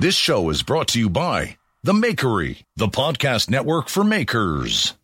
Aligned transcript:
This 0.00 0.14
show 0.14 0.48
is 0.50 0.62
brought 0.62 0.86
to 0.88 1.00
you 1.00 1.10
by 1.10 1.56
The 1.82 1.92
Makery, 1.92 2.62
the 2.76 2.86
podcast 2.86 3.50
network 3.50 3.88
for 3.88 4.04
makers. 4.04 4.94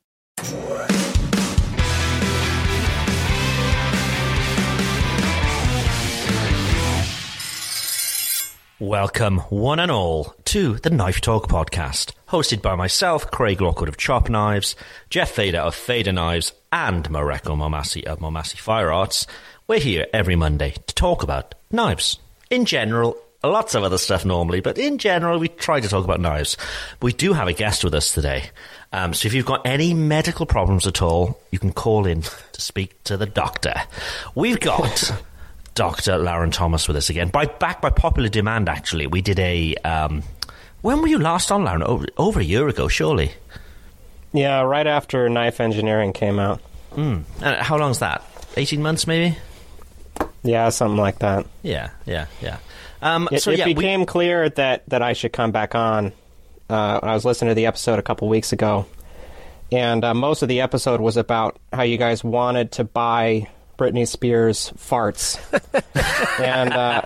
Welcome, 8.79 9.39
one 9.49 9.81
and 9.81 9.91
all, 9.91 10.33
to 10.45 10.75
the 10.75 10.91
Knife 10.91 11.21
Talk 11.21 11.49
podcast, 11.49 12.13
hosted 12.29 12.63
by 12.63 12.77
myself, 12.77 13.33
Craig 13.33 13.61
Lockwood 13.61 13.89
of 13.89 13.97
Chop 13.97 14.29
Knives, 14.29 14.77
Jeff 15.11 15.33
Fader 15.33 15.59
of 15.59 15.75
Fader 15.75 16.13
Knives, 16.13 16.53
and 16.71 17.09
Mareko 17.09 17.57
Maumasi 17.57 18.05
of 18.05 18.21
Maumasi 18.21 18.61
Fire 18.61 18.93
Arts. 18.93 19.27
We're 19.67 19.81
here 19.81 20.07
every 20.15 20.37
Monday 20.37 20.77
to 20.87 20.95
talk 20.95 21.25
about 21.25 21.57
knives. 21.73 22.21
In 22.49 22.65
general, 22.65 23.17
lots 23.49 23.75
of 23.75 23.83
other 23.83 23.99
stuff 23.99 24.25
normally, 24.25 24.61
but 24.61 24.79
in 24.79 24.99
general, 24.99 25.39
we 25.39 25.49
try 25.49 25.81
to 25.81 25.89
talk 25.89 26.05
about 26.05 26.21
knives. 26.21 26.57
We 27.03 27.13
do 27.13 27.33
have 27.33 27.49
a 27.49 27.53
guest 27.53 27.85
with 27.85 27.95
us 27.95 28.13
today. 28.13 28.45
Um, 28.93 29.15
so 29.15 29.27
if 29.27 29.35
you've 29.35 29.47
got 29.47 29.67
any 29.67 29.95
medical 29.95 30.47
problems 30.47 30.87
at 30.87 31.03
all, 31.03 31.41
you 31.51 31.59
can 31.59 31.73
call 31.73 32.07
in 32.07 32.23
to 32.23 32.61
speak 32.61 33.03
to 33.05 33.17
the 33.17 33.27
doctor. 33.27 33.75
We've 34.35 34.61
got 34.61 35.13
Dr. 35.75 36.13
Larrin 36.13 36.53
Thomas 36.53 36.87
with 36.87 36.97
us 36.97 37.11
again. 37.11 37.29
By 37.29 37.47
back 37.47 37.81
by 37.81 37.91
popular 37.91 38.29
demand, 38.29 38.69
actually, 38.69 39.07
we 39.07 39.21
did 39.21 39.39
a. 39.39 39.75
Um, 39.85 40.23
when 40.83 41.01
were 41.01 41.09
you 41.09 41.19
last 41.19 41.51
on, 41.51 41.65
Larrin? 41.65 41.83
Over, 41.83 42.07
over 42.17 42.41
a 42.41 42.45
year 42.45 42.69
ago, 42.69 42.89
surely. 42.89 43.33
Yeah, 44.33 44.61
right 44.63 44.87
after 44.87 45.29
Knife 45.29 45.61
Engineering 45.61 46.13
came 46.13 46.39
out. 46.39 46.61
Mm. 46.93 47.25
And 47.43 47.57
how 47.57 47.79
long's 47.79 48.01
that? 48.01 48.23
Eighteen 48.57 48.83
months, 48.83 49.07
maybe. 49.07 49.37
Yeah, 50.45 50.69
something 50.69 50.99
like 50.99 51.21
that. 51.21 51.47
Yeah, 51.63 51.91
yeah, 52.05 52.27
yeah. 52.41 52.59
Um, 53.05 53.29
It, 53.31 53.41
so 53.43 53.51
it 53.51 53.59
yeah, 53.59 53.67
we- 53.67 53.75
became 53.75 54.07
clear 54.07 54.49
that, 54.49 54.83
that 54.89 55.03
I 55.03 55.13
should 55.13 55.33
come 55.33 55.53
back 55.53 55.75
on. 55.75 56.13
Uh, 56.71 56.99
I 57.03 57.15
was 57.15 57.25
listening 57.25 57.51
to 57.51 57.55
the 57.55 57.67
episode 57.67 57.99
a 57.99 58.03
couple 58.03 58.27
weeks 58.29 58.53
ago, 58.53 58.87
and 59.71 60.03
uh, 60.03 60.15
most 60.15 60.43
of 60.43 60.49
the 60.49 60.63
episode 60.63 61.01
was 61.01 61.17
about 61.19 61.59
how 61.73 61.83
you 61.83 61.99
guys 61.99 62.25
wanted 62.25 62.73
to 62.73 62.85
buy 62.85 63.49
Britney 63.79 64.09
Spears 64.09 64.73
farts, 64.79 65.39
and 66.43 66.73
uh, 66.73 67.03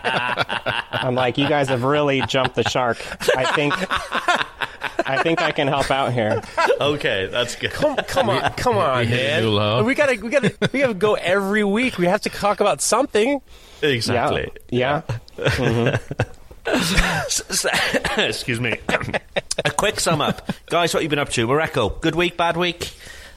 I'm 0.93 1.17
like, 1.17 1.39
you 1.39 1.49
guys 1.49 1.69
have 1.71 1.83
really 1.83 2.21
jumped 2.23 2.55
the 2.55 2.63
shark. 2.63 2.99
I 3.37 3.53
think 3.57 3.75
I 5.09 5.23
think 5.23 5.41
I 5.43 5.51
can 5.51 5.67
help 5.67 5.91
out 5.91 6.13
here. 6.13 6.41
okay, 6.81 7.27
that's 7.27 7.57
good. 7.57 7.73
Come, 7.73 7.97
come 7.97 8.29
on, 8.31 8.53
come 8.53 8.77
on, 8.79 9.07
hit 9.07 9.43
a 9.43 9.51
man. 9.51 9.85
We 9.85 9.95
gotta, 9.95 10.21
we 10.23 10.29
gotta, 10.31 10.55
we 10.73 10.79
gotta 10.81 10.95
go 10.95 11.15
every 11.15 11.65
week. 11.65 11.99
We 11.99 12.07
have 12.07 12.21
to 12.23 12.29
talk 12.31 12.61
about 12.61 12.81
something. 12.81 13.41
Exactly. 13.83 14.51
Yeah. 14.71 15.03
yeah. 15.39 15.99
Excuse 18.19 18.61
me. 18.61 18.79
a 19.65 19.71
quick 19.71 20.01
sum 20.01 20.21
up, 20.21 20.51
guys. 20.67 20.93
What 20.93 21.03
you 21.03 21.09
been 21.09 21.19
up 21.19 21.31
to? 21.31 21.47
Mareko. 21.47 22.01
Good 22.01 22.15
week, 22.15 22.37
bad 22.37 22.57
week. 22.57 22.93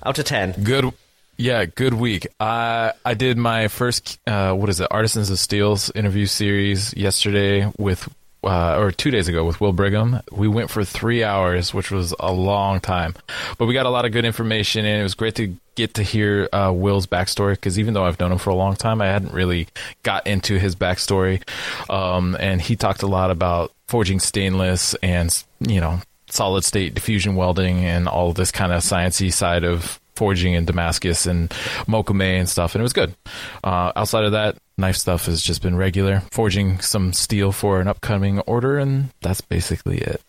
Out 0.05 0.17
of 0.19 0.25
ten. 0.25 0.51
Good, 0.63 0.91
yeah, 1.37 1.65
good 1.65 1.93
week. 1.93 2.27
I 2.39 2.93
I 3.05 3.13
did 3.13 3.37
my 3.37 3.67
first 3.67 4.19
uh, 4.27 4.53
what 4.53 4.69
is 4.69 4.79
it, 4.79 4.87
Artisans 4.91 5.29
of 5.29 5.39
Steel's 5.39 5.91
interview 5.91 6.25
series 6.25 6.93
yesterday 6.95 7.71
with. 7.77 8.09
Uh, 8.43 8.75
or 8.79 8.91
two 8.91 9.11
days 9.11 9.27
ago 9.27 9.45
with 9.45 9.61
Will 9.61 9.71
Brigham, 9.71 10.19
we 10.31 10.47
went 10.47 10.71
for 10.71 10.83
three 10.83 11.23
hours, 11.23 11.75
which 11.75 11.91
was 11.91 12.11
a 12.19 12.33
long 12.33 12.79
time, 12.79 13.13
but 13.59 13.67
we 13.67 13.75
got 13.75 13.85
a 13.85 13.89
lot 13.91 14.03
of 14.03 14.11
good 14.11 14.25
information, 14.25 14.83
and 14.83 14.99
it 14.99 15.03
was 15.03 15.13
great 15.13 15.35
to 15.35 15.55
get 15.75 15.93
to 15.93 16.01
hear 16.01 16.49
uh, 16.51 16.71
Will's 16.73 17.05
backstory. 17.05 17.51
Because 17.51 17.77
even 17.77 17.93
though 17.93 18.03
I've 18.03 18.19
known 18.19 18.31
him 18.31 18.39
for 18.39 18.49
a 18.49 18.55
long 18.55 18.75
time, 18.75 18.99
I 18.99 19.05
hadn't 19.05 19.31
really 19.31 19.67
got 20.01 20.25
into 20.25 20.57
his 20.57 20.75
backstory, 20.75 21.47
um, 21.87 22.35
and 22.39 22.59
he 22.59 22.75
talked 22.75 23.03
a 23.03 23.07
lot 23.07 23.29
about 23.29 23.73
forging 23.87 24.19
stainless 24.19 24.95
and 25.03 25.43
you 25.59 25.79
know 25.79 25.99
solid 26.31 26.63
state 26.63 26.95
diffusion 26.95 27.35
welding 27.35 27.85
and 27.85 28.07
all 28.07 28.33
this 28.33 28.51
kind 28.51 28.71
of 28.71 28.81
sciencey 28.81 29.31
side 29.31 29.63
of 29.63 29.99
forging 30.21 30.53
in 30.53 30.65
Damascus 30.65 31.25
and 31.25 31.49
mokume 31.87 32.21
and 32.21 32.47
stuff, 32.47 32.75
and 32.75 32.79
it 32.79 32.83
was 32.83 32.93
good. 32.93 33.15
Uh, 33.63 33.91
outside 33.95 34.23
of 34.23 34.33
that, 34.33 34.55
knife 34.77 34.95
stuff 34.95 35.25
has 35.25 35.41
just 35.41 35.63
been 35.63 35.75
regular. 35.75 36.21
Forging 36.29 36.79
some 36.79 37.11
steel 37.11 37.51
for 37.51 37.81
an 37.81 37.87
upcoming 37.87 38.39
order, 38.41 38.77
and 38.77 39.09
that's 39.21 39.41
basically 39.41 39.97
it. 39.97 40.21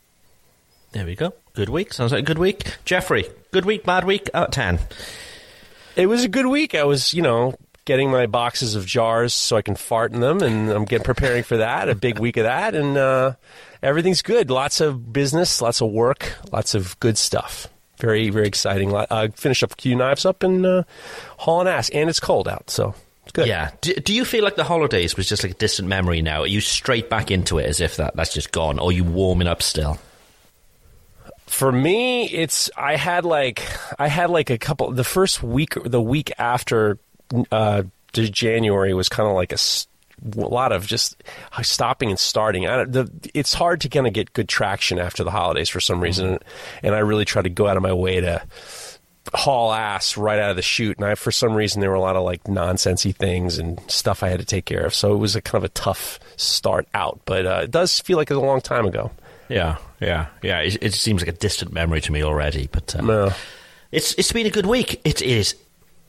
There 0.93 1.05
we 1.05 1.15
go. 1.15 1.35
Good 1.53 1.69
week. 1.69 1.93
Sounds 1.93 2.11
like 2.11 2.21
a 2.21 2.25
good 2.25 2.39
week. 2.39 2.79
Jeffrey. 2.87 3.27
Good 3.51 3.67
week, 3.67 3.85
bad 3.85 4.05
week. 4.05 4.31
Out 4.33 4.49
of 4.49 4.55
ten. 4.55 4.79
It 5.95 6.07
was 6.07 6.25
a 6.25 6.29
good 6.29 6.47
week. 6.47 6.75
I 6.75 6.85
was, 6.85 7.13
you 7.13 7.21
know, 7.21 7.55
getting 7.85 8.11
my 8.11 8.25
boxes 8.25 8.75
of 8.75 8.87
jars 8.87 9.35
so 9.35 9.59
I 9.59 9.63
can 9.63 9.75
fart 9.75 10.15
in 10.15 10.21
them, 10.21 10.41
and 10.41 10.71
I'm 10.71 10.87
getting 10.87 11.05
preparing 11.05 11.43
for 11.43 11.59
that. 11.59 11.91
A 11.91 11.95
big 11.95 12.19
week 12.19 12.39
of 12.39 12.45
that, 12.45 12.75
and 12.75 12.97
uh, 12.97 13.35
everything's 13.83 14.23
good. 14.23 14.51
Lots 14.51 14.81
of 14.81 15.13
business, 15.13 15.61
lots 15.61 15.83
of 15.83 15.91
work, 15.91 16.39
lots 16.51 16.75
of 16.75 16.99
good 16.99 17.19
stuff. 17.19 17.69
Very, 18.03 18.31
very 18.31 18.49
exciting. 18.49 18.93
I 18.93 19.29
finished 19.29 19.63
up 19.63 19.77
Q 19.77 19.95
knives 19.95 20.27
up 20.27 20.43
and 20.43 20.67
uh, 20.67 20.83
hauling 21.37 21.69
ass, 21.69 21.89
and 21.91 22.11
it's 22.11 22.19
cold 22.19 22.49
out, 22.49 22.69
so 22.69 22.97
it's 23.23 23.31
good. 23.31 23.47
Yeah. 23.47 23.71
Do, 23.81 23.95
do 23.95 24.13
you 24.13 24.25
feel 24.25 24.43
like 24.43 24.57
the 24.57 24.65
holidays 24.65 25.17
was 25.17 25.29
just 25.29 25.45
like 25.45 25.53
a 25.53 25.55
distant 25.55 25.89
memory 25.89 26.21
now? 26.21 26.41
Are 26.41 26.49
you 26.49 26.61
straight 26.61 27.09
back 27.09 27.31
into 27.31 27.59
it 27.59 27.67
as 27.67 27.81
if 27.81 27.99
that, 27.99 28.17
that's 28.17 28.35
just 28.35 28.51
gone, 28.51 28.81
or 28.81 28.89
are 28.89 28.93
you 28.93 29.05
warming 29.05 29.47
up 29.47 29.63
still? 29.63 30.01
For 31.47 31.71
me, 31.71 32.29
it's 32.29 32.71
I 32.77 32.97
had 32.97 33.25
like 33.25 33.63
I 34.01 34.09
had 34.09 34.31
like 34.31 34.51
a 34.51 34.59
couple. 34.59 34.91
The 34.91 35.05
first 35.05 35.41
week, 35.41 35.75
the 35.85 36.03
week 36.03 36.33
after 36.39 36.99
uh, 37.53 37.85
January 38.13 38.95
was 38.95 39.09
kind 39.09 39.29
of 39.29 39.37
like 39.37 39.53
a, 39.53 39.59
a 40.37 40.39
lot 40.39 40.73
of 40.73 40.87
just 40.87 41.23
stopping 41.63 42.11
and 42.11 42.19
starting. 42.19 42.67
I, 42.67 42.77
don't- 42.79 42.93
the, 42.93 43.31
it's 43.35 43.55
hard 43.55 43.81
to 43.83 43.89
kind 43.89 44.07
of 44.07 44.13
get 44.13 44.33
good 44.33 44.49
traction 44.49 44.99
after 44.99 45.25
the 45.25 45.31
holidays 45.31 45.69
for 45.69 45.81
some 45.81 46.01
reason, 46.01 46.39
and 46.83 46.95
I 46.95 46.99
really 46.99 47.25
try 47.25 47.43
to 47.43 47.49
go 47.51 47.67
out 47.67 47.77
of 47.77 47.83
my 47.83 47.93
way 47.93 48.21
to 48.21 48.43
haul 49.35 49.73
ass 49.73 50.17
right 50.17 50.39
out 50.39 50.51
of 50.51 50.57
the 50.57 50.63
chute. 50.63 50.97
And 50.99 51.07
I, 51.07 51.15
for 51.15 51.31
some 51.33 51.55
reason, 51.55 51.81
there 51.81 51.91
were 51.91 51.97
a 51.97 52.01
lot 52.01 52.17
of 52.17 52.25
like 52.25 52.43
nonsensy 52.45 53.15
things 53.15 53.59
and 53.59 53.81
stuff 53.89 54.23
I 54.23 54.29
had 54.29 54.41
to 54.41 54.45
take 54.47 54.65
care 54.65 54.85
of. 54.85 54.95
So 54.95 55.13
it 55.15 55.19
was 55.19 55.37
a 55.37 55.41
kind 55.41 55.65
of 55.65 55.71
a 55.71 55.73
tough 55.75 56.19
start 56.37 56.89
out, 56.95 57.21
but 57.25 57.47
uh, 57.47 57.61
it 57.65 57.71
does 57.71 58.01
feel 58.01 58.17
like 58.19 58.31
it's 58.31 58.37
a 58.39 58.41
long 58.41 58.61
time 58.61 58.85
ago. 58.87 59.11
Yeah, 59.49 59.77
yeah, 60.01 60.27
yeah. 60.43 60.61
It, 60.61 60.83
it 60.83 60.95
seems 60.95 61.21
like 61.23 61.29
a 61.29 61.39
distant 61.39 61.73
memory 61.73 62.01
to 62.03 62.13
me 62.13 62.23
already, 62.23 62.69
but 62.73 62.97
uh, 62.97 63.03
No. 63.03 63.31
it's 63.91 64.15
it's 64.15 64.33
been 64.33 64.47
a 64.47 64.51
good 64.51 64.67
week. 64.67 65.01
It 65.05 65.21
is 65.23 65.55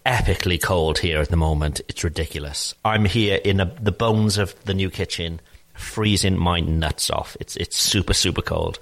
epically 0.06 0.62
cold 0.62 1.00
here 1.00 1.20
at 1.22 1.30
the 1.30 1.38
moment. 1.38 1.82
It's 1.88 2.04
ridiculous. 2.04 2.74
I'm 2.84 3.06
here 3.06 3.40
in 3.44 3.60
a, 3.60 3.66
the 3.80 3.92
bones 3.92 4.38
of 4.38 4.54
the 4.66 4.74
new 4.74 4.90
kitchen, 4.90 5.40
freezing 5.74 6.38
my 6.38 6.60
nuts 6.60 7.10
off. 7.10 7.36
It's 7.40 7.56
it's 7.56 7.78
super 7.78 8.14
super 8.14 8.42
cold. 8.42 8.80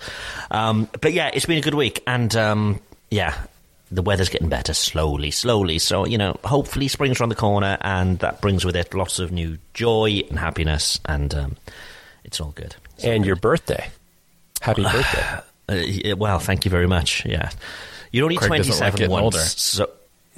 Um, 0.49 0.89
but 1.01 1.13
yeah, 1.13 1.29
it's 1.33 1.45
been 1.45 1.57
a 1.57 1.61
good 1.61 1.75
week, 1.75 2.01
and 2.07 2.35
um, 2.35 2.79
yeah, 3.09 3.35
the 3.91 4.01
weather's 4.01 4.29
getting 4.29 4.49
better 4.49 4.73
slowly, 4.73 5.31
slowly. 5.31 5.77
So 5.79 6.05
you 6.05 6.17
know, 6.17 6.37
hopefully 6.43 6.87
spring's 6.87 7.19
around 7.19 7.29
the 7.29 7.35
corner, 7.35 7.77
and 7.81 8.19
that 8.19 8.41
brings 8.41 8.65
with 8.65 8.75
it 8.75 8.93
lots 8.93 9.19
of 9.19 9.31
new 9.31 9.57
joy 9.73 10.21
and 10.29 10.39
happiness, 10.39 10.99
and 11.05 11.33
um, 11.35 11.57
it's 12.23 12.39
all 12.41 12.51
good. 12.51 12.75
It's 12.95 13.05
all 13.05 13.11
And 13.11 13.23
good. 13.23 13.27
your 13.27 13.35
birthday. 13.35 13.89
Happy 14.61 14.83
birthday. 15.69 16.11
Uh, 16.11 16.15
well, 16.17 16.39
thank 16.39 16.65
you 16.65 16.71
very 16.71 16.87
much. 16.87 17.25
Yeah, 17.25 17.49
you're 18.11 18.23
only 18.25 18.37
Craig 18.37 18.57
doesn't 18.63 18.79
like 18.79 18.93
27 18.95 19.09
once, 19.11 19.23
older. 19.23 19.37
so 19.39 19.89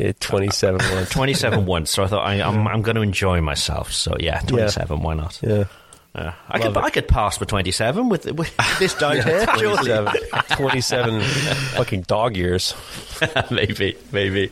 Yeah, 0.04 0.12
27 0.20 0.82
once. 0.94 1.10
27 1.12 1.66
once. 1.66 1.92
So 1.92 2.04
I 2.04 2.08
thought 2.08 2.26
I, 2.28 2.42
I'm, 2.42 2.68
I'm 2.68 2.82
going 2.82 2.96
to 2.96 3.02
enjoy 3.02 3.40
myself. 3.40 3.94
So 3.94 4.18
yeah, 4.20 4.40
27. 4.42 5.02
Why 5.02 5.14
not? 5.14 5.40
Yeah. 5.42 5.66
Uh, 6.14 6.32
I 6.48 6.60
could 6.60 6.78
I 6.78 6.90
could 6.90 7.08
pass 7.08 7.38
for 7.38 7.46
27 7.46 8.10
with, 8.10 8.26
with 8.34 8.56
this 8.80 8.94
here. 9.00 9.46
surely. 9.58 10.12
27, 10.52 10.52
27 10.58 11.22
fucking 11.76 12.02
dog 12.02 12.36
years. 12.36 12.76
maybe, 13.52 13.96
maybe. 14.12 14.52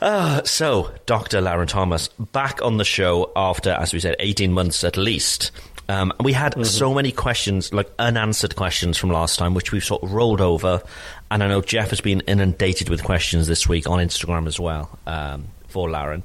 Uh, 0.00 0.42
so, 0.42 0.92
Dr. 1.06 1.40
Larrin 1.40 1.68
Thomas 1.68 2.08
back 2.32 2.60
on 2.60 2.76
the 2.76 2.84
show 2.84 3.32
after, 3.36 3.70
as 3.70 3.94
we 3.94 4.00
said, 4.00 4.16
18 4.18 4.52
months 4.52 4.84
at 4.84 4.96
least. 4.96 5.52
Um, 5.88 6.12
we 6.20 6.32
had 6.32 6.66
so 6.66 6.92
many 6.92 7.12
questions, 7.12 7.72
like 7.72 7.88
unanswered 7.98 8.56
questions 8.56 8.98
from 8.98 9.10
last 9.10 9.38
time, 9.38 9.54
which 9.54 9.70
we've 9.70 9.84
sort 9.84 10.02
of 10.02 10.12
rolled 10.12 10.40
over. 10.40 10.82
And 11.30 11.42
I 11.42 11.48
know 11.48 11.60
Jeff 11.60 11.90
has 11.90 12.00
been 12.00 12.20
inundated 12.22 12.88
with 12.88 13.02
questions 13.02 13.46
this 13.46 13.68
week 13.68 13.88
on 13.88 13.98
Instagram 13.98 14.46
as 14.46 14.60
well 14.60 14.96
um, 15.06 15.46
for 15.68 15.88
Larrin. 15.88 16.22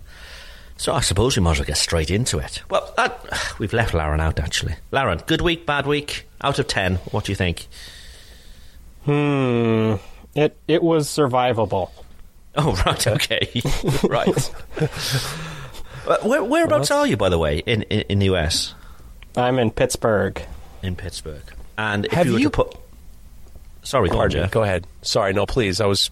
So 0.77 0.94
I 0.94 1.01
suppose 1.01 1.36
we 1.38 1.44
might 1.44 1.51
as 1.53 1.59
well 1.59 1.65
get 1.68 1.77
straight 1.77 2.09
into 2.12 2.38
it. 2.39 2.62
Well, 2.69 2.94
uh, 2.98 3.09
we've 3.59 3.74
left 3.74 3.94
Larrin 3.94 4.19
out, 4.21 4.39
actually. 4.39 4.75
Larrin, 4.92 5.25
good 5.27 5.42
week, 5.42 5.65
bad 5.65 5.86
week? 5.88 6.27
Out 6.44 6.59
of 6.59 6.68
10, 6.68 6.95
what 7.12 7.25
do 7.25 7.31
you 7.31 7.36
think? 7.36 7.68
Hmm. 9.06 9.95
It 10.36 10.57
it 10.68 10.81
was 10.83 11.07
survivable. 11.07 11.89
Oh, 12.56 12.74
right, 12.86 13.07
okay. 13.07 13.62
right. 14.04 14.51
Uh, 16.07 16.18
Where, 16.24 16.44
whereabouts 16.44 16.89
are 16.92 17.06
you, 17.07 17.18
by 17.18 17.30
the 17.30 17.38
way, 17.38 17.59
in, 17.59 17.83
in, 17.83 18.01
in 18.09 18.19
the 18.19 18.25
US? 18.36 18.74
I'm 19.36 19.59
in 19.59 19.71
Pittsburgh. 19.71 20.42
In 20.83 20.95
Pittsburgh. 20.95 21.44
And 21.77 22.06
if 22.06 22.12
Have 22.12 22.25
you 22.27 22.33
were 22.33 22.39
you- 22.39 22.50
to 22.50 22.63
put. 22.63 22.75
Sorry, 23.83 24.10
go 24.10 24.16
on, 24.16 24.19
Pardon 24.19 24.38
me. 24.39 24.44
Jeff. 24.45 24.51
Go 24.51 24.63
ahead. 24.63 24.88
Sorry, 25.01 25.33
no, 25.33 25.45
please. 25.45 25.81
I 25.81 25.86
was 25.88 26.12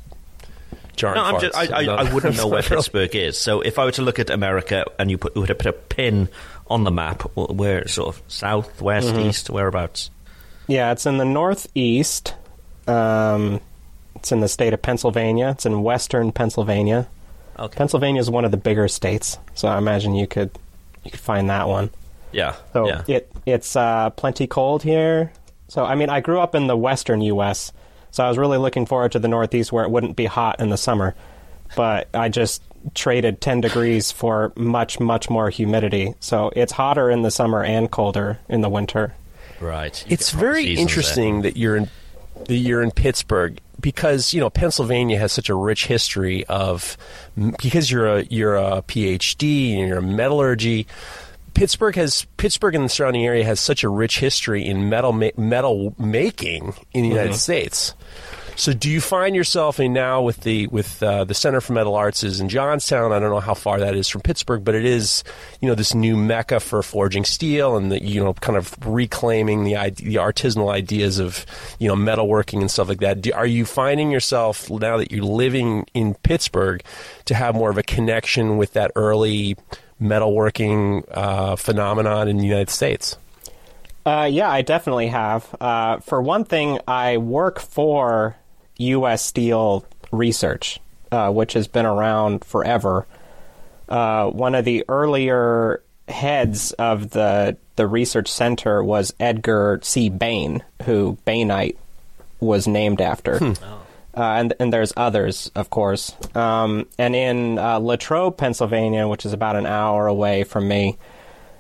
jarring 0.96 1.16
No, 1.16 1.24
I'm 1.24 1.36
farts. 1.36 1.42
just, 1.42 1.56
I, 1.58 1.80
I, 1.82 1.86
No, 1.86 1.96
I 1.96 2.14
wouldn't 2.14 2.36
know 2.38 2.48
where 2.48 2.60
it's 2.60 2.70
not 2.70 2.76
real. 2.76 2.82
Pittsburgh 2.82 3.16
is. 3.16 3.38
So 3.38 3.62
if 3.62 3.78
I 3.80 3.86
were 3.86 3.92
to 3.92 4.02
look 4.02 4.20
at 4.20 4.30
America 4.30 4.86
and 4.98 5.10
you 5.12 5.18
put, 5.18 5.36
were 5.36 5.48
to 5.48 5.56
put 5.56 5.68
a 5.68 5.74
pin 5.74 6.30
on 6.68 6.84
the 6.84 6.92
map, 6.92 7.22
wh- 7.36 7.50
where 7.56 7.88
sort 7.88 8.16
of 8.16 8.22
south, 8.28 8.82
west, 8.82 9.08
Mm-hmm. 9.10 9.30
east, 9.30 9.50
whereabouts? 9.50 10.10
Yeah, 10.68 10.92
it's 10.92 11.06
in 11.06 11.18
the 11.18 11.26
northeast. 11.26 12.34
Um, 12.88 13.60
it's 14.16 14.32
in 14.32 14.40
the 14.40 14.48
state 14.48 14.74
of 14.74 14.82
Pennsylvania. 14.82 15.50
It's 15.50 15.66
in 15.66 15.84
western 15.84 16.32
Pennsylvania. 16.32 17.08
Okay. 17.58 17.76
Pennsylvania 17.78 18.20
is 18.22 18.30
one 18.30 18.46
of 18.46 18.52
the 18.52 18.58
bigger 18.58 18.88
states, 18.88 19.38
so 19.54 19.68
I 19.68 19.78
imagine 19.78 20.16
you 20.16 20.28
could 20.28 20.52
you 21.04 21.12
could 21.12 21.20
find 21.20 21.50
that 21.50 21.68
one. 21.68 21.90
Yeah. 22.32 22.56
So 22.74 22.88
yeah. 22.88 23.04
it 23.08 23.32
it's 23.46 23.76
uh, 23.76 24.12
plenty 24.12 24.48
cold 24.48 24.82
here. 24.84 25.32
So 25.70 25.86
I 25.86 25.96
mean, 25.96 26.10
I 26.10 26.20
grew 26.20 26.40
up 26.40 26.56
in 26.56 26.68
the 26.68 26.78
western 26.78 27.22
U.S., 27.22 27.72
so 28.12 28.26
I 28.26 28.28
was 28.28 28.38
really 28.38 28.58
looking 28.58 28.86
forward 28.86 29.12
to 29.14 29.20
the 29.20 29.28
northeast 29.28 29.72
where 29.72 29.84
it 29.84 29.92
wouldn't 29.92 30.16
be 30.16 30.26
hot 30.26 30.60
in 30.60 30.70
the 30.70 30.78
summer. 30.78 31.16
But 31.76 32.10
I 32.14 32.30
just 32.30 32.64
traded 32.96 33.42
10 33.42 33.62
degrees 33.62 34.12
for 34.12 34.52
much 34.56 35.00
much 35.00 35.30
more 35.30 35.50
humidity. 35.50 36.16
So 36.20 36.52
it's 36.56 36.72
hotter 36.72 37.10
in 37.10 37.22
the 37.22 37.32
summer 37.32 37.64
and 37.64 37.90
colder 37.92 38.40
in 38.48 38.62
the 38.62 38.70
winter. 38.70 39.14
Right. 39.60 40.04
You 40.08 40.14
It's 40.14 40.32
very 40.32 40.64
seasons 40.64 40.80
interesting 40.80 41.42
that 41.44 41.58
you're 41.58 41.76
in 41.76 41.90
that 42.48 42.56
you're 42.56 42.82
in 42.82 42.92
Pittsburgh 42.92 43.60
because 43.80 44.34
you 44.34 44.40
know 44.40 44.50
Pennsylvania 44.50 45.20
has 45.20 45.32
such 45.32 45.50
a 45.50 45.56
rich 45.56 45.86
history 45.86 46.46
of 46.46 46.98
because 47.62 47.92
you're 47.92 48.08
a 48.08 48.24
you're 48.24 48.56
a 48.56 48.82
PhD 48.84 49.78
and 49.78 49.88
you're 49.88 50.00
a 50.00 50.04
metallurgy. 50.04 50.88
Pittsburgh 51.60 51.96
has 51.96 52.26
Pittsburgh 52.38 52.74
and 52.74 52.86
the 52.86 52.90
surrounding 52.90 53.26
area 53.26 53.44
has 53.44 53.60
such 53.60 53.84
a 53.84 53.90
rich 53.90 54.20
history 54.20 54.66
in 54.66 54.88
metal 54.88 55.12
ma- 55.12 55.32
metal 55.36 55.94
making 56.00 56.74
in 56.94 57.02
the 57.04 57.10
United 57.10 57.36
States. 57.36 57.96
So, 58.56 58.72
do 58.72 58.90
you 58.90 59.02
find 59.02 59.36
yourself 59.36 59.78
in 59.78 59.92
now 59.92 60.22
with 60.22 60.40
the 60.40 60.68
with 60.68 61.04
uh, 61.04 61.26
the 61.26 61.34
Center 61.34 61.60
for 61.60 61.74
Metal 61.74 61.96
Arts 61.96 62.24
is 62.24 62.40
in 62.40 62.48
Johnstown? 62.48 63.12
I 63.12 63.20
don't 63.20 63.30
know 63.30 63.42
how 63.42 63.56
far 63.56 63.78
that 63.82 63.94
is 63.94 64.08
from 64.08 64.22
Pittsburgh, 64.22 64.64
but 64.64 64.74
it 64.74 64.86
is 64.86 65.26
you 65.60 65.68
know 65.68 65.76
this 65.76 65.94
new 65.94 66.16
mecca 66.16 66.62
for 66.62 66.82
forging 66.82 67.26
steel 67.26 67.76
and 67.76 67.92
the 67.92 68.02
you 68.02 68.24
know 68.24 68.34
kind 68.36 68.58
of 68.58 68.74
reclaiming 68.88 69.66
the 69.66 69.74
the 69.98 70.16
artisanal 70.16 70.72
ideas 70.72 71.20
of 71.20 71.46
you 71.78 71.90
know 71.90 71.96
metalworking 71.96 72.62
and 72.62 72.72
stuff 72.72 72.88
like 72.88 73.02
that. 73.02 73.20
Do, 73.20 73.34
are 73.34 73.46
you 73.46 73.66
finding 73.66 74.12
yourself 74.12 74.70
now 74.70 74.96
that 74.96 75.12
you're 75.12 75.26
living 75.26 75.86
in 75.94 76.14
Pittsburgh 76.14 76.82
to 77.26 77.36
have 77.36 77.54
more 77.54 77.70
of 77.70 77.78
a 77.78 77.84
connection 77.84 78.56
with 78.56 78.72
that 78.74 78.94
early 78.96 79.58
metalworking 80.02 81.04
uh, 81.12 81.56
phenomenon 81.56 82.28
in 82.28 82.38
the 82.38 82.46
United 82.46 82.70
States? 82.70 83.18
Uh, 84.06 84.28
yeah, 84.32 84.50
I 84.50 84.62
definitely 84.62 85.08
have. 85.08 85.56
Uh, 85.60 86.00
for 86.00 86.22
one 86.22 86.46
thing, 86.46 86.80
I 86.88 87.18
work 87.18 87.60
for 87.60 88.36
U.S. 88.78 89.24
Steel 89.24 89.86
Research, 90.12 90.80
uh, 91.12 91.32
which 91.32 91.54
has 91.54 91.68
been 91.68 91.86
around 91.86 92.44
forever. 92.44 93.06
Uh, 93.88 94.30
one 94.30 94.56
of 94.56 94.66
the 94.66 94.86
earlier 94.88 95.82
heads 96.08 96.72
of 96.74 97.12
the 97.12 97.58
the 97.76 97.88
research 97.88 98.28
center 98.28 98.84
was 98.84 99.14
Edgar 99.20 99.80
C. 99.84 100.10
Bain, 100.10 100.64
who 100.84 101.18
Bainite 101.26 101.78
was 102.40 102.68
named 102.68 103.02
after. 103.02 103.40
Uh, 104.16 104.22
and 104.22 104.54
and 104.60 104.74
there's 104.74 104.92
others, 104.98 105.52
of 105.56 105.70
course. 105.70 106.16
Um, 106.36 106.88
and 106.98 107.16
in 107.16 107.60
uh, 107.60 107.80
Latrobe, 107.80 108.38
Pennsylvania, 108.38 109.08
which 109.08 109.26
is 109.26 109.34
about 109.34 109.56
an 109.56 109.66
hour 109.66 110.08
away 110.08 110.44
from 110.44 110.68
me, 110.68 110.98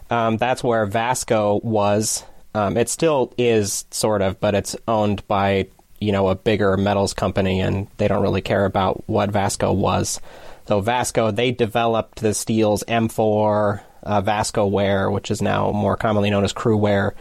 um, 0.09 0.37
that's 0.37 0.63
where 0.63 0.85
Vasco 0.85 1.59
was. 1.63 2.23
Um, 2.55 2.75
it 2.77 2.89
still 2.89 3.33
is 3.37 3.85
sort 3.91 4.21
of, 4.21 4.39
but 4.39 4.55
it's 4.55 4.75
owned 4.87 5.25
by 5.27 5.67
you 5.99 6.11
know 6.11 6.29
a 6.29 6.35
bigger 6.35 6.75
metals 6.75 7.13
company, 7.13 7.61
and 7.61 7.87
they 7.97 8.07
don't 8.07 8.23
really 8.23 8.41
care 8.41 8.65
about 8.65 9.03
what 9.07 9.29
Vasco 9.29 9.71
was. 9.71 10.19
So 10.67 10.81
Vasco, 10.81 11.31
they 11.31 11.51
developed 11.51 12.21
the 12.21 12.33
steels 12.33 12.83
M4, 12.87 13.81
uh, 14.03 14.21
Vasco 14.21 14.67
Wear, 14.67 15.09
which 15.09 15.31
is 15.31 15.41
now 15.41 15.71
more 15.71 15.97
commonly 15.97 16.29
known 16.29 16.43
as 16.43 16.53
CruWear. 16.53 17.13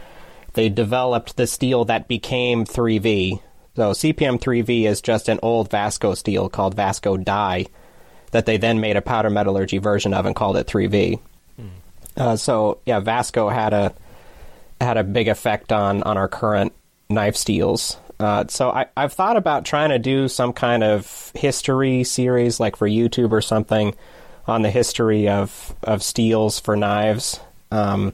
They 0.53 0.69
developed 0.69 1.35
the 1.35 1.47
steel 1.47 1.85
that 1.85 2.07
became 2.07 2.65
3V. 2.65 3.41
So 3.79 3.91
CPM 3.91 4.41
3V 4.41 4.83
is 4.83 4.99
just 4.99 5.29
an 5.29 5.39
old 5.41 5.71
Vasco 5.71 6.13
steel 6.13 6.49
called 6.49 6.73
Vasco 6.73 7.15
Die 7.15 7.65
that 8.31 8.45
they 8.45 8.57
then 8.57 8.81
made 8.81 8.97
a 8.97 9.01
powder 9.01 9.29
metallurgy 9.29 9.77
version 9.77 10.13
of 10.13 10.25
and 10.25 10.35
called 10.35 10.57
it 10.57 10.67
3V. 10.67 11.17
Uh, 12.17 12.35
so 12.35 12.79
yeah, 12.85 12.99
Vasco 12.99 13.47
had 13.47 13.71
a 13.71 13.93
had 14.81 14.97
a 14.97 15.03
big 15.05 15.29
effect 15.29 15.71
on 15.71 16.03
on 16.03 16.17
our 16.17 16.27
current 16.27 16.73
knife 17.09 17.37
steels. 17.37 17.95
Uh, 18.19 18.43
so 18.49 18.69
I, 18.69 18.87
I've 18.97 19.13
thought 19.13 19.37
about 19.37 19.63
trying 19.63 19.91
to 19.91 19.99
do 19.99 20.27
some 20.27 20.51
kind 20.51 20.83
of 20.83 21.31
history 21.33 22.03
series, 22.03 22.59
like 22.59 22.75
for 22.75 22.85
YouTube 22.85 23.31
or 23.31 23.39
something, 23.39 23.95
on 24.45 24.61
the 24.61 24.69
history 24.69 25.29
of 25.29 25.73
of 25.83 26.03
steels 26.03 26.59
for 26.59 26.75
knives. 26.75 27.39
Um, 27.71 28.11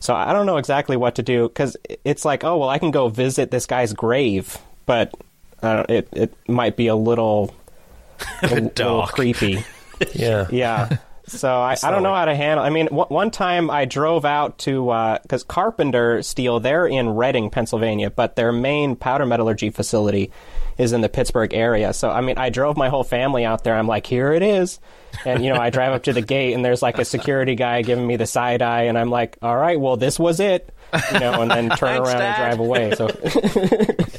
so 0.00 0.12
I 0.12 0.32
don't 0.32 0.46
know 0.46 0.56
exactly 0.56 0.96
what 0.96 1.14
to 1.14 1.22
do 1.22 1.46
because 1.46 1.76
it's 2.04 2.24
like, 2.24 2.42
oh 2.42 2.56
well, 2.56 2.68
I 2.68 2.80
can 2.80 2.90
go 2.90 3.08
visit 3.08 3.52
this 3.52 3.66
guy's 3.66 3.92
grave, 3.92 4.58
but 4.88 5.14
uh, 5.62 5.84
it 5.88 6.08
it 6.12 6.34
might 6.48 6.74
be 6.74 6.88
a 6.88 6.96
little 6.96 7.54
a 8.42 8.48
little 8.56 9.06
creepy. 9.06 9.64
Yeah, 10.14 10.46
Yeah. 10.50 10.96
So 11.26 11.48
I, 11.60 11.76
I 11.82 11.90
don't 11.90 12.04
know 12.04 12.14
how 12.14 12.24
to 12.24 12.34
handle. 12.34 12.64
I 12.64 12.70
mean, 12.70 12.86
w- 12.86 13.06
one 13.08 13.30
time 13.32 13.68
I 13.68 13.84
drove 13.84 14.24
out 14.24 14.58
to 14.60 15.18
because 15.22 15.42
Carpenter 15.42 16.22
Steel 16.22 16.60
they're 16.60 16.86
in 16.86 17.10
Reading, 17.16 17.50
Pennsylvania, 17.50 18.08
but 18.08 18.36
their 18.36 18.52
main 18.52 18.94
powder 18.96 19.26
metallurgy 19.26 19.70
facility 19.70 20.30
is 20.78 20.92
in 20.92 21.00
the 21.00 21.08
Pittsburgh 21.08 21.52
area. 21.52 21.92
So 21.92 22.08
I 22.08 22.20
mean, 22.20 22.38
I 22.38 22.48
drove 22.48 22.76
my 22.76 22.88
whole 22.88 23.04
family 23.04 23.44
out 23.44 23.64
there. 23.64 23.74
I'm 23.74 23.88
like, 23.88 24.06
here 24.06 24.32
it 24.32 24.42
is, 24.42 24.78
and 25.26 25.44
you 25.44 25.52
know, 25.52 25.60
I 25.60 25.70
drive 25.70 25.92
up 25.92 26.04
to 26.04 26.12
the 26.12 26.22
gate 26.22 26.54
and 26.54 26.64
there's 26.64 26.80
like 26.80 26.98
a 26.98 27.04
security 27.04 27.56
guy 27.56 27.82
giving 27.82 28.06
me 28.06 28.16
the 28.16 28.26
side 28.26 28.62
eye, 28.62 28.84
and 28.84 28.96
I'm 28.96 29.10
like, 29.10 29.36
all 29.42 29.56
right, 29.56 29.78
well, 29.78 29.96
this 29.96 30.18
was 30.18 30.38
it, 30.38 30.72
you 31.12 31.20
know, 31.20 31.42
and 31.42 31.50
then 31.50 31.68
turn 31.76 32.04
Thanks, 32.04 32.08
around 32.10 32.18
Dad. 32.18 32.52
and 32.52 32.58
drive 32.58 32.60
away. 32.60 32.94
So 32.94 33.08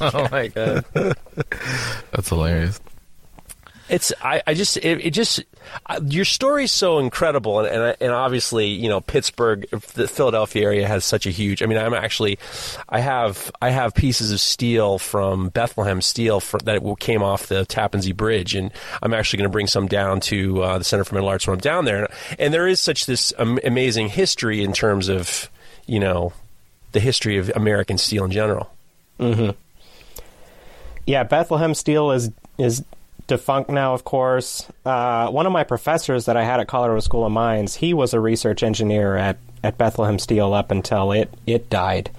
Oh 0.00 0.28
my 0.30 0.48
god, 0.48 0.84
that's 2.12 2.28
hilarious. 2.28 2.80
It's 3.90 4.12
I, 4.22 4.40
I 4.46 4.54
just 4.54 4.76
it, 4.76 5.04
it 5.04 5.10
just 5.10 5.42
uh, 5.86 6.00
your 6.06 6.24
story's 6.24 6.70
so 6.70 7.00
incredible 7.00 7.58
and 7.58 7.68
and, 7.68 7.96
and 8.00 8.12
obviously 8.12 8.68
you 8.68 8.88
know 8.88 9.00
Pittsburgh 9.00 9.68
the 9.94 10.06
Philadelphia 10.06 10.62
area 10.62 10.86
has 10.86 11.04
such 11.04 11.26
a 11.26 11.30
huge 11.30 11.60
I 11.60 11.66
mean 11.66 11.76
I'm 11.76 11.92
actually 11.92 12.38
I 12.88 13.00
have 13.00 13.50
I 13.60 13.70
have 13.70 13.92
pieces 13.92 14.30
of 14.30 14.40
steel 14.40 14.98
from 14.98 15.48
Bethlehem 15.48 16.00
Steel 16.00 16.38
for, 16.38 16.60
that 16.60 16.82
came 17.00 17.22
off 17.24 17.48
the 17.48 17.66
Tappan 17.66 18.00
Zee 18.00 18.12
Bridge 18.12 18.54
and 18.54 18.70
I'm 19.02 19.12
actually 19.12 19.38
going 19.38 19.50
to 19.50 19.52
bring 19.52 19.66
some 19.66 19.88
down 19.88 20.20
to 20.20 20.62
uh, 20.62 20.78
the 20.78 20.84
Center 20.84 21.02
for 21.02 21.16
Metal 21.16 21.28
Arts 21.28 21.48
when 21.48 21.54
I'm 21.54 21.60
down 21.60 21.84
there 21.84 22.04
and, 22.04 22.08
and 22.38 22.54
there 22.54 22.68
is 22.68 22.78
such 22.78 23.06
this 23.06 23.32
um, 23.38 23.58
amazing 23.64 24.08
history 24.08 24.62
in 24.62 24.72
terms 24.72 25.08
of 25.08 25.50
you 25.86 25.98
know 25.98 26.32
the 26.92 27.00
history 27.00 27.38
of 27.38 27.50
American 27.54 27.98
steel 27.98 28.24
in 28.24 28.30
general. 28.30 28.70
Yeah, 31.06 31.24
Bethlehem 31.24 31.74
Steel 31.74 32.12
is 32.12 32.30
is 32.58 32.84
defunct 33.26 33.70
now, 33.70 33.94
of 33.94 34.04
course. 34.04 34.66
Uh, 34.84 35.28
one 35.28 35.46
of 35.46 35.52
my 35.52 35.64
professors 35.64 36.26
that 36.26 36.36
I 36.36 36.44
had 36.44 36.60
at 36.60 36.68
Colorado 36.68 37.00
School 37.00 37.24
of 37.24 37.32
Mines, 37.32 37.76
he 37.76 37.94
was 37.94 38.12
a 38.12 38.20
research 38.20 38.62
engineer 38.62 39.16
at, 39.16 39.38
at 39.62 39.78
Bethlehem 39.78 40.18
Steel 40.18 40.52
up 40.52 40.70
until 40.70 41.12
it 41.12 41.32
it 41.46 41.70
died. 41.70 42.10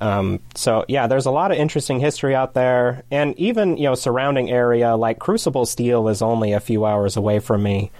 Um, 0.00 0.40
so 0.54 0.84
yeah, 0.88 1.06
there's 1.06 1.26
a 1.26 1.30
lot 1.30 1.52
of 1.52 1.58
interesting 1.58 2.00
history 2.00 2.34
out 2.34 2.54
there, 2.54 3.02
and 3.10 3.38
even 3.38 3.76
you 3.76 3.84
know 3.84 3.94
surrounding 3.94 4.50
area 4.50 4.96
like 4.96 5.18
Crucible 5.18 5.66
Steel 5.66 6.08
is 6.08 6.22
only 6.22 6.52
a 6.52 6.60
few 6.60 6.84
hours 6.84 7.16
away 7.16 7.38
from 7.38 7.62
me. 7.62 7.90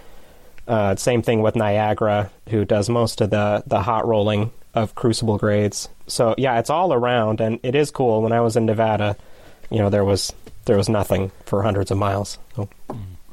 Uh, 0.66 0.97
same 0.97 1.21
thing 1.21 1.42
with 1.42 1.57
Niagara, 1.57 2.30
who 2.49 2.64
does 2.64 2.88
most 2.88 3.21
of 3.21 3.30
the 3.30 3.62
the 3.66 3.83
hot 3.83 4.07
rolling 4.07 4.50
of 4.75 4.95
Crucible 4.95 5.39
grades. 5.39 5.89
So 6.07 6.35
yeah, 6.39 6.59
it's 6.59 6.71
all 6.71 6.93
around, 6.93 7.41
and 7.41 7.61
it 7.62 7.75
is 7.75 7.91
cool. 7.91 8.23
When 8.23 8.33
I 8.33 8.41
was 8.41 8.57
in 8.57 8.67
Nevada, 8.67 9.17
you 9.71 9.79
know, 9.79 9.91
there 9.91 10.05
was 10.05 10.33
there 10.65 10.77
was 10.77 10.89
nothing 10.89 11.33
for 11.47 11.62
hundreds 11.62 11.91
of 11.91 11.99
miles. 11.99 12.39
So. 12.57 12.69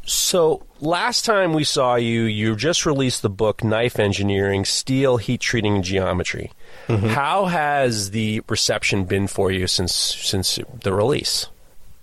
So 0.10 0.64
last 0.80 1.26
time 1.26 1.52
we 1.52 1.66
saw 1.66 1.96
you, 1.96 2.24
you 2.24 2.56
just 2.56 2.86
released 2.86 3.24
the 3.24 3.30
book 3.30 3.62
Knife 3.62 4.00
Engineering: 4.00 4.64
Steel 4.64 5.18
Heat 5.18 5.42
Treating 5.42 5.82
Geometry. 5.82 6.52
How 6.88 7.46
has 7.46 8.12
the 8.12 8.42
reception 8.48 9.04
been 9.04 9.28
for 9.28 9.52
you 9.52 9.68
since 9.68 9.94
since 9.94 10.60
the 10.82 10.94
release? 10.94 11.48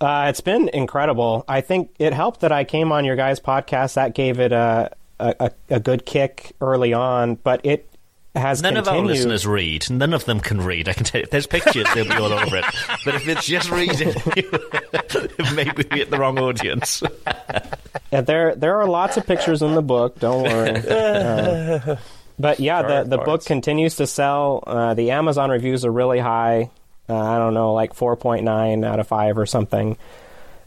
Uh, 0.02 0.26
it's 0.28 0.42
been 0.42 0.68
incredible. 0.74 1.46
I 1.48 1.62
think 1.62 1.94
it 1.98 2.12
helped 2.12 2.40
that 2.40 2.52
I 2.52 2.64
came 2.64 2.92
on 2.92 3.06
your 3.06 3.16
guys' 3.16 3.40
podcast. 3.40 3.94
That 3.94 4.14
gave 4.14 4.38
it 4.38 4.52
a 4.52 4.94
a, 5.18 5.50
a 5.70 5.80
good 5.80 6.04
kick 6.04 6.52
early 6.60 6.92
on, 6.92 7.36
but 7.36 7.64
it 7.64 7.88
has 8.34 8.62
None 8.62 8.76
of 8.76 8.88
our 8.88 9.00
listeners 9.00 9.46
read. 9.46 9.88
None 9.90 10.12
of 10.12 10.24
them 10.24 10.40
can 10.40 10.60
read. 10.60 10.88
I 10.88 10.92
can 10.92 11.04
tell 11.04 11.20
you. 11.20 11.24
If 11.24 11.30
there's 11.30 11.46
pictures, 11.46 11.86
they'll 11.94 12.04
be 12.04 12.12
all 12.12 12.32
over 12.32 12.56
it. 12.56 12.64
But 13.04 13.14
if 13.14 13.28
it's 13.28 13.46
just 13.46 13.70
reading, 13.70 14.08
maybe 15.54 15.84
we 15.90 15.98
hit 15.98 16.10
the 16.10 16.18
wrong 16.18 16.38
audience. 16.38 17.02
Yeah, 18.12 18.20
there 18.22 18.54
there 18.54 18.80
are 18.80 18.88
lots 18.88 19.16
of 19.16 19.26
pictures 19.26 19.62
in 19.62 19.74
the 19.74 19.82
book. 19.82 20.18
Don't 20.18 20.42
worry. 20.42 20.82
Uh, 21.84 21.96
but 22.38 22.58
yeah, 22.58 22.82
the 22.82 22.94
Hard 22.94 23.10
the 23.10 23.18
book 23.18 23.44
continues 23.44 23.96
to 23.96 24.06
sell. 24.06 24.64
Uh, 24.66 24.94
the 24.94 25.12
Amazon 25.12 25.50
reviews 25.50 25.84
are 25.84 25.92
really 25.92 26.18
high. 26.18 26.70
Uh, 27.08 27.16
I 27.16 27.38
don't 27.38 27.54
know, 27.54 27.74
like 27.74 27.94
four 27.94 28.16
point 28.16 28.44
nine 28.44 28.82
out 28.84 28.98
of 28.98 29.06
five 29.06 29.38
or 29.38 29.46
something. 29.46 29.96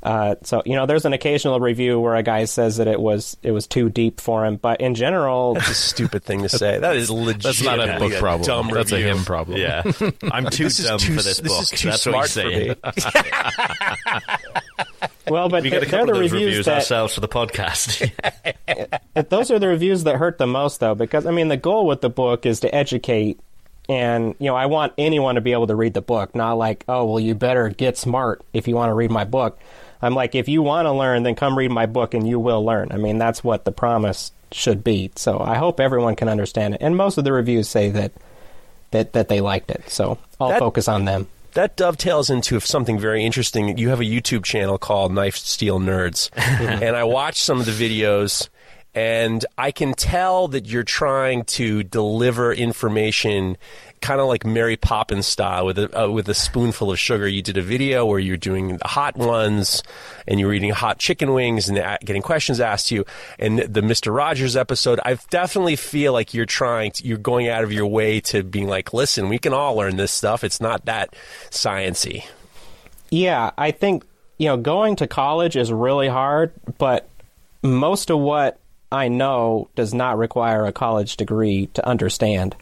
Uh, 0.07 0.35
so 0.43 0.61
you 0.65 0.73
know, 0.75 0.85
there's 0.85 1.03
an 1.03 1.11
occasional 1.11 1.59
review 1.59 1.99
where 1.99 2.15
a 2.15 2.23
guy 2.23 2.45
says 2.45 2.77
that 2.77 2.87
it 2.87 2.97
was 3.01 3.35
it 3.43 3.51
was 3.51 3.67
too 3.67 3.89
deep 3.89 4.21
for 4.21 4.45
him, 4.45 4.55
but 4.55 4.79
in 4.79 4.95
general, 4.95 5.57
It's 5.57 5.67
a 5.69 5.73
stupid 5.73 6.23
thing 6.23 6.43
to 6.43 6.49
say. 6.49 6.79
That 6.79 6.95
is 6.95 7.09
legit. 7.11 7.43
That's 7.43 7.61
not 7.61 7.79
a 7.81 7.99
book 7.99 8.13
problem. 8.13 8.47
Dumb 8.47 8.69
That's 8.73 8.93
a 8.93 8.99
him 8.99 9.25
problem. 9.25 9.57
Yeah, 9.59 9.83
I'm 10.31 10.45
too 10.49 10.63
This 10.65 10.77
dumb 10.77 10.99
too- 10.99 11.15
for 11.17 11.21
this, 11.23 11.39
this 11.41 11.51
book. 11.51 11.61
is 11.63 11.69
too 11.71 11.89
That's 11.89 12.03
smart 12.03 12.15
what 12.15 12.29
for 12.29 12.45
me. 12.47 12.75
well, 15.29 15.49
but 15.49 15.63
We 15.63 15.69
get 15.69 15.83
a 15.83 15.85
they're 15.85 15.99
couple 15.99 16.05
the 16.07 16.11
of 16.13 16.17
those 16.19 16.31
reviews 16.31 16.45
reviews 16.47 16.65
that 16.67 16.75
ourselves 16.75 17.13
for 17.13 17.19
the 17.21 17.27
podcast. 17.27 18.09
Those 19.29 19.51
are 19.51 19.59
the 19.59 19.67
reviews 19.67 20.03
that 20.05 20.15
hurt 20.15 20.37
the 20.37 20.47
most, 20.47 20.79
though, 20.79 20.95
because 20.95 21.25
I 21.25 21.31
mean, 21.31 21.47
the 21.49 21.57
goal 21.57 21.85
with 21.85 22.01
the 22.01 22.09
book 22.09 22.45
is 22.45 22.61
to 22.61 22.73
educate, 22.73 23.39
and 23.89 24.35
you 24.39 24.45
know, 24.47 24.55
I 24.55 24.67
want 24.67 24.93
anyone 24.97 25.35
to 25.35 25.41
be 25.41 25.51
able 25.51 25.67
to 25.67 25.75
read 25.75 25.93
the 25.93 26.01
book, 26.01 26.33
not 26.35 26.53
like, 26.53 26.85
oh, 26.87 27.05
well, 27.05 27.19
you 27.19 27.35
better 27.35 27.69
get 27.69 27.97
smart 27.97 28.41
if 28.53 28.67
you 28.67 28.75
want 28.75 28.89
to 28.89 28.93
read 28.93 29.11
my 29.11 29.25
book. 29.25 29.59
I'm 30.01 30.13
like, 30.15 30.35
if 30.35 30.47
you 30.47 30.61
want 30.61 30.85
to 30.85 30.91
learn, 30.91 31.23
then 31.23 31.35
come 31.35 31.57
read 31.57 31.71
my 31.71 31.85
book, 31.85 32.13
and 32.13 32.27
you 32.27 32.39
will 32.39 32.63
learn. 32.63 32.89
I 32.91 32.97
mean, 32.97 33.17
that's 33.17 33.43
what 33.43 33.65
the 33.65 33.71
promise 33.71 34.31
should 34.51 34.83
be. 34.83 35.11
So 35.15 35.39
I 35.39 35.55
hope 35.55 35.79
everyone 35.79 36.15
can 36.15 36.29
understand 36.29 36.75
it, 36.75 36.81
and 36.81 36.95
most 36.95 37.17
of 37.17 37.23
the 37.23 37.31
reviews 37.33 37.67
say 37.67 37.89
that 37.91 38.11
that 38.91 39.13
that 39.13 39.27
they 39.27 39.41
liked 39.41 39.69
it. 39.71 39.83
So 39.89 40.17
I'll 40.39 40.49
That- 40.49 40.59
focus 40.59 40.87
on 40.87 41.05
them. 41.05 41.27
That 41.53 41.75
dovetails 41.75 42.29
into 42.29 42.59
something 42.59 42.99
very 42.99 43.25
interesting. 43.25 43.79
You 43.79 43.89
have 43.89 43.99
a 43.99 44.03
YouTube 44.03 44.43
channel 44.43 44.77
called 44.77 45.11
Knife 45.11 45.35
Steel 45.37 45.79
Nerds, 45.79 46.29
and 46.37 46.95
I 46.95 47.03
watched 47.03 47.43
some 47.43 47.59
of 47.59 47.65
the 47.65 47.71
videos, 47.71 48.47
and 48.97 49.45
I 49.59 49.69
can 49.69 49.93
tell 49.93 50.47
that 50.47 50.65
you're 50.65 50.81
trying 50.81 51.43
to 51.43 51.83
deliver 51.83 52.51
information, 52.51 53.55
kind 54.01 54.19
of 54.19 54.25
like 54.25 54.43
Mary 54.43 54.75
Poppins 54.75 55.27
style, 55.27 55.67
with 55.67 55.77
a 55.77 56.05
uh, 56.05 56.09
with 56.09 56.27
a 56.29 56.33
spoonful 56.33 56.89
of 56.89 56.97
sugar. 56.97 57.27
You 57.27 57.43
did 57.43 57.57
a 57.57 57.61
video 57.61 58.07
where 58.07 58.17
you're 58.17 58.37
doing 58.37 58.77
the 58.77 58.87
hot 58.87 59.15
ones, 59.15 59.83
and 60.27 60.39
you're 60.39 60.51
eating 60.51 60.71
hot 60.71 60.97
chicken 60.97 61.31
wings 61.33 61.69
and 61.69 61.77
getting 62.03 62.23
questions 62.23 62.59
asked 62.59 62.87
to 62.87 62.95
you. 62.95 63.05
And 63.37 63.59
the 63.59 63.83
Mister 63.83 64.11
Rogers 64.11 64.55
episode, 64.55 64.99
I 65.05 65.19
definitely 65.29 65.75
feel 65.75 66.11
like 66.11 66.33
you're 66.33 66.47
trying, 66.47 66.89
to, 66.93 67.05
you're 67.05 67.19
going 67.19 67.49
out 67.49 67.63
of 67.63 67.71
your 67.71 67.85
way 67.85 68.19
to 68.21 68.41
being 68.41 68.67
like, 68.67 68.93
listen, 68.93 69.29
we 69.29 69.37
can 69.37 69.53
all 69.53 69.75
learn 69.75 69.97
this 69.97 70.11
stuff. 70.11 70.43
It's 70.43 70.59
not 70.59 70.85
that 70.85 71.15
sciency. 71.51 72.25
Yeah, 73.11 73.51
I 73.59 73.69
think 73.69 74.07
you 74.39 74.47
know 74.47 74.57
going 74.57 74.95
to 74.95 75.05
college 75.05 75.55
is 75.55 75.71
really 75.71 76.07
hard, 76.07 76.51
but 76.79 77.07
most 77.61 78.09
of 78.09 78.17
what 78.17 78.57
I 78.91 79.07
know 79.07 79.69
does 79.75 79.93
not 79.93 80.17
require 80.17 80.65
a 80.65 80.71
college 80.71 81.17
degree 81.17 81.67
to 81.73 81.87
understand. 81.87 82.55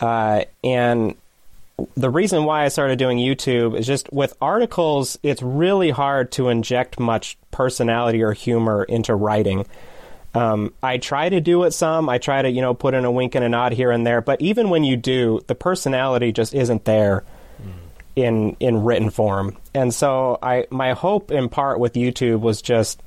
Uh, 0.00 0.44
and 0.62 1.14
the 1.96 2.10
reason 2.10 2.44
why 2.44 2.64
I 2.64 2.68
started 2.68 2.98
doing 2.98 3.18
YouTube 3.18 3.76
is 3.76 3.86
just 3.86 4.12
with 4.12 4.34
articles, 4.40 5.18
it's 5.22 5.42
really 5.42 5.90
hard 5.90 6.30
to 6.32 6.48
inject 6.48 7.00
much 7.00 7.38
personality 7.50 8.22
or 8.22 8.32
humor 8.32 8.84
into 8.84 9.14
writing. 9.14 9.66
Um, 10.34 10.72
I 10.82 10.98
try 10.98 11.28
to 11.28 11.40
do 11.40 11.64
it 11.64 11.72
some. 11.72 12.08
I 12.08 12.18
try 12.18 12.42
to, 12.42 12.50
you 12.50 12.60
know, 12.60 12.74
put 12.74 12.94
in 12.94 13.04
a 13.04 13.10
wink 13.10 13.34
and 13.34 13.44
a 13.44 13.48
nod 13.48 13.72
here 13.72 13.90
and 13.90 14.06
there. 14.06 14.20
But 14.20 14.40
even 14.40 14.70
when 14.70 14.84
you 14.84 14.96
do, 14.96 15.40
the 15.46 15.54
personality 15.54 16.32
just 16.32 16.54
isn't 16.54 16.84
there 16.84 17.24
in 18.14 18.56
in 18.60 18.84
written 18.84 19.10
form. 19.10 19.56
And 19.74 19.92
so 19.92 20.38
I 20.42 20.66
my 20.70 20.92
hope 20.92 21.30
in 21.30 21.48
part 21.48 21.78
with 21.78 21.94
YouTube 21.94 22.40
was 22.40 22.62
just 22.62 23.02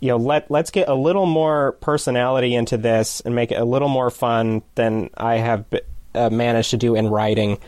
you 0.00 0.08
know 0.08 0.16
let 0.16 0.50
let's 0.50 0.70
get 0.70 0.88
a 0.88 0.94
little 0.94 1.26
more 1.26 1.72
personality 1.80 2.54
into 2.54 2.76
this 2.76 3.20
and 3.20 3.34
make 3.34 3.52
it 3.52 3.60
a 3.60 3.64
little 3.64 3.88
more 3.88 4.10
fun 4.10 4.62
than 4.74 5.10
I 5.16 5.36
have 5.36 5.68
b- 5.70 5.80
uh, 6.14 6.30
managed 6.30 6.70
to 6.70 6.76
do 6.76 6.94
in 6.94 7.08
writing. 7.08 7.58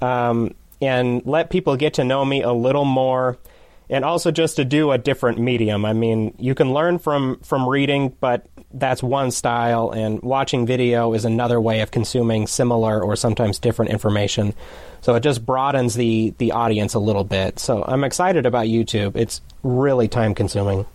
Um, 0.00 0.54
and 0.82 1.24
let 1.24 1.50
people 1.50 1.76
get 1.76 1.94
to 1.94 2.04
know 2.04 2.24
me 2.24 2.42
a 2.42 2.52
little 2.52 2.84
more 2.84 3.38
and 3.90 4.04
also 4.04 4.30
just 4.30 4.56
to 4.56 4.64
do 4.64 4.92
a 4.92 4.98
different 4.98 5.38
medium. 5.38 5.84
I 5.84 5.92
mean, 5.92 6.34
you 6.38 6.54
can 6.54 6.72
learn 6.72 6.98
from 6.98 7.38
from 7.40 7.68
reading, 7.68 8.14
but 8.20 8.46
that's 8.72 9.02
one 9.02 9.30
style, 9.30 9.90
and 9.90 10.20
watching 10.22 10.66
video 10.66 11.12
is 11.12 11.24
another 11.24 11.60
way 11.60 11.80
of 11.80 11.90
consuming 11.90 12.46
similar 12.46 13.00
or 13.00 13.14
sometimes 13.14 13.58
different 13.58 13.92
information. 13.92 14.54
So 15.02 15.14
it 15.14 15.20
just 15.20 15.44
broadens 15.44 15.94
the 15.94 16.34
the 16.38 16.52
audience 16.52 16.94
a 16.94 16.98
little 16.98 17.24
bit. 17.24 17.58
So 17.58 17.84
I'm 17.86 18.04
excited 18.04 18.46
about 18.46 18.66
YouTube. 18.66 19.16
It's 19.16 19.40
really 19.62 20.08
time 20.08 20.34
consuming. 20.34 20.86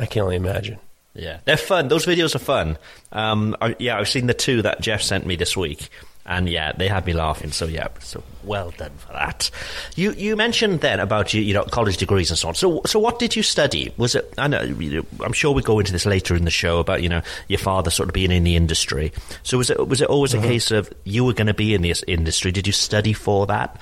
I 0.00 0.06
can 0.06 0.22
only 0.22 0.36
imagine. 0.36 0.78
Yeah, 1.14 1.40
they're 1.44 1.56
fun. 1.56 1.88
Those 1.88 2.06
videos 2.06 2.34
are 2.34 2.40
fun. 2.40 2.78
Um, 3.12 3.56
I, 3.60 3.76
yeah, 3.78 3.98
I've 3.98 4.08
seen 4.08 4.26
the 4.26 4.34
two 4.34 4.62
that 4.62 4.80
Jeff 4.80 5.02
sent 5.02 5.26
me 5.26 5.36
this 5.36 5.56
week, 5.56 5.90
and 6.24 6.48
yeah, 6.48 6.72
they 6.72 6.86
had 6.86 7.04
me 7.04 7.12
laughing. 7.12 7.50
So 7.50 7.66
yeah, 7.66 7.88
so 7.98 8.22
well 8.44 8.70
done 8.70 8.92
for 8.96 9.12
that. 9.12 9.50
You 9.96 10.12
you 10.12 10.36
mentioned 10.36 10.80
then 10.80 11.00
about 11.00 11.34
you, 11.34 11.42
you 11.42 11.52
know 11.52 11.64
college 11.64 11.96
degrees 11.96 12.30
and 12.30 12.38
so 12.38 12.48
on. 12.48 12.54
So 12.54 12.80
so 12.86 13.00
what 13.00 13.18
did 13.18 13.34
you 13.34 13.42
study? 13.42 13.92
Was 13.96 14.14
it? 14.14 14.32
I 14.38 14.46
know 14.46 14.60
I'm 15.20 15.32
sure 15.32 15.52
we 15.52 15.62
go 15.62 15.80
into 15.80 15.90
this 15.92 16.06
later 16.06 16.36
in 16.36 16.44
the 16.44 16.50
show 16.50 16.78
about 16.78 17.02
you 17.02 17.08
know 17.08 17.22
your 17.48 17.58
father 17.58 17.90
sort 17.90 18.08
of 18.08 18.12
being 18.14 18.30
in 18.30 18.44
the 18.44 18.54
industry. 18.54 19.12
So 19.42 19.58
was 19.58 19.68
it 19.68 19.88
was 19.88 20.00
it 20.00 20.08
always 20.08 20.32
a 20.32 20.40
case 20.40 20.70
of 20.70 20.90
you 21.04 21.24
were 21.24 21.34
going 21.34 21.48
to 21.48 21.54
be 21.54 21.74
in 21.74 21.82
this 21.82 22.04
industry? 22.06 22.52
Did 22.52 22.68
you 22.68 22.72
study 22.72 23.12
for 23.12 23.46
that? 23.46 23.78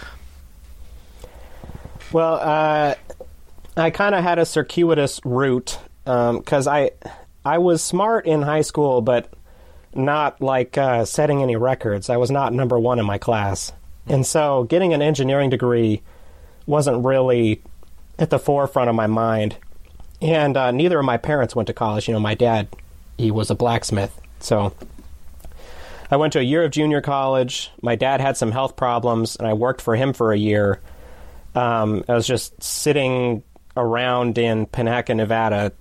Well, 2.10 2.34
uh, 2.40 2.94
I 3.76 3.90
kind 3.90 4.14
of 4.14 4.24
had 4.24 4.38
a 4.38 4.46
circuitous 4.46 5.20
route 5.24 5.78
because 6.08 6.66
I 6.66 6.92
I 7.44 7.58
was 7.58 7.82
smart 7.82 8.26
in 8.26 8.40
high 8.40 8.62
school, 8.62 9.02
but 9.02 9.30
not 9.94 10.40
like 10.40 10.78
uh, 10.78 11.04
setting 11.04 11.42
any 11.42 11.56
records. 11.56 12.08
I 12.08 12.16
was 12.16 12.30
not 12.30 12.54
number 12.54 12.78
one 12.78 12.98
in 12.98 13.04
my 13.04 13.18
class, 13.18 13.72
and 14.06 14.26
so 14.26 14.64
getting 14.64 14.94
an 14.94 15.02
engineering 15.02 15.50
degree 15.50 16.00
wasn't 16.66 17.04
really 17.04 17.62
at 18.18 18.30
the 18.30 18.38
forefront 18.38 18.88
of 18.88 18.96
my 18.96 19.06
mind. 19.06 19.56
And 20.20 20.56
uh, 20.56 20.70
neither 20.70 20.98
of 20.98 21.04
my 21.04 21.18
parents 21.18 21.54
went 21.54 21.68
to 21.68 21.74
college. 21.74 22.08
You 22.08 22.14
know, 22.14 22.20
my 22.20 22.34
dad 22.34 22.68
he 23.18 23.30
was 23.30 23.50
a 23.50 23.54
blacksmith, 23.54 24.18
so 24.40 24.72
I 26.10 26.16
went 26.16 26.32
to 26.32 26.38
a 26.38 26.42
year 26.42 26.64
of 26.64 26.70
junior 26.70 27.02
college. 27.02 27.70
My 27.82 27.96
dad 27.96 28.22
had 28.22 28.38
some 28.38 28.50
health 28.50 28.76
problems, 28.76 29.36
and 29.36 29.46
I 29.46 29.52
worked 29.52 29.82
for 29.82 29.94
him 29.94 30.14
for 30.14 30.32
a 30.32 30.38
year. 30.38 30.80
Um, 31.54 32.02
I 32.08 32.14
was 32.14 32.26
just 32.26 32.62
sitting 32.62 33.42
around 33.76 34.38
in 34.38 34.66
Panaca, 34.66 35.14
Nevada, 35.14 35.72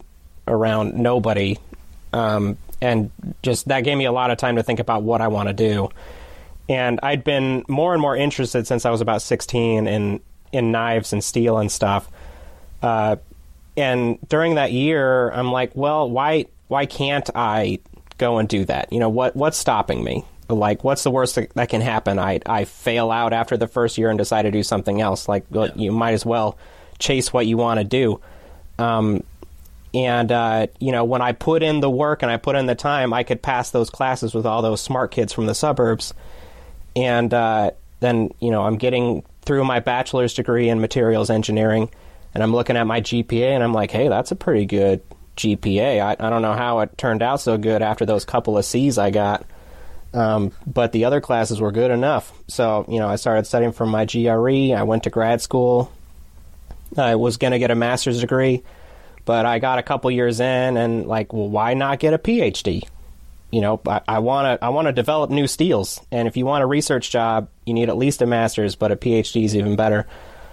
around 0.48 0.96
nobody, 0.96 1.58
um, 2.14 2.58
and 2.82 3.12
just 3.42 3.68
that 3.68 3.82
gave 3.82 3.98
me 3.98 4.06
a 4.06 4.12
lot 4.12 4.32
of 4.32 4.38
time 4.38 4.56
to 4.56 4.64
think 4.64 4.80
about 4.80 5.04
what 5.04 5.22
I 5.22 5.28
want 5.28 5.50
to 5.50 5.54
do. 5.54 5.90
And 6.70 7.00
I'd 7.02 7.24
been 7.24 7.64
more 7.68 7.94
and 7.94 8.02
more 8.02 8.16
interested 8.16 8.68
since 8.68 8.86
I 8.86 8.90
was 8.90 9.02
about 9.02 9.22
16 9.22 9.88
in 9.88 10.20
in 10.52 10.72
knives 10.72 11.14
and 11.14 11.24
steel 11.24 11.58
and 11.58 11.72
stuff. 11.72 12.10
Uh, 12.82 13.18
and 13.76 14.18
during 14.28 14.56
that 14.56 14.72
year, 14.72 15.30
I'm 15.30 15.52
like, 15.52 15.76
well, 15.76 16.10
why 16.10 16.46
why 16.68 16.86
can't 16.86 17.30
I 17.36 17.80
go 18.18 18.40
and 18.40 18.50
do 18.50 18.66
that? 18.66 18.92
You 18.92 19.00
know, 19.00 19.10
what 19.10 19.36
what's 19.36 19.58
stopping 19.58 20.04
me? 20.04 20.26
Like, 20.50 20.84
what's 20.84 21.04
the 21.04 21.12
worst 21.12 21.36
that, 21.36 21.70
can 21.70 21.82
happen? 21.82 22.20
I 22.20 22.40
I 22.46 22.66
fail 22.66 23.12
out 23.12 23.34
after 23.34 23.58
the 23.58 23.68
first 23.68 23.98
year 23.98 24.10
and 24.10 24.18
decide 24.18 24.44
to 24.44 24.52
do 24.52 24.64
something 24.64 25.02
else. 25.02 25.28
Like, 25.28 25.46
well, 25.50 25.70
you 25.76 25.92
might 25.92 26.14
as 26.14 26.26
well 26.26 26.58
chase 27.00 27.32
what 27.32 27.46
you 27.46 27.58
want 27.58 27.80
to 27.80 27.84
do. 27.84 28.20
Um, 28.80 29.24
and 29.98 30.32
uh, 30.32 30.68
you 30.80 30.92
know, 30.92 31.06
when 31.06 31.24
I 31.24 31.32
put 31.32 31.64
in 31.64 31.80
the 31.80 31.90
work 31.90 32.22
and 32.22 32.32
I 32.32 32.38
put 32.38 32.56
in 32.56 32.68
the 32.68 32.76
time, 32.76 33.14
I 33.14 33.24
could 33.24 33.42
pass 33.42 33.72
those 33.72 33.90
classes 33.90 34.36
with 34.36 34.46
all 34.46 34.62
those 34.62 34.80
smart 34.80 35.10
kids 35.10 35.34
from 35.34 35.48
the 35.48 35.56
suburbs. 35.56 36.14
And 36.96 37.34
uh, 37.34 37.72
then, 38.00 38.30
you 38.40 38.52
know, 38.52 38.62
I'm 38.62 38.78
getting 38.78 39.24
through 39.42 39.64
my 39.64 39.80
bachelor's 39.80 40.36
degree 40.36 40.70
in 40.70 40.80
materials 40.80 41.32
engineering, 41.32 41.90
and 42.36 42.44
I'm 42.44 42.54
looking 42.54 42.78
at 42.78 42.86
my 42.86 43.02
GPA, 43.02 43.56
and 43.56 43.64
I'm 43.64 43.74
like, 43.74 43.90
hey, 43.90 44.08
that's 44.08 44.32
a 44.32 44.36
pretty 44.36 44.68
good 44.68 45.02
GPA. 45.36 46.00
I, 46.00 46.12
I 46.20 46.30
don't 46.30 46.44
know 46.44 46.54
how 46.54 46.82
it 46.82 46.96
turned 46.96 47.24
out 47.24 47.42
so 47.42 47.58
good 47.58 47.82
after 47.82 48.06
those 48.06 48.24
couple 48.24 48.56
of 48.56 48.66
C's 48.66 49.00
I 49.00 49.10
got. 49.10 49.46
Um, 50.14 50.52
but 50.68 50.92
the 50.92 51.06
other 51.06 51.22
classes 51.22 51.60
were 51.60 51.72
good 51.72 51.92
enough. 51.92 52.32
So, 52.48 52.86
you 52.88 53.00
know, 53.00 53.08
I 53.08 53.16
started 53.16 53.48
studying 53.48 53.72
for 53.72 53.86
my 53.88 54.06
GRE. 54.06 54.74
I 54.74 54.84
went 54.84 55.04
to 55.04 55.10
grad 55.10 55.42
school. 55.42 55.92
I 56.96 57.16
was 57.16 57.38
going 57.38 57.52
to 57.52 57.60
get 57.60 57.72
a 57.72 57.76
master's 57.76 58.22
degree, 58.22 58.64
but 59.28 59.46
I 59.46 59.60
got 59.60 59.78
a 59.78 59.84
couple 59.84 60.10
years 60.10 60.40
in 60.40 60.78
and, 60.78 61.06
like, 61.06 61.34
well, 61.34 61.50
why 61.50 61.74
not 61.74 62.00
get 62.00 62.14
a 62.14 62.18
PhD? 62.18 62.88
You 63.52 63.62
know, 63.62 63.82
I 63.86 64.20
want 64.20 64.60
to 64.60 64.66
I 64.66 64.70
want 64.70 64.88
to 64.88 64.92
develop 64.92 65.30
new 65.30 65.48
steels, 65.48 66.02
and 66.12 66.28
if 66.28 66.36
you 66.36 66.46
want 66.46 66.64
a 66.64 66.66
research 66.66 67.12
job, 67.12 67.50
you 67.66 67.74
need 67.74 67.88
at 67.88 67.96
least 67.96 68.22
a 68.22 68.26
master's, 68.26 68.76
but 68.76 68.92
a 68.92 68.98
PhD 68.98 69.46
is 69.46 69.56
even 69.56 69.76
better. 69.78 70.06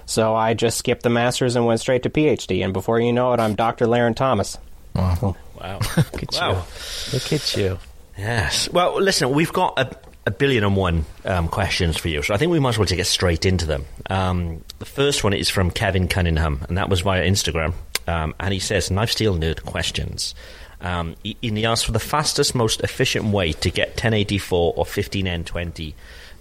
So 0.06 0.34
I 0.34 0.54
just 0.54 0.78
skipped 0.78 1.02
the 1.02 1.10
master's 1.10 1.56
and 1.56 1.66
went 1.66 1.80
straight 1.80 2.04
to 2.04 2.10
PhD, 2.10 2.64
and 2.64 2.72
before 2.72 3.00
you 3.00 3.12
know 3.12 3.32
it, 3.32 3.40
I'm 3.40 3.54
Dr. 3.56 3.86
Larrin 3.86 4.14
Thomas. 4.14 4.58
Wow. 4.94 5.36
Wow. 5.60 5.78
Look 5.96 6.22
at 6.22 6.34
wow. 6.34 6.50
you. 6.50 6.56
Look 7.14 7.32
at 7.32 7.56
you. 7.56 7.78
Yes. 8.16 8.68
Well, 8.70 9.00
listen, 9.00 9.30
we've 9.30 9.52
got 9.52 9.76
a, 9.76 9.96
a 10.26 10.30
billion 10.30 10.62
and 10.62 10.76
one 10.76 11.04
um, 11.24 11.48
questions 11.48 11.96
for 11.96 12.08
you, 12.08 12.22
so 12.22 12.32
I 12.34 12.36
think 12.36 12.52
we 12.52 12.60
might 12.60 12.70
as 12.70 12.78
well 12.78 12.86
just 12.86 12.96
get 12.96 13.06
straight 13.06 13.44
into 13.44 13.66
them. 13.66 13.86
Um, 14.08 14.64
the 14.78 14.84
first 14.84 15.24
one 15.24 15.32
is 15.32 15.48
from 15.48 15.72
Kevin 15.72 16.06
Cunningham, 16.06 16.64
and 16.68 16.78
that 16.78 16.88
was 16.88 17.00
via 17.00 17.28
Instagram. 17.28 17.74
Um, 18.06 18.34
and 18.38 18.52
he 18.52 18.60
says, 18.60 18.90
Knife 18.90 19.12
Steel 19.12 19.36
Nerd 19.36 19.64
questions. 19.64 20.34
Um, 20.80 21.16
he, 21.22 21.36
he 21.40 21.64
asks 21.64 21.84
for 21.84 21.92
the 21.92 21.98
fastest, 21.98 22.54
most 22.54 22.80
efficient 22.80 23.26
way 23.26 23.52
to 23.52 23.70
get 23.70 23.90
1084 23.90 24.74
or 24.76 24.84
15N20 24.84 25.94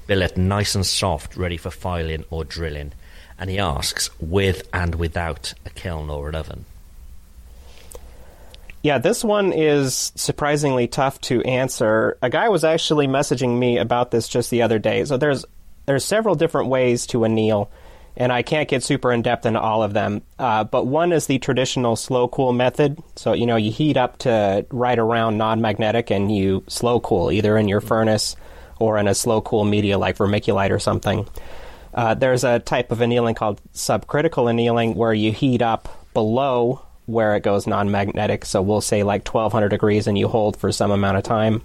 billet 0.05 0.37
nice 0.37 0.75
and 0.75 0.85
soft, 0.85 1.37
ready 1.37 1.57
for 1.57 1.71
filing 1.71 2.25
or 2.29 2.43
drilling. 2.43 2.91
And 3.39 3.49
he 3.49 3.59
asks, 3.59 4.09
with 4.19 4.67
and 4.73 4.95
without 4.95 5.53
a 5.65 5.69
kiln 5.69 6.09
or 6.09 6.29
an 6.29 6.35
oven. 6.35 6.65
Yeah, 8.83 8.97
this 8.97 9.23
one 9.23 9.53
is 9.53 10.11
surprisingly 10.15 10.87
tough 10.87 11.19
to 11.21 11.41
answer. 11.43 12.17
A 12.21 12.29
guy 12.29 12.49
was 12.49 12.65
actually 12.65 13.07
messaging 13.07 13.57
me 13.57 13.77
about 13.77 14.11
this 14.11 14.27
just 14.27 14.49
the 14.49 14.61
other 14.61 14.77
day. 14.77 15.05
So 15.05 15.15
there's 15.15 15.45
there's 15.85 16.03
several 16.03 16.35
different 16.35 16.69
ways 16.69 17.07
to 17.07 17.25
anneal, 17.25 17.71
and 18.15 18.31
I 18.31 18.41
can't 18.41 18.69
get 18.69 18.83
super 18.83 19.11
in 19.11 19.21
depth 19.21 19.45
into 19.45 19.59
all 19.59 19.83
of 19.83 19.93
them. 19.93 20.21
Uh, 20.37 20.63
but 20.63 20.85
one 20.85 21.11
is 21.11 21.27
the 21.27 21.39
traditional 21.39 21.95
slow 21.95 22.27
cool 22.27 22.53
method. 22.53 23.01
So 23.15 23.33
you 23.33 23.45
know 23.45 23.55
you 23.55 23.71
heat 23.71 23.97
up 23.97 24.19
to 24.19 24.65
right 24.71 24.99
around 24.99 25.37
non-magnetic, 25.37 26.11
and 26.11 26.35
you 26.35 26.63
slow 26.67 26.99
cool 26.99 27.31
either 27.31 27.57
in 27.57 27.67
your 27.67 27.81
furnace 27.81 28.35
or 28.79 28.97
in 28.97 29.07
a 29.07 29.15
slow 29.15 29.41
cool 29.41 29.65
media 29.65 29.97
like 29.97 30.17
vermiculite 30.17 30.71
or 30.71 30.79
something. 30.79 31.27
Uh, 31.93 32.13
there's 32.15 32.43
a 32.43 32.59
type 32.59 32.91
of 32.91 33.01
annealing 33.01 33.35
called 33.35 33.61
subcritical 33.73 34.49
annealing 34.49 34.95
where 34.95 35.13
you 35.13 35.31
heat 35.31 35.61
up 35.61 36.05
below 36.13 36.81
where 37.05 37.35
it 37.35 37.43
goes 37.43 37.67
non 37.67 37.91
magnetic. 37.91 38.45
So 38.45 38.61
we'll 38.61 38.81
say 38.81 39.03
like 39.03 39.27
1200 39.27 39.69
degrees 39.69 40.07
and 40.07 40.17
you 40.17 40.27
hold 40.27 40.57
for 40.57 40.71
some 40.71 40.91
amount 40.91 41.17
of 41.17 41.23
time. 41.23 41.61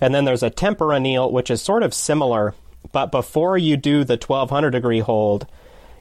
And 0.00 0.14
then 0.14 0.24
there's 0.24 0.42
a 0.42 0.50
temper 0.50 0.92
anneal, 0.92 1.30
which 1.30 1.50
is 1.50 1.60
sort 1.60 1.82
of 1.82 1.92
similar, 1.92 2.54
but 2.92 3.12
before 3.12 3.58
you 3.58 3.76
do 3.76 4.04
the 4.04 4.14
1200 4.14 4.70
degree 4.70 5.00
hold, 5.00 5.46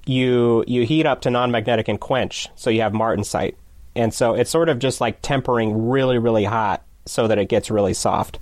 you 0.06 0.64
you 0.68 0.86
heat 0.86 1.06
up 1.06 1.22
to 1.22 1.30
non 1.30 1.52
magnetic 1.52 1.88
and 1.88 2.00
quench, 2.00 2.50
so 2.56 2.70
you 2.70 2.82
have 2.82 2.94
martensite. 2.94 3.56
And 3.96 4.14
so 4.14 4.36
it's 4.36 4.52
sort 4.52 4.70
of 4.70 4.80
just 4.80 5.02
like 5.02 5.22
tempering 5.22 5.90
really, 5.90 6.18
really 6.18 6.44
hot 6.44 6.84
so 7.06 7.28
that 7.28 7.40
it 7.40 7.50
gets 7.50 7.72
really 7.72 7.94
soft. 7.94 8.40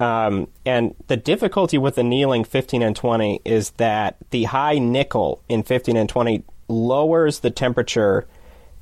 Um, 0.00 0.48
and 0.66 0.94
the 1.06 1.16
difficulty 1.16 1.78
with 1.78 1.98
annealing 1.98 2.44
15 2.44 2.82
and 2.82 2.96
20 2.96 3.40
is 3.44 3.70
that 3.72 4.16
the 4.30 4.44
high 4.44 4.78
nickel 4.78 5.40
in 5.48 5.62
15 5.62 5.96
and 5.96 6.08
20 6.08 6.42
lowers 6.68 7.40
the 7.40 7.50
temperature 7.50 8.26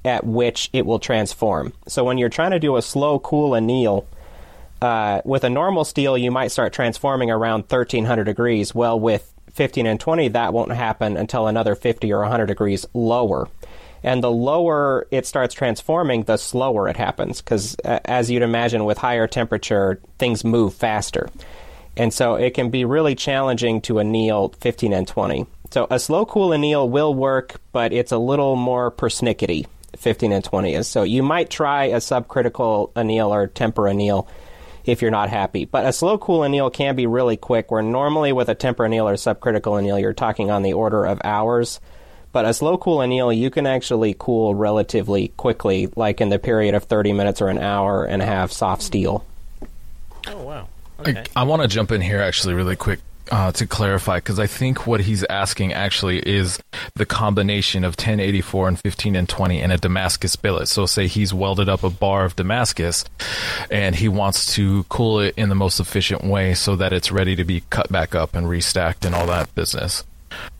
at 0.04 0.24
which 0.24 0.70
it 0.72 0.86
will 0.86 0.98
transform. 0.98 1.72
So 1.86 2.04
when 2.04 2.18
you're 2.18 2.28
trying 2.28 2.50
to 2.52 2.58
do 2.58 2.76
a 2.76 2.82
slow 2.82 3.18
cool 3.18 3.54
anneal, 3.54 4.06
uh, 4.82 5.22
with 5.24 5.44
a 5.44 5.50
normal 5.50 5.84
steel, 5.84 6.18
you 6.18 6.32
might 6.32 6.50
start 6.50 6.72
transforming 6.72 7.30
around 7.30 7.60
1300 7.62 8.24
degrees. 8.24 8.74
Well, 8.74 8.98
with 8.98 9.32
15 9.52 9.86
and 9.86 10.00
20, 10.00 10.28
that 10.28 10.52
won't 10.52 10.72
happen 10.72 11.16
until 11.16 11.46
another 11.46 11.76
50 11.76 12.12
or 12.12 12.20
100 12.22 12.46
degrees 12.46 12.84
lower. 12.92 13.48
And 14.02 14.24
the 14.24 14.30
lower 14.30 15.06
it 15.12 15.24
starts 15.24 15.54
transforming, 15.54 16.24
the 16.24 16.36
slower 16.36 16.88
it 16.88 16.96
happens, 16.96 17.40
because 17.40 17.76
uh, 17.84 18.00
as 18.04 18.28
you'd 18.28 18.42
imagine, 18.42 18.84
with 18.84 18.98
higher 18.98 19.28
temperature, 19.28 20.00
things 20.18 20.42
move 20.42 20.74
faster. 20.74 21.30
And 21.96 22.12
so 22.12 22.34
it 22.34 22.54
can 22.54 22.70
be 22.70 22.84
really 22.84 23.14
challenging 23.14 23.82
to 23.82 24.00
anneal 24.00 24.48
15 24.60 24.92
and 24.92 25.06
20. 25.06 25.46
So 25.70 25.86
a 25.90 26.00
slow 26.00 26.26
cool 26.26 26.52
anneal 26.52 26.88
will 26.88 27.14
work, 27.14 27.60
but 27.70 27.92
it's 27.92 28.10
a 28.10 28.18
little 28.18 28.56
more 28.56 28.90
persnickety 28.90 29.66
15 29.96 30.32
and 30.32 30.42
20 30.42 30.74
is. 30.74 30.88
So 30.88 31.04
you 31.04 31.22
might 31.22 31.50
try 31.50 31.84
a 31.84 31.98
subcritical 31.98 32.90
anneal 32.96 33.32
or 33.32 33.46
temper 33.46 33.86
anneal 33.86 34.26
if 34.84 35.02
you're 35.02 35.10
not 35.10 35.28
happy. 35.28 35.64
But 35.64 35.86
a 35.86 35.92
slow 35.92 36.18
cool 36.18 36.44
anneal 36.44 36.70
can 36.70 36.96
be 36.96 37.06
really 37.06 37.36
quick, 37.36 37.70
where 37.70 37.82
normally 37.82 38.32
with 38.32 38.48
a 38.48 38.54
temper 38.54 38.84
anneal 38.84 39.08
or 39.08 39.14
subcritical 39.14 39.78
anneal, 39.78 39.98
you're 39.98 40.12
talking 40.12 40.50
on 40.50 40.62
the 40.62 40.72
order 40.72 41.04
of 41.04 41.20
hours. 41.24 41.80
But 42.32 42.46
a 42.46 42.54
slow 42.54 42.78
cool 42.78 43.02
anneal, 43.02 43.32
you 43.32 43.50
can 43.50 43.66
actually 43.66 44.16
cool 44.18 44.54
relatively 44.54 45.28
quickly, 45.28 45.90
like 45.96 46.20
in 46.20 46.30
the 46.30 46.38
period 46.38 46.74
of 46.74 46.84
30 46.84 47.12
minutes 47.12 47.42
or 47.42 47.48
an 47.48 47.58
hour, 47.58 48.04
and 48.04 48.22
have 48.22 48.52
soft 48.52 48.82
steel. 48.82 49.24
Oh, 50.26 50.42
wow. 50.42 50.68
Okay. 51.00 51.24
I, 51.36 51.40
I 51.40 51.44
want 51.44 51.62
to 51.62 51.68
jump 51.68 51.92
in 51.92 52.00
here 52.00 52.20
actually 52.20 52.54
really 52.54 52.76
quick 52.76 53.00
uh, 53.30 53.52
to 53.52 53.66
clarify 53.66 54.18
because 54.18 54.38
I 54.38 54.46
think 54.46 54.86
what 54.86 55.00
he's 55.00 55.24
asking 55.24 55.72
actually 55.72 56.18
is 56.18 56.58
the 56.94 57.06
combination 57.06 57.84
of 57.84 57.92
1084 57.92 58.68
and 58.68 58.80
15 58.80 59.16
and 59.16 59.28
20 59.28 59.60
in 59.60 59.70
a 59.70 59.78
Damascus 59.78 60.36
billet. 60.36 60.66
So, 60.66 60.86
say 60.86 61.06
he's 61.06 61.32
welded 61.32 61.68
up 61.68 61.82
a 61.82 61.90
bar 61.90 62.24
of 62.24 62.36
Damascus 62.36 63.04
and 63.70 63.94
he 63.94 64.08
wants 64.08 64.54
to 64.54 64.84
cool 64.84 65.20
it 65.20 65.34
in 65.36 65.48
the 65.48 65.54
most 65.54 65.80
efficient 65.80 66.24
way 66.24 66.54
so 66.54 66.76
that 66.76 66.92
it's 66.92 67.12
ready 67.12 67.36
to 67.36 67.44
be 67.44 67.62
cut 67.70 67.90
back 67.90 68.14
up 68.14 68.34
and 68.34 68.46
restacked 68.46 69.04
and 69.04 69.14
all 69.14 69.26
that 69.26 69.54
business. 69.54 70.04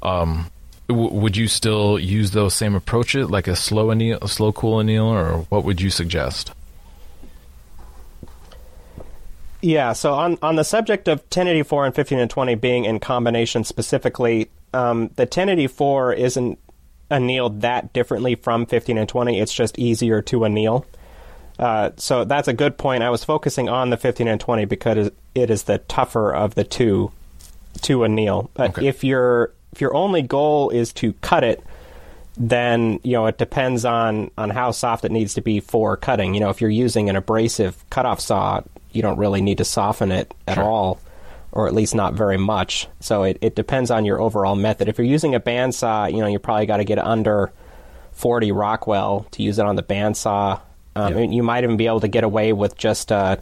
Um, 0.03 0.51
w- 0.89 1.11
would 1.11 1.37
you 1.37 1.49
still 1.49 1.99
use 1.99 2.31
those 2.31 2.55
same 2.55 2.75
approaches, 2.75 3.31
like 3.31 3.49
a 3.49 3.57
slow 3.57 3.91
anneal, 3.91 4.19
a 4.23 4.29
slow 4.29 4.53
cool 4.53 4.81
anneal, 4.81 5.05
or 5.05 5.39
what 5.49 5.65
would 5.65 5.81
you 5.81 5.91
suggest? 5.91 6.53
Yeah, 9.63 9.93
so 9.93 10.15
on, 10.15 10.39
on 10.43 10.57
the 10.57 10.65
subject 10.65 11.07
of 11.09 11.21
1084 11.21 11.87
and 11.87 11.95
15 11.95 12.19
and 12.19 12.31
20 12.31 12.55
being 12.57 12.85
in 12.85 12.99
combination 12.99 13.63
specifically, 13.65 14.51
um, 14.75 15.09
the 15.17 15.23
1084 15.23 16.15
isn't 16.15 16.59
annealed 17.11 17.61
that 17.61 17.93
differently 17.93 18.35
from 18.35 18.67
15 18.67 18.99
and 18.99 19.09
20. 19.09 19.39
It's 19.39 19.55
just 19.55 19.79
easier 19.79 20.21
to 20.23 20.45
anneal. 20.45 20.85
Uh, 21.59 21.91
so 21.97 22.25
that's 22.25 22.49
a 22.49 22.53
good 22.53 22.77
point. 22.77 23.03
I 23.05 23.11
was 23.11 23.23
focusing 23.23 23.69
on 23.69 23.91
the 23.91 23.97
15 23.97 24.27
and 24.27 24.41
20 24.41 24.65
because 24.65 25.11
it 25.35 25.51
is 25.51 25.65
the 25.65 25.79
tougher 25.79 26.35
of 26.35 26.55
the 26.57 26.65
two 26.65 27.13
to 27.83 28.05
anneal. 28.05 28.51
But 28.55 28.71
Okay. 28.71 28.89
if 28.89 29.05
your 29.05 29.53
if 29.73 29.81
your 29.81 29.95
only 29.95 30.23
goal 30.23 30.71
is 30.71 30.93
to 30.95 31.13
cut 31.15 31.45
it, 31.45 31.63
then 32.37 32.99
you 33.05 33.13
know 33.13 33.27
it 33.27 33.39
depends 33.39 33.85
on 33.85 34.31
on 34.37 34.51
how 34.51 34.71
soft 34.71 35.05
it 35.05 35.13
needs 35.13 35.35
to 35.35 35.41
be 35.41 35.61
for 35.61 35.97
cutting. 35.97 36.35
You 36.35 36.41
know, 36.41 36.51
if 36.51 36.61
you're 36.61 36.69
using 36.71 37.09
an 37.09 37.17
abrasive 37.17 37.83
cutoff 37.91 38.21
saw, 38.21 38.63
you 38.95 39.03
don't 39.03 39.19
really 39.19 39.41
need 39.41 39.59
to 39.59 39.65
soften 39.65 40.13
it 40.13 40.33
at 40.47 40.59
all, 40.59 41.01
or 41.51 41.67
at 41.67 41.75
least 41.75 41.95
not 41.95 42.15
very 42.15 42.37
much. 42.39 42.89
So 43.01 43.25
it, 43.25 43.39
it 43.41 43.55
depends 43.55 43.91
on 43.91 44.05
your 44.05 44.21
overall 44.21 44.55
method. 44.57 44.89
If 44.89 44.99
you're 44.99 45.07
using 45.07 45.35
a 45.35 45.41
bandsaw, 45.41 46.13
you 46.13 46.19
know 46.19 46.27
you 46.27 46.39
probably 46.39 46.67
got 46.67 46.79
to 46.79 46.85
get 46.85 46.99
under 46.99 47.53
40 48.13 48.53
Rockwell 48.53 49.27
to 49.33 49.43
use 49.43 49.59
it 49.59 49.67
on 49.67 49.77
the 49.77 49.83
bandsaw. 49.83 50.61
Um, 50.95 51.17
and 51.17 51.35
You 51.35 51.43
might 51.43 51.65
even 51.65 51.77
be 51.77 51.87
able 51.87 52.01
to 52.01 52.09
get 52.09 52.25
away 52.25 52.53
with 52.53 52.77
just 52.77 53.11
uh, 53.11 53.37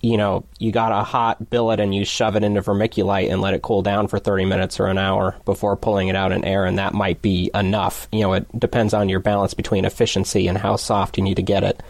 you 0.00 0.16
know, 0.16 0.44
you 0.58 0.70
got 0.70 0.92
a 0.92 1.02
hot 1.02 1.50
billet 1.50 1.80
and 1.80 1.94
you 1.94 2.04
shove 2.04 2.36
it 2.36 2.44
into 2.44 2.62
vermiculite 2.62 3.30
and 3.30 3.40
let 3.40 3.54
it 3.54 3.62
cool 3.62 3.82
down 3.82 4.06
for 4.06 4.18
30 4.18 4.44
minutes 4.44 4.78
or 4.78 4.86
an 4.86 4.98
hour 4.98 5.36
before 5.44 5.76
pulling 5.76 6.08
it 6.08 6.14
out 6.14 6.30
in 6.30 6.44
air, 6.44 6.64
and 6.64 6.78
that 6.78 6.94
might 6.94 7.20
be 7.20 7.50
enough. 7.54 8.06
You 8.12 8.20
know, 8.20 8.32
it 8.34 8.46
depends 8.58 8.94
on 8.94 9.08
your 9.08 9.20
balance 9.20 9.54
between 9.54 9.84
efficiency 9.84 10.46
and 10.46 10.56
how 10.56 10.76
soft 10.76 11.18
you 11.18 11.24
need 11.24 11.36
to 11.36 11.42
get 11.42 11.64
it. 11.64 11.82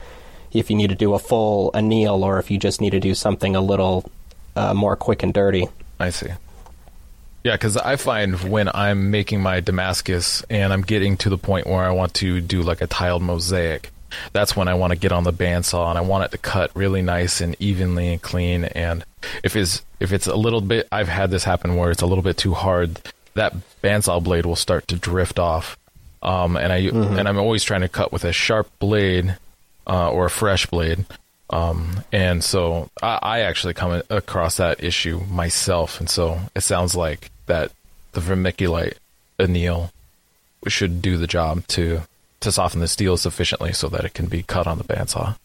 If 0.53 0.71
you 0.71 0.77
need 0.77 0.91
to 0.91 0.97
do 0.97 1.15
a 1.15 1.19
full 1.19 1.71
anneal 1.75 2.25
or 2.25 2.39
if 2.39 2.51
you 2.51 2.59
just 2.59 2.81
need 2.81 2.91
to 2.91 3.01
do 3.01 3.15
something 3.15 3.55
a 3.57 3.61
little 3.61 4.11
uh, 4.57 4.75
more 4.75 4.97
quick 4.97 5.23
and 5.23 5.33
dirty. 5.33 5.67
I 6.01 6.11
see. 6.11 6.29
Yeah, 7.45 7.53
because 7.53 7.77
I 7.77 7.97
find 7.97 8.39
when 8.51 8.69
I'm 8.75 9.11
making 9.11 9.41
my 9.41 9.61
Damascus 9.61 10.43
and 10.51 10.73
I'm 10.73 10.83
getting 10.83 11.17
to 11.19 11.31
the 11.31 11.39
point 11.39 11.67
where 11.67 11.85
I 11.85 11.91
want 11.91 12.15
to 12.15 12.41
do 12.41 12.63
like 12.63 12.81
a 12.81 12.87
tiled 12.87 13.23
mosaic, 13.23 13.91
that's 14.33 14.57
when 14.57 14.69
I 14.69 14.75
want 14.75 14.93
to 14.93 14.99
get 14.99 15.13
on 15.13 15.25
the 15.25 15.33
bandsaw 15.33 15.89
and 15.91 15.99
I 15.99 16.01
want 16.01 16.25
it 16.25 16.31
to 16.33 16.39
cut 16.39 16.71
really 16.75 17.03
nice 17.03 17.41
and 17.41 17.55
evenly 17.61 18.09
and 18.09 18.21
clean. 18.21 18.65
And 18.65 19.05
if 19.45 19.55
it's 19.55 19.83
if 20.01 20.13
it's 20.13 20.27
a 20.27 20.37
little 20.37 20.61
bit, 20.61 20.89
I've 20.91 21.09
had 21.09 21.31
this 21.31 21.45
happen 21.45 21.77
where 21.77 21.91
it's 21.91 22.03
a 22.03 22.07
little 22.07 22.23
bit 22.23 22.37
too 22.37 22.55
hard, 22.55 23.01
that 23.35 23.55
bandsaw 23.83 24.23
blade 24.23 24.47
will 24.47 24.57
start 24.57 24.89
to 24.89 24.97
drift 24.97 25.39
off. 25.39 25.79
Um, 26.23 26.57
and 26.57 26.73
I 26.73 26.79
and 26.79 27.29
I'm 27.29 27.39
always 27.39 27.63
trying 27.63 27.83
to 27.83 27.89
cut 27.89 28.13
with 28.13 28.25
a 28.25 28.33
sharp 28.33 28.69
blade 28.81 29.37
uh, 29.89 30.11
or 30.11 30.27
a 30.27 30.31
fresh 30.31 30.67
blade. 30.67 31.05
Um, 31.51 32.05
and 32.13 32.45
so 32.45 32.91
I, 33.03 33.19
I 33.23 33.41
actually 33.41 33.75
come 33.75 34.03
across 34.11 34.59
that 34.59 34.85
issue 34.85 35.21
myself, 35.31 35.99
and 35.99 36.09
so 36.11 36.39
it 36.55 36.61
sounds 36.61 36.95
like 36.95 37.31
that 37.47 37.73
the 38.13 38.21
vermiculite 38.21 38.95
anneal 39.39 39.91
should 40.67 41.01
do 41.01 41.17
the 41.17 41.27
job 41.27 41.67
to 41.69 42.03
to 42.41 42.53
soften 42.53 42.81
the 42.81 42.89
steel 42.89 43.17
sufficiently 43.17 43.73
so 43.73 43.89
that 43.89 44.05
it 44.05 44.15
can 44.15 44.27
be 44.27 44.43
cut 44.43 44.67
on 44.67 44.79
the 44.79 44.85
bandsaw. 44.85 45.37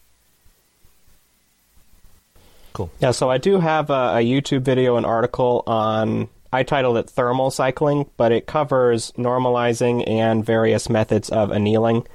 Cool. 2.72 2.90
Yeah, 3.00 3.12
so 3.12 3.30
I 3.30 3.38
do 3.38 3.58
have 3.58 3.90
a, 3.90 4.18
a 4.18 4.24
YouTube 4.24 4.62
video 4.62 4.96
and 4.96 5.06
article 5.06 5.62
on. 5.66 6.28
I 6.52 6.62
titled 6.62 6.98
it 6.98 7.10
thermal 7.10 7.50
cycling, 7.50 8.08
but 8.16 8.30
it 8.30 8.46
covers 8.46 9.10
normalizing 9.12 10.08
and 10.08 10.44
various 10.44 10.88
methods 10.88 11.28
of 11.30 11.50
annealing 11.50 12.06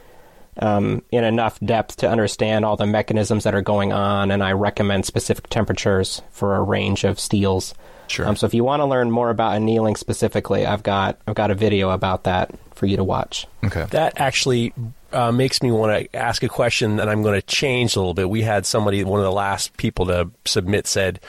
um, 0.59 1.03
in 1.11 1.23
enough 1.23 1.59
depth 1.59 1.97
to 1.97 2.09
understand 2.09 2.65
all 2.65 2.75
the 2.75 2.85
mechanisms 2.85 3.43
that 3.45 3.55
are 3.55 3.61
going 3.61 3.93
on, 3.93 4.31
and 4.31 4.43
I 4.43 4.51
recommend 4.51 5.05
specific 5.05 5.47
temperatures 5.49 6.21
for 6.31 6.55
a 6.55 6.61
range 6.61 7.03
of 7.03 7.19
steels. 7.19 7.73
Sure. 8.07 8.27
Um, 8.27 8.35
so 8.35 8.47
if 8.47 8.53
you 8.53 8.63
want 8.63 8.81
to 8.81 8.85
learn 8.85 9.11
more 9.11 9.29
about 9.29 9.55
annealing 9.55 9.95
specifically, 9.95 10.65
I've 10.65 10.83
got 10.83 11.19
I've 11.27 11.35
got 11.35 11.51
a 11.51 11.55
video 11.55 11.91
about 11.91 12.23
that 12.23 12.51
for 12.73 12.85
you 12.85 12.97
to 12.97 13.03
watch. 13.03 13.45
Okay. 13.63 13.85
That 13.91 14.19
actually 14.19 14.73
uh, 15.11 15.31
makes 15.31 15.61
me 15.61 15.71
want 15.71 16.11
to 16.11 16.15
ask 16.15 16.43
a 16.43 16.49
question 16.49 16.95
that 16.95 17.07
I'm 17.07 17.21
going 17.21 17.39
to 17.39 17.45
change 17.45 17.95
a 17.95 17.99
little 17.99 18.13
bit. 18.13 18.29
We 18.29 18.41
had 18.41 18.65
somebody, 18.65 19.03
one 19.03 19.19
of 19.19 19.25
the 19.25 19.31
last 19.31 19.77
people 19.77 20.07
to 20.07 20.31
submit, 20.45 20.87
said, 20.87 21.19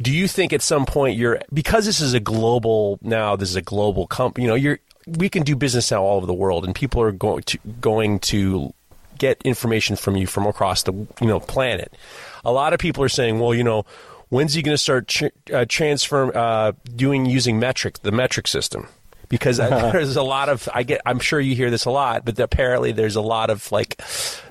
"Do 0.00 0.12
you 0.12 0.28
think 0.28 0.52
at 0.52 0.60
some 0.60 0.86
point 0.86 1.16
you're 1.16 1.40
because 1.52 1.86
this 1.86 2.00
is 2.00 2.14
a 2.14 2.20
global 2.20 2.98
now? 3.00 3.36
This 3.36 3.48
is 3.48 3.56
a 3.56 3.62
global 3.62 4.06
company. 4.06 4.44
You 4.44 4.48
know, 4.50 4.54
you're 4.54 4.80
we 5.16 5.28
can 5.28 5.42
do 5.42 5.56
business 5.56 5.90
now 5.90 6.02
all 6.02 6.16
over 6.16 6.26
the 6.26 6.34
world, 6.34 6.64
and 6.64 6.74
people 6.74 7.00
are 7.02 7.12
going 7.12 7.42
to 7.44 7.58
going 7.80 8.18
to 8.20 8.72
get 9.18 9.40
information 9.42 9.96
from 9.96 10.16
you 10.16 10.26
from 10.26 10.46
across 10.46 10.82
the 10.82 10.92
you 10.92 11.26
know 11.26 11.40
planet. 11.40 11.92
A 12.44 12.52
lot 12.52 12.72
of 12.72 12.80
people 12.80 13.02
are 13.04 13.08
saying, 13.08 13.38
well, 13.38 13.54
you 13.54 13.64
know." 13.64 13.84
When's 14.30 14.52
he 14.52 14.60
going 14.60 14.74
to 14.74 14.78
start 14.78 15.08
ch- 15.08 15.22
uh, 15.50 15.64
transfer 15.66 16.36
uh, 16.36 16.72
doing 16.94 17.24
using 17.24 17.58
metric 17.58 18.00
the 18.00 18.12
metric 18.12 18.46
system? 18.46 18.86
because 19.28 19.58
there's 19.58 20.16
a 20.16 20.22
lot 20.22 20.48
of 20.48 20.68
I 20.72 20.82
get 20.82 21.00
I'm 21.06 21.18
sure 21.18 21.40
you 21.40 21.54
hear 21.54 21.70
this 21.70 21.84
a 21.84 21.90
lot, 21.90 22.24
but 22.24 22.38
apparently 22.38 22.92
there's 22.92 23.16
a 23.16 23.20
lot 23.20 23.50
of 23.50 23.70
like 23.72 24.00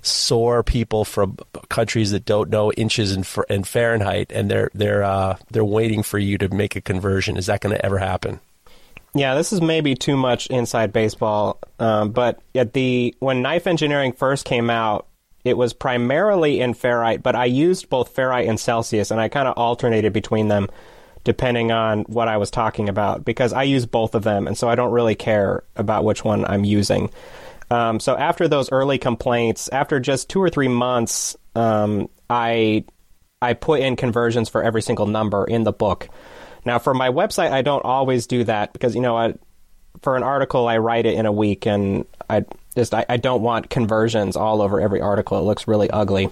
sore 0.02 0.64
people 0.64 1.06
from 1.06 1.38
countries 1.70 2.12
that 2.12 2.26
don't 2.26 2.50
know 2.50 2.72
inches 2.72 3.12
in, 3.12 3.26
in 3.50 3.64
Fahrenheit, 3.64 4.32
and 4.32 4.50
they're 4.50 4.72
they're 4.74 5.04
uh, 5.04 5.38
they're 5.52 5.66
waiting 5.66 6.04
for 6.04 6.20
you 6.20 6.38
to 6.38 6.50
make 6.50 6.76
a 6.76 6.82
conversion. 6.82 7.38
Is 7.38 7.48
that 7.48 7.62
going 7.62 7.76
to 7.76 7.86
ever 7.86 7.98
happen? 7.98 8.40
Yeah, 9.14 9.36
this 9.36 9.52
is 9.52 9.62
maybe 9.62 9.96
too 9.96 10.16
much 10.16 10.48
inside 10.48 10.94
baseball, 10.94 11.60
um, 11.80 12.12
but 12.12 12.40
at 12.54 12.74
the 12.74 13.16
when 13.20 13.42
knife 13.42 13.66
engineering 13.66 14.14
first 14.14 14.46
came 14.46 14.70
out, 14.70 15.08
it 15.44 15.58
was 15.58 15.74
primarily 15.74 16.60
in 16.60 16.74
Fahrenheit, 16.74 17.24
but 17.24 17.36
I 17.36 17.46
used 17.46 17.90
both 17.90 18.10
Fahrenheit 18.10 18.48
and 18.48 18.60
Celsius, 18.60 19.12
and 19.12 19.20
I 19.20 19.30
kind 19.30 19.48
of 19.48 19.58
alternated 19.58 20.14
between 20.14 20.50
them 20.50 20.68
depending 21.24 21.74
on 21.74 22.04
what 22.04 22.30
I 22.30 22.38
was 22.38 22.50
talking 22.50 22.88
about 22.88 23.26
because 23.26 23.52
I 23.52 23.64
use 23.64 23.86
both 23.86 24.16
of 24.16 24.24
them, 24.24 24.48
and 24.48 24.58
so 24.58 24.70
I 24.70 24.76
don't 24.76 24.92
really 24.92 25.16
care 25.16 25.64
about 25.76 26.06
which 26.06 26.24
one 26.24 26.46
I'm 26.46 26.64
using. 26.64 27.10
Um, 27.70 28.00
so 28.00 28.16
after 28.16 28.48
those 28.48 28.72
early 28.72 28.98
complaints, 28.98 29.68
after 29.70 30.00
just 30.00 30.30
two 30.30 30.42
or 30.42 30.50
three 30.50 30.70
months, 30.70 31.36
um, 31.56 32.10
I 32.30 32.86
I 33.42 33.54
put 33.54 33.82
in 33.82 33.96
conversions 33.96 34.50
for 34.50 34.64
every 34.64 34.82
single 34.82 35.06
number 35.06 35.44
in 35.44 35.64
the 35.64 35.74
book. 35.74 36.08
Now 36.68 36.80
for 36.80 36.94
my 36.94 37.10
website, 37.10 37.52
I 37.52 37.62
don't 37.62 37.84
always 37.86 38.28
do 38.28 38.44
that 38.44 38.74
because 38.74 38.94
you 38.94 39.02
know 39.02 39.18
I, 39.18 39.34
for 40.02 40.18
an 40.18 40.24
article 40.24 40.68
I 40.68 40.78
write 40.78 41.06
it 41.06 41.16
in 41.16 41.26
a 41.26 41.32
week, 41.32 41.66
and 41.66 42.06
I 42.30 42.44
just 42.76 42.94
I, 42.94 43.06
I 43.08 43.16
don't 43.16 43.42
want 43.42 43.70
conversions 43.70 44.36
all 44.36 44.62
over 44.62 44.82
every 44.82 45.00
article. 45.00 45.40
It 45.40 45.44
looks 45.44 45.68
really 45.68 45.90
ugly. 45.90 46.30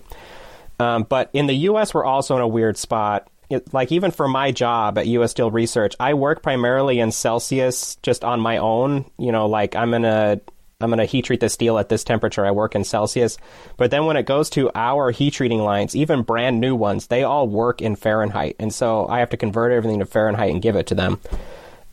Um, 0.78 1.04
but 1.04 1.30
in 1.32 1.48
the 1.48 1.54
U.S., 1.54 1.94
we're 1.94 2.04
also 2.04 2.36
in 2.36 2.42
a 2.42 2.48
weird 2.48 2.78
spot. 2.78 3.30
It, 3.50 3.74
like 3.74 3.94
even 3.94 4.12
for 4.12 4.28
my 4.28 4.52
job 4.52 4.98
at 4.98 5.08
U.S. 5.08 5.32
Steel 5.32 5.52
Research, 5.52 5.96
I 6.02 6.16
work 6.16 6.44
primarily 6.44 7.00
in 7.00 7.12
Celsius, 7.14 7.96
just 8.04 8.26
on 8.26 8.42
my 8.42 8.58
own. 8.58 9.10
You 9.18 9.32
know, 9.32 9.46
like 9.46 9.76
I'm 9.78 9.92
gonna 9.92 10.42
I'm 10.82 10.90
gonna 10.90 11.06
heat 11.06 11.26
treat 11.26 11.40
the 11.40 11.50
steel 11.50 11.78
at 11.78 11.90
this 11.90 12.04
temperature. 12.04 12.46
I 12.46 12.52
work 12.52 12.76
in 12.76 12.84
Celsius, 12.84 13.38
but 13.78 13.92
then 13.92 14.06
when 14.06 14.18
it 14.18 14.26
goes 14.26 14.50
to 14.52 14.70
our 14.76 15.12
heat 15.12 15.34
treating 15.34 15.60
lines, 15.60 15.96
even 15.96 16.24
brand 16.24 16.60
new 16.60 16.76
ones, 16.76 17.08
they 17.08 17.24
all 17.24 17.48
work 17.48 17.82
in 17.82 17.96
Fahrenheit, 17.96 18.56
and 18.60 18.74
so 18.74 19.08
I 19.08 19.20
have 19.20 19.30
to 19.30 19.38
convert 19.38 19.72
everything 19.72 20.00
to 20.00 20.06
Fahrenheit 20.06 20.52
and 20.52 20.62
give 20.62 20.76
it 20.76 20.88
to 20.88 20.96
them. 20.96 21.20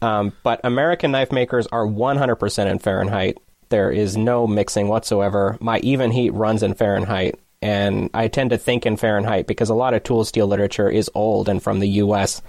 Um, 0.02 0.32
but 0.42 0.60
American 0.64 1.12
knife 1.12 1.30
makers 1.30 1.68
are 1.68 1.86
100% 1.86 2.66
in 2.70 2.78
Fahrenheit. 2.80 3.38
There 3.68 3.92
is 3.92 4.16
no 4.16 4.48
mixing 4.48 4.88
whatsoever. 4.88 5.56
My 5.60 5.78
even 5.78 6.10
heat 6.10 6.30
runs 6.30 6.64
in 6.64 6.74
Fahrenheit, 6.74 7.38
and 7.62 8.10
I 8.12 8.26
tend 8.26 8.50
to 8.50 8.58
think 8.58 8.84
in 8.84 8.96
Fahrenheit 8.96 9.46
because 9.46 9.70
a 9.70 9.74
lot 9.74 9.94
of 9.94 10.02
tool 10.02 10.24
steel 10.24 10.48
literature 10.48 10.90
is 10.90 11.08
old 11.14 11.48
and 11.48 11.62
from 11.62 11.78
the 11.78 11.88
U.S. 11.88 12.42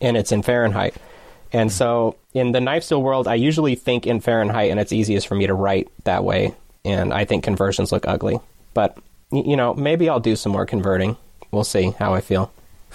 and 0.00 0.16
it's 0.16 0.30
in 0.30 0.42
Fahrenheit. 0.42 0.94
And 1.52 1.72
so 1.72 2.16
in 2.32 2.52
the 2.52 2.60
knife 2.60 2.84
steel 2.84 3.02
world, 3.02 3.26
I 3.26 3.34
usually 3.34 3.74
think 3.74 4.06
in 4.06 4.20
Fahrenheit, 4.20 4.70
and 4.70 4.78
it's 4.78 4.92
easiest 4.92 5.26
for 5.26 5.34
me 5.34 5.46
to 5.46 5.54
write 5.54 5.88
that 6.04 6.24
way. 6.24 6.54
And 6.84 7.12
I 7.12 7.24
think 7.24 7.44
conversions 7.44 7.92
look 7.92 8.06
ugly, 8.06 8.38
but 8.72 8.96
you 9.32 9.56
know, 9.56 9.74
maybe 9.74 10.08
I'll 10.08 10.20
do 10.20 10.36
some 10.36 10.52
more 10.52 10.66
converting. 10.66 11.16
We'll 11.50 11.64
see 11.64 11.90
how 11.98 12.14
I 12.14 12.20
feel. 12.20 12.52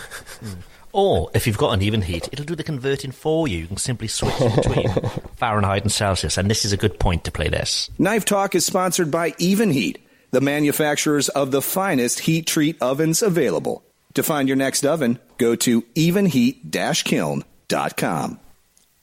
Or 0.95 1.29
if 1.33 1.45
you've 1.45 1.57
got 1.57 1.73
an 1.73 1.81
even 1.81 2.03
heat, 2.03 2.29
it'll 2.31 2.45
do 2.45 2.55
the 2.55 2.63
converting 2.63 3.11
for 3.11 3.49
you. 3.49 3.57
You 3.57 3.67
can 3.67 3.75
simply 3.75 4.07
switch 4.07 4.37
between 4.55 4.87
Fahrenheit 5.35 5.81
and 5.81 5.91
Celsius. 5.91 6.37
And 6.37 6.49
this 6.49 6.63
is 6.63 6.71
a 6.71 6.77
good 6.77 7.01
point 7.01 7.25
to 7.25 7.31
play 7.31 7.49
this. 7.49 7.89
Knife 7.99 8.23
Talk 8.23 8.55
is 8.55 8.65
sponsored 8.65 9.11
by 9.11 9.31
Evenheat, 9.31 9.97
the 10.31 10.39
manufacturers 10.39 11.27
of 11.27 11.51
the 11.51 11.61
finest 11.61 12.19
heat 12.19 12.47
treat 12.47 12.81
ovens 12.81 13.21
available. 13.21 13.83
To 14.13 14.23
find 14.23 14.47
your 14.47 14.55
next 14.55 14.85
oven, 14.85 15.19
go 15.37 15.57
to 15.57 15.81
evenheat-kiln.com. 15.81 18.39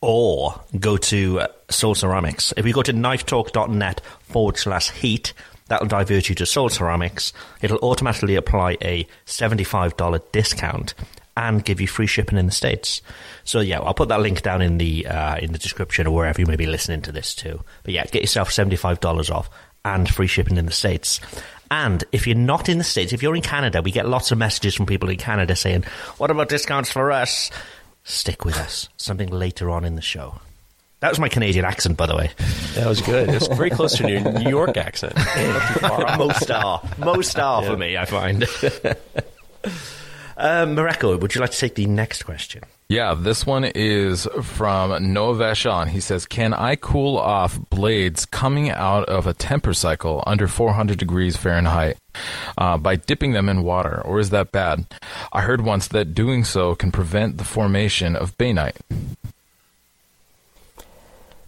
Or 0.03 0.61
go 0.79 0.99
to 0.99 1.47
Soul 1.71 1.95
Ceramics. 1.95 2.53
If 2.57 2.67
you 2.67 2.75
go 2.75 2.83
to 2.83 2.93
knifetalk.net 2.93 4.03
forward 4.25 4.59
slash 4.59 4.91
heat, 4.91 5.33
that'll 5.69 5.87
divert 5.87 6.29
you 6.29 6.35
to 6.35 6.45
Soul 6.45 6.69
Ceramics. 6.69 7.33
It'll 7.63 7.79
automatically 7.79 8.35
apply 8.35 8.77
a 8.83 9.07
$75 9.27 10.21
discount 10.33 10.95
and 11.37 11.65
give 11.65 11.81
you 11.81 11.87
free 11.87 12.07
shipping 12.07 12.39
in 12.39 12.47
the 12.47 12.53
states. 12.53 13.01
So 13.45 13.61
yeah, 13.61 13.81
I'll 13.81 13.95
put 13.95 14.09
that 14.09 14.21
link 14.21 14.43
down 14.43 14.61
in 14.61 14.79
the 14.79 15.07
uh, 15.07 15.37
in 15.37 15.53
the 15.53 15.59
description 15.59 16.07
or 16.07 16.15
wherever 16.15 16.41
you 16.41 16.47
may 16.47 16.57
be 16.57 16.67
listening 16.67 17.03
to 17.03 17.13
this 17.13 17.35
too. 17.35 17.63
But 17.85 17.95
yeah, 17.95 18.05
get 18.05 18.23
yourself 18.23 18.53
seventy 18.53 18.77
five 18.77 19.01
dollars 19.01 19.31
off 19.31 19.49
and 19.85 20.09
free 20.09 20.27
shipping 20.27 20.57
in 20.57 20.67
the 20.67 20.73
states. 20.73 21.21
And 21.71 22.05
if 22.13 22.27
you're 22.27 22.37
not 22.37 22.69
in 22.69 22.77
the 22.77 22.85
states, 22.85 23.15
if 23.15 23.23
you're 23.23 23.35
in 23.35 23.43
Canada, 23.43 23.81
we 23.81 23.91
get 23.91 24.07
lots 24.07 24.31
of 24.31 24.37
messages 24.37 24.75
from 24.75 24.85
people 24.85 25.09
in 25.09 25.17
Canada 25.17 25.57
saying, 25.57 25.85
"What 26.19 26.31
about 26.31 26.51
discounts 26.51 26.93
for 26.93 27.11
us?" 27.11 27.51
Stick 28.05 28.45
with 28.45 28.57
us. 28.59 28.89
Something 28.97 29.29
later 29.29 29.71
on 29.71 29.85
in 29.85 29.95
the 29.95 30.03
show. 30.03 30.41
That 31.01 31.11
was 31.11 31.19
my 31.19 31.29
Canadian 31.29 31.65
accent, 31.65 31.97
by 31.97 32.07
the 32.07 32.15
way. 32.15 32.31
That 32.75 32.87
was 32.87 33.01
good. 33.01 33.29
It 33.29 33.35
was 33.35 33.49
very 33.49 33.71
close 33.71 33.97
to 33.97 34.09
your 34.09 34.21
New 34.39 34.49
York 34.49 34.77
accent. 34.77 35.17
most 36.19 36.49
are, 36.51 36.81
most 36.99 37.39
are 37.39 37.65
for 37.65 37.77
me. 37.77 37.97
I 37.97 38.05
find. 38.05 38.47
Um, 40.37 40.77
Mareko, 40.77 41.21
would 41.21 41.35
you 41.35 41.41
like 41.41 41.51
to 41.51 41.59
take 41.59 41.75
the 41.75 41.87
next 41.87 42.25
question? 42.25 42.63
Yeah, 42.89 43.15
this 43.15 43.47
one 43.47 43.65
is 43.65 44.29
from 44.43 45.15
Noah 45.15 45.35
Vashon. 45.35 45.89
He 45.89 46.01
says, 46.01 46.27
Can 46.27 46.53
I 46.53 46.77
cool 46.77 47.17
off 47.17 47.59
blades 47.71 48.27
coming 48.27 48.69
out 48.69 49.09
of 49.09 49.27
a 49.27 49.33
temper 49.33 49.73
cycle 49.73 50.23
under 50.27 50.47
400 50.47 50.99
degrees 50.99 51.37
Fahrenheit 51.37 51.97
uh, 52.59 52.77
by 52.77 52.97
dipping 52.97 53.33
them 53.33 53.49
in 53.49 53.63
water, 53.63 54.03
or 54.05 54.21
is 54.21 54.29
that 54.29 54.53
bad? 54.53 54.85
I 55.33 55.41
heard 55.41 55.63
once 55.63 55.89
that 55.89 56.15
doing 56.15 56.45
so 56.45 56.75
can 56.75 56.93
prevent 56.93 57.39
the 57.39 57.45
formation 57.45 58.15
of 58.15 58.37
bainite. 58.37 58.77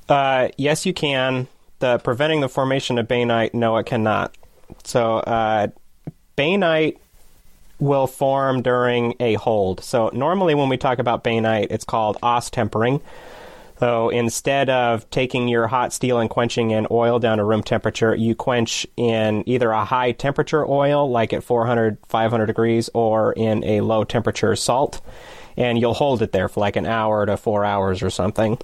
Uh, 0.09 0.49
yes, 0.57 0.87
you 0.87 0.95
can. 0.95 1.47
The 1.81 1.99
preventing 1.99 2.41
the 2.41 2.49
formation 2.49 2.99
of 2.99 3.07
bainite, 3.07 3.53
no, 3.53 3.77
it 3.77 3.85
cannot. 3.85 4.35
So, 4.83 5.17
uh, 5.19 5.69
bainite 6.39 6.97
will 7.79 8.07
form 8.07 8.63
during 8.63 9.15
a 9.21 9.35
hold. 9.35 9.83
So 9.83 10.11
normally 10.13 10.55
when 10.55 10.69
we 10.69 10.77
talk 10.77 10.99
about 10.99 11.25
bainite, 11.25 11.69
it's 11.71 11.85
called 11.85 12.17
austempering. 12.23 13.01
So 13.81 14.09
instead 14.09 14.71
of 14.71 15.09
taking 15.11 15.49
your 15.49 15.67
hot 15.67 15.93
steel 15.93 16.19
and 16.19 16.31
quenching 16.31 16.71
in 16.71 16.87
oil 16.91 17.19
down 17.19 17.39
to 17.39 17.45
room 17.45 17.63
temperature, 17.63 18.15
you 18.15 18.35
quench 18.35 18.87
in 18.97 19.47
either 19.49 19.71
a 19.71 19.85
high 19.85 20.13
temperature 20.13 20.65
oil, 20.65 21.11
like 21.11 21.33
at 21.33 21.43
400, 21.43 21.99
500 22.09 22.47
degrees, 22.47 22.89
or 22.95 23.33
in 23.33 23.65
a 23.65 23.81
low 23.81 24.05
temperature 24.05 24.55
salt, 24.55 25.01
and 25.57 25.79
you'll 25.79 25.95
hold 25.95 26.23
it 26.23 26.33
there 26.33 26.49
for 26.49 26.61
like 26.61 26.77
an 26.77 26.87
hour 26.87 27.27
to 27.27 27.37
four 27.37 27.65
hours 27.65 28.03
or 28.03 28.11
something. 28.11 28.59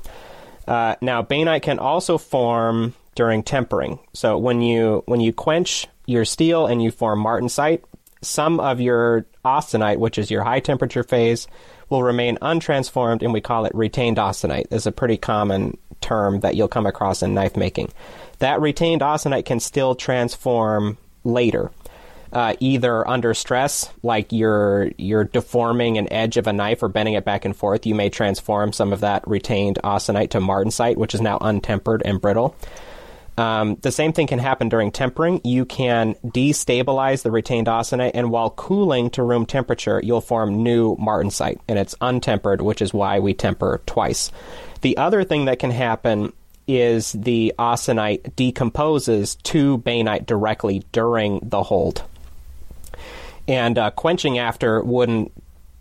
Uh, 0.68 0.94
now, 1.00 1.22
bainite 1.22 1.62
can 1.62 1.80
also 1.80 2.16
form 2.16 2.94
during 3.16 3.42
tempering. 3.42 3.98
So 4.12 4.38
when 4.38 4.62
you 4.62 5.02
when 5.06 5.20
you 5.20 5.32
quench 5.32 5.88
your 6.06 6.24
steel 6.24 6.66
and 6.66 6.82
you 6.82 6.90
form 6.90 7.22
martensite, 7.22 7.82
some 8.22 8.60
of 8.60 8.80
your 8.80 9.26
austenite, 9.44 9.98
which 9.98 10.18
is 10.18 10.30
your 10.30 10.42
high 10.42 10.60
temperature 10.60 11.02
phase, 11.02 11.46
will 11.88 12.02
remain 12.02 12.36
untransformed, 12.38 13.22
and 13.22 13.32
we 13.32 13.40
call 13.40 13.64
it 13.64 13.74
retained 13.74 14.18
austenite. 14.18 14.68
This 14.68 14.82
is 14.82 14.86
a 14.86 14.92
pretty 14.92 15.16
common 15.16 15.76
term 16.00 16.40
that 16.40 16.54
you'll 16.54 16.68
come 16.68 16.86
across 16.86 17.22
in 17.22 17.34
knife 17.34 17.56
making. 17.56 17.90
That 18.38 18.60
retained 18.60 19.02
austenite 19.02 19.44
can 19.44 19.60
still 19.60 19.94
transform 19.94 20.98
later. 21.24 21.70
Uh, 22.32 22.54
either 22.60 23.06
under 23.08 23.34
stress, 23.34 23.90
like 24.04 24.30
you're 24.30 24.92
you're 24.96 25.24
deforming 25.24 25.98
an 25.98 26.10
edge 26.12 26.36
of 26.36 26.46
a 26.46 26.52
knife 26.52 26.80
or 26.80 26.88
bending 26.88 27.14
it 27.14 27.24
back 27.24 27.44
and 27.44 27.56
forth, 27.56 27.86
you 27.86 27.94
may 27.94 28.08
transform 28.08 28.72
some 28.72 28.92
of 28.92 29.00
that 29.00 29.26
retained 29.26 29.80
austenite 29.82 30.30
to 30.30 30.38
martensite, 30.38 30.96
which 30.96 31.12
is 31.12 31.20
now 31.20 31.38
untempered 31.38 32.02
and 32.04 32.20
brittle. 32.20 32.54
Um, 33.38 33.76
the 33.76 33.92
same 33.92 34.12
thing 34.12 34.26
can 34.26 34.38
happen 34.38 34.68
during 34.68 34.90
tempering. 34.90 35.40
You 35.44 35.64
can 35.64 36.14
destabilize 36.24 37.22
the 37.22 37.30
retained 37.30 37.68
austenite, 37.68 38.12
and 38.14 38.30
while 38.30 38.50
cooling 38.50 39.10
to 39.10 39.22
room 39.22 39.46
temperature, 39.46 40.00
you'll 40.04 40.20
form 40.20 40.62
new 40.62 40.96
martensite, 40.96 41.58
and 41.68 41.78
it's 41.78 41.94
untempered, 42.00 42.60
which 42.60 42.82
is 42.82 42.92
why 42.92 43.18
we 43.18 43.32
temper 43.32 43.80
twice. 43.86 44.30
The 44.82 44.96
other 44.96 45.24
thing 45.24 45.46
that 45.46 45.58
can 45.58 45.70
happen 45.70 46.32
is 46.68 47.12
the 47.12 47.52
austenite 47.58 48.36
decomposes 48.36 49.34
to 49.36 49.78
bainite 49.78 50.26
directly 50.26 50.84
during 50.92 51.40
the 51.42 51.62
hold. 51.62 52.02
And 53.48 53.78
uh, 53.78 53.90
quenching 53.90 54.38
after 54.38 54.82
wouldn't 54.82 55.32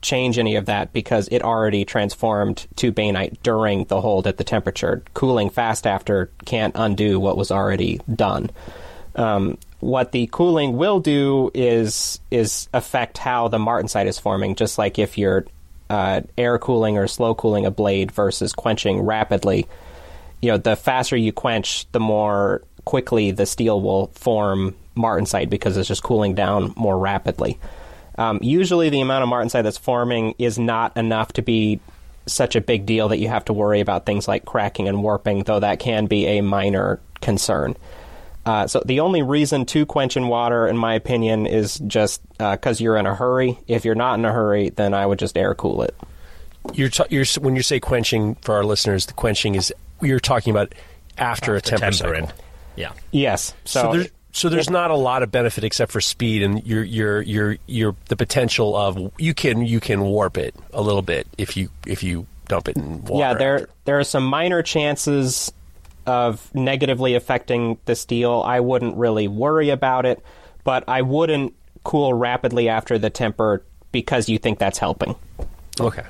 change 0.02 0.38
any 0.38 0.56
of 0.56 0.66
that 0.68 0.94
because 0.94 1.28
it 1.30 1.44
already 1.44 1.86
transformed 1.86 2.68
to 2.78 2.92
bainite 2.92 3.38
during 3.44 3.86
the 3.86 4.02
hold 4.02 4.28
at 4.28 4.38
the 4.38 4.44
temperature. 4.44 5.04
Cooling 5.14 5.50
fast 5.50 5.86
after 5.86 6.30
can't 6.46 6.74
undo 6.76 7.20
what 7.20 7.38
was 7.38 7.52
already 7.52 8.00
done. 8.14 8.50
Um, 9.16 9.58
what 9.80 10.12
the 10.12 10.28
cooling 10.32 10.78
will 10.78 11.00
do 11.00 11.52
is 11.54 12.20
is 12.32 12.68
affect 12.74 13.18
how 13.18 13.48
the 13.48 13.58
martensite 13.58 14.08
is 14.08 14.20
forming, 14.20 14.56
just 14.56 14.78
like 14.78 15.00
if 15.00 15.18
you're 15.18 15.46
uh, 15.90 16.22
air 16.38 16.60
cooling 16.60 16.98
or 16.98 17.08
slow 17.08 17.34
cooling 17.34 17.66
a 17.66 17.72
blade 17.72 18.12
versus 18.12 18.54
quenching 18.54 19.02
rapidly. 19.02 19.68
You 20.42 20.52
know, 20.52 20.58
the 20.58 20.76
faster 20.76 21.18
you 21.18 21.34
quench, 21.34 21.92
the 21.92 22.00
more 22.00 22.64
quickly 22.86 23.32
the 23.32 23.46
steel 23.46 23.82
will 23.82 24.08
form 24.08 24.76
martensite 24.96 25.50
because 25.50 25.78
it's 25.78 25.88
just 25.88 26.04
cooling 26.04 26.36
down 26.36 26.74
more 26.76 26.98
rapidly. 26.98 27.60
Um, 28.20 28.40
usually, 28.42 28.90
the 28.90 29.00
amount 29.00 29.24
of 29.24 29.30
martensite 29.30 29.64
that's 29.64 29.78
forming 29.78 30.36
is 30.38 30.60
not 30.60 30.96
enough 30.98 31.34
to 31.34 31.42
be 31.42 31.80
such 32.28 32.56
a 32.58 32.62
big 32.62 32.86
deal 32.86 33.08
that 33.08 33.18
you 33.18 33.30
have 33.30 33.46
to 33.46 33.54
worry 33.54 33.80
about 33.80 34.06
things 34.06 34.28
like 34.28 34.44
cracking 34.44 34.90
and 34.90 35.02
warping, 35.02 35.44
though 35.44 35.62
that 35.62 35.80
can 35.80 36.06
be 36.06 36.26
a 36.28 36.42
minor 36.42 37.00
concern. 37.22 37.76
Uh, 38.46 38.68
so 38.68 38.82
the 38.86 39.00
only 39.00 39.22
reason 39.22 39.66
to 39.66 39.86
quench 39.86 40.18
in 40.18 40.28
water, 40.28 40.68
in 40.68 40.78
my 40.78 40.96
opinion, 40.96 41.48
is 41.48 41.80
just 41.80 42.22
because 42.38 42.82
uh, 42.82 42.84
you're 42.84 42.98
in 42.98 43.06
a 43.06 43.16
hurry. 43.16 43.58
If 43.68 43.86
you're 43.86 43.96
not 43.96 44.20
in 44.20 44.26
a 44.26 44.34
hurry, 44.34 44.70
then 44.70 44.94
I 44.94 45.06
would 45.06 45.18
just 45.18 45.38
air 45.38 45.56
cool 45.56 45.84
it. 45.84 45.96
You're, 46.74 46.90
t- 46.90 47.06
you're 47.10 47.26
when 47.40 47.56
you 47.56 47.64
say 47.64 47.80
quenching 47.80 48.36
for 48.36 48.56
our 48.56 48.66
listeners, 48.66 49.06
the 49.06 49.14
quenching 49.14 49.56
is 49.56 49.74
you're 50.02 50.20
talking 50.20 50.52
about 50.52 50.76
after, 51.18 51.56
after 51.56 51.56
a 51.56 51.62
temper 51.62 51.92
cycle. 51.94 52.32
Yeah. 52.76 52.92
Yes. 53.12 53.54
So, 53.64 53.82
so 53.82 53.94
there's, 53.94 54.08
so 54.32 54.50
there's 54.50 54.70
not 54.70 54.92
a 54.92 54.96
lot 54.96 55.24
of 55.24 55.32
benefit 55.32 55.64
except 55.64 55.92
for 55.92 56.02
speed 56.02 56.44
and 56.44 56.66
your 56.66 56.84
your 56.84 57.22
your 57.22 57.58
your 57.66 57.96
the 58.08 58.16
potential 58.16 58.76
of 58.76 59.12
you 59.18 59.34
can 59.34 59.66
you 59.66 59.80
can 59.80 60.02
warp 60.02 60.38
it 60.38 60.56
a 60.74 60.82
little 60.82 61.02
bit 61.02 61.28
if 61.38 61.58
you 61.58 61.70
if 61.88 62.04
you 62.04 62.28
dump 62.48 62.68
it 62.68 62.78
in 62.78 63.04
water. 63.06 63.20
Yeah, 63.20 63.34
there 63.34 63.56
after. 63.56 63.70
there 63.86 64.00
are 64.00 64.04
some 64.04 64.24
minor 64.24 64.62
chances 64.62 65.52
of 66.06 66.54
negatively 66.54 67.16
affecting 67.16 67.78
the 67.86 67.96
steel. 67.96 68.44
I 68.46 68.60
wouldn't 68.60 68.98
really 68.98 69.28
worry 69.28 69.70
about 69.70 70.06
it, 70.06 70.24
but 70.64 70.84
I 70.88 71.02
wouldn't 71.02 71.56
cool 71.84 72.14
rapidly 72.14 72.70
after 72.70 72.98
the 72.98 73.10
temper 73.10 73.64
because 73.92 74.30
you 74.30 74.38
think 74.38 74.60
that's 74.60 74.78
helping. 74.78 75.16
Okay. 75.80 76.04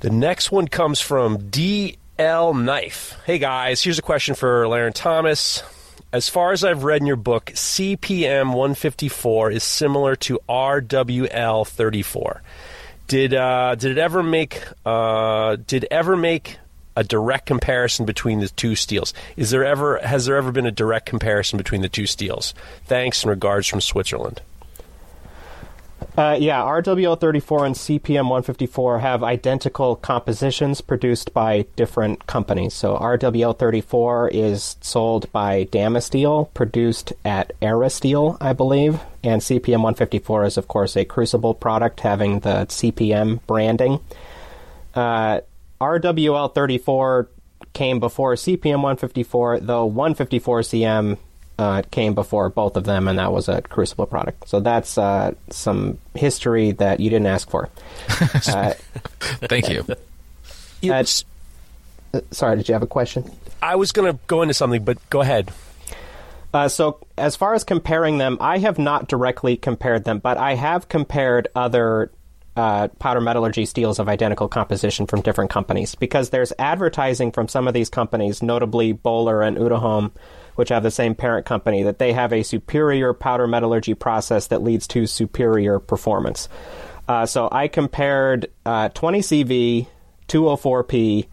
The 0.00 0.10
next 0.10 0.52
one 0.52 0.68
comes 0.68 1.00
from 1.00 1.48
D 1.48 1.98
L 2.18 2.54
Knife. 2.54 3.18
Hey 3.26 3.38
guys, 3.38 3.82
here's 3.82 3.98
a 3.98 4.02
question 4.02 4.34
for 4.34 4.64
Larrin 4.64 4.94
Thomas. 4.94 5.62
As 6.12 6.30
far 6.30 6.52
as 6.52 6.64
I've 6.64 6.84
read 6.84 7.02
in 7.02 7.06
your 7.06 7.16
book, 7.16 7.46
CPM 7.54 8.48
154 8.48 9.50
is 9.50 9.62
similar 9.62 10.16
to 10.16 10.38
RWL 10.48 11.66
34. 11.66 12.42
Did 13.06 13.34
uh, 13.34 13.74
did 13.74 13.92
it 13.92 13.98
ever 13.98 14.22
make 14.22 14.62
uh, 14.86 15.56
did 15.66 15.86
ever 15.90 16.16
make 16.16 16.58
a 16.96 17.04
direct 17.04 17.44
comparison 17.44 18.06
between 18.06 18.40
the 18.40 18.48
two 18.48 18.74
steels? 18.76 19.12
Is 19.36 19.50
there 19.50 19.66
ever 19.66 19.98
has 19.98 20.24
there 20.24 20.36
ever 20.36 20.52
been 20.52 20.66
a 20.66 20.72
direct 20.72 21.04
comparison 21.04 21.58
between 21.58 21.82
the 21.82 21.88
two 21.90 22.06
steels? 22.06 22.54
Thanks 22.86 23.22
and 23.24 23.30
regards 23.30 23.66
from 23.66 23.82
Switzerland. 23.82 24.40
Uh, 26.16 26.34
yeah, 26.40 26.60
RWL34 26.62 27.66
and 27.66 27.74
CPM154 27.74 29.00
have 29.00 29.22
identical 29.22 29.96
compositions 29.96 30.80
produced 30.80 31.34
by 31.34 31.66
different 31.76 32.26
companies. 32.26 32.72
So 32.72 32.96
RWL34 32.96 34.30
is 34.32 34.76
sold 34.80 35.30
by 35.30 35.66
Damasteel, 35.66 36.54
produced 36.54 37.12
at 37.22 37.52
Erasteel, 37.60 38.38
I 38.40 38.54
believe, 38.54 38.98
and 39.22 39.42
CPM154 39.42 40.46
is, 40.46 40.56
of 40.56 40.68
course, 40.68 40.96
a 40.96 41.04
Crucible 41.04 41.52
product 41.52 42.00
having 42.00 42.40
the 42.40 42.64
CPM 42.66 43.40
branding. 43.46 44.00
Uh, 44.94 45.40
RWL34 45.82 47.26
came 47.74 48.00
before 48.00 48.36
CPM154, 48.36 49.66
though 49.66 49.90
154CM 49.90 51.18
uh, 51.58 51.82
came 51.90 52.14
before 52.14 52.48
both 52.48 52.76
of 52.76 52.84
them, 52.84 53.08
and 53.08 53.18
that 53.18 53.32
was 53.32 53.48
a 53.48 53.62
Crucible 53.62 54.06
product. 54.06 54.48
So 54.48 54.60
that's 54.60 54.98
uh, 54.98 55.34
some 55.50 55.98
history 56.14 56.72
that 56.72 57.00
you 57.00 57.10
didn't 57.10 57.26
ask 57.26 57.48
for. 57.50 57.68
Uh, 58.48 58.74
Thank 59.20 59.68
you. 59.68 59.84
Uh, 60.90 61.04
sorry, 62.30 62.56
did 62.56 62.68
you 62.68 62.74
have 62.74 62.82
a 62.82 62.86
question? 62.86 63.30
I 63.62 63.76
was 63.76 63.92
going 63.92 64.12
to 64.12 64.18
go 64.26 64.42
into 64.42 64.54
something, 64.54 64.84
but 64.84 64.98
go 65.10 65.20
ahead. 65.20 65.52
Uh, 66.54 66.68
so, 66.68 67.06
as 67.18 67.36
far 67.36 67.54
as 67.54 67.64
comparing 67.64 68.18
them, 68.18 68.38
I 68.40 68.58
have 68.58 68.78
not 68.78 69.08
directly 69.08 69.56
compared 69.56 70.04
them, 70.04 70.18
but 70.20 70.38
I 70.38 70.54
have 70.54 70.88
compared 70.88 71.48
other 71.54 72.10
uh, 72.56 72.88
powder 72.98 73.20
metallurgy 73.20 73.66
steels 73.66 73.98
of 73.98 74.08
identical 74.08 74.48
composition 74.48 75.06
from 75.06 75.20
different 75.20 75.50
companies 75.50 75.94
because 75.94 76.30
there's 76.30 76.52
advertising 76.58 77.32
from 77.32 77.48
some 77.48 77.68
of 77.68 77.74
these 77.74 77.90
companies, 77.90 78.42
notably 78.42 78.94
Böhler 78.94 79.46
and 79.46 79.58
Uddeholm, 79.58 80.12
which 80.56 80.68
have 80.70 80.82
the 80.82 80.90
same 80.90 81.14
parent 81.14 81.46
company, 81.46 81.84
that 81.84 81.98
they 81.98 82.12
have 82.12 82.32
a 82.32 82.42
superior 82.42 83.14
powder 83.14 83.46
metallurgy 83.46 83.94
process 83.94 84.48
that 84.48 84.62
leads 84.62 84.86
to 84.88 85.06
superior 85.06 85.78
performance. 85.78 86.48
Uh, 87.08 87.24
so 87.24 87.48
I 87.50 87.68
compared 87.68 88.50
uh, 88.64 88.88
20CV, 88.90 89.86
204P, 90.28 91.26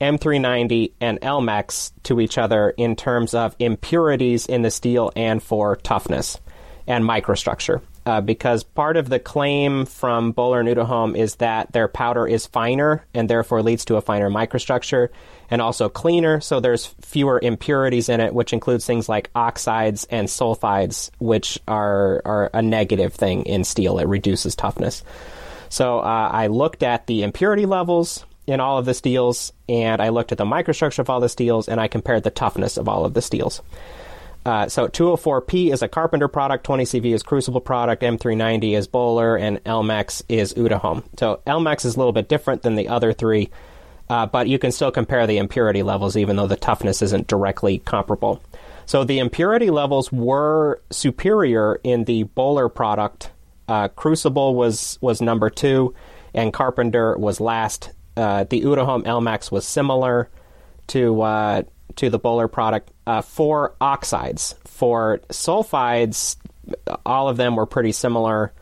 M390, 0.00 0.92
and 1.00 1.20
Elmax 1.20 1.92
to 2.02 2.20
each 2.20 2.36
other 2.36 2.70
in 2.70 2.96
terms 2.96 3.34
of 3.34 3.54
impurities 3.58 4.46
in 4.46 4.62
the 4.62 4.70
steel 4.70 5.12
and 5.14 5.42
for 5.42 5.76
toughness 5.76 6.40
and 6.88 7.04
microstructure 7.04 7.80
uh, 8.04 8.20
because 8.20 8.64
part 8.64 8.96
of 8.96 9.08
the 9.08 9.18
claim 9.18 9.86
from 9.86 10.32
Böhler 10.32 10.60
and 10.60 11.16
is 11.16 11.36
that 11.36 11.72
their 11.72 11.88
powder 11.88 12.26
is 12.26 12.46
finer 12.46 13.04
and 13.14 13.28
therefore 13.28 13.62
leads 13.62 13.84
to 13.86 13.96
a 13.96 14.00
finer 14.00 14.28
microstructure 14.28 15.08
and 15.52 15.60
also 15.60 15.90
cleaner, 15.90 16.40
so 16.40 16.60
there's 16.60 16.86
fewer 17.02 17.38
impurities 17.42 18.08
in 18.08 18.20
it, 18.20 18.32
which 18.32 18.54
includes 18.54 18.86
things 18.86 19.06
like 19.06 19.28
oxides 19.34 20.06
and 20.06 20.26
sulfides, 20.26 21.10
which 21.18 21.58
are, 21.68 22.22
are 22.24 22.50
a 22.54 22.62
negative 22.62 23.12
thing 23.12 23.44
in 23.44 23.62
steel. 23.62 23.98
It 23.98 24.08
reduces 24.08 24.56
toughness. 24.56 25.04
So 25.68 25.98
uh, 25.98 26.30
I 26.32 26.46
looked 26.46 26.82
at 26.82 27.06
the 27.06 27.22
impurity 27.22 27.66
levels 27.66 28.24
in 28.46 28.60
all 28.60 28.78
of 28.78 28.86
the 28.86 28.94
steels, 28.94 29.52
and 29.68 30.00
I 30.00 30.08
looked 30.08 30.32
at 30.32 30.38
the 30.38 30.46
microstructure 30.46 31.00
of 31.00 31.10
all 31.10 31.20
the 31.20 31.28
steels, 31.28 31.68
and 31.68 31.78
I 31.78 31.86
compared 31.86 32.22
the 32.22 32.30
toughness 32.30 32.78
of 32.78 32.88
all 32.88 33.04
of 33.04 33.12
the 33.12 33.20
steels. 33.20 33.60
Uh, 34.46 34.70
so 34.70 34.88
204P 34.88 35.70
is 35.70 35.82
a 35.82 35.88
Carpenter 35.88 36.28
product, 36.28 36.66
20CV 36.66 37.12
is 37.12 37.22
Crucible 37.22 37.60
product, 37.60 38.02
M390 38.02 38.74
is 38.74 38.88
Böhler, 38.88 39.38
and 39.38 39.62
Elmax 39.64 40.22
is 40.30 40.54
Uddeholm. 40.54 41.04
So 41.18 41.42
Elmax 41.46 41.84
is 41.84 41.94
a 41.94 41.98
little 41.98 42.14
bit 42.14 42.30
different 42.30 42.62
than 42.62 42.74
the 42.74 42.88
other 42.88 43.12
three, 43.12 43.50
uh, 44.12 44.26
but 44.26 44.46
you 44.46 44.58
can 44.58 44.70
still 44.70 44.90
compare 44.90 45.26
the 45.26 45.38
impurity 45.38 45.82
levels 45.82 46.18
even 46.18 46.36
though 46.36 46.46
the 46.46 46.54
toughness 46.54 47.00
isn't 47.00 47.28
directly 47.28 47.78
comparable. 47.78 48.42
So 48.84 49.04
the 49.04 49.20
impurity 49.20 49.70
levels 49.70 50.12
were 50.12 50.82
superior 50.90 51.80
in 51.82 52.04
the 52.04 52.24
Böhler 52.24 52.72
product. 52.72 53.30
Uh, 53.66 53.88
Crucible 53.88 54.54
was, 54.54 54.98
was 55.00 55.22
number 55.22 55.48
two, 55.48 55.94
and 56.34 56.52
Carpenter 56.52 57.16
was 57.16 57.40
last. 57.40 57.90
Uh, 58.14 58.44
the 58.44 58.60
Uddeholm 58.60 59.04
Elmax 59.04 59.50
was 59.50 59.64
similar 59.64 60.28
to 60.88 61.22
uh, 61.22 61.62
to 61.96 62.10
the 62.10 62.20
Böhler 62.20 62.52
product 62.52 62.90
uh, 63.06 63.22
for 63.22 63.74
oxides. 63.80 64.54
For 64.66 65.20
sulfides, 65.30 66.36
all 67.06 67.30
of 67.30 67.38
them 67.38 67.56
were 67.56 67.64
pretty 67.64 67.92
similar. 67.92 68.52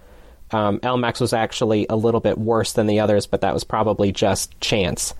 Um, 0.52 0.78
was 0.82 1.32
actually 1.32 1.86
a 1.90 1.96
little 1.96 2.20
bit 2.20 2.38
worse 2.38 2.72
than 2.74 2.86
the 2.86 3.00
others, 3.00 3.26
but 3.26 3.40
that 3.40 3.52
was 3.52 3.64
probably 3.64 4.12
just 4.12 4.60
chance. 4.60 5.12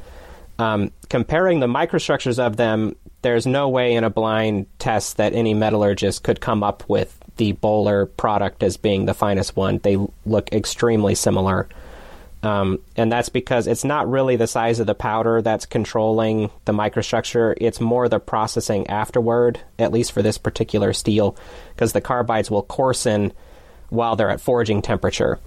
Um, 0.60 0.90
comparing 1.08 1.60
the 1.60 1.66
microstructures 1.66 2.38
of 2.38 2.58
them, 2.58 2.94
there's 3.22 3.46
no 3.46 3.70
way 3.70 3.94
in 3.94 4.04
a 4.04 4.10
blind 4.10 4.66
test 4.78 5.16
that 5.16 5.32
any 5.32 5.54
metallurgist 5.54 6.22
could 6.22 6.40
come 6.40 6.62
up 6.62 6.86
with 6.86 7.18
the 7.38 7.54
Böhler 7.54 8.14
product 8.18 8.62
as 8.62 8.76
being 8.76 9.06
the 9.06 9.14
finest 9.14 9.56
one. 9.56 9.78
They 9.78 9.96
look 10.26 10.52
extremely 10.52 11.14
similar. 11.14 11.66
Um, 12.42 12.78
and 12.94 13.10
that's 13.10 13.30
because 13.30 13.66
it's 13.66 13.84
not 13.84 14.10
really 14.10 14.36
the 14.36 14.46
size 14.46 14.80
of 14.80 14.86
the 14.86 14.94
powder 14.94 15.40
that's 15.40 15.64
controlling 15.64 16.50
the 16.66 16.72
microstructure. 16.72 17.54
It's 17.58 17.80
more 17.80 18.10
the 18.10 18.20
processing 18.20 18.86
afterward, 18.88 19.60
at 19.78 19.92
least 19.92 20.12
for 20.12 20.20
this 20.20 20.36
particular 20.36 20.92
steel, 20.92 21.36
because 21.74 21.94
the 21.94 22.02
carbides 22.02 22.50
will 22.50 22.64
coarsen 22.64 23.32
while 23.88 24.14
they're 24.14 24.30
at 24.30 24.42
forging 24.42 24.82
temperature. 24.82 25.38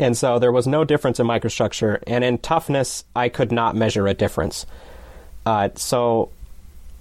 And 0.00 0.16
so 0.16 0.38
there 0.38 0.50
was 0.50 0.66
no 0.66 0.82
difference 0.82 1.20
in 1.20 1.26
microstructure. 1.26 2.02
And 2.06 2.24
in 2.24 2.38
toughness, 2.38 3.04
I 3.14 3.28
could 3.28 3.52
not 3.52 3.76
measure 3.76 4.08
a 4.08 4.14
difference. 4.14 4.64
Uh, 5.44 5.68
so 5.76 6.30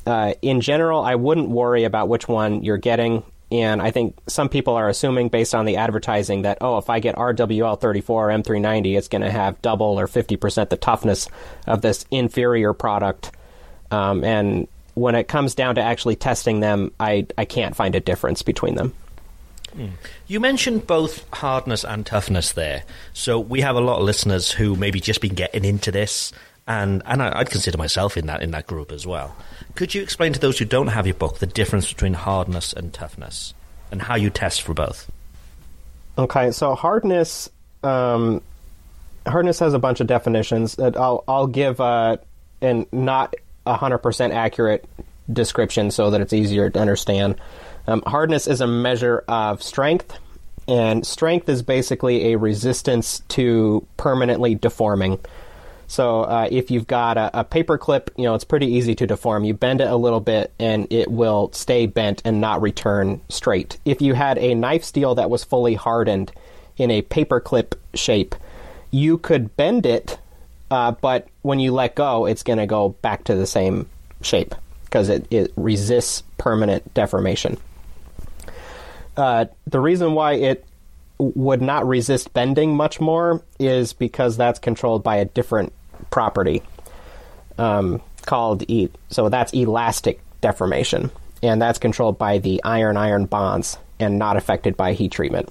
uh, 0.05 0.33
in 0.41 0.59
general, 0.59 1.01
I 1.01 1.15
wouldn't 1.15 1.49
worry 1.49 1.85
about 1.85 2.09
which 2.09 2.27
one 2.27 2.61
you're 2.63 2.77
getting. 2.77 3.23
And 3.51 3.81
I 3.81 3.91
think 3.91 4.15
some 4.27 4.49
people 4.49 4.75
are 4.75 4.89
assuming, 4.89 5.29
based 5.29 5.55
on 5.55 5.65
the 5.65 5.77
advertising, 5.77 6.43
that, 6.43 6.59
oh, 6.61 6.77
if 6.77 6.89
I 6.89 6.99
get 6.99 7.15
RWL 7.15 7.79
34 7.79 8.29
or 8.29 8.33
M390, 8.37 8.97
it's 8.97 9.07
going 9.07 9.23
to 9.23 9.31
have 9.31 9.59
double 9.61 9.99
or 9.99 10.05
50% 10.05 10.69
the 10.69 10.77
toughness 10.77 11.29
of 11.65 11.81
this 11.81 12.05
inferior 12.11 12.73
product. 12.73 13.31
Um, 13.91 14.23
and 14.23 14.67
when 14.93 15.15
it 15.15 15.29
comes 15.29 15.55
down 15.55 15.75
to 15.75 15.81
actually 15.81 16.17
testing 16.17 16.59
them, 16.59 16.91
I, 16.99 17.25
I 17.37 17.45
can't 17.45 17.75
find 17.75 17.95
a 17.95 17.99
difference 17.99 18.43
between 18.43 18.75
them. 18.75 18.93
You 20.27 20.39
mentioned 20.39 20.87
both 20.87 21.25
hardness 21.33 21.83
and 21.83 22.05
toughness 22.05 22.51
there. 22.53 22.83
So 23.13 23.39
we 23.39 23.61
have 23.61 23.75
a 23.75 23.81
lot 23.81 23.99
of 23.99 24.03
listeners 24.03 24.51
who 24.51 24.75
maybe 24.75 24.99
just 24.99 25.21
been 25.21 25.35
getting 25.35 25.65
into 25.65 25.91
this, 25.91 26.31
and 26.67 27.01
and 27.05 27.21
I, 27.21 27.39
I'd 27.39 27.49
consider 27.49 27.77
myself 27.77 28.17
in 28.17 28.27
that 28.27 28.41
in 28.41 28.51
that 28.51 28.67
group 28.67 28.91
as 28.91 29.05
well. 29.05 29.35
Could 29.75 29.93
you 29.93 30.01
explain 30.01 30.33
to 30.33 30.39
those 30.39 30.59
who 30.59 30.65
don't 30.65 30.87
have 30.87 31.07
your 31.07 31.13
book 31.15 31.39
the 31.39 31.45
difference 31.45 31.91
between 31.91 32.13
hardness 32.13 32.73
and 32.73 32.93
toughness, 32.93 33.53
and 33.91 34.01
how 34.01 34.15
you 34.15 34.29
test 34.29 34.61
for 34.61 34.73
both? 34.73 35.09
Okay, 36.17 36.51
so 36.51 36.75
hardness, 36.75 37.49
um, 37.81 38.41
hardness 39.25 39.59
has 39.59 39.73
a 39.73 39.79
bunch 39.79 40.01
of 40.01 40.07
definitions. 40.07 40.75
That 40.75 40.97
I'll 40.97 41.23
I'll 41.27 41.47
give 41.47 41.79
uh, 41.79 42.17
and 42.61 42.85
not 42.91 43.35
hundred 43.65 43.99
percent 43.99 44.33
accurate 44.33 44.85
description 45.31 45.91
so 45.91 46.09
that 46.09 46.21
it's 46.21 46.33
easier 46.33 46.69
to 46.69 46.79
understand. 46.79 47.35
Um, 47.89 48.03
hardness 48.05 48.45
is 48.45 48.61
a 48.61 48.67
measure 48.67 49.23
of 49.27 49.63
strength, 49.63 50.15
and 50.67 51.03
strength 51.03 51.49
is 51.49 51.63
basically 51.63 52.33
a 52.33 52.37
resistance 52.37 53.23
to 53.29 53.83
permanently 53.97 54.53
deforming. 54.53 55.17
So 55.87 56.21
uh, 56.21 56.47
if 56.51 56.69
you've 56.69 56.85
got 56.85 57.17
a, 57.17 57.39
a 57.39 57.43
paper 57.43 57.79
clip, 57.79 58.11
you 58.15 58.25
know 58.25 58.35
it's 58.35 58.43
pretty 58.43 58.67
easy 58.67 58.93
to 58.93 59.07
deform. 59.07 59.43
You 59.43 59.55
bend 59.55 59.81
it 59.81 59.89
a 59.89 59.95
little 59.95 60.19
bit, 60.19 60.53
and 60.59 60.85
it 60.93 61.09
will 61.09 61.51
stay 61.51 61.87
bent 61.87 62.21
and 62.25 62.39
not 62.39 62.61
return 62.61 63.21
straight. 63.27 63.79
If 63.85 64.03
you 64.03 64.13
had 64.13 64.37
a 64.37 64.53
knife 64.53 64.83
steel 64.83 65.15
that 65.15 65.31
was 65.31 65.43
fully 65.43 65.73
hardened 65.73 66.31
in 66.77 66.91
a 66.91 67.01
paper 67.01 67.39
clip 67.39 67.73
shape, 67.95 68.35
you 68.91 69.17
could 69.17 69.57
bend 69.57 69.87
it, 69.87 70.19
uh, 70.69 70.91
but 70.91 71.27
when 71.41 71.59
you 71.59 71.71
let 71.71 71.95
go, 71.95 72.27
it's 72.27 72.43
going 72.43 72.59
to 72.59 72.67
go 72.67 72.89
back 72.89 73.23
to 73.23 73.33
the 73.33 73.47
same 73.47 73.89
shape 74.21 74.53
because 74.85 75.09
it, 75.09 75.25
it 75.31 75.51
resists 75.55 76.21
permanent 76.37 76.93
deformation. 76.93 77.57
Uh, 79.19 79.45
the 79.67 79.81
reason 79.81 80.13
why 80.13 80.33
it 80.33 80.65
would 81.17 81.61
not 81.61 81.85
resist 81.85 82.31
bending 82.31 82.73
much 82.73 83.01
more 83.01 83.43
is 83.59 83.91
because 83.91 84.37
that's 84.37 84.59
controlled 84.59 85.03
by 85.03 85.17
a 85.17 85.25
different 85.25 85.73
property 86.09 86.63
um, 87.57 88.01
called 88.25 88.63
e. 88.69 88.87
So 89.09 89.27
that's 89.27 89.51
elastic 89.51 90.21
deformation, 90.39 91.11
and 91.43 91.61
that's 91.61 91.79
controlled 91.79 92.17
by 92.17 92.37
the 92.37 92.63
iron-iron 92.63 93.25
bonds 93.25 93.77
and 93.99 94.17
not 94.17 94.37
affected 94.37 94.77
by 94.77 94.93
heat 94.93 95.11
treatment. 95.11 95.49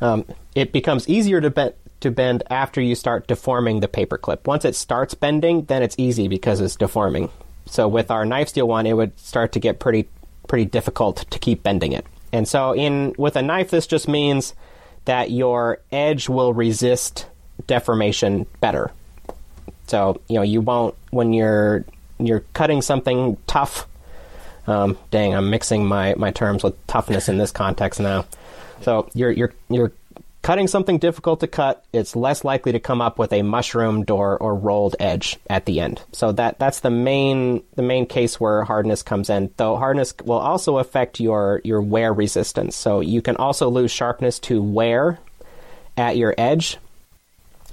Um, 0.00 0.24
it 0.56 0.72
becomes 0.72 1.08
easier 1.08 1.40
to 1.40 1.50
bend 1.50 1.74
to 2.00 2.10
bend 2.10 2.42
after 2.50 2.80
you 2.80 2.96
start 2.96 3.28
deforming 3.28 3.78
the 3.78 3.86
paper 3.86 4.18
clip. 4.18 4.48
Once 4.48 4.64
it 4.64 4.74
starts 4.74 5.14
bending, 5.14 5.66
then 5.66 5.84
it's 5.84 5.94
easy 5.96 6.26
because 6.26 6.60
it's 6.60 6.74
deforming. 6.74 7.30
So 7.66 7.86
with 7.86 8.10
our 8.10 8.24
knife 8.24 8.48
steel 8.48 8.66
one, 8.66 8.88
it 8.88 8.94
would 8.94 9.16
start 9.20 9.52
to 9.52 9.60
get 9.60 9.78
pretty 9.78 10.08
pretty 10.52 10.66
difficult 10.66 11.24
to 11.30 11.38
keep 11.38 11.62
bending 11.62 11.92
it. 11.92 12.04
And 12.30 12.46
so 12.46 12.72
in 12.74 13.14
with 13.16 13.36
a 13.36 13.42
knife, 13.42 13.70
this 13.70 13.86
just 13.86 14.06
means 14.06 14.52
that 15.06 15.30
your 15.30 15.78
edge 15.90 16.28
will 16.28 16.52
resist 16.52 17.24
deformation 17.66 18.44
better. 18.60 18.90
So 19.86 20.20
you 20.28 20.36
know 20.36 20.42
you 20.42 20.60
won't 20.60 20.94
when 21.08 21.32
you're 21.32 21.86
you're 22.18 22.44
cutting 22.52 22.82
something 22.82 23.38
tough. 23.46 23.88
Um, 24.66 24.98
dang, 25.10 25.34
I'm 25.34 25.48
mixing 25.48 25.86
my, 25.86 26.14
my 26.18 26.30
terms 26.30 26.62
with 26.62 26.86
toughness 26.86 27.30
in 27.30 27.38
this 27.38 27.50
context 27.50 27.98
now. 27.98 28.26
So 28.82 29.08
you're 29.14 29.30
you're 29.30 29.54
you're 29.70 29.92
cutting 30.42 30.66
something 30.66 30.98
difficult 30.98 31.40
to 31.40 31.46
cut, 31.46 31.84
it's 31.92 32.16
less 32.16 32.44
likely 32.44 32.72
to 32.72 32.80
come 32.80 33.00
up 33.00 33.18
with 33.18 33.32
a 33.32 33.42
mushroomed 33.42 34.10
or, 34.10 34.36
or 34.38 34.54
rolled 34.54 34.96
edge 34.98 35.38
at 35.48 35.66
the 35.66 35.80
end. 35.80 36.02
So 36.12 36.32
that 36.32 36.58
that's 36.58 36.80
the 36.80 36.90
main 36.90 37.62
the 37.76 37.82
main 37.82 38.06
case 38.06 38.40
where 38.40 38.64
hardness 38.64 39.02
comes 39.02 39.30
in. 39.30 39.52
Though 39.56 39.76
hardness 39.76 40.14
will 40.24 40.38
also 40.38 40.78
affect 40.78 41.20
your 41.20 41.60
your 41.64 41.80
wear 41.80 42.12
resistance. 42.12 42.76
So 42.76 43.00
you 43.00 43.22
can 43.22 43.36
also 43.36 43.68
lose 43.70 43.90
sharpness 43.90 44.38
to 44.40 44.62
wear 44.62 45.18
at 45.96 46.16
your 46.16 46.34
edge. 46.36 46.78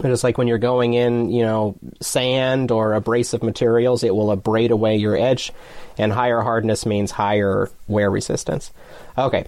Just 0.01 0.23
like 0.23 0.37
when 0.37 0.47
you're 0.47 0.57
going 0.57 0.93
in, 0.93 1.29
you 1.29 1.43
know, 1.43 1.75
sand 1.99 2.71
or 2.71 2.93
abrasive 2.93 3.43
materials, 3.43 4.01
it 4.01 4.15
will 4.15 4.31
abrade 4.31 4.71
away 4.71 4.95
your 4.95 5.17
edge, 5.17 5.51
and 5.97 6.13
higher 6.13 6.39
hardness 6.39 6.85
means 6.85 7.11
higher 7.11 7.69
wear 7.89 8.09
resistance. 8.09 8.71
Okay, 9.17 9.45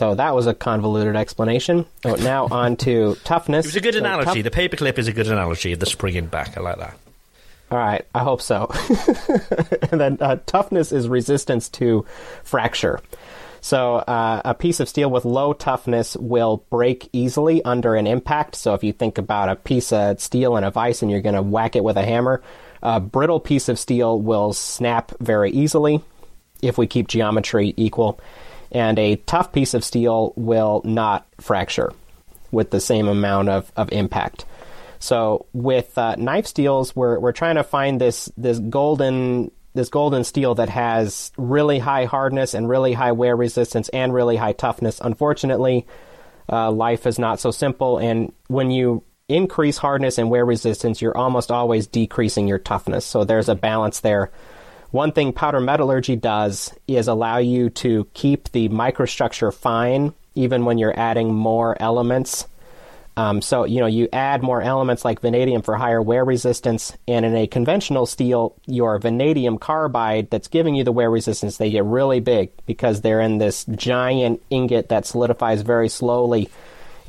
so 0.00 0.14
that 0.14 0.34
was 0.34 0.46
a 0.46 0.54
convoluted 0.54 1.14
explanation. 1.14 1.84
Oh, 2.06 2.14
now 2.14 2.48
on 2.50 2.76
to 2.78 3.16
toughness. 3.22 3.66
It 3.66 3.68
was 3.68 3.76
a 3.76 3.80
good 3.82 3.92
So 3.92 4.00
analogy. 4.00 4.42
tough- 4.42 4.50
the 4.50 4.58
paperclip 4.68 4.98
is 4.98 5.08
a 5.08 5.12
good 5.12 5.26
analogy 5.28 5.74
of 5.74 5.78
the 5.78 5.84
springing 5.84 6.24
back. 6.24 6.56
I 6.56 6.60
like 6.62 6.78
that. 6.78 6.96
All 7.70 7.76
right, 7.76 8.02
I 8.14 8.20
hope 8.20 8.40
so. 8.40 8.72
and 9.92 10.00
then 10.00 10.16
uh, 10.22 10.38
toughness 10.46 10.90
is 10.90 11.06
resistance 11.06 11.68
to 11.68 12.06
fracture. 12.44 13.00
So 13.60 13.96
uh, 13.96 14.40
a 14.42 14.54
piece 14.54 14.80
of 14.80 14.88
steel 14.88 15.10
with 15.10 15.26
low 15.26 15.52
toughness 15.52 16.16
will 16.16 16.64
break 16.70 17.10
easily 17.12 17.62
under 17.62 17.94
an 17.94 18.06
impact. 18.06 18.54
So 18.56 18.72
if 18.72 18.82
you 18.82 18.94
think 18.94 19.18
about 19.18 19.50
a 19.50 19.56
piece 19.56 19.92
of 19.92 20.18
steel 20.18 20.56
in 20.56 20.64
a 20.64 20.70
vise 20.70 21.02
and 21.02 21.10
you're 21.10 21.20
going 21.20 21.34
to 21.34 21.42
whack 21.42 21.76
it 21.76 21.84
with 21.84 21.98
a 21.98 22.02
hammer, 22.04 22.42
a 22.82 23.00
brittle 23.00 23.38
piece 23.38 23.68
of 23.68 23.78
steel 23.78 24.18
will 24.18 24.54
snap 24.54 25.12
very 25.20 25.50
easily 25.50 26.02
if 26.62 26.78
we 26.78 26.86
keep 26.86 27.06
geometry 27.06 27.74
equal. 27.76 28.18
And 28.72 28.98
a 28.98 29.16
tough 29.16 29.52
piece 29.52 29.74
of 29.74 29.84
steel 29.84 30.32
will 30.36 30.82
not 30.84 31.26
fracture 31.40 31.92
with 32.52 32.70
the 32.70 32.80
same 32.80 33.08
amount 33.08 33.48
of, 33.48 33.70
of 33.76 33.92
impact. 33.92 34.44
So 35.00 35.46
with 35.52 35.96
uh, 35.96 36.16
knife 36.16 36.46
steels, 36.46 36.94
we're 36.94 37.18
we're 37.18 37.32
trying 37.32 37.56
to 37.56 37.64
find 37.64 38.00
this 38.00 38.30
this 38.36 38.58
golden 38.58 39.50
this 39.72 39.88
golden 39.88 40.24
steel 40.24 40.54
that 40.56 40.68
has 40.68 41.32
really 41.36 41.78
high 41.78 42.04
hardness 42.04 42.54
and 42.54 42.68
really 42.68 42.92
high 42.92 43.12
wear 43.12 43.34
resistance 43.34 43.88
and 43.90 44.12
really 44.12 44.36
high 44.36 44.52
toughness. 44.52 45.00
Unfortunately, 45.00 45.86
uh, 46.52 46.70
life 46.70 47.06
is 47.06 47.18
not 47.18 47.40
so 47.40 47.50
simple, 47.50 47.98
and 47.98 48.32
when 48.48 48.70
you 48.70 49.02
increase 49.28 49.78
hardness 49.78 50.18
and 50.18 50.28
wear 50.28 50.44
resistance, 50.44 51.00
you're 51.00 51.16
almost 51.16 51.50
always 51.50 51.86
decreasing 51.86 52.48
your 52.48 52.58
toughness. 52.58 53.06
So 53.06 53.24
there's 53.24 53.48
a 53.48 53.54
balance 53.54 54.00
there. 54.00 54.30
One 54.90 55.12
thing 55.12 55.32
powder 55.32 55.60
metallurgy 55.60 56.16
does 56.16 56.74
is 56.88 57.06
allow 57.06 57.38
you 57.38 57.70
to 57.70 58.08
keep 58.12 58.50
the 58.50 58.68
microstructure 58.68 59.54
fine 59.54 60.14
even 60.34 60.64
when 60.64 60.78
you're 60.78 60.98
adding 60.98 61.32
more 61.32 61.80
elements. 61.80 62.46
Um, 63.16 63.42
so, 63.42 63.64
you 63.64 63.80
know, 63.80 63.86
you 63.86 64.08
add 64.12 64.42
more 64.42 64.62
elements 64.62 65.04
like 65.04 65.20
vanadium 65.20 65.62
for 65.62 65.76
higher 65.76 66.00
wear 66.00 66.24
resistance, 66.24 66.96
and 67.06 67.26
in 67.26 67.36
a 67.36 67.46
conventional 67.46 68.06
steel, 68.06 68.54
your 68.66 68.98
vanadium 68.98 69.58
carbide 69.58 70.30
that's 70.30 70.48
giving 70.48 70.74
you 70.74 70.84
the 70.84 70.92
wear 70.92 71.10
resistance, 71.10 71.56
they 71.56 71.70
get 71.70 71.84
really 71.84 72.20
big 72.20 72.50
because 72.66 73.00
they're 73.00 73.20
in 73.20 73.38
this 73.38 73.64
giant 73.64 74.40
ingot 74.48 74.88
that 74.88 75.06
solidifies 75.06 75.62
very 75.62 75.88
slowly, 75.88 76.48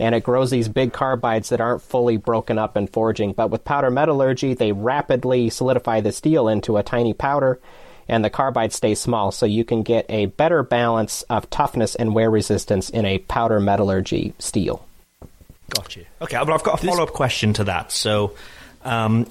and 0.01 0.13
it 0.15 0.23
grows 0.23 0.49
these 0.51 0.67
big 0.67 0.91
carbides 0.91 1.49
that 1.49 1.61
aren't 1.61 1.81
fully 1.81 2.17
broken 2.17 2.57
up 2.57 2.75
in 2.75 2.87
forging. 2.87 3.31
But 3.33 3.49
with 3.51 3.63
powder 3.63 3.89
metallurgy, 3.91 4.53
they 4.55 4.71
rapidly 4.73 5.49
solidify 5.49 6.01
the 6.01 6.11
steel 6.11 6.47
into 6.49 6.75
a 6.77 6.83
tiny 6.83 7.13
powder, 7.13 7.59
and 8.09 8.25
the 8.25 8.29
carbide 8.29 8.73
stays 8.73 8.99
small, 8.99 9.31
so 9.31 9.45
you 9.45 9.63
can 9.63 9.83
get 9.83 10.05
a 10.09 10.25
better 10.25 10.63
balance 10.63 11.21
of 11.29 11.49
toughness 11.49 11.95
and 11.95 12.13
wear 12.15 12.29
resistance 12.29 12.89
in 12.89 13.05
a 13.05 13.19
powder 13.19 13.59
metallurgy 13.61 14.33
steel. 14.39 14.85
Got 15.69 15.95
you. 15.95 16.05
Okay, 16.21 16.35
well, 16.35 16.51
I've 16.53 16.63
got 16.63 16.83
a 16.83 16.85
follow 16.85 17.03
up 17.03 17.13
question 17.13 17.53
to 17.53 17.63
that. 17.65 17.93
So, 17.93 18.33
um, 18.83 19.27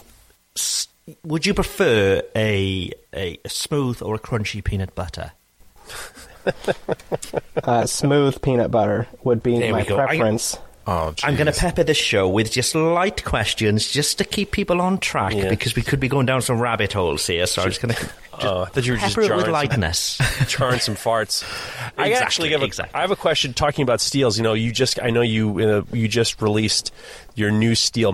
s- 0.56 0.88
would 1.24 1.44
you 1.44 1.52
prefer 1.52 2.22
a, 2.34 2.92
a 3.12 3.38
a 3.44 3.48
smooth 3.48 4.00
or 4.00 4.14
a 4.14 4.18
crunchy 4.18 4.64
peanut 4.64 4.94
butter? 4.94 5.32
uh, 7.64 7.84
smooth 7.86 8.40
peanut 8.42 8.70
butter 8.70 9.06
would 9.24 9.42
be 9.42 9.58
There 9.58 9.72
my 9.72 9.82
we 9.82 9.88
go. 9.88 9.98
I- 9.98 10.06
preference. 10.06 10.56
Oh, 10.86 11.14
I'm 11.22 11.36
going 11.36 11.46
to 11.46 11.52
pepper 11.52 11.84
this 11.84 11.98
show 11.98 12.28
with 12.28 12.50
just 12.50 12.74
light 12.74 13.22
questions 13.24 13.90
just 13.90 14.18
to 14.18 14.24
keep 14.24 14.50
people 14.50 14.80
on 14.80 14.98
track 14.98 15.34
Yeah. 15.34 15.48
because 15.50 15.76
we 15.76 15.82
could 15.82 16.00
be 16.00 16.08
going 16.08 16.26
down 16.26 16.40
some 16.42 16.58
rabbit 16.58 16.92
holes 16.94 17.26
here. 17.26 17.46
So 17.46 17.62
I'm 17.62 17.68
just 17.68 17.82
going 17.82 17.94
to 17.94 18.10
Oh, 18.42 18.66
I 18.74 18.80
you 18.86 18.92
were 18.94 18.98
just 18.98 19.14
pepper 19.16 19.32
it 19.32 19.36
with 19.36 19.48
lightness. 19.48 20.18
jarring 20.48 20.80
some 20.80 20.94
farts. 20.96 21.44
I 21.98 22.08
Exactly, 22.08 22.14
actually 22.14 22.48
have 22.52 22.62
a, 22.62 22.64
exactly. 22.64 22.94
I 22.98 23.02
have 23.02 23.10
a 23.10 23.16
question 23.16 23.52
talking 23.52 23.82
about 23.82 24.00
steels. 24.00 24.38
You 24.38 24.42
know, 24.42 24.54
you 24.54 24.72
just 24.72 24.98
I 25.02 25.10
know 25.10 25.20
you 25.20 25.58
uh, 25.60 25.82
you 25.92 26.08
just 26.08 26.40
released 26.40 26.92
your 27.34 27.50
new 27.50 27.74
steel 27.74 28.12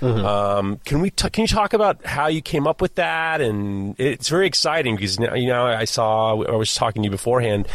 MagnaCut. 0.00 0.24
Um, 0.24 0.80
can 0.84 1.00
we 1.00 1.10
t- 1.10 1.30
can 1.30 1.42
you 1.42 1.48
talk 1.48 1.72
about 1.72 2.04
how 2.04 2.26
you 2.26 2.42
came 2.42 2.66
up 2.66 2.80
with 2.80 2.96
that? 2.96 3.40
And 3.40 3.98
it's 3.98 4.28
very 4.28 4.46
exciting 4.46 4.96
because 4.96 5.18
you 5.18 5.46
know 5.46 5.66
I 5.66 5.84
saw 5.84 6.42
I 6.42 6.56
was 6.56 6.74
talking 6.74 7.02
to 7.02 7.06
you 7.06 7.10
beforehand. 7.10 7.68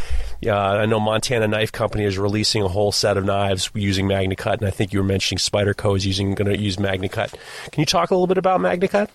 Uh, 0.45 0.51
I 0.53 0.85
know 0.85 0.99
Montana 0.99 1.47
Knife 1.47 1.71
Company 1.71 2.03
is 2.03 2.17
releasing 2.17 2.63
a 2.63 2.67
whole 2.67 2.91
set 2.91 3.17
of 3.17 3.25
knives 3.25 3.69
using 3.73 4.07
MagnaCut, 4.07 4.57
and 4.57 4.67
I 4.67 4.71
think 4.71 4.93
you 4.93 4.99
were 4.99 5.05
mentioning 5.05 5.39
Spyderco 5.39 5.95
is 5.95 6.05
using 6.05 6.33
going 6.35 6.51
to 6.51 6.57
use 6.57 6.77
MagnaCut. 6.77 7.33
Can 7.71 7.79
you 7.79 7.85
talk 7.85 8.11
a 8.11 8.15
little 8.15 8.27
bit 8.27 8.37
about 8.37 8.59
MagnaCut? 8.59 9.09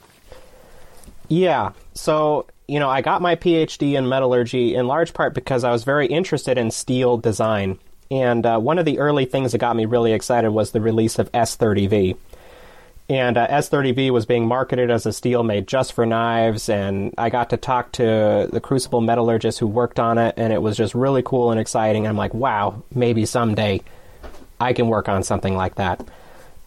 Yeah. 1.29 1.73
So, 1.95 2.47
you 2.69 2.79
know, 2.79 2.89
I 2.89 3.01
got 3.01 3.23
my 3.23 3.37
PhD 3.37 3.95
in 3.95 4.09
metallurgy 4.09 4.75
in 4.75 4.87
large 4.87 5.13
part 5.13 5.35
because 5.35 5.65
I 5.65 5.71
was 5.71 5.85
very 5.85 6.07
interested 6.07 6.59
in 6.59 6.71
steel 6.71 7.17
design. 7.17 7.79
And 8.11 8.47
uh, 8.47 8.59
one 8.59 8.79
of 8.79 8.85
the 8.85 9.01
early 9.01 9.25
things 9.25 9.53
that 9.53 9.59
got 9.59 9.75
me 9.75 9.85
really 9.85 10.13
excited 10.13 10.51
was 10.51 10.71
the 10.71 10.81
release 10.81 11.19
of 11.19 11.31
S30V. 11.33 12.17
And 13.09 13.37
uh, 13.37 13.47
S30V 13.47 14.11
was 14.11 14.27
being 14.27 14.49
marketed 14.49 14.91
as 14.91 15.07
a 15.07 15.13
steel 15.13 15.45
made 15.45 15.69
just 15.69 15.93
for 15.93 16.05
knives, 16.05 16.69
and 16.69 17.15
I 17.17 17.31
got 17.31 17.51
to 17.51 17.57
talk 17.57 17.93
to 17.93 18.49
the 18.53 18.61
crucible 18.61 19.01
metallurgist 19.01 19.61
who 19.61 19.69
worked 19.69 20.01
on 20.01 20.19
it, 20.19 20.35
and 20.37 20.53
it 20.53 20.61
was 20.61 20.77
just 20.77 20.93
really 20.95 21.23
cool 21.23 21.53
and 21.53 21.61
exciting. 21.61 22.07
I'm 22.07 22.17
like, 22.17 22.35
wow, 22.35 22.83
maybe 22.93 23.25
someday 23.25 23.81
I 24.61 24.73
can 24.73 24.89
work 24.89 25.09
on 25.09 25.23
something 25.23 25.55
like 25.57 25.77
that. 25.77 26.05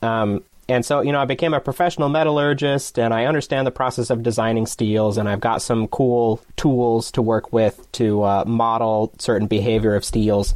Um, 0.02 0.44
and 0.70 0.86
so, 0.86 1.02
you 1.02 1.12
know, 1.12 1.20
I 1.20 1.26
became 1.26 1.54
a 1.54 1.60
professional 1.60 2.08
metallurgist, 2.08 2.98
and 2.98 3.14
I 3.14 3.26
understand 3.26 3.68
the 3.68 3.72
process 3.72 4.10
of 4.10 4.24
designing 4.24 4.66
steels, 4.66 5.18
and 5.18 5.28
I've 5.28 5.42
got 5.42 5.62
some 5.62 5.88
cool 5.88 6.40
tools 6.56 7.12
to 7.14 7.22
work 7.22 7.52
with 7.52 7.92
to 7.94 8.24
uh, 8.24 8.44
model 8.46 9.12
certain 9.18 9.48
behavior 9.48 9.96
of 9.96 10.06
steels. 10.06 10.56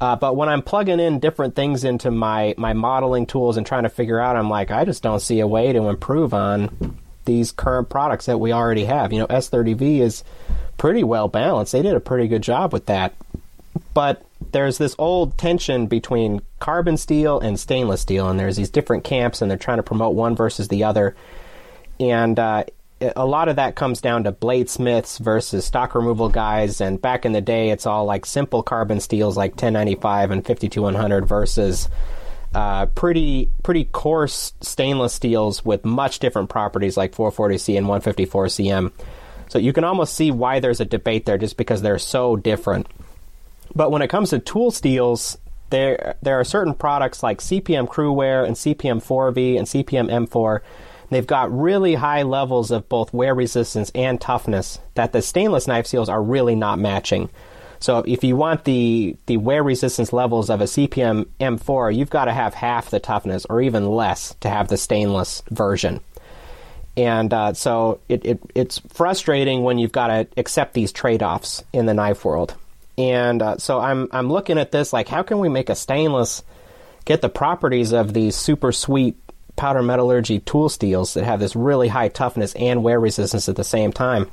Uh, 0.00 0.16
but 0.16 0.36
when 0.36 0.48
I'm 0.48 0.62
plugging 0.62 1.00
in 1.00 1.20
different 1.20 1.54
things 1.54 1.84
into 1.84 2.10
my, 2.10 2.54
my 2.58 2.72
modeling 2.72 3.26
tools 3.26 3.56
and 3.56 3.66
trying 3.66 3.84
to 3.84 3.88
figure 3.88 4.20
out, 4.20 4.36
I'm 4.36 4.50
like, 4.50 4.70
I 4.70 4.84
just 4.84 5.02
don't 5.02 5.20
see 5.20 5.40
a 5.40 5.46
way 5.46 5.72
to 5.72 5.88
improve 5.88 6.34
on 6.34 6.98
these 7.24 7.52
current 7.52 7.88
products 7.88 8.26
that 8.26 8.38
we 8.38 8.52
already 8.52 8.84
have. 8.84 9.12
You 9.12 9.20
know, 9.20 9.26
S30V 9.26 10.00
is 10.00 10.24
pretty 10.76 11.02
well 11.02 11.28
balanced. 11.28 11.72
They 11.72 11.82
did 11.82 11.94
a 11.94 12.00
pretty 12.00 12.28
good 12.28 12.42
job 12.42 12.72
with 12.72 12.86
that. 12.86 13.14
But 13.94 14.24
there's 14.52 14.78
this 14.78 14.94
old 14.98 15.36
tension 15.38 15.86
between 15.86 16.40
carbon 16.60 16.96
steel 16.96 17.40
and 17.40 17.58
stainless 17.58 18.00
steel, 18.00 18.28
and 18.28 18.38
there's 18.38 18.56
these 18.56 18.70
different 18.70 19.04
camps, 19.04 19.40
and 19.42 19.50
they're 19.50 19.58
trying 19.58 19.78
to 19.78 19.82
promote 19.82 20.14
one 20.14 20.36
versus 20.36 20.68
the 20.68 20.84
other. 20.84 21.14
And 21.98 22.38
uh, 22.38 22.64
a 23.00 23.26
lot 23.26 23.48
of 23.48 23.56
that 23.56 23.76
comes 23.76 24.00
down 24.00 24.24
to 24.24 24.32
bladesmiths 24.32 25.18
versus 25.18 25.64
stock 25.64 25.94
removal 25.94 26.28
guys. 26.28 26.80
And 26.80 27.00
back 27.00 27.24
in 27.26 27.32
the 27.32 27.40
day, 27.40 27.70
it's 27.70 27.86
all 27.86 28.04
like 28.04 28.24
simple 28.24 28.62
carbon 28.62 29.00
steels 29.00 29.36
like 29.36 29.52
1095 29.52 30.30
and 30.30 30.44
52100 30.44 31.26
versus 31.26 31.88
uh, 32.54 32.86
pretty 32.86 33.50
pretty 33.62 33.84
coarse 33.84 34.54
stainless 34.62 35.12
steels 35.12 35.64
with 35.64 35.84
much 35.84 36.20
different 36.20 36.48
properties 36.48 36.96
like 36.96 37.14
440C 37.14 37.76
and 37.76 37.86
154CM. 37.86 38.92
So 39.48 39.58
you 39.58 39.72
can 39.72 39.84
almost 39.84 40.14
see 40.14 40.30
why 40.30 40.60
there's 40.60 40.80
a 40.80 40.84
debate 40.84 41.26
there, 41.26 41.38
just 41.38 41.56
because 41.56 41.82
they're 41.82 41.98
so 41.98 42.36
different. 42.36 42.86
But 43.74 43.90
when 43.90 44.02
it 44.02 44.08
comes 44.08 44.30
to 44.30 44.38
tool 44.38 44.70
steels, 44.70 45.36
there 45.70 46.16
there 46.22 46.40
are 46.40 46.44
certain 46.44 46.74
products 46.74 47.22
like 47.22 47.40
CPM 47.40 47.88
CruWear 47.88 48.46
and 48.46 48.56
CPM 48.56 49.04
4V 49.04 49.58
and 49.58 49.66
CPM 49.66 50.10
M4 50.10 50.60
They've 51.10 51.26
got 51.26 51.56
really 51.56 51.94
high 51.94 52.22
levels 52.22 52.70
of 52.70 52.88
both 52.88 53.12
wear 53.12 53.34
resistance 53.34 53.90
and 53.94 54.20
toughness 54.20 54.78
that 54.94 55.12
the 55.12 55.22
stainless 55.22 55.66
knife 55.66 55.86
seals 55.86 56.08
are 56.08 56.22
really 56.22 56.54
not 56.54 56.78
matching. 56.78 57.30
So 57.78 58.02
if 58.06 58.24
you 58.24 58.36
want 58.36 58.64
the 58.64 59.16
the 59.26 59.36
wear 59.36 59.62
resistance 59.62 60.12
levels 60.12 60.50
of 60.50 60.60
a 60.60 60.64
CPM 60.64 61.26
M4, 61.40 61.94
you've 61.94 62.10
got 62.10 62.24
to 62.24 62.32
have 62.32 62.54
half 62.54 62.90
the 62.90 63.00
toughness 63.00 63.46
or 63.48 63.60
even 63.60 63.86
less 63.86 64.34
to 64.40 64.48
have 64.48 64.68
the 64.68 64.76
stainless 64.76 65.42
version. 65.50 66.00
And 66.96 67.32
uh, 67.32 67.52
so 67.52 68.00
it, 68.08 68.24
it, 68.24 68.40
it's 68.54 68.78
frustrating 68.88 69.62
when 69.62 69.78
you've 69.78 69.92
got 69.92 70.06
to 70.06 70.26
accept 70.38 70.72
these 70.72 70.92
trade 70.92 71.22
offs 71.22 71.62
in 71.72 71.84
the 71.84 71.92
knife 71.92 72.24
world. 72.24 72.54
And 72.96 73.42
uh, 73.42 73.58
so 73.58 73.78
I'm 73.78 74.08
I'm 74.10 74.30
looking 74.30 74.58
at 74.58 74.72
this 74.72 74.92
like 74.92 75.08
how 75.08 75.22
can 75.22 75.38
we 75.38 75.50
make 75.50 75.68
a 75.68 75.74
stainless 75.74 76.42
get 77.04 77.20
the 77.20 77.28
properties 77.28 77.92
of 77.92 78.14
these 78.14 78.34
super 78.34 78.72
sweet 78.72 79.16
powder 79.56 79.82
metallurgy 79.82 80.40
tool 80.40 80.68
steels 80.68 81.14
that 81.14 81.24
have 81.24 81.40
this 81.40 81.56
really 81.56 81.88
high 81.88 82.08
toughness 82.08 82.54
and 82.54 82.82
wear 82.82 83.00
resistance 83.00 83.48
at 83.48 83.56
the 83.56 83.64
same 83.64 83.92
time. 83.92 84.30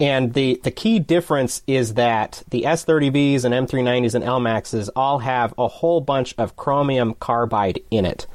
And 0.00 0.34
the, 0.34 0.60
the 0.64 0.70
key 0.70 0.98
difference 0.98 1.62
is 1.66 1.94
that 1.94 2.42
the 2.50 2.62
S30Vs 2.62 3.44
and 3.44 3.54
M390s 3.54 4.14
and 4.14 4.24
Elmaxes 4.24 4.90
all 4.96 5.20
have 5.20 5.54
a 5.56 5.68
whole 5.68 6.00
bunch 6.00 6.34
of 6.36 6.56
chromium 6.56 7.14
carbide 7.14 7.80
in 7.90 8.04
it. 8.04 8.26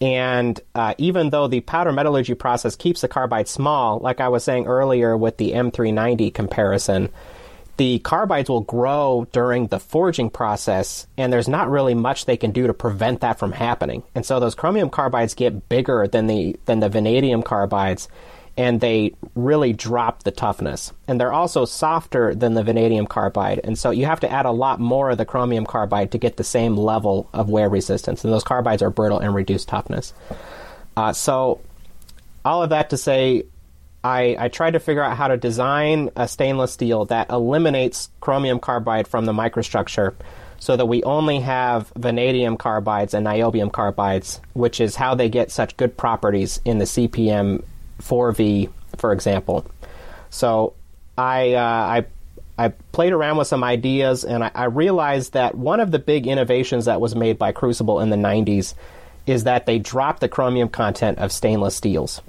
And 0.00 0.60
uh, 0.74 0.94
even 0.98 1.30
though 1.30 1.48
the 1.48 1.60
powder 1.60 1.92
metallurgy 1.92 2.34
process 2.34 2.76
keeps 2.76 3.00
the 3.00 3.08
carbide 3.08 3.48
small, 3.48 3.98
like 3.98 4.20
I 4.20 4.28
was 4.28 4.44
saying 4.44 4.66
earlier 4.66 5.16
with 5.16 5.38
the 5.38 5.52
M390 5.52 6.32
comparison, 6.32 7.08
the 7.76 7.98
carbides 8.00 8.48
will 8.48 8.60
grow 8.60 9.26
during 9.32 9.66
the 9.66 9.80
forging 9.80 10.30
process, 10.30 11.06
and 11.16 11.32
there's 11.32 11.48
not 11.48 11.70
really 11.70 11.94
much 11.94 12.24
they 12.24 12.36
can 12.36 12.52
do 12.52 12.66
to 12.66 12.74
prevent 12.74 13.20
that 13.20 13.38
from 13.38 13.52
happening. 13.52 14.04
And 14.14 14.24
so 14.24 14.38
those 14.38 14.54
chromium 14.54 14.90
carbides 14.90 15.34
get 15.34 15.68
bigger 15.68 16.06
than 16.06 16.26
the 16.26 16.56
than 16.66 16.80
the 16.80 16.88
vanadium 16.88 17.42
carbides, 17.42 18.06
and 18.56 18.80
they 18.80 19.14
really 19.34 19.72
drop 19.72 20.22
the 20.22 20.30
toughness. 20.30 20.92
And 21.08 21.20
they're 21.20 21.32
also 21.32 21.64
softer 21.64 22.34
than 22.34 22.54
the 22.54 22.62
vanadium 22.62 23.06
carbide, 23.06 23.60
and 23.64 23.76
so 23.76 23.90
you 23.90 24.06
have 24.06 24.20
to 24.20 24.30
add 24.30 24.46
a 24.46 24.52
lot 24.52 24.78
more 24.78 25.10
of 25.10 25.18
the 25.18 25.24
chromium 25.24 25.66
carbide 25.66 26.12
to 26.12 26.18
get 26.18 26.36
the 26.36 26.44
same 26.44 26.76
level 26.76 27.28
of 27.32 27.48
wear 27.48 27.68
resistance. 27.68 28.24
And 28.24 28.32
those 28.32 28.44
carbides 28.44 28.82
are 28.82 28.90
brittle 28.90 29.18
and 29.18 29.34
reduce 29.34 29.64
toughness. 29.64 30.14
Uh, 30.96 31.12
so 31.12 31.60
all 32.44 32.62
of 32.62 32.70
that 32.70 32.90
to 32.90 32.96
say, 32.96 33.46
I, 34.04 34.36
I 34.38 34.48
tried 34.48 34.72
to 34.72 34.80
figure 34.80 35.02
out 35.02 35.16
how 35.16 35.28
to 35.28 35.38
design 35.38 36.10
a 36.14 36.28
stainless 36.28 36.72
steel 36.72 37.06
that 37.06 37.30
eliminates 37.30 38.10
chromium 38.20 38.60
carbide 38.60 39.08
from 39.08 39.24
the 39.24 39.32
microstructure 39.32 40.14
so 40.58 40.76
that 40.76 40.84
we 40.84 41.02
only 41.04 41.40
have 41.40 41.90
vanadium 41.96 42.58
carbides 42.58 43.14
and 43.14 43.26
niobium 43.26 43.70
carbides, 43.70 44.40
which 44.52 44.78
is 44.78 44.96
how 44.96 45.14
they 45.14 45.30
get 45.30 45.50
such 45.50 45.76
good 45.78 45.96
properties 45.96 46.60
in 46.66 46.78
the 46.78 46.84
CPM 46.84 47.64
4V, 48.02 48.70
for 48.98 49.12
example. 49.12 49.66
So 50.28 50.74
I, 51.16 51.54
uh, 51.54 51.60
I, 51.60 52.06
I 52.58 52.68
played 52.92 53.14
around 53.14 53.38
with 53.38 53.46
some 53.46 53.64
ideas 53.64 54.22
and 54.24 54.44
I, 54.44 54.50
I 54.54 54.64
realized 54.64 55.32
that 55.32 55.54
one 55.54 55.80
of 55.80 55.90
the 55.90 55.98
big 55.98 56.26
innovations 56.26 56.84
that 56.84 57.00
was 57.00 57.16
made 57.16 57.38
by 57.38 57.52
Crucible 57.52 58.00
in 58.00 58.10
the 58.10 58.16
90s 58.16 58.74
is 59.26 59.44
that 59.44 59.64
they 59.64 59.78
dropped 59.78 60.20
the 60.20 60.28
chromium 60.28 60.68
content 60.68 61.18
of 61.18 61.32
stainless 61.32 61.74
steels. 61.74 62.20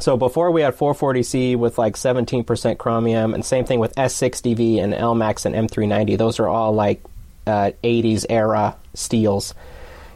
So 0.00 0.16
before 0.16 0.50
we 0.50 0.62
had 0.62 0.76
440C 0.76 1.56
with 1.56 1.78
like 1.78 1.94
17% 1.94 2.78
chromium, 2.78 3.32
and 3.32 3.44
same 3.44 3.64
thing 3.64 3.78
with 3.78 3.94
S60V 3.94 4.82
and 4.82 4.92
Elmax 4.92 5.46
and 5.46 5.54
M390. 5.54 6.18
Those 6.18 6.40
are 6.40 6.48
all 6.48 6.72
like 6.72 7.02
uh, 7.46 7.70
80s 7.82 8.26
era 8.28 8.76
steels. 8.94 9.54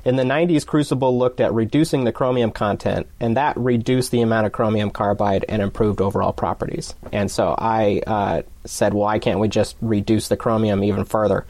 In 0.05 0.17
the 0.17 0.23
90s, 0.23 0.65
Crucible 0.65 1.19
looked 1.19 1.41
at 1.41 1.53
reducing 1.53 2.05
the 2.05 2.13
chromium 2.13 2.51
content, 2.51 3.07
and 3.21 3.37
that 3.37 3.57
reduced 3.57 4.11
the 4.11 4.23
amount 4.23 4.47
of 4.47 4.53
chromium 4.53 4.91
carbide 4.91 5.45
and 5.49 5.61
improved 5.61 6.01
overall 6.01 6.33
properties. 6.33 6.95
And 7.13 7.31
so 7.31 7.55
I 7.57 8.01
uh, 8.07 8.43
said, 8.65 8.95
why 8.95 9.19
can't 9.19 9.39
we 9.39 9.49
just 9.49 9.77
reduce 9.81 10.29
the 10.29 10.37
chromium 10.37 10.83
even 10.83 11.05
further? 11.05 11.45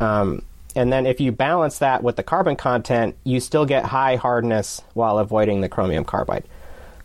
Um, 0.00 0.42
and 0.76 0.92
then 0.92 1.06
if 1.06 1.20
you 1.20 1.32
balance 1.32 1.78
that 1.78 2.02
with 2.02 2.16
the 2.16 2.22
carbon 2.22 2.56
content, 2.56 3.16
you 3.24 3.40
still 3.40 3.64
get 3.64 3.84
high 3.84 4.16
hardness 4.16 4.82
while 4.94 5.18
avoiding 5.18 5.60
the 5.60 5.68
chromium 5.68 6.04
carbide. 6.04 6.44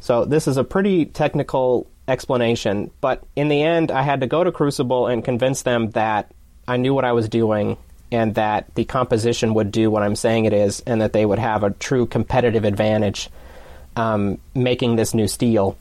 So 0.03 0.25
this 0.25 0.49
is 0.49 0.57
a 0.57 0.65
pretty 0.65 1.05
technical 1.05 1.87
explanation, 2.09 2.91
but 2.99 3.23
in 3.37 3.47
the 3.47 3.63
end, 3.63 3.89
I 3.89 4.01
had 4.01 4.19
to 4.19 4.27
go 4.27 4.43
to 4.43 4.51
Crucible 4.51 5.07
and 5.07 5.23
convince 5.23 5.61
them 5.61 5.91
that 5.91 6.29
I 6.67 6.75
knew 6.75 6.93
what 6.93 7.05
I 7.05 7.13
was 7.13 7.29
doing 7.29 7.77
and 8.11 8.35
that 8.35 8.75
the 8.75 8.83
composition 8.83 9.53
would 9.53 9.71
do 9.71 9.89
what 9.89 10.03
I'm 10.03 10.17
saying 10.17 10.43
it 10.43 10.51
is, 10.51 10.81
and 10.81 10.99
that 10.99 11.13
they 11.13 11.25
would 11.25 11.39
have 11.39 11.63
a 11.63 11.69
true 11.69 12.05
competitive 12.05 12.65
advantage 12.65 13.29
um, 13.95 14.39
making 14.53 14.97
this 14.97 15.13
new 15.13 15.29
steel. 15.29 15.77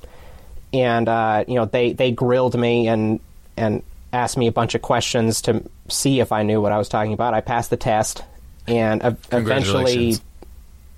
And 0.73 1.09
uh, 1.09 1.45
you 1.49 1.57
know, 1.57 1.65
they 1.65 1.93
they 1.93 2.13
grilled 2.13 2.57
me 2.57 2.87
and 2.87 3.19
and 3.57 3.83
asked 4.13 4.37
me 4.37 4.47
a 4.47 4.53
bunch 4.53 4.77
of 4.77 4.83
questions 4.83 5.43
to 5.43 5.65
see 5.89 6.21
if 6.21 6.31
I 6.31 6.45
knew 6.45 6.61
what 6.61 6.71
I 6.71 6.79
was 6.79 6.89
talking 6.89 7.13
about. 7.13 7.35
I 7.35 7.41
passed 7.41 7.71
the 7.71 7.77
test, 7.77 8.23
and 8.69 9.03
eventually, 9.33 10.19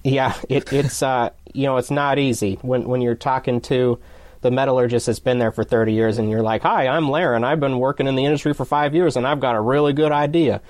yeah, 0.04 0.34
it, 0.48 0.72
it's 0.72 1.02
uh, 1.02 1.30
you 1.52 1.64
know, 1.64 1.78
it's 1.78 1.90
not 1.90 2.18
easy 2.18 2.58
when 2.62 2.84
when 2.84 3.00
you're 3.00 3.14
talking 3.14 3.60
to 3.62 3.98
the 4.42 4.50
metallurgist 4.50 5.06
that's 5.06 5.18
been 5.20 5.38
there 5.38 5.50
for 5.50 5.64
30 5.64 5.94
years 5.94 6.18
and 6.18 6.30
you're 6.30 6.42
like, 6.42 6.62
"Hi, 6.62 6.86
I'm 6.86 7.04
Larrin. 7.06 7.44
I've 7.44 7.60
been 7.60 7.78
working 7.78 8.06
in 8.06 8.14
the 8.14 8.26
industry 8.26 8.52
for 8.52 8.66
5 8.66 8.94
years 8.94 9.16
and 9.16 9.26
I've 9.26 9.40
got 9.40 9.56
a 9.56 9.60
really 9.60 9.92
good 9.92 10.12
idea." 10.12 10.60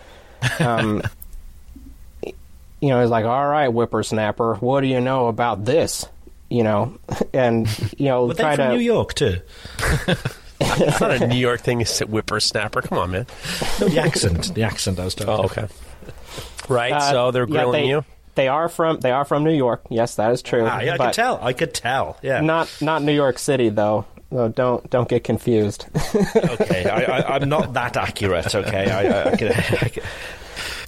Um, 0.60 1.02
you 2.22 2.90
know, 2.90 3.00
he's 3.00 3.10
like, 3.10 3.24
"All 3.24 3.46
right, 3.46 3.68
whippersnapper, 3.68 4.56
what 4.56 4.82
do 4.82 4.86
you 4.86 5.00
know 5.00 5.28
about 5.28 5.64
this?" 5.64 6.06
You 6.50 6.62
know, 6.62 6.98
and 7.32 7.66
you 7.98 8.06
know, 8.06 8.28
but 8.28 8.36
try 8.36 8.56
from 8.56 8.70
to 8.70 8.76
New 8.76 8.82
York 8.82 9.14
too. 9.14 9.40
it's 10.60 11.00
not 11.00 11.10
a 11.22 11.26
New 11.26 11.36
York 11.38 11.62
thing. 11.62 11.80
It's 11.80 12.00
a 12.00 12.06
whippersnapper. 12.06 12.82
Come 12.82 12.98
on, 12.98 13.10
man. 13.10 13.26
No, 13.80 13.88
the 13.88 14.00
accent. 14.00 14.54
The 14.54 14.62
accent 14.64 15.00
I 15.00 15.04
was 15.04 15.14
talking. 15.14 15.32
Oh, 15.34 15.46
okay. 15.46 15.66
Right. 16.68 16.92
Uh, 16.92 17.10
so 17.10 17.30
they're 17.30 17.44
yeah, 17.48 17.52
grilling 17.62 17.82
they- 17.84 17.88
you. 17.88 18.04
They 18.34 18.48
are 18.48 18.68
from 18.68 19.00
they 19.00 19.10
are 19.12 19.24
from 19.24 19.44
New 19.44 19.52
York. 19.54 19.84
Yes, 19.90 20.16
that 20.16 20.32
is 20.32 20.42
true. 20.42 20.66
Ah, 20.66 20.80
yeah, 20.80 20.94
I 20.94 20.98
could 20.98 21.12
tell. 21.12 21.38
I 21.42 21.52
could 21.52 21.74
tell. 21.74 22.18
Yeah. 22.22 22.40
Not 22.40 22.68
not 22.80 23.02
New 23.02 23.12
York 23.12 23.38
City 23.38 23.68
though. 23.68 24.06
So 24.30 24.48
don't 24.48 24.88
don't 24.90 25.08
get 25.08 25.22
confused. 25.22 25.86
okay. 26.36 26.88
I, 26.90 27.18
I, 27.18 27.36
I'm 27.36 27.48
not 27.48 27.74
that 27.74 27.96
accurate. 27.96 28.52
Okay. 28.54 28.90
I, 28.90 29.02
I, 29.02 29.32
I, 29.32 29.36
could, 29.36 29.52
I 29.52 29.88
could, 29.88 30.02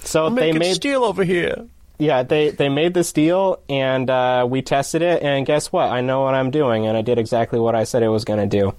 so 0.01 0.25
I'm 0.25 0.35
they 0.35 0.51
made 0.51 0.75
steel 0.75 1.05
over 1.05 1.23
here. 1.23 1.65
yeah, 1.97 2.23
they 2.23 2.49
they 2.49 2.67
made 2.67 2.93
this 2.93 3.13
deal 3.13 3.61
and 3.69 4.09
uh, 4.09 4.45
we 4.49 4.61
tested 4.61 5.01
it, 5.01 5.23
and 5.23 5.45
guess 5.45 5.71
what? 5.71 5.89
I 5.89 6.01
know 6.01 6.21
what 6.21 6.33
I'm 6.33 6.51
doing, 6.51 6.87
and 6.87 6.97
I 6.97 7.01
did 7.01 7.17
exactly 7.19 7.59
what 7.59 7.75
I 7.75 7.85
said 7.85 8.03
it 8.03 8.09
was 8.09 8.25
going 8.25 8.49
to 8.49 8.59
do. 8.59 8.75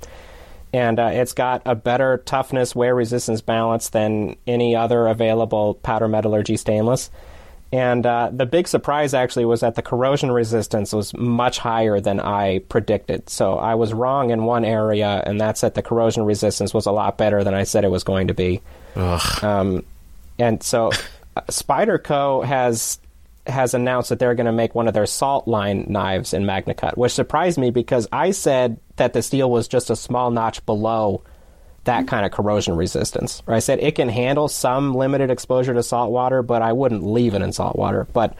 And 0.71 1.01
uh, 1.01 1.11
it's 1.13 1.33
got 1.33 1.63
a 1.65 1.75
better 1.75 2.19
toughness, 2.27 2.75
wear 2.75 2.95
resistance 2.95 3.41
balance 3.41 3.89
than 3.89 4.37
any 4.47 4.77
other 4.77 5.07
available 5.07 5.75
powder 5.75 6.09
metallurgy 6.09 6.59
stainless. 6.59 7.11
And 7.71 8.07
uh, 8.07 8.31
the 8.33 8.47
big 8.47 8.67
surprise 8.67 9.13
actually 9.13 9.45
was 9.45 9.61
that 9.61 9.75
the 9.75 9.83
corrosion 9.83 10.31
resistance 10.33 10.93
was 10.93 11.13
much 11.15 11.59
higher 11.59 12.01
than 12.01 12.19
I 12.19 12.61
predicted. 12.61 13.29
So 13.29 13.59
I 13.59 13.75
was 13.75 13.93
wrong 13.93 14.31
in 14.31 14.45
one 14.45 14.65
area, 14.65 15.23
and 15.27 15.39
that's 15.39 15.61
that 15.61 15.75
the 15.75 15.83
corrosion 15.83 16.25
resistance 16.25 16.73
was 16.73 16.87
a 16.87 16.93
lot 16.93 17.19
better 17.19 17.45
than 17.45 17.53
I 17.53 17.65
said 17.65 17.85
it 17.85 17.91
was 17.91 18.05
going 18.05 18.29
to 18.29 18.35
be. 18.35 18.63
Um, 19.43 19.85
and 20.39 20.63
so 20.63 20.93
uh, 21.37 21.43
Spyderco 21.49 22.45
has 22.45 22.99
has 23.47 23.73
announced 23.73 24.11
that 24.11 24.19
they're 24.19 24.35
going 24.35 24.47
to 24.47 24.53
make 24.53 24.75
one 24.75 24.89
of 24.89 24.95
their 24.95 25.07
salt 25.07 25.49
line 25.49 25.87
knives 25.89 26.35
in 26.35 26.45
MagnaCut, 26.45 26.99
which 26.99 27.13
surprised 27.13 27.59
me 27.59 27.71
because 27.71 28.07
I 28.13 28.31
said 28.33 28.79
that 28.97 29.15
the 29.15 29.23
steel 29.23 29.51
was 29.51 29.69
just 29.69 29.89
a 29.89 29.97
small 29.97 30.31
notch 30.31 30.65
below 30.67 31.23
that 31.85 32.07
kind 32.07 32.27
of 32.27 32.33
corrosion 32.33 32.77
resistance. 32.77 33.43
I 33.47 33.61
said 33.61 33.79
it 33.81 33.95
can 33.95 34.09
handle 34.09 34.49
some 34.49 34.95
limited 34.95 35.31
exposure 35.31 35.75
to 35.75 35.83
salt 35.83 36.11
water, 36.11 36.43
but 36.43 36.63
I 36.63 36.73
wouldn't 36.73 37.05
leave 37.05 37.35
it 37.35 37.43
in 37.43 37.53
salt 37.53 37.77
water. 37.77 38.07
But 38.13 38.37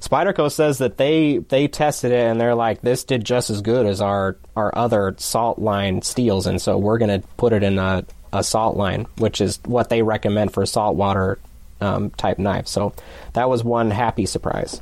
Spyderco 0.00 0.50
says 0.50 0.78
that 0.78 0.96
they 0.96 1.38
they 1.38 1.68
tested 1.68 2.12
it 2.12 2.20
and 2.20 2.40
they're 2.40 2.54
like, 2.54 2.82
this 2.82 3.04
did 3.04 3.24
just 3.24 3.50
as 3.50 3.60
good 3.60 3.86
as 3.86 4.00
our 4.00 4.36
our 4.56 4.76
other 4.76 5.14
salt 5.18 5.58
line 5.58 6.02
steels, 6.02 6.46
and 6.46 6.60
so 6.60 6.78
we're 6.78 6.98
going 6.98 7.20
to 7.20 7.26
put 7.36 7.52
it 7.52 7.62
in 7.62 7.78
a, 7.78 8.04
a 8.32 8.42
salt 8.42 8.76
line, 8.76 9.06
which 9.18 9.40
is 9.40 9.60
what 9.64 9.88
they 9.88 10.02
recommend 10.02 10.52
for 10.52 10.66
saltwater 10.66 11.38
um, 11.80 12.10
type 12.10 12.38
knives. 12.38 12.70
So 12.70 12.94
that 13.32 13.48
was 13.48 13.64
one 13.64 13.90
happy 13.90 14.26
surprise. 14.26 14.80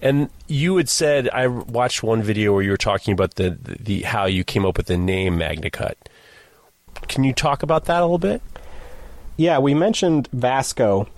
And 0.00 0.30
you 0.46 0.76
had 0.76 0.88
said 0.88 1.28
I 1.28 1.48
watched 1.48 2.02
one 2.02 2.22
video 2.22 2.52
where 2.52 2.62
you 2.62 2.70
were 2.70 2.76
talking 2.76 3.12
about 3.12 3.34
the, 3.34 3.50
the, 3.50 3.74
the 3.82 4.02
how 4.02 4.26
you 4.26 4.44
came 4.44 4.64
up 4.64 4.76
with 4.76 4.86
the 4.86 4.98
name 4.98 5.38
MagnaCut. 5.38 5.94
Can 7.06 7.24
you 7.24 7.32
talk 7.32 7.62
about 7.62 7.86
that 7.86 8.00
a 8.00 8.04
little 8.04 8.18
bit? 8.18 8.42
Yeah, 9.36 9.58
we 9.58 9.74
mentioned 9.74 10.28
Vasco 10.32 11.08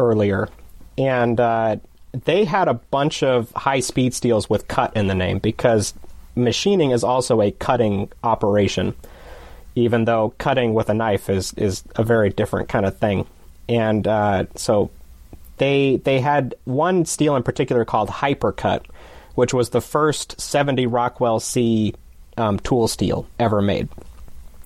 earlier, 0.00 0.48
and 0.96 1.38
uh, 1.38 1.76
they 2.12 2.44
had 2.44 2.68
a 2.68 2.74
bunch 2.74 3.22
of 3.22 3.52
high 3.52 3.80
speed 3.80 4.14
steels 4.14 4.50
with 4.50 4.68
cut 4.68 4.96
in 4.96 5.06
the 5.06 5.14
name 5.14 5.38
because 5.38 5.94
machining 6.34 6.90
is 6.90 7.04
also 7.04 7.40
a 7.40 7.50
cutting 7.52 8.10
operation, 8.22 8.94
even 9.74 10.04
though 10.06 10.34
cutting 10.38 10.74
with 10.74 10.88
a 10.88 10.94
knife 10.94 11.28
is, 11.28 11.52
is 11.54 11.84
a 11.96 12.02
very 12.02 12.30
different 12.30 12.68
kind 12.68 12.86
of 12.86 12.96
thing. 12.98 13.26
And 13.68 14.06
uh, 14.06 14.46
so 14.54 14.90
they 15.58 15.96
they 16.04 16.20
had 16.20 16.54
one 16.64 17.04
steel 17.04 17.36
in 17.36 17.42
particular 17.42 17.84
called 17.84 18.08
Hypercut, 18.08 18.86
which 19.34 19.52
was 19.52 19.70
the 19.70 19.80
first 19.80 20.40
70 20.40 20.86
Rockwell 20.86 21.40
C 21.40 21.94
um, 22.36 22.58
tool 22.60 22.88
steel 22.88 23.26
ever 23.38 23.60
made. 23.60 23.88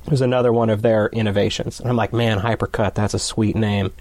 Was 0.08 0.20
another 0.20 0.52
one 0.52 0.68
of 0.68 0.82
their 0.82 1.06
innovations. 1.08 1.80
And 1.80 1.88
I'm 1.88 1.96
like, 1.96 2.12
man, 2.12 2.38
Hypercut, 2.38 2.94
that's 2.94 3.14
a 3.14 3.18
sweet 3.18 3.56
name. 3.56 3.92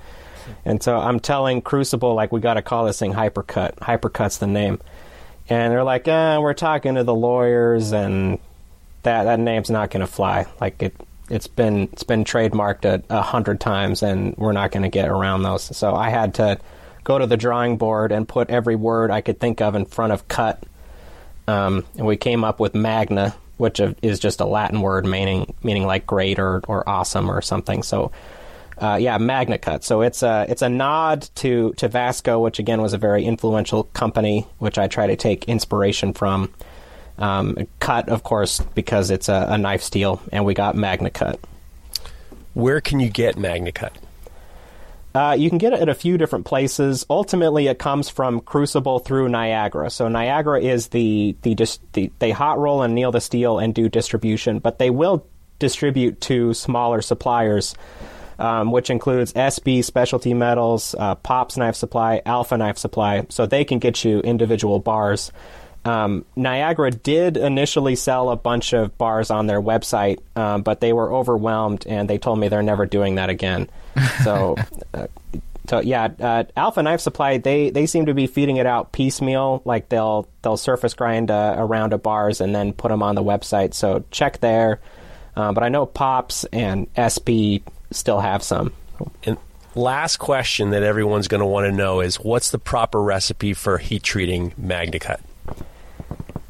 And 0.66 0.82
so 0.82 0.98
I'm 0.98 1.20
telling 1.20 1.62
Crucible, 1.62 2.16
like, 2.16 2.32
we 2.32 2.40
got 2.40 2.56
to 2.56 2.62
call 2.62 2.86
this 2.86 3.00
thing 3.00 3.14
Hypercut. 3.14 3.76
Hypercut's 3.76 4.40
the 4.40 4.48
name. 4.48 4.80
And 5.50 5.72
they're 5.72 5.84
like, 5.84 6.08
eh, 6.08 6.38
we're 6.38 6.54
talking 6.54 6.96
to 6.96 7.04
the 7.04 7.14
lawyers, 7.14 7.92
and 7.92 8.40
that 9.04 9.24
that 9.24 9.40
name's 9.40 9.70
not 9.70 9.90
going 9.90 10.02
to 10.02 10.12
fly. 10.12 10.46
Like 10.60 10.82
it, 10.82 10.96
it's 11.30 11.48
been 11.48 11.90
it's 11.92 12.04
been 12.04 12.24
trademarked 12.24 12.86
a, 12.86 13.04
a 13.10 13.22
hundred 13.22 13.60
times, 13.60 14.04
and 14.04 14.36
we're 14.38 14.52
not 14.54 14.72
going 14.72 14.84
to 14.84 14.90
get 14.90 15.10
around 15.10 15.44
those. 15.44 15.76
So 15.76 15.94
I 15.96 16.10
had 16.10 16.36
to 16.36 16.60
go 17.04 17.18
to 17.18 17.26
the 17.26 17.38
drawing 17.38 17.78
board 17.78 18.12
and 18.12 18.28
put 18.28 18.50
every 18.50 18.76
word 18.76 19.12
I 19.12 19.22
could 19.22 19.40
think 19.40 19.62
of 19.62 19.76
in 19.76 19.86
front 19.86 20.14
of 20.14 20.28
cut. 20.28 20.64
Um, 21.48 21.86
and 21.98 22.06
we 22.06 22.18
came 22.18 22.44
up 22.44 22.60
with 22.60 22.76
magna, 22.76 23.36
which 23.62 23.80
is 24.02 24.20
just 24.20 24.42
a 24.42 24.46
Latin 24.46 24.82
word 24.82 25.06
meaning 25.06 25.54
meaning 25.62 25.86
like 25.86 26.08
great 26.08 26.40
or, 26.40 26.64
or 26.68 26.88
awesome 26.90 27.30
or 27.30 27.44
something. 27.44 27.84
So, 27.84 28.12
uh, 28.80 28.98
yeah, 29.00 29.20
Magna 29.20 29.60
Cut. 29.60 29.84
So 29.84 30.02
it's 30.02 30.24
a 30.24 30.48
it's 30.50 30.64
a 30.64 30.68
nod 30.68 31.30
to 31.36 31.72
to 31.78 31.88
Vasco, 31.88 32.40
which 32.40 32.58
again 32.58 32.82
was 32.82 32.94
a 32.94 32.98
very 32.98 33.24
influential 33.24 33.84
company, 33.84 34.48
which 34.58 34.80
I 34.80 34.88
try 34.88 35.06
to 35.06 35.16
take 35.16 35.48
inspiration 35.48 36.14
from. 36.14 36.52
Um, 37.20 37.68
cut, 37.80 38.10
of 38.10 38.24
course, 38.24 38.62
because 38.74 39.12
it's 39.12 39.30
a, 39.30 39.46
a 39.50 39.58
knife 39.60 39.84
steel, 39.84 40.20
and 40.32 40.44
we 40.44 40.56
got 40.56 40.76
Magna 40.76 41.12
Cut. 41.12 41.40
Where 42.56 42.82
can 42.82 43.00
you 43.00 43.10
get 43.10 43.36
MagnaCut? 43.36 43.92
Uh, 45.14 45.36
you 45.38 45.50
can 45.50 45.58
get 45.58 45.74
it 45.74 45.80
at 45.80 45.90
a 45.90 45.94
few 45.94 46.18
different 46.18 46.46
places. 46.46 47.06
Ultimately, 47.10 47.68
it 47.68 47.80
comes 47.80 48.10
from 48.10 48.40
Crucible 48.40 49.00
through 49.00 49.28
Niagara. 49.30 49.90
So 49.90 50.08
Niagara 50.08 50.62
is 50.62 50.88
the 50.88 51.36
the, 51.42 51.56
dis- 51.56 51.80
the 51.94 52.12
they 52.20 52.32
hot 52.32 52.60
roll 52.60 52.82
and 52.82 52.92
anneal 52.92 53.12
the 53.12 53.22
steel 53.22 53.60
and 53.60 53.76
do 53.76 53.90
distribution, 53.90 54.60
but 54.60 54.80
they 54.80 54.90
will 54.90 55.26
distribute 55.60 56.22
to 56.22 56.54
smaller 56.54 57.02
suppliers, 57.02 57.76
um, 58.40 58.72
which 58.72 58.90
includes 58.90 59.34
SB 59.34 59.84
Specialty 59.84 60.34
Metals, 60.34 60.96
uh, 60.98 61.16
Pops 61.16 61.58
Knife 61.58 61.76
Supply, 61.76 62.22
Alpha 62.26 62.58
Knife 62.58 62.78
Supply. 62.78 63.26
So 63.30 63.46
they 63.46 63.66
can 63.66 63.80
get 63.80 64.04
you 64.06 64.22
individual 64.22 64.80
bars. 64.80 65.32
Um, 65.84 66.26
Niagara 66.36 66.92
did 66.92 67.38
initially 67.38 67.96
sell 67.96 68.30
a 68.30 68.36
bunch 68.36 68.74
of 68.74 68.98
bars 68.98 69.32
on 69.32 69.48
their 69.48 69.62
website, 69.62 70.20
um, 70.36 70.62
but 70.62 70.80
they 70.80 70.94
were 70.94 71.12
overwhelmed 71.12 71.88
and 71.88 72.10
they 72.10 72.18
told 72.18 72.40
me 72.40 72.50
they're 72.50 72.62
never 72.62 72.86
doing 72.86 73.16
that 73.16 73.30
again. 73.30 73.70
So, 74.24 74.56
uh, 74.94 75.08
so 75.68 75.80
yeah, 75.80 76.10
uh, 76.20 76.44
Alpha 76.56 76.82
Knife 76.82 77.02
Supply 77.02 77.38
they 77.38 77.70
they 77.70 77.86
seem 77.86 78.06
to 78.06 78.14
be 78.14 78.28
feeding 78.28 78.58
it 78.58 78.66
out 78.66 78.92
piecemeal. 78.92 79.62
Like 79.66 79.90
they'll 79.90 80.28
they'll 80.42 80.58
surface 80.58 80.94
grind 80.94 81.30
uh, 81.32 81.56
a 81.58 81.66
round 81.66 81.94
of 81.94 82.02
bars 82.04 82.40
and 82.40 82.54
then 82.54 82.74
put 82.74 82.90
them 82.90 83.04
on 83.04 83.16
the 83.16 83.24
website. 83.24 83.74
So 83.74 84.04
check 84.12 84.40
there. 84.40 84.80
Uh, 85.36 85.54
but 85.54 85.64
I 85.64 85.70
know 85.70 85.86
Pops 85.86 86.46
and 86.46 86.94
SB 86.96 87.64
still 87.92 88.20
have 88.20 88.44
some. 88.44 88.74
And 89.24 89.38
last 89.76 90.18
question 90.18 90.72
that 90.72 90.84
everyone's 90.84 91.28
going 91.28 91.40
to 91.40 91.48
want 91.48 91.66
to 91.66 91.72
know 91.72 92.02
is 92.02 92.18
what's 92.18 92.52
the 92.52 92.60
proper 92.60 93.02
recipe 93.02 93.54
for 93.54 93.78
heat 93.78 94.04
treating 94.04 94.52
MagnaCut? 94.52 95.22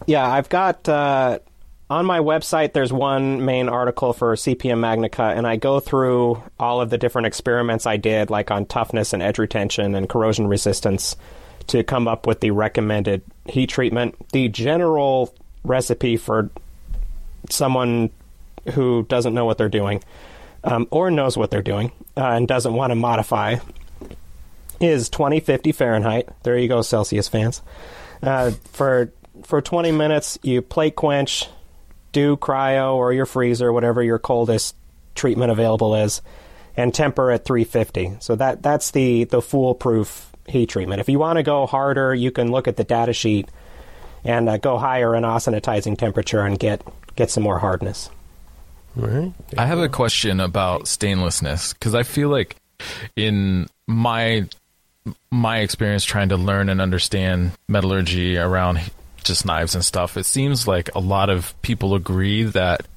Yeah, 0.08 0.28
I've 0.28 0.50
got 0.50 0.88
uh, 0.90 1.40
on 1.90 2.06
my 2.06 2.20
website. 2.20 2.74
There's 2.74 2.92
one 2.92 3.46
main 3.46 3.70
article 3.70 4.14
for 4.14 4.36
CPM 4.36 4.80
MagnaCut, 4.80 5.38
and 5.38 5.46
I 5.46 5.58
go 5.58 5.80
through 5.80 6.42
all 6.60 6.82
of 6.82 6.90
the 6.90 6.98
different 6.98 7.28
experiments 7.28 7.86
I 7.86 7.98
did, 7.98 8.30
like 8.30 8.50
on 8.50 8.66
toughness 8.66 9.14
and 9.14 9.22
edge 9.22 9.38
retention 9.38 9.94
and 9.96 10.10
corrosion 10.10 10.48
resistance, 10.48 11.16
to 11.68 11.84
come 11.84 12.08
up 12.08 12.26
with 12.26 12.40
the 12.40 12.52
recommended 12.52 13.22
heat 13.46 13.70
treatment. 13.70 14.16
The 14.32 14.48
general 14.48 15.34
recipe 15.64 16.18
for 16.18 16.50
someone 17.50 18.10
who 18.74 19.04
doesn't 19.04 19.34
know 19.34 19.46
what 19.46 19.58
they're 19.58 19.70
doing, 19.70 20.04
um, 20.64 20.88
or 20.92 21.12
knows 21.12 21.38
what 21.38 21.52
they're 21.52 21.62
doing 21.62 21.92
uh, 22.18 22.28
and 22.28 22.48
doesn't 22.48 22.74
want 22.74 22.92
to 22.92 22.96
modify, 22.96 23.58
is 24.80 25.10
2050 25.10 25.72
Fahrenheit. 25.72 26.30
There 26.44 26.58
you 26.58 26.68
go, 26.68 26.82
Celsius 26.82 27.28
fans. 27.28 27.62
Uh, 28.24 28.52
for 28.72 29.12
for 29.44 29.62
20 29.62 29.92
minutes, 29.92 30.38
you 30.44 30.62
plate 30.62 30.96
quench, 30.96 31.48
do 32.12 32.38
cryo 32.38 32.96
or 32.96 33.14
your 33.14 33.26
freezer, 33.26 33.72
whatever 33.72 34.04
your 34.04 34.20
coldest 34.20 34.76
treatment 35.16 35.52
available 35.52 35.96
is, 35.96 36.22
and 36.76 36.94
temper 36.94 37.32
at 37.32 37.46
350. 37.46 38.18
So 38.20 38.36
that 38.36 38.62
that's 38.64 38.92
the 38.92 39.26
the 39.26 39.42
foolproof 39.42 40.32
heat 40.48 40.70
treatment. 40.70 41.02
If 41.02 41.10
you 41.10 41.20
want 41.20 41.38
to 41.38 41.44
go 41.44 41.66
harder, 41.66 42.14
you 42.14 42.32
can 42.32 42.52
look 42.52 42.68
at 42.68 42.78
the 42.78 42.84
data 42.84 43.14
sheet 43.14 43.50
and 44.24 44.50
uh, 44.50 44.58
go 44.58 44.78
higher 44.78 45.16
in 45.16 45.24
austenitizing 45.24 45.98
temperature 45.98 46.42
and 46.42 46.58
get 46.58 46.82
get 47.16 47.30
some 47.30 47.44
more 47.44 47.60
hardness. 47.60 48.10
Right. 48.96 49.34
I 49.58 49.66
have 49.66 49.80
a 49.80 49.90
question 49.90 50.40
about 50.40 50.84
stainlessness 50.84 51.74
because 51.74 51.96
I 51.96 52.04
feel 52.04 52.30
like 52.30 52.58
in 53.16 53.68
my 53.88 54.48
my 55.32 55.60
experience 55.60 56.04
trying 56.04 56.30
to 56.30 56.38
learn 56.38 56.70
and 56.70 56.82
understand 56.82 57.52
metallurgy 57.68 58.38
around 58.38 58.80
just 59.24 59.46
knives 59.46 59.76
and 59.76 59.84
stuff, 59.84 60.18
it 60.18 60.26
seems 60.26 60.68
like 60.68 60.94
a 60.96 61.00
lot 61.00 61.30
of 61.30 61.60
people 61.62 61.96
agree 61.96 62.44
that 62.44 62.88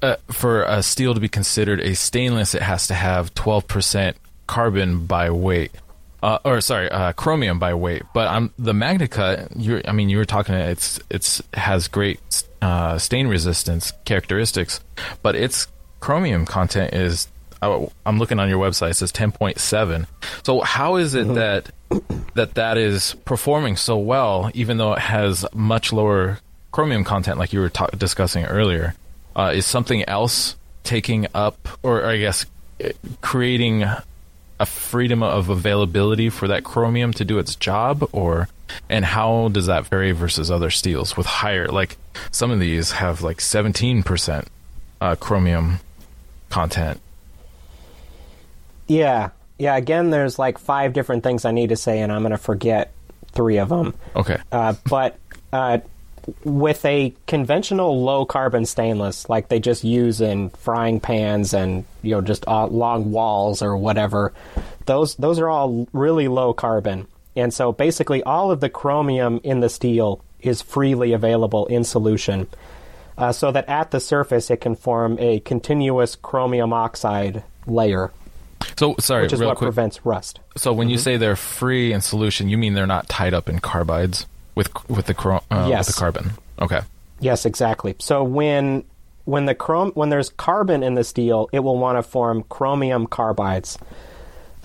uh, 0.00 0.16
for 0.30 0.62
a 0.62 0.82
steel 0.82 1.14
to 1.14 1.20
be 1.20 1.28
considered 1.28 1.80
a 1.80 1.94
stainless, 1.94 2.54
it 2.54 2.62
has 2.62 2.86
to 2.88 2.94
have 2.94 3.34
12% 3.34 4.14
carbon 4.46 5.06
by 5.06 5.30
weight. 5.30 5.72
Uh, 6.22 6.38
or 6.44 6.60
sorry, 6.60 6.88
uh, 6.88 7.12
chromium 7.12 7.58
by 7.58 7.74
weight. 7.74 8.02
But 8.14 8.28
on 8.28 8.50
the 8.56 8.72
MagnaCut, 8.72 9.54
you 9.56 9.82
I 9.84 9.90
mean, 9.92 10.08
you 10.08 10.18
were 10.18 10.24
talking. 10.24 10.54
It's 10.54 11.00
it's 11.10 11.42
has 11.52 11.88
great 11.88 12.20
uh, 12.60 12.96
stain 12.98 13.26
resistance 13.26 13.92
characteristics, 14.04 14.80
but 15.22 15.34
its 15.34 15.66
chromium 15.98 16.46
content 16.46 16.94
is. 16.94 17.26
oh, 17.60 17.90
I'm 18.06 18.20
looking 18.20 18.38
on 18.38 18.48
your 18.48 18.64
website. 18.64 18.90
It 18.90 18.94
says 18.94 19.10
10.7. 19.10 20.06
So 20.44 20.60
how 20.60 20.94
is 20.94 21.16
it 21.16 21.26
that 21.34 21.70
that 22.34 22.54
that 22.54 22.78
is 22.78 23.14
performing 23.24 23.76
so 23.76 23.96
well, 23.96 24.50
even 24.54 24.78
though 24.78 24.92
it 24.92 25.00
has 25.00 25.44
much 25.54 25.92
lower 25.92 26.38
chromium 26.70 27.04
content, 27.04 27.38
like 27.38 27.52
you 27.52 27.60
were 27.60 27.68
ta- 27.68 27.88
discussing 27.88 28.44
earlier? 28.44 28.94
Uh, 29.34 29.52
is 29.54 29.66
something 29.66 30.06
else 30.08 30.56
taking 30.84 31.26
up, 31.34 31.68
or 31.82 32.04
I 32.04 32.18
guess, 32.18 32.44
eh, 32.80 32.92
creating 33.20 33.84
a 34.60 34.66
freedom 34.66 35.22
of 35.22 35.48
availability 35.48 36.28
for 36.28 36.48
that 36.48 36.64
chromium 36.64 37.12
to 37.14 37.24
do 37.24 37.38
its 37.38 37.54
job, 37.56 38.08
or 38.12 38.48
and 38.88 39.04
how 39.04 39.48
does 39.48 39.66
that 39.66 39.86
vary 39.86 40.12
versus 40.12 40.50
other 40.50 40.70
steels 40.70 41.16
with 41.16 41.26
higher? 41.26 41.66
Like 41.68 41.96
some 42.30 42.50
of 42.50 42.60
these 42.60 42.92
have 42.92 43.22
like 43.22 43.40
seventeen 43.40 44.02
percent 44.02 44.48
uh, 45.00 45.16
chromium 45.16 45.80
content. 46.50 47.00
Yeah, 48.86 49.30
yeah. 49.62 49.76
Again, 49.76 50.10
there's 50.10 50.40
like 50.40 50.58
five 50.58 50.92
different 50.92 51.22
things 51.22 51.44
I 51.44 51.52
need 51.52 51.68
to 51.68 51.76
say, 51.76 52.00
and 52.00 52.10
I'm 52.10 52.22
going 52.22 52.32
to 52.32 52.38
forget 52.38 52.92
three 53.30 53.58
of 53.58 53.68
them. 53.68 53.94
Okay. 54.16 54.38
Uh, 54.50 54.74
but 54.90 55.18
uh, 55.52 55.78
with 56.42 56.84
a 56.84 57.14
conventional 57.28 58.02
low 58.02 58.24
carbon 58.24 58.66
stainless, 58.66 59.28
like 59.28 59.48
they 59.48 59.60
just 59.60 59.84
use 59.84 60.20
in 60.20 60.50
frying 60.50 60.98
pans 60.98 61.54
and 61.54 61.84
you 62.02 62.10
know 62.10 62.20
just 62.20 62.46
uh, 62.48 62.66
long 62.66 63.12
walls 63.12 63.62
or 63.62 63.76
whatever, 63.76 64.32
those 64.86 65.14
those 65.14 65.38
are 65.38 65.48
all 65.48 65.86
really 65.92 66.26
low 66.26 66.52
carbon, 66.52 67.06
and 67.36 67.54
so 67.54 67.70
basically 67.70 68.20
all 68.24 68.50
of 68.50 68.58
the 68.58 68.68
chromium 68.68 69.40
in 69.44 69.60
the 69.60 69.68
steel 69.68 70.24
is 70.40 70.60
freely 70.60 71.12
available 71.12 71.66
in 71.66 71.84
solution, 71.84 72.48
uh, 73.16 73.30
so 73.30 73.52
that 73.52 73.68
at 73.68 73.92
the 73.92 74.00
surface 74.00 74.50
it 74.50 74.60
can 74.60 74.74
form 74.74 75.16
a 75.20 75.38
continuous 75.38 76.16
chromium 76.16 76.72
oxide 76.72 77.44
layer, 77.64 78.10
So 78.76 78.94
sorry, 78.98 79.22
which 79.24 79.32
is 79.32 79.40
what 79.40 79.56
quick. 79.56 79.66
prevents 79.66 80.04
rust. 80.04 80.40
So 80.56 80.72
when 80.72 80.88
you 80.88 80.96
Mm-hmm. 80.96 81.02
say 81.02 81.16
they're 81.16 81.36
free 81.36 81.92
in 81.92 82.00
solution, 82.00 82.48
you 82.48 82.58
mean 82.58 82.74
they're 82.74 82.86
not 82.86 83.08
tied 83.08 83.34
up 83.34 83.48
in 83.48 83.58
carbides 83.60 84.26
with 84.54 84.68
with 84.88 85.06
the 85.06 85.16
uh, 85.50 85.66
Yes. 85.68 85.86
with 85.86 85.94
the 85.96 86.00
carbon. 86.00 86.30
Okay. 86.60 86.80
Yes, 87.20 87.46
exactly. 87.46 87.94
So 87.98 88.24
when 88.24 88.84
when 89.24 89.46
the 89.46 89.54
chrome 89.54 89.92
when 89.94 90.08
there's 90.10 90.30
carbon 90.30 90.82
in 90.82 90.94
the 90.94 91.04
steel, 91.04 91.48
it 91.52 91.60
will 91.60 91.78
want 91.78 91.98
to 91.98 92.02
form 92.02 92.42
chromium 92.48 93.06
carbides. 93.06 93.78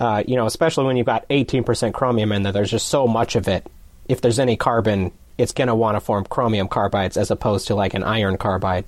Uh, 0.00 0.22
you 0.26 0.36
know, 0.36 0.46
especially 0.46 0.84
when 0.84 0.96
you've 0.96 1.06
got 1.06 1.28
18% 1.28 1.92
chromium 1.92 2.30
in 2.32 2.42
there. 2.44 2.52
There's 2.52 2.70
just 2.70 2.86
so 2.88 3.08
much 3.08 3.34
of 3.34 3.48
it. 3.48 3.66
If 4.08 4.20
there's 4.20 4.38
any 4.38 4.56
carbon, 4.56 5.10
it's 5.38 5.50
going 5.52 5.66
to 5.68 5.74
want 5.74 5.96
to 5.96 6.00
form 6.00 6.24
chromium 6.24 6.68
carbides 6.68 7.16
as 7.16 7.32
opposed 7.32 7.66
to 7.66 7.74
like 7.74 7.94
an 7.94 8.04
iron 8.04 8.36
carbide, 8.38 8.84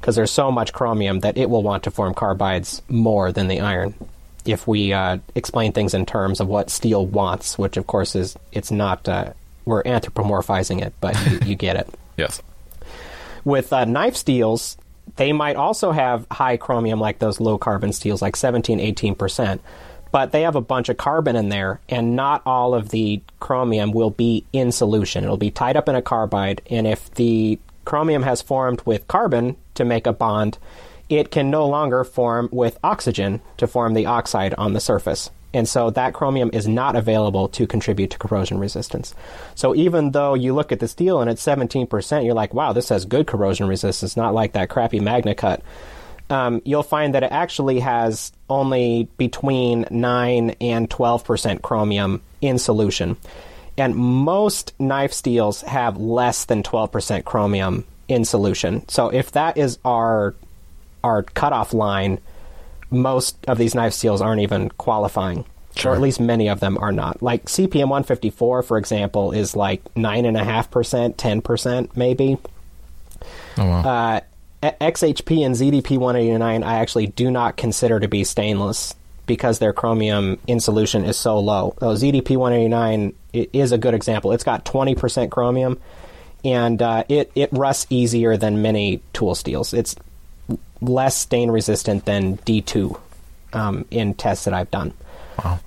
because 0.00 0.16
there's 0.16 0.32
so 0.32 0.50
much 0.50 0.72
chromium 0.72 1.20
that 1.20 1.36
it 1.38 1.48
will 1.48 1.62
want 1.62 1.84
to 1.84 1.92
form 1.92 2.14
carbides 2.14 2.80
more 2.88 3.30
than 3.30 3.46
the 3.46 3.60
iron. 3.60 3.94
If 4.44 4.66
we 4.66 4.92
uh, 4.92 5.18
explain 5.34 5.72
things 5.72 5.94
in 5.94 6.06
terms 6.06 6.40
of 6.40 6.48
what 6.48 6.70
steel 6.70 7.06
wants, 7.06 7.58
which 7.58 7.76
of 7.76 7.86
course 7.86 8.14
is 8.14 8.36
it's 8.52 8.70
not, 8.70 9.08
uh, 9.08 9.32
we're 9.64 9.82
anthropomorphizing 9.82 10.82
it, 10.82 10.94
but 11.00 11.14
you, 11.30 11.38
you 11.50 11.54
get 11.54 11.76
it 11.76 11.88
Yes. 12.16 12.42
with 13.44 13.72
uh, 13.72 13.84
knife 13.84 14.16
steels, 14.16 14.76
they 15.16 15.32
might 15.32 15.56
also 15.56 15.92
have 15.92 16.26
high 16.30 16.56
chromium 16.56 17.00
like 17.00 17.18
those 17.18 17.40
low 17.40 17.58
carbon 17.58 17.92
steels, 17.92 18.22
like 18.22 18.36
17, 18.36 18.78
18%. 18.78 19.60
But 20.12 20.32
they 20.32 20.42
have 20.42 20.56
a 20.56 20.60
bunch 20.60 20.88
of 20.88 20.96
carbon 20.96 21.36
in 21.36 21.50
there, 21.50 21.80
and 21.88 22.16
not 22.16 22.42
all 22.44 22.74
of 22.74 22.88
the 22.88 23.22
chromium 23.38 23.92
will 23.92 24.10
be 24.10 24.44
in 24.52 24.72
solution. 24.72 25.22
It'll 25.22 25.36
be 25.36 25.52
tied 25.52 25.76
up 25.76 25.88
in 25.88 25.94
a 25.94 26.02
carbide, 26.02 26.62
and 26.68 26.84
if 26.86 27.14
the 27.14 27.60
chromium 27.84 28.24
has 28.24 28.42
formed 28.42 28.82
with 28.84 29.06
carbon 29.06 29.56
to 29.74 29.84
make 29.84 30.08
a 30.08 30.12
bond, 30.12 30.58
it 31.10 31.30
can 31.30 31.50
no 31.50 31.66
longer 31.66 32.04
form 32.04 32.48
with 32.52 32.78
oxygen 32.82 33.42
to 33.58 33.66
form 33.66 33.92
the 33.92 34.06
oxide 34.06 34.54
on 34.54 34.72
the 34.72 34.80
surface. 34.80 35.28
And 35.52 35.68
so 35.68 35.90
that 35.90 36.14
chromium 36.14 36.50
is 36.52 36.68
not 36.68 36.94
available 36.94 37.48
to 37.48 37.66
contribute 37.66 38.10
to 38.12 38.18
corrosion 38.18 38.58
resistance. 38.58 39.14
So 39.56 39.74
even 39.74 40.12
though 40.12 40.34
you 40.34 40.54
look 40.54 40.70
at 40.70 40.78
the 40.78 40.86
steel 40.86 41.20
and 41.20 41.28
it's 41.28 41.44
17%, 41.44 42.24
you're 42.24 42.34
like, 42.34 42.54
wow, 42.54 42.72
this 42.72 42.88
has 42.90 43.04
good 43.04 43.26
corrosion 43.26 43.66
resistance, 43.66 44.16
not 44.16 44.32
like 44.32 44.52
that 44.52 44.68
crappy 44.68 45.00
Magna 45.00 45.34
Cut. 45.34 45.62
Um, 46.30 46.62
you'll 46.64 46.84
find 46.84 47.16
that 47.16 47.24
it 47.24 47.32
actually 47.32 47.80
has 47.80 48.30
only 48.48 49.08
between 49.18 49.86
9 49.90 50.50
and 50.60 50.88
12% 50.88 51.62
chromium 51.62 52.22
in 52.40 52.58
solution. 52.58 53.16
And 53.76 53.96
most 53.96 54.78
knife 54.78 55.12
steels 55.12 55.62
have 55.62 55.96
less 55.96 56.44
than 56.44 56.62
12% 56.62 57.24
chromium 57.24 57.84
in 58.06 58.24
solution. 58.24 58.88
So 58.88 59.08
if 59.08 59.32
that 59.32 59.56
is 59.56 59.78
our 59.84 60.36
our 61.02 61.22
cutoff 61.22 61.72
line, 61.72 62.18
most 62.90 63.36
of 63.46 63.58
these 63.58 63.74
knife 63.74 63.92
steels 63.92 64.20
aren't 64.20 64.42
even 64.42 64.70
qualifying. 64.70 65.44
Or 65.84 65.94
at 65.94 66.00
least 66.00 66.20
many 66.20 66.48
of 66.48 66.60
them 66.60 66.76
are 66.78 66.92
not. 66.92 67.22
Like 67.22 67.46
CPM 67.46 67.88
154, 67.88 68.62
for 68.62 68.76
example, 68.76 69.32
is 69.32 69.56
like 69.56 69.82
9.5%, 69.94 71.14
10% 71.14 71.96
maybe. 71.96 72.38
Oh 73.56 73.66
wow. 73.66 73.80
Uh, 73.82 74.20
XHP 74.62 75.46
and 75.46 75.54
ZDP 75.54 75.96
189 75.96 76.62
I 76.62 76.78
actually 76.80 77.06
do 77.06 77.30
not 77.30 77.56
consider 77.56 77.98
to 77.98 78.08
be 78.08 78.24
stainless 78.24 78.94
because 79.26 79.58
their 79.58 79.72
chromium 79.72 80.38
in 80.46 80.60
solution 80.60 81.04
is 81.04 81.16
so 81.16 81.38
low. 81.38 81.74
Though 81.78 81.94
ZDP 81.94 82.36
189 82.36 83.14
is 83.32 83.72
a 83.72 83.78
good 83.78 83.94
example. 83.94 84.32
It's 84.32 84.44
got 84.44 84.64
20% 84.64 85.30
chromium 85.30 85.78
and 86.44 86.82
uh, 86.82 87.04
it, 87.08 87.30
it 87.34 87.48
rusts 87.52 87.86
easier 87.90 88.36
than 88.36 88.60
many 88.60 89.02
tool 89.12 89.34
steels. 89.34 89.72
It's 89.72 89.94
less 90.80 91.16
stain 91.16 91.50
resistant 91.50 92.04
than 92.04 92.38
D2 92.38 92.98
um, 93.52 93.84
in 93.90 94.14
tests 94.14 94.44
that 94.44 94.54
I've 94.54 94.70
done. 94.70 94.94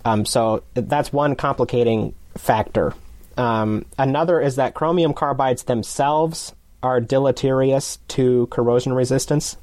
Um, 0.05 0.25
so 0.25 0.63
that's 0.73 1.11
one 1.11 1.35
complicating 1.35 2.13
factor. 2.37 2.93
Um, 3.37 3.85
another 3.97 4.39
is 4.39 4.57
that 4.57 4.73
chromium 4.73 5.13
carbides 5.13 5.65
themselves 5.65 6.53
are 6.83 6.99
deleterious 6.99 7.97
to 8.09 8.47
corrosion 8.47 8.93
resistance. 8.93 9.57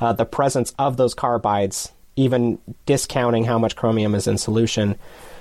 Uh, 0.00 0.12
the 0.12 0.24
presence 0.24 0.72
of 0.78 0.96
those 0.96 1.14
carbides, 1.14 1.92
even 2.16 2.58
discounting 2.86 3.44
how 3.44 3.58
much 3.58 3.76
chromium 3.76 4.14
is 4.14 4.26
in 4.26 4.38
solution, 4.38 4.96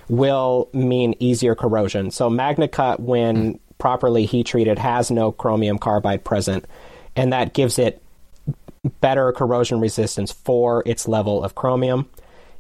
will 0.08 0.70
mean 0.74 1.16
easier 1.20 1.56
corrosion. 1.56 2.12
So 2.12 2.30
MagnaCut, 2.30 3.00
when 3.00 3.60
properly 3.78 4.26
heat 4.26 4.46
treated, 4.46 4.78
has 4.78 5.10
no 5.10 5.32
chromium 5.32 5.80
carbide 5.80 6.24
present, 6.24 6.66
and 7.16 7.34
that 7.34 7.54
gives 7.54 7.80
it 7.80 8.01
better 8.84 9.32
corrosion 9.32 9.80
resistance 9.80 10.32
for 10.32 10.84
its 10.86 11.08
level 11.08 11.44
of 11.44 11.56
chromium 11.56 12.10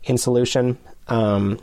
in 0.03 0.17
solution. 0.17 0.77
Um, 1.07 1.59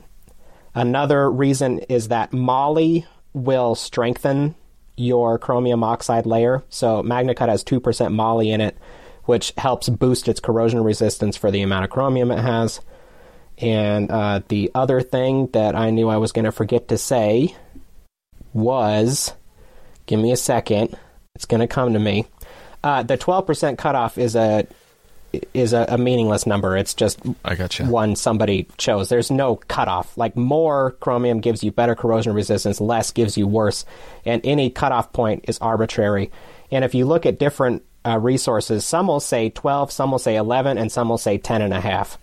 another 0.75 1.31
reason 1.31 1.81
is 1.81 2.09
that 2.09 2.33
moly 2.33 3.07
will 3.33 3.75
strengthen 3.75 4.55
your 4.97 5.39
chromium 5.39 5.85
oxide 5.85 6.27
layer. 6.27 6.65
So 6.71 7.03
MagnaCut 7.03 7.49
has 7.49 7.63
2% 7.63 8.13
moly 8.13 8.51
in 8.51 8.61
it, 8.61 8.77
which 9.25 9.53
helps 9.57 9.89
boost 9.89 10.29
its 10.29 10.41
corrosion 10.41 10.83
resistance 10.83 11.37
for 11.37 11.51
the 11.51 11.63
amount 11.63 11.85
of 11.85 11.91
chromium 11.91 12.31
it 12.31 12.41
has. 12.41 12.81
And 13.59 14.11
uh, 14.11 14.43
the 14.49 14.71
other 14.75 15.01
thing 15.01 15.49
that 15.53 15.75
I 15.75 15.91
knew 15.91 16.09
I 16.09 16.17
was 16.17 16.33
going 16.33 16.45
to 16.45 16.53
forget 16.53 16.89
to 16.89 16.99
say 16.99 17.55
was 18.53 19.33
give 20.07 20.21
me 20.21 20.33
a 20.33 20.37
second. 20.37 20.97
It's 21.35 21.45
going 21.45 21.61
to 21.61 21.67
come 21.69 21.93
to 21.93 21.99
me. 21.99 22.27
Uh, 22.83 23.03
the 23.03 23.19
12% 23.19 23.79
cutoff 23.79 24.19
is 24.19 24.37
a 24.37 24.67
is 25.53 25.73
a, 25.73 25.85
a 25.91 25.99
meaningless 25.99 26.47
number. 26.47 26.77
It's 26.77 26.95
just 26.95 27.21
I 27.45 27.55
gotcha. 27.55 27.85
one 27.85 28.17
somebody 28.17 28.67
chose. 28.79 29.09
There's 29.09 29.31
no 29.31 29.57
cutoff. 29.57 30.17
Like 30.17 30.37
more 30.37 30.93
chromium 31.01 31.41
gives 31.41 31.63
you 31.63 31.71
better 31.71 31.95
corrosion 31.95 32.33
resistance, 32.33 32.81
less 32.81 33.11
gives 33.11 33.37
you 33.37 33.47
worse, 33.47 33.85
and 34.25 34.41
any 34.45 34.71
cutoff 34.71 35.13
point 35.13 35.45
is 35.49 35.59
arbitrary. 35.59 36.31
And 36.71 36.85
if 36.85 36.95
you 36.95 37.05
look 37.07 37.27
at 37.27 37.39
different 37.39 37.83
uh, 38.07 38.19
resources, 38.19 38.85
some 38.85 39.09
will 39.09 39.21
say 39.21 39.51
12, 39.51 39.93
some 39.93 40.11
will 40.11 40.19
say 40.19 40.37
11, 40.37 40.79
and 40.79 40.91
some 40.91 41.09
will 41.09 41.19
say 41.19 41.39
10 41.39 41.63
and 41.63 41.75
a 41.75 41.81
half. 41.81 42.19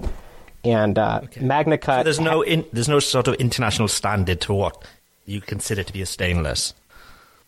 And 0.64 0.98
uh, 0.98 1.22
Magna 1.40 1.78
Cut. 1.78 2.00
So 2.00 2.04
there's 2.04 2.20
no 2.20 2.42
in, 2.42 2.66
there's 2.74 2.90
no 2.90 3.00
sort 3.00 3.28
of 3.28 3.36
international 3.36 3.88
standard 3.88 4.42
to 4.42 4.54
what 4.54 4.84
you 5.26 5.42
consider 5.42 5.84
to 5.84 5.94
be 5.94 6.02
a 6.02 6.08
stainless. 6.08 6.74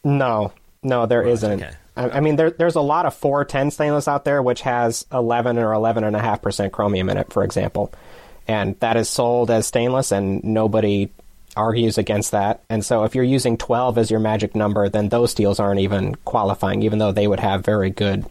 No, 0.03 0.53
no, 0.83 1.07
there 1.07 1.23
not 1.23 1.43
okay. 1.43 1.71
I, 1.97 2.19
mean, 2.19 2.35
there, 2.35 2.51
there's 2.51 2.75
a 2.75 2.81
lot 2.81 3.05
of 3.05 3.13
410 3.13 3.71
stainless 3.71 4.07
out 4.07 4.23
there, 4.23 4.41
which 4.41 4.61
has 4.61 5.05
11 5.11 5.57
or 5.57 5.71
11.5% 5.71 6.71
chromium 6.71 7.09
in 7.09 7.17
it, 7.17 7.33
for 7.33 7.43
example. 7.43 7.91
And 8.47 8.79
that 8.79 8.95
is 8.97 9.09
sold 9.09 9.51
as 9.51 9.67
stainless, 9.67 10.11
and 10.11 10.43
nobody 10.43 11.09
argues 11.55 11.97
against 11.97 12.31
that. 12.31 12.63
And 12.69 12.85
so 12.85 13.03
if 13.03 13.15
you're 13.15 13.23
using 13.23 13.57
12 13.57 13.97
as 13.97 14.11
your 14.11 14.19
magic 14.19 14.55
number, 14.55 14.87
then 14.89 15.09
those 15.09 15.31
steels 15.31 15.59
aren't 15.59 15.79
even 15.79 16.15
qualifying, 16.23 16.83
even 16.83 16.99
though 16.99 17.11
they 17.11 17.27
would 17.27 17.39
have 17.39 17.65
very 17.65 17.89
good 17.89 18.25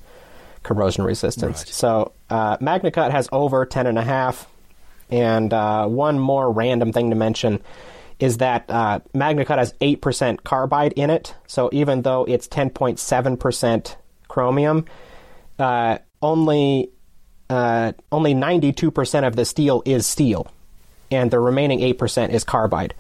corrosion 0.63 1.05
resistance. 1.05 1.65
So 1.75 2.13
uh, 2.31 2.57
Magna 2.61 2.91
Cut 2.91 3.13
has 3.13 3.29
over 3.33 3.67
10.5. 3.67 4.47
And 5.11 5.53
uh, 5.53 5.87
one 5.87 6.19
more 6.19 6.51
random 6.51 6.93
thing 6.93 7.11
to 7.11 7.17
mention 7.17 7.63
is 8.19 8.39
that 8.39 8.71
uh, 8.71 9.01
Magna 9.13 9.45
Cut 9.45 9.59
has 9.59 9.73
8% 9.75 10.43
carbide 10.43 10.93
in 10.95 11.11
it. 11.11 11.35
So 11.47 11.69
even 11.73 12.03
though 12.03 12.25
it's 12.25 12.49
10.7% 12.49 13.97
chromium, 14.29 14.87
uh, 15.59 15.99
only 16.23 16.91
uh, 17.49 17.93
only 18.11 18.35
92% 18.35 19.27
of 19.27 19.37
the 19.37 19.45
steel 19.45 19.83
is 19.85 20.05
steel, 20.05 20.51
and 21.13 21.31
the 21.31 21.39
remaining 21.39 21.79
8% 21.79 22.31
is 22.31 22.43
carbide. 22.43 22.95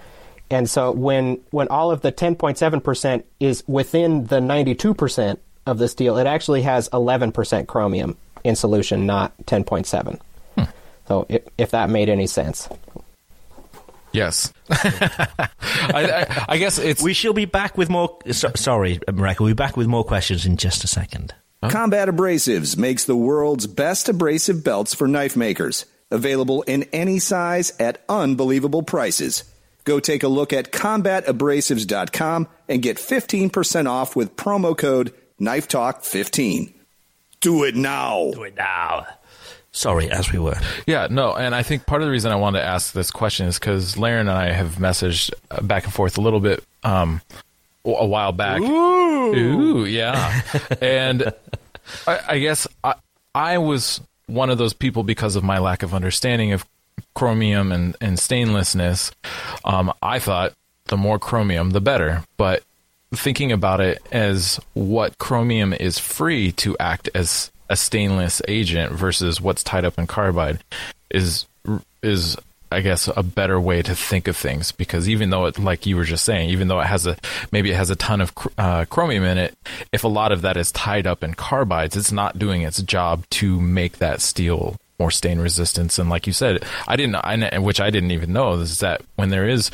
And 0.50 0.70
so 0.70 0.92
when 0.92 1.40
when 1.50 1.68
all 1.68 1.90
of 1.90 2.02
the 2.02 2.12
10.7% 2.12 3.24
is 3.40 3.64
within 3.66 4.26
the 4.26 4.38
92% 4.38 5.38
of 5.66 5.78
the 5.78 5.88
steel, 5.88 6.16
it 6.18 6.26
actually 6.26 6.62
has 6.62 6.88
11% 6.90 7.66
chromium 7.66 8.16
in 8.44 8.54
solution, 8.54 9.06
not 9.06 9.36
10.7. 9.46 10.20
So 11.08 11.26
if, 11.28 11.42
if 11.58 11.70
that 11.70 11.90
made 11.90 12.08
any 12.08 12.26
sense. 12.26 12.68
Yes. 14.16 14.52
I, 14.70 15.46
I, 15.94 16.44
I 16.48 16.58
guess 16.58 16.78
it's. 16.78 17.02
We 17.02 17.12
shall 17.12 17.32
be 17.32 17.44
back 17.44 17.76
with 17.76 17.90
more. 17.90 18.18
So, 18.32 18.50
sorry, 18.56 18.98
Mareko, 19.06 19.40
we'll 19.40 19.50
be 19.50 19.54
back 19.54 19.76
with 19.76 19.86
more 19.86 20.04
questions 20.04 20.46
in 20.46 20.56
just 20.56 20.84
a 20.84 20.86
second. 20.86 21.34
Combat 21.68 22.08
Abrasives 22.08 22.76
makes 22.76 23.04
the 23.04 23.16
world's 23.16 23.66
best 23.66 24.08
abrasive 24.08 24.62
belts 24.62 24.94
for 24.94 25.08
knife 25.08 25.36
makers. 25.36 25.84
Available 26.10 26.62
in 26.62 26.84
any 26.92 27.18
size 27.18 27.72
at 27.80 28.02
unbelievable 28.08 28.82
prices. 28.82 29.42
Go 29.84 29.98
take 30.00 30.22
a 30.22 30.28
look 30.28 30.52
at 30.52 30.72
combatabrasives.com 30.72 32.48
and 32.68 32.82
get 32.82 32.96
15% 32.98 33.88
off 33.88 34.14
with 34.14 34.36
promo 34.36 34.76
code 34.76 35.12
KNIFETALK15. 35.40 36.72
Do 37.40 37.64
it 37.64 37.74
now. 37.74 38.30
Do 38.32 38.44
it 38.44 38.56
now. 38.56 39.06
Sorry, 39.76 40.10
as 40.10 40.32
we 40.32 40.38
were. 40.38 40.58
Yeah, 40.86 41.08
no, 41.10 41.36
and 41.36 41.54
I 41.54 41.62
think 41.62 41.84
part 41.84 42.00
of 42.00 42.06
the 42.06 42.12
reason 42.12 42.32
I 42.32 42.36
wanted 42.36 42.60
to 42.60 42.64
ask 42.64 42.94
this 42.94 43.10
question 43.10 43.46
is 43.46 43.58
because 43.58 43.96
Larrin 43.96 44.20
and 44.20 44.30
I 44.30 44.50
have 44.50 44.76
messaged 44.76 45.30
uh, 45.50 45.60
back 45.60 45.84
and 45.84 45.92
forth 45.92 46.16
a 46.16 46.22
little 46.22 46.40
bit 46.40 46.64
um, 46.82 47.20
a 47.84 48.06
while 48.06 48.32
back. 48.32 48.62
Ooh, 48.62 49.34
Ooh 49.34 49.84
yeah. 49.84 50.40
and 50.80 51.30
I, 52.06 52.20
I 52.26 52.38
guess 52.38 52.66
I, 52.82 52.94
I 53.34 53.58
was 53.58 54.00
one 54.28 54.48
of 54.48 54.56
those 54.56 54.72
people 54.72 55.02
because 55.02 55.36
of 55.36 55.44
my 55.44 55.58
lack 55.58 55.82
of 55.82 55.92
understanding 55.92 56.54
of 56.54 56.64
chromium 57.14 57.70
and, 57.70 57.96
and 58.00 58.16
stainlessness. 58.16 59.12
Um, 59.62 59.92
I 60.00 60.20
thought 60.20 60.54
the 60.86 60.96
more 60.96 61.18
chromium, 61.18 61.72
the 61.72 61.82
better. 61.82 62.24
But 62.38 62.62
thinking 63.14 63.52
about 63.52 63.82
it 63.82 64.00
as 64.10 64.58
what 64.72 65.18
chromium 65.18 65.74
is 65.74 65.98
free 65.98 66.52
to 66.52 66.78
act 66.80 67.10
as 67.14 67.50
a 67.68 67.76
stainless 67.76 68.40
agent 68.48 68.92
versus 68.92 69.40
what's 69.40 69.62
tied 69.62 69.84
up 69.84 69.98
in 69.98 70.06
carbide 70.06 70.62
is 71.10 71.46
is 72.02 72.36
I 72.70 72.80
guess 72.80 73.08
a 73.14 73.22
better 73.22 73.60
way 73.60 73.80
to 73.82 73.94
think 73.94 74.26
of 74.26 74.36
things. 74.36 74.72
Because 74.72 75.08
even 75.08 75.30
though 75.30 75.46
it 75.46 75.58
like 75.58 75.86
you 75.86 75.96
were 75.96 76.04
just 76.04 76.24
saying 76.24 76.50
even 76.50 76.68
though 76.68 76.80
it 76.80 76.86
has 76.86 77.06
a 77.06 77.16
maybe 77.52 77.70
it 77.70 77.76
has 77.76 77.90
a 77.90 77.96
ton 77.96 78.20
of 78.20 78.32
uh, 78.58 78.84
chromium 78.86 79.24
in 79.24 79.38
it 79.38 79.54
if 79.92 80.04
a 80.04 80.08
lot 80.08 80.32
of 80.32 80.42
that 80.42 80.56
is 80.56 80.72
tied 80.72 81.06
up 81.06 81.22
in 81.22 81.34
carbides 81.34 81.96
it's 81.96 82.12
not 82.12 82.38
doing 82.38 82.62
its 82.62 82.82
job 82.82 83.24
to 83.30 83.60
make 83.60 83.98
that 83.98 84.20
steel 84.20 84.76
more 84.98 85.10
stain 85.10 85.38
resistance 85.38 85.98
and 85.98 86.08
like 86.08 86.26
you 86.26 86.32
said 86.32 86.64
I 86.88 86.96
didn't 86.96 87.16
I 87.16 87.58
which 87.58 87.80
I 87.80 87.90
didn't 87.90 88.12
even 88.12 88.32
know 88.32 88.54
is 88.54 88.80
that 88.80 89.02
when 89.16 89.28
there 89.28 89.48
is 89.48 89.70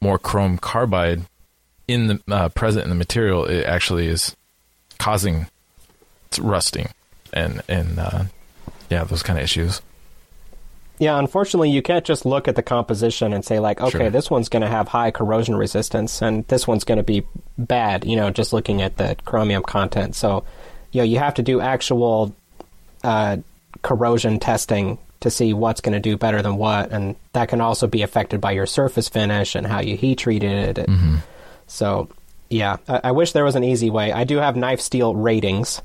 more 0.00 0.18
chrome 0.18 0.58
carbide 0.58 1.22
in 1.88 2.06
the 2.06 2.20
uh, 2.30 2.48
present 2.50 2.84
in 2.84 2.90
the 2.90 2.96
material 2.96 3.44
it 3.46 3.64
actually 3.64 4.06
is 4.06 4.36
causing 4.98 5.46
rusting 6.38 6.88
and 7.32 7.62
and 7.68 7.98
uh, 7.98 8.24
yeah, 8.90 9.04
those 9.04 9.22
kind 9.22 9.38
of 9.38 9.44
issues. 9.44 9.82
Yeah, 10.98 11.18
unfortunately, 11.18 11.70
you 11.70 11.82
can't 11.82 12.06
just 12.06 12.24
look 12.24 12.48
at 12.48 12.56
the 12.56 12.62
composition 12.62 13.34
and 13.34 13.44
say 13.44 13.58
like, 13.58 13.82
okay, 13.82 13.90
Sure. 13.98 14.10
this 14.10 14.30
one's 14.30 14.48
going 14.48 14.62
to 14.62 14.68
have 14.68 14.88
high 14.88 15.10
corrosion 15.10 15.54
resistance, 15.54 16.22
and 16.22 16.46
this 16.48 16.66
one's 16.66 16.84
going 16.84 16.96
to 16.96 17.04
be 17.04 17.22
bad. 17.58 18.06
You 18.06 18.16
know, 18.16 18.30
just 18.30 18.52
looking 18.54 18.80
at 18.80 18.96
the 18.96 19.14
chromium 19.26 19.62
content. 19.62 20.14
So, 20.14 20.44
you 20.92 21.00
know, 21.00 21.04
you 21.04 21.18
have 21.18 21.34
to 21.34 21.42
do 21.42 21.60
actual 21.60 22.34
uh, 23.04 23.36
corrosion 23.82 24.38
testing 24.40 24.96
to 25.20 25.30
see 25.30 25.52
what's 25.52 25.82
going 25.82 25.92
to 25.92 26.00
do 26.00 26.16
better 26.16 26.40
than 26.40 26.56
what, 26.56 26.92
and 26.92 27.14
that 27.34 27.48
can 27.50 27.60
also 27.60 27.86
be 27.86 28.00
affected 28.02 28.40
by 28.40 28.52
your 28.52 28.66
surface 28.66 29.08
finish 29.08 29.54
and 29.54 29.66
how 29.66 29.80
you 29.80 29.96
heat 29.98 30.18
treated 30.18 30.78
it. 30.78 30.88
So, 31.66 32.08
yeah, 32.48 32.76
I, 32.88 33.00
I 33.04 33.12
wish 33.12 33.32
there 33.32 33.44
was 33.44 33.54
an 33.56 33.64
easy 33.64 33.90
way. 33.90 34.12
I 34.12 34.24
do 34.24 34.36
have 34.38 34.56
knife 34.56 34.80
steel 34.80 35.14
ratings 35.14 35.82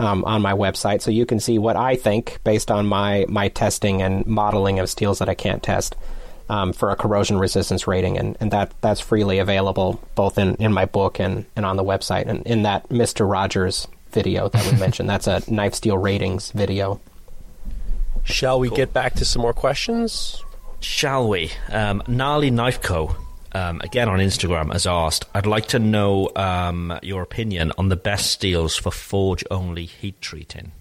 um, 0.00 0.24
on 0.24 0.42
my 0.42 0.52
website, 0.52 1.02
so 1.02 1.10
you 1.10 1.26
can 1.26 1.40
see 1.40 1.58
what 1.58 1.76
I 1.76 1.96
think 1.96 2.40
based 2.44 2.70
on 2.70 2.86
my 2.86 3.26
my 3.28 3.48
testing 3.48 4.02
and 4.02 4.26
modeling 4.26 4.78
of 4.78 4.88
steels 4.88 5.18
that 5.18 5.28
I 5.28 5.34
can't 5.34 5.62
test 5.62 5.96
um, 6.48 6.72
for 6.72 6.90
a 6.90 6.96
corrosion 6.96 7.38
resistance 7.38 7.86
rating, 7.86 8.18
and, 8.18 8.36
and 8.40 8.50
that 8.50 8.72
that's 8.80 9.00
freely 9.00 9.38
available 9.38 10.00
both 10.14 10.38
in, 10.38 10.54
in 10.56 10.72
my 10.72 10.84
book 10.86 11.20
and, 11.20 11.44
and 11.54 11.64
on 11.66 11.76
the 11.76 11.84
website, 11.84 12.26
and 12.26 12.46
in 12.46 12.62
that 12.62 12.90
Mister 12.90 13.26
Rogers 13.26 13.86
video 14.10 14.48
that 14.48 14.72
we 14.72 14.78
mentioned, 14.80 15.08
that's 15.08 15.26
a 15.26 15.42
knife 15.48 15.74
steel 15.74 15.98
ratings 15.98 16.50
video. 16.52 17.00
Shall 18.24 18.58
we 18.58 18.68
get 18.70 18.92
back 18.92 19.14
to 19.14 19.24
some 19.24 19.42
more 19.42 19.54
questions? 19.54 20.42
Shall 20.80 21.28
we? 21.28 21.52
Um, 21.70 22.02
Gnarly 22.06 22.50
Knife 22.50 22.80
Co. 22.82 23.16
Um, 23.52 23.80
again 23.82 24.08
on 24.08 24.18
Instagram 24.20 24.72
has 24.72 24.86
asked, 24.86 25.24
I'd 25.34 25.46
like 25.46 25.66
to 25.68 25.78
know 25.78 26.30
um, 26.36 26.96
your 27.02 27.22
opinion 27.22 27.72
on 27.78 27.88
the 27.88 27.96
best 27.96 28.30
steels 28.30 28.76
for 28.76 28.90
forge 28.92 29.44
only 29.50 29.86
heat 29.86 30.20
treating. 30.20 30.72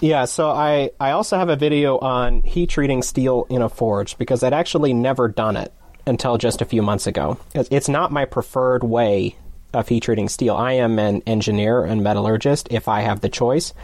Yeah, 0.00 0.26
so 0.26 0.50
I, 0.50 0.90
I 1.00 1.10
also 1.12 1.36
have 1.38 1.48
a 1.48 1.56
video 1.56 1.98
on 1.98 2.42
heat 2.42 2.68
treating 2.70 3.02
steel 3.02 3.46
in 3.50 3.62
a 3.62 3.68
forge 3.68 4.16
because 4.16 4.42
I'd 4.44 4.52
actually 4.52 4.92
never 4.94 5.26
done 5.28 5.56
it 5.56 5.72
until 6.06 6.38
just 6.38 6.60
a 6.62 6.64
few 6.64 6.82
months 6.82 7.06
ago. 7.06 7.38
It's- 7.54 7.68
It's 7.70 7.88
not 7.88 8.12
my 8.12 8.24
preferred 8.24 8.84
way 8.84 9.34
of 9.74 9.88
heat 9.88 10.04
treating 10.04 10.28
steel. 10.28 10.54
I 10.54 10.74
am 10.74 10.98
an 10.98 11.22
engineer 11.26 11.82
and 11.84 12.02
metallurgist. 12.02 12.68
If 12.70 12.86
I 12.86 13.00
have 13.00 13.20
the 13.22 13.28
choice, 13.28 13.74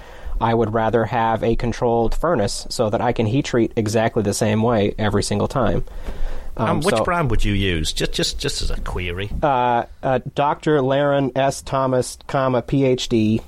I 0.45 0.53
would 0.55 0.75
rather 0.75 1.05
have 1.07 1.43
a 1.43 1.57
controlled 1.57 2.15
furnace 2.15 2.67
so 2.69 2.91
that 2.91 3.01
I 3.01 3.13
can 3.13 3.25
heat 3.27 3.47
treat 3.47 3.73
exactly 3.77 4.23
the 4.23 4.35
same 4.35 4.63
way 4.63 4.95
every 4.99 5.23
single 5.23 5.49
time. 5.49 5.85
Um, 6.57 6.69
Um, 6.69 6.81
which 6.83 6.95
so- 6.97 7.03
brand 7.05 7.31
would 7.31 7.45
you 7.45 7.55
use? 7.55 7.93
Just, 7.93 8.13
just, 8.13 8.39
just 8.39 8.63
as 8.63 8.71
a 8.71 8.79
query. 8.81 9.31
uh, 9.43 9.85
Dr. 10.35 10.81
Larrin 10.83 11.33
S. 11.37 11.63
Thomas, 11.63 12.19
comma 12.29 12.63
PhD, 12.63 13.41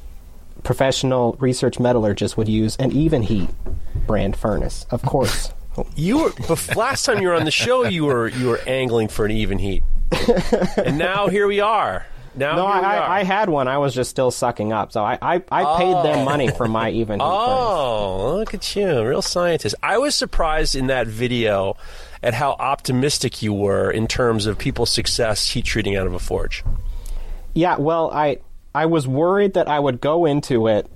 professional 0.65 1.37
research 1.39 1.79
metallurgist 1.79 2.37
would 2.37 2.49
use 2.49 2.77
an 2.77 2.91
Evenheat 2.93 3.49
brand 4.07 4.37
furnace, 4.37 4.87
of 4.91 5.03
course. 5.03 5.53
You 5.95 6.23
were 6.23 6.31
bef- 6.31 6.75
last 6.75 7.05
time 7.05 7.21
you 7.21 7.29
were 7.29 7.35
on 7.35 7.45
the 7.45 7.51
show. 7.51 7.85
You 7.85 8.07
were 8.07 8.29
you 8.29 8.49
were 8.49 8.61
angling 8.67 9.09
for 9.09 9.27
an 9.27 9.33
Evenheat, 9.33 9.83
and 10.87 10.97
now 10.97 11.29
here 11.29 11.47
we 11.47 11.61
are. 11.61 12.07
Now 12.37 12.57
No, 12.57 12.67
I. 12.67 12.81
I, 12.81 13.19
I 13.21 13.23
had 13.25 13.49
one. 13.49 13.69
I 13.69 13.79
was 13.79 13.95
just 13.95 14.11
still 14.11 14.31
sucking 14.31 14.73
up. 14.73 14.93
So 14.93 15.03
I, 15.03 15.19
I, 15.21 15.43
I 15.51 15.79
paid 15.79 15.95
them 16.05 16.25
money 16.25 16.51
oh. 16.51 16.55
for 16.55 16.69
my 16.69 16.91
even. 16.91 17.21
Oh, 17.27 18.37
look 18.37 18.55
at 18.55 18.77
you, 18.77 19.05
real 19.05 19.23
scientist. 19.23 19.75
I 19.83 19.99
was 19.99 20.15
surprised 20.15 20.75
in 20.75 20.87
that 20.87 21.07
video 21.07 21.77
at 22.23 22.35
how 22.35 22.53
optimistic 22.53 23.43
you 23.43 23.53
were 23.53 23.91
in 23.91 24.07
terms 24.07 24.47
of 24.47 24.59
people's 24.59 24.91
success 24.91 25.51
heat 25.51 25.65
treating 25.65 25.97
out 25.97 26.07
of 26.07 26.15
a 26.15 26.19
forge. 26.19 26.65
Yeah, 27.55 27.77
well, 27.79 28.11
I 28.13 28.39
I 28.75 28.87
was 28.87 29.09
worried 29.09 29.55
that 29.55 29.69
I 29.69 29.79
would 29.79 30.01
go 30.01 30.27
into 30.27 30.67
it 30.67 30.87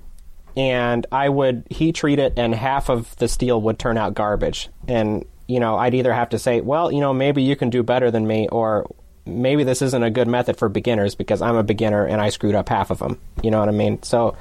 and 0.55 1.07
I 1.11 1.29
would 1.29 1.63
heat 1.69 1.95
treat 1.95 2.19
it 2.19 2.33
and 2.37 2.53
half 2.53 2.89
of 2.89 3.15
the 3.17 3.27
steel 3.27 3.61
would 3.61 3.79
turn 3.79 3.97
out 3.97 4.13
garbage. 4.13 4.69
And, 4.87 5.25
you 5.47 5.59
know, 5.59 5.77
I'd 5.77 5.93
either 5.93 6.13
have 6.13 6.29
to 6.29 6.39
say, 6.39 6.61
well, 6.61 6.91
you 6.91 6.99
know, 6.99 7.13
maybe 7.13 7.41
you 7.41 7.55
can 7.55 7.69
do 7.69 7.83
better 7.83 8.11
than 8.11 8.27
me 8.27 8.47
or 8.49 8.89
maybe 9.25 9.63
this 9.63 9.81
isn't 9.81 10.03
a 10.03 10.09
good 10.09 10.27
method 10.27 10.57
for 10.57 10.69
beginners 10.69 11.15
because 11.15 11.41
I'm 11.41 11.55
a 11.55 11.63
beginner 11.63 12.05
and 12.05 12.21
I 12.21 12.29
screwed 12.29 12.55
up 12.55 12.69
half 12.69 12.89
of 12.89 12.99
them. 12.99 13.19
You 13.43 13.51
know 13.51 13.59
what 13.59 13.69
I 13.69 13.73
mean? 13.73 14.01
So 14.03 14.35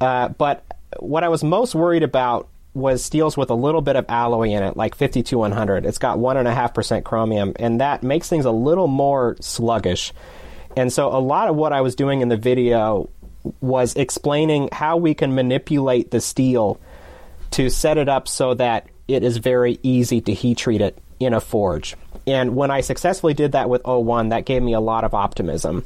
uh, 0.00 0.28
but 0.28 0.64
what 0.98 1.24
I 1.24 1.28
was 1.28 1.42
most 1.42 1.74
worried 1.74 2.02
about 2.02 2.48
was 2.74 3.02
steels 3.02 3.36
with 3.36 3.50
a 3.50 3.54
little 3.54 3.80
bit 3.80 3.96
of 3.96 4.04
alloy 4.08 4.50
in 4.50 4.62
it, 4.62 4.76
like 4.76 4.94
52100. 4.94 5.86
It's 5.86 5.98
got 5.98 6.18
1.5% 6.18 7.04
chromium, 7.04 7.54
and 7.58 7.80
that 7.80 8.02
makes 8.02 8.28
things 8.28 8.44
a 8.44 8.50
little 8.50 8.86
more 8.86 9.36
sluggish. 9.40 10.12
And 10.76 10.92
so 10.92 11.08
a 11.08 11.18
lot 11.18 11.48
of 11.48 11.56
what 11.56 11.72
I 11.72 11.80
was 11.80 11.94
doing 11.94 12.20
in 12.20 12.28
the 12.28 12.36
video 12.36 13.08
was 13.60 13.94
explaining 13.94 14.68
how 14.72 14.98
we 14.98 15.14
can 15.14 15.34
manipulate 15.34 16.10
the 16.10 16.20
steel 16.20 16.78
to 17.52 17.70
set 17.70 17.96
it 17.96 18.08
up 18.08 18.28
so 18.28 18.52
that 18.54 18.88
it 19.08 19.22
is 19.22 19.38
very 19.38 19.78
easy 19.82 20.20
to 20.20 20.34
heat 20.34 20.58
treat 20.58 20.80
it 20.80 20.98
in 21.20 21.34
a 21.34 21.40
forge. 21.40 21.96
And 22.26 22.56
when 22.56 22.70
I 22.70 22.80
successfully 22.80 23.34
did 23.34 23.52
that 23.52 23.68
with 23.68 23.82
O1, 23.84 24.30
that 24.30 24.46
gave 24.46 24.62
me 24.62 24.74
a 24.74 24.80
lot 24.80 25.04
of 25.04 25.14
optimism. 25.14 25.84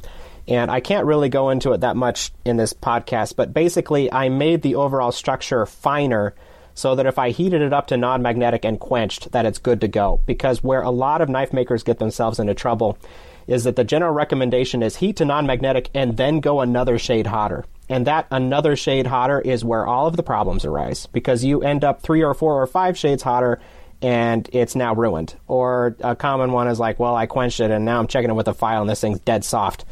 And 0.49 0.71
I 0.71 0.81
can't 0.81 1.07
really 1.07 1.29
go 1.29 1.51
into 1.51 1.73
it 1.73 1.83
that 1.83 1.97
much 1.97 2.33
in 2.45 2.57
this 2.57 2.73
podcast, 2.73 3.37
but 3.37 3.55
basically, 3.55 4.13
I 4.13 4.29
made 4.29 4.63
the 4.63 4.75
overall 4.75 5.13
structure 5.13 5.65
finer 5.67 6.35
so 6.75 6.95
that 6.95 7.07
if 7.07 7.19
I 7.19 7.31
heated 7.31 7.63
it 7.63 7.73
up 7.73 7.89
to 7.89 7.97
non 7.97 8.23
magnetic 8.23 8.65
and 8.65 8.81
quenched, 8.81 9.33
that 9.33 9.47
it's 9.47 9.59
good 9.59 9.83
to 9.83 9.89
go. 9.89 10.21
Because 10.27 10.65
where 10.65 10.83
a 10.83 10.91
lot 10.91 11.21
of 11.21 11.29
knife 11.29 11.53
makers 11.53 11.83
get 11.83 11.99
themselves 11.99 12.39
into 12.39 12.55
trouble 12.55 12.99
is 13.47 13.65
that 13.65 13.77
the 13.77 13.85
general 13.85 14.13
recommendation 14.13 14.83
is 14.83 14.97
heat 14.97 15.17
to 15.17 15.25
non 15.25 15.47
magnetic 15.47 15.91
and 15.95 16.17
then 16.17 16.41
go 16.41 16.61
another 16.61 16.99
shade 16.99 17.27
hotter. 17.27 17.65
And 17.89 18.07
that 18.07 18.27
another 18.31 18.77
shade 18.77 19.07
hotter 19.07 19.41
is 19.41 19.65
where 19.65 19.87
all 19.87 20.07
of 20.07 20.17
the 20.17 20.23
problems 20.23 20.65
arise 20.65 21.07
because 21.07 21.45
you 21.45 21.63
end 21.63 21.85
up 21.85 22.01
three 22.01 22.23
or 22.23 22.35
four 22.35 22.63
or 22.63 22.67
five 22.67 22.97
shades 22.97 23.23
hotter 23.23 23.61
and 24.03 24.49
it's 24.53 24.75
now 24.75 24.95
ruined. 24.95 25.35
Or 25.49 25.97
a 26.01 26.17
common 26.17 26.53
one 26.53 26.69
is 26.69 26.79
like, 26.79 26.99
well, 26.99 27.15
I 27.15 27.27
quenched 27.27 27.61
it 27.61 27.71
and 27.71 27.85
now 27.85 27.99
I'm 27.99 28.07
checking 28.07 28.31
it 28.31 28.35
with 28.35 28.49
a 28.49 28.55
file 28.55 28.81
and 28.81 28.91
this 28.91 29.01
thing's 29.01 29.21
dead 29.21 29.45
soft. 29.45 29.85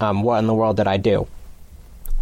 Um, 0.00 0.22
what 0.22 0.38
in 0.38 0.46
the 0.46 0.54
world 0.54 0.76
did 0.76 0.86
I 0.86 0.98
do? 0.98 1.26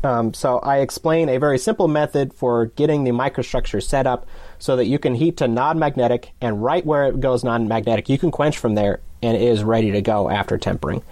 Um, 0.05 0.35
so 0.35 0.59
I 0.59 0.79
explain 0.79 1.29
a 1.31 1.39
very 1.39 1.59
simple 1.59 1.89
method 1.89 2.35
for 2.35 2.67
getting 2.67 3.05
the 3.05 3.11
microstructure 3.11 3.83
set 3.83 4.07
up 4.07 4.27
so 4.59 4.77
that 4.77 4.85
you 4.85 4.99
can 4.99 5.15
heat 5.15 5.39
to 5.39 5.49
non-magnetic, 5.49 6.31
and 6.43 6.63
right 6.63 6.85
where 6.85 7.05
it 7.07 7.21
goes 7.21 7.43
non-magnetic, 7.43 8.09
you 8.11 8.19
can 8.19 8.31
quench 8.31 8.59
from 8.59 8.75
there, 8.75 9.01
and 9.23 9.35
it 9.35 9.43
is 9.43 9.65
ready 9.65 9.93
to 9.93 10.03
go 10.03 10.29
after 10.29 10.59
tempering. 10.59 11.03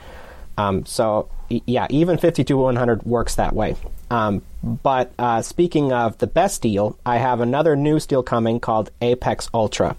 Um, 0.58 0.84
so 0.84 1.30
yeah, 1.48 1.86
even 1.88 2.18
52100 2.18 3.02
works 3.04 3.36
that 3.36 3.54
way. 3.54 3.76
Um, 4.12 4.42
but 4.62 5.10
uh, 5.18 5.40
speaking 5.40 5.90
of 5.90 6.18
the 6.18 6.26
best 6.26 6.56
steel, 6.56 6.98
I 7.04 7.16
have 7.16 7.40
another 7.40 7.74
new 7.76 7.98
steel 7.98 8.22
coming 8.22 8.60
called 8.60 8.90
Apex 9.00 9.48
Ultra, 9.54 9.96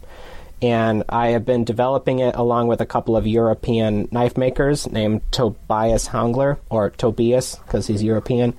and 0.62 1.04
I 1.10 1.30
have 1.30 1.46
been 1.46 1.64
developing 1.64 2.20
it 2.20 2.36
along 2.36 2.68
with 2.68 2.80
a 2.80 2.86
couple 2.86 3.18
of 3.18 3.26
European 3.26 4.08
knife 4.12 4.38
makers 4.38 4.88
named 4.88 5.24
Tobias 5.32 6.06
Hangler, 6.06 6.60
or 6.70 6.92
Tobias, 6.92 7.56
because 7.56 7.88
he's 7.88 8.04
European, 8.04 8.54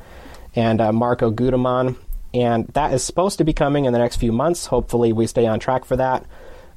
and 0.57 0.81
uh, 0.81 0.91
Marco 0.91 1.31
Guldimann. 1.31 1.95
And 2.35 2.67
that 2.75 2.93
is 2.93 3.05
supposed 3.05 3.39
to 3.39 3.45
be 3.45 3.53
coming 3.53 3.85
in 3.85 3.93
the 3.93 4.01
next 4.01 4.17
few 4.17 4.33
months. 4.33 4.67
Hopefully, 4.67 5.13
we 5.13 5.29
stay 5.29 5.47
on 5.47 5.61
track 5.61 5.85
for 5.85 5.95
that. 5.97 6.27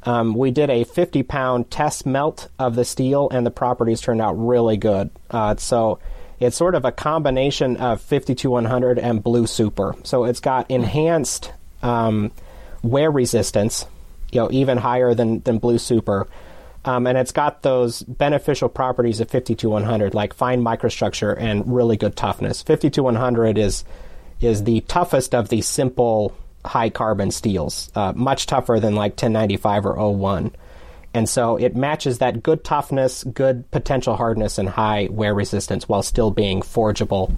Um, 0.04 0.36
we 0.36 0.52
did 0.52 0.70
a 0.70 0.84
50 0.84 1.24
pound 1.24 1.72
test 1.72 2.06
melt 2.06 2.48
of 2.60 2.76
the 2.76 2.86
steel, 2.86 3.28
and 3.32 3.44
the 3.44 3.50
properties 3.50 4.02
turned 4.02 4.22
out 4.22 4.34
really 4.34 4.78
good. 4.78 5.10
Uh, 5.32 5.56
so 5.56 5.98
it's 6.40 6.56
sort 6.56 6.76
of 6.76 6.86
a 6.86 6.92
combination 6.92 7.78
of 7.78 8.02
52100 8.02 9.00
and 9.00 9.24
Blue 9.24 9.48
Super. 9.48 9.96
So 10.04 10.26
it's 10.26 10.40
got 10.40 10.70
enhanced 10.70 11.52
um, 11.82 12.32
wear 12.84 13.12
resistance, 13.12 13.86
you 14.32 14.42
know, 14.42 14.52
even 14.52 14.78
higher 14.78 15.14
than, 15.14 15.40
than 15.42 15.58
Blue 15.58 15.78
Super. 15.78 16.28
Um, 16.86 17.06
and 17.08 17.18
it's 17.18 17.32
got 17.32 17.64
those 17.64 18.02
beneficial 18.04 18.70
properties 18.70 19.20
of 19.20 19.30
52100, 19.30 20.14
like 20.14 20.34
fine 20.34 20.62
microstructure 20.62 21.36
and 21.38 21.74
really 21.74 21.98
good 21.98 22.16
toughness. 22.16 22.62
52100 22.64 23.58
is 23.58 23.84
is 24.40 24.64
the 24.66 24.82
toughest 24.82 25.34
of 25.34 25.50
the 25.50 25.62
simple 25.62 26.32
high 26.64 26.92
carbon 26.92 27.32
steels, 27.32 27.92
uh, 27.96 28.14
much 28.16 28.46
tougher 28.46 28.80
than 28.80 28.94
like 28.94 29.14
1095 29.14 29.86
or 29.86 29.96
O1. 29.96 30.54
And 31.18 31.28
so 31.28 31.56
it 31.58 31.76
matches 31.76 32.20
that 32.20 32.44
good 32.44 32.64
toughness, 32.64 33.24
good 33.24 33.70
potential 33.72 34.16
hardness, 34.16 34.60
and 34.60 34.70
high 34.70 35.08
wear 35.10 35.34
resistance 35.34 35.90
while 35.90 36.04
still 36.04 36.30
being 36.30 36.62
forgeable 36.62 37.34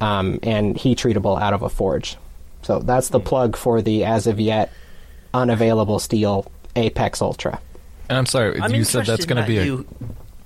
um, 0.00 0.40
and 0.42 0.76
heat 0.76 0.98
treatable 0.98 1.40
out 1.40 1.52
of 1.54 1.62
a 1.62 1.68
forge. 1.68 2.16
So 2.62 2.80
that's 2.80 3.10
the 3.10 3.20
plug 3.20 3.54
for 3.56 3.80
the 3.82 4.04
as 4.04 4.26
of 4.26 4.40
yet 4.40 4.72
unavailable 5.32 6.00
steel 6.00 6.50
Apex 6.74 7.22
Ultra. 7.22 7.60
And 8.08 8.18
I'm 8.18 8.26
sorry, 8.26 8.60
I'm 8.60 8.74
you 8.74 8.82
said 8.82 9.06
that's 9.06 9.26
going 9.26 9.40
to 9.40 9.46
be 9.46 9.58
a. 9.58 9.64
you- 9.64 9.86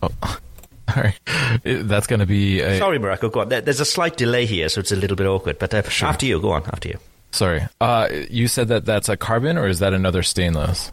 Oh, 0.02 0.10
all 0.22 1.02
right. 1.02 1.18
That's 1.64 2.06
going 2.06 2.20
to 2.20 2.26
be 2.26 2.60
a. 2.60 2.78
Sorry, 2.78 2.98
Mareko. 3.00 3.32
Go 3.32 3.40
on. 3.40 3.48
There's 3.48 3.80
a 3.80 3.84
slight 3.84 4.16
delay 4.16 4.46
here, 4.46 4.68
so 4.68 4.78
it's 4.80 4.92
a 4.92 4.96
little 4.96 5.16
bit 5.16 5.26
awkward. 5.26 5.58
But 5.58 5.74
uh, 5.74 5.82
after 6.02 6.24
you, 6.24 6.40
go 6.40 6.52
on. 6.52 6.62
After 6.66 6.88
you. 6.90 6.98
Sorry. 7.32 7.66
Uh, 7.80 8.08
you 8.30 8.46
said 8.46 8.68
that 8.68 8.84
that's 8.86 9.08
a 9.08 9.16
carbon, 9.16 9.58
or 9.58 9.66
is 9.66 9.80
that 9.80 9.92
another 9.92 10.22
stainless? 10.22 10.92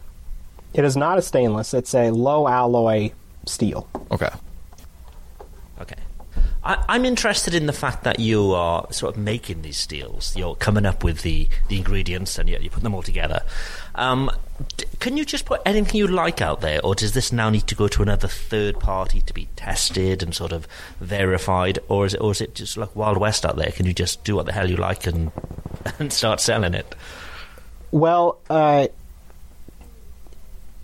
It 0.76 0.84
is 0.84 0.96
not 0.96 1.16
a 1.18 1.22
stainless, 1.22 1.72
it's 1.72 1.94
a 1.94 2.10
low 2.10 2.46
alloy 2.46 3.10
steel. 3.46 3.88
Okay. 4.10 4.28
Okay. 5.80 5.96
I, 6.62 6.84
I'm 6.86 7.06
interested 7.06 7.54
in 7.54 7.64
the 7.66 7.72
fact 7.72 8.04
that 8.04 8.20
you 8.20 8.52
are 8.52 8.86
sort 8.92 9.16
of 9.16 9.22
making 9.22 9.62
these 9.62 9.78
steels. 9.78 10.36
You're 10.36 10.54
coming 10.54 10.84
up 10.84 11.02
with 11.02 11.22
the, 11.22 11.48
the 11.68 11.78
ingredients 11.78 12.38
and 12.38 12.46
you, 12.48 12.58
you 12.60 12.68
put 12.68 12.82
them 12.82 12.94
all 12.94 13.02
together. 13.02 13.42
Um, 13.94 14.30
d- 14.76 14.84
can 15.00 15.16
you 15.16 15.24
just 15.24 15.46
put 15.46 15.62
anything 15.64 15.96
you 15.96 16.08
like 16.08 16.42
out 16.42 16.60
there, 16.60 16.84
or 16.84 16.94
does 16.94 17.12
this 17.12 17.32
now 17.32 17.48
need 17.48 17.66
to 17.68 17.74
go 17.74 17.88
to 17.88 18.02
another 18.02 18.28
third 18.28 18.78
party 18.78 19.22
to 19.22 19.32
be 19.32 19.48
tested 19.56 20.22
and 20.22 20.34
sort 20.34 20.52
of 20.52 20.68
verified, 21.00 21.78
or 21.88 22.04
is 22.04 22.12
it, 22.12 22.20
or 22.20 22.32
is 22.32 22.42
it 22.42 22.54
just 22.54 22.76
like 22.76 22.94
Wild 22.94 23.16
West 23.16 23.46
out 23.46 23.56
there? 23.56 23.70
Can 23.70 23.86
you 23.86 23.94
just 23.94 24.24
do 24.24 24.36
what 24.36 24.44
the 24.44 24.52
hell 24.52 24.68
you 24.68 24.76
like 24.76 25.06
and 25.06 25.30
and 25.98 26.12
start 26.12 26.40
selling 26.40 26.74
it? 26.74 26.94
Well, 27.92 28.38
uh, 28.50 28.88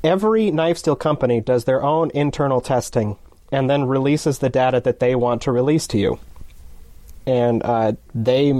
every 0.04 0.50
knife 0.50 0.78
steel 0.78 0.96
company 0.96 1.40
does 1.40 1.64
their 1.64 1.82
own 1.82 2.10
internal 2.14 2.60
testing 2.60 3.16
and 3.50 3.68
then 3.68 3.84
releases 3.84 4.38
the 4.38 4.48
data 4.48 4.80
that 4.80 4.98
they 5.00 5.14
want 5.14 5.42
to 5.42 5.52
release 5.52 5.86
to 5.88 5.98
you. 5.98 6.18
And 7.26 7.62
uh, 7.62 7.92
they 8.14 8.52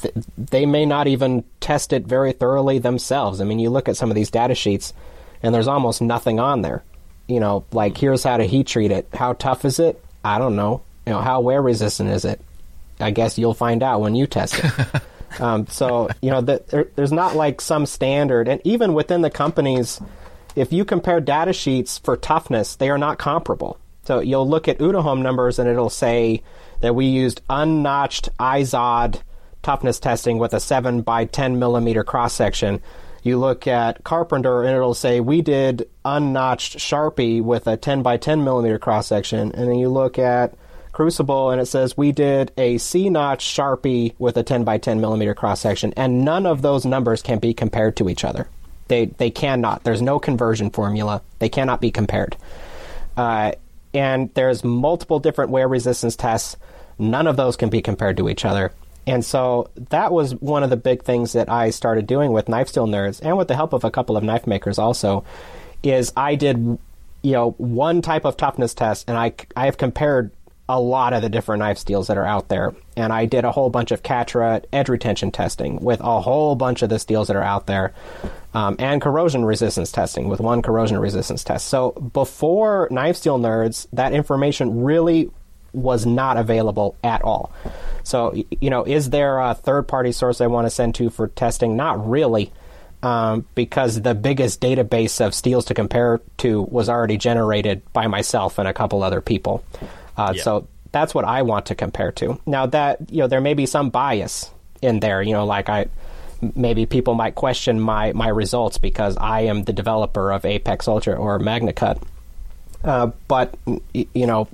th- 0.00 0.14
they 0.36 0.66
may 0.66 0.86
not 0.86 1.06
even 1.06 1.44
test 1.60 1.92
it 1.92 2.04
very 2.04 2.32
thoroughly 2.32 2.78
themselves. 2.78 3.40
I 3.40 3.44
mean, 3.44 3.58
you 3.58 3.70
look 3.70 3.88
at 3.88 3.96
some 3.96 4.10
of 4.10 4.14
these 4.14 4.30
data 4.30 4.54
sheets, 4.54 4.92
and 5.42 5.54
there's 5.54 5.68
almost 5.68 6.00
nothing 6.02 6.38
on 6.38 6.62
there. 6.62 6.84
You 7.26 7.40
know, 7.40 7.64
like 7.72 7.96
here's 7.96 8.22
how 8.22 8.36
to 8.36 8.44
heat 8.44 8.66
treat 8.66 8.92
it. 8.92 9.08
How 9.12 9.32
tough 9.32 9.64
is 9.64 9.78
it? 9.78 10.02
I 10.24 10.38
don't 10.38 10.56
know. 10.56 10.82
You 11.06 11.14
know, 11.14 11.20
how 11.20 11.40
wear 11.40 11.62
resistant 11.62 12.10
is 12.10 12.24
it? 12.24 12.40
I 13.00 13.10
guess 13.10 13.38
you'll 13.38 13.54
find 13.54 13.82
out 13.82 14.00
when 14.00 14.14
you 14.14 14.26
test 14.26 14.60
it. 14.62 15.02
um, 15.40 15.66
so 15.68 16.10
you 16.20 16.30
know, 16.30 16.42
the, 16.42 16.62
there, 16.68 16.88
there's 16.94 17.12
not 17.12 17.34
like 17.34 17.60
some 17.60 17.86
standard, 17.86 18.48
and 18.48 18.60
even 18.64 18.94
within 18.94 19.22
the 19.22 19.30
companies, 19.30 20.00
if 20.60 20.74
you 20.74 20.84
compare 20.84 21.20
data 21.20 21.54
sheets 21.54 21.96
for 21.98 22.18
toughness, 22.18 22.76
they 22.76 22.90
are 22.90 22.98
not 22.98 23.18
comparable. 23.18 23.78
So 24.04 24.20
you'll 24.20 24.48
look 24.48 24.68
at 24.68 24.78
Uddeholm 24.78 25.22
numbers, 25.22 25.58
and 25.58 25.68
it'll 25.68 25.88
say 25.88 26.42
that 26.80 26.94
we 26.94 27.06
used 27.06 27.40
unnotched 27.48 28.28
IZOD 28.38 29.22
toughness 29.62 29.98
testing 29.98 30.38
with 30.38 30.52
a 30.52 30.60
seven 30.60 31.00
by 31.00 31.24
ten 31.24 31.58
millimeter 31.58 32.04
cross 32.04 32.34
section. 32.34 32.82
You 33.22 33.38
look 33.38 33.66
at 33.66 34.04
Carpenter, 34.04 34.62
and 34.62 34.76
it'll 34.76 34.92
say 34.92 35.20
we 35.20 35.40
did 35.40 35.88
unnotched 36.04 36.76
Charpy 36.76 37.42
with 37.42 37.66
a 37.66 37.78
ten 37.78 38.02
by 38.02 38.18
ten 38.18 38.44
millimeter 38.44 38.78
cross 38.78 39.06
section, 39.06 39.52
and 39.52 39.66
then 39.66 39.76
you 39.76 39.88
look 39.88 40.18
at 40.18 40.54
Crucible, 40.92 41.50
and 41.50 41.60
it 41.60 41.66
says 41.66 41.96
we 41.96 42.12
did 42.12 42.52
a 42.58 42.76
C 42.76 43.08
notch 43.08 43.44
Charpy 43.44 44.14
with 44.18 44.36
a 44.36 44.42
10 44.42 44.64
by 44.64 44.76
10 44.76 45.00
millimeter 45.00 45.34
cross 45.34 45.60
section, 45.60 45.94
and 45.96 46.24
none 46.24 46.44
of 46.44 46.60
those 46.60 46.84
numbers 46.84 47.22
can 47.22 47.38
be 47.38 47.54
compared 47.54 47.96
to 47.96 48.10
each 48.10 48.24
other. 48.24 48.48
They 48.90 49.06
they 49.06 49.30
cannot. 49.30 49.84
There's 49.84 50.02
no 50.02 50.18
conversion 50.18 50.70
formula. 50.70 51.22
They 51.38 51.48
cannot 51.48 51.80
be 51.80 51.92
compared. 51.92 52.36
Uh, 53.16 53.52
and 53.94 54.34
there's 54.34 54.64
multiple 54.64 55.20
different 55.20 55.52
wear 55.52 55.68
resistance 55.68 56.16
tests. 56.16 56.56
None 56.98 57.28
of 57.28 57.36
those 57.36 57.56
can 57.56 57.70
be 57.70 57.80
compared 57.80 58.16
to 58.16 58.28
each 58.28 58.44
other. 58.44 58.72
And 59.06 59.24
so 59.24 59.70
that 59.90 60.12
was 60.12 60.34
one 60.34 60.64
of 60.64 60.70
the 60.70 60.76
big 60.76 61.04
things 61.04 61.32
that 61.32 61.48
I 61.48 61.70
started 61.70 62.06
doing 62.06 62.32
with 62.32 62.48
Knife 62.48 62.68
Steel 62.68 62.86
Nerds, 62.86 63.20
and 63.22 63.38
with 63.38 63.46
the 63.48 63.54
help 63.54 63.72
of 63.72 63.84
a 63.84 63.90
couple 63.90 64.16
of 64.16 64.24
knife 64.24 64.46
makers 64.46 64.78
also, 64.78 65.24
is 65.84 66.12
I 66.16 66.34
did 66.34 66.56
you 67.22 67.32
know 67.32 67.52
one 67.58 68.02
type 68.02 68.24
of 68.24 68.36
toughness 68.36 68.74
test, 68.74 69.08
and 69.08 69.16
I 69.16 69.32
I 69.54 69.66
have 69.66 69.78
compared 69.78 70.32
a 70.70 70.78
lot 70.78 71.12
of 71.12 71.20
the 71.20 71.28
different 71.28 71.58
knife 71.58 71.78
steels 71.78 72.06
that 72.06 72.16
are 72.16 72.24
out 72.24 72.48
there. 72.48 72.72
And 72.96 73.12
I 73.12 73.26
did 73.26 73.44
a 73.44 73.50
whole 73.50 73.70
bunch 73.70 73.90
of 73.90 74.04
Catra 74.04 74.64
edge 74.72 74.88
retention 74.88 75.32
testing 75.32 75.80
with 75.80 76.00
a 76.00 76.20
whole 76.20 76.54
bunch 76.54 76.82
of 76.82 76.88
the 76.88 77.00
steels 77.00 77.26
that 77.26 77.34
are 77.34 77.42
out 77.42 77.66
there, 77.66 77.92
um, 78.54 78.76
and 78.78 79.02
corrosion 79.02 79.44
resistance 79.44 79.90
testing 79.90 80.28
with 80.28 80.38
one 80.38 80.62
corrosion 80.62 80.98
resistance 80.98 81.42
test. 81.42 81.66
So 81.66 81.90
before 81.90 82.86
Knife 82.92 83.16
Steel 83.16 83.38
Nerds, 83.38 83.88
that 83.92 84.12
information 84.12 84.84
really 84.84 85.30
was 85.72 86.06
not 86.06 86.36
available 86.36 86.94
at 87.02 87.22
all. 87.22 87.52
So, 88.04 88.34
you 88.60 88.70
know, 88.70 88.84
is 88.84 89.10
there 89.10 89.40
a 89.40 89.54
third 89.54 89.88
party 89.88 90.12
source 90.12 90.40
I 90.40 90.46
want 90.46 90.66
to 90.66 90.70
send 90.70 90.94
to 90.96 91.10
for 91.10 91.28
testing? 91.28 91.76
Not 91.76 92.08
really. 92.08 92.52
Um, 93.02 93.46
because 93.54 94.02
the 94.02 94.14
biggest 94.14 94.60
database 94.60 95.24
of 95.24 95.34
steels 95.34 95.64
to 95.66 95.74
compare 95.74 96.20
to 96.38 96.60
was 96.62 96.90
already 96.90 97.16
generated 97.16 97.80
by 97.94 98.06
myself 98.08 98.58
and 98.58 98.68
a 98.68 98.74
couple 98.74 99.02
other 99.02 99.22
people. 99.22 99.64
Uh, 100.28 100.32
So 100.42 100.68
that's 100.92 101.14
what 101.14 101.24
I 101.24 101.42
want 101.42 101.66
to 101.66 101.74
compare 101.74 102.12
to. 102.12 102.40
Now 102.46 102.66
that 102.66 103.10
you 103.10 103.18
know, 103.18 103.26
there 103.26 103.40
may 103.40 103.54
be 103.54 103.66
some 103.66 103.90
bias 103.90 104.50
in 104.82 105.00
there. 105.00 105.22
You 105.22 105.32
know, 105.32 105.46
like 105.46 105.68
I 105.68 105.86
maybe 106.54 106.86
people 106.86 107.14
might 107.14 107.34
question 107.34 107.80
my 107.80 108.12
my 108.12 108.28
results 108.28 108.78
because 108.78 109.16
I 109.16 109.42
am 109.42 109.64
the 109.64 109.72
developer 109.72 110.32
of 110.32 110.44
Apex 110.44 110.88
Ultra 110.88 111.14
or 111.14 111.38
MagnaCut. 111.38 112.02
Uh, 112.82 113.10
but 113.28 113.54
you 113.92 114.26
know, 114.26 114.48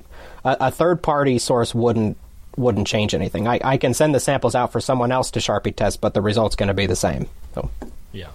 a, 0.44 0.56
a 0.60 0.70
third 0.70 1.02
party 1.02 1.38
source 1.38 1.74
wouldn't 1.74 2.16
wouldn't 2.56 2.86
change 2.86 3.14
anything. 3.14 3.46
I, 3.46 3.60
I 3.62 3.76
can 3.76 3.94
send 3.94 4.14
the 4.14 4.20
samples 4.20 4.54
out 4.54 4.72
for 4.72 4.80
someone 4.80 5.12
else 5.12 5.30
to 5.32 5.40
Charpy 5.40 5.74
test, 5.76 6.00
but 6.00 6.14
the 6.14 6.22
result's 6.22 6.56
going 6.56 6.68
to 6.68 6.74
be 6.74 6.86
the 6.86 6.96
same. 6.96 7.28
So. 7.54 7.70
Yeah. 8.12 8.28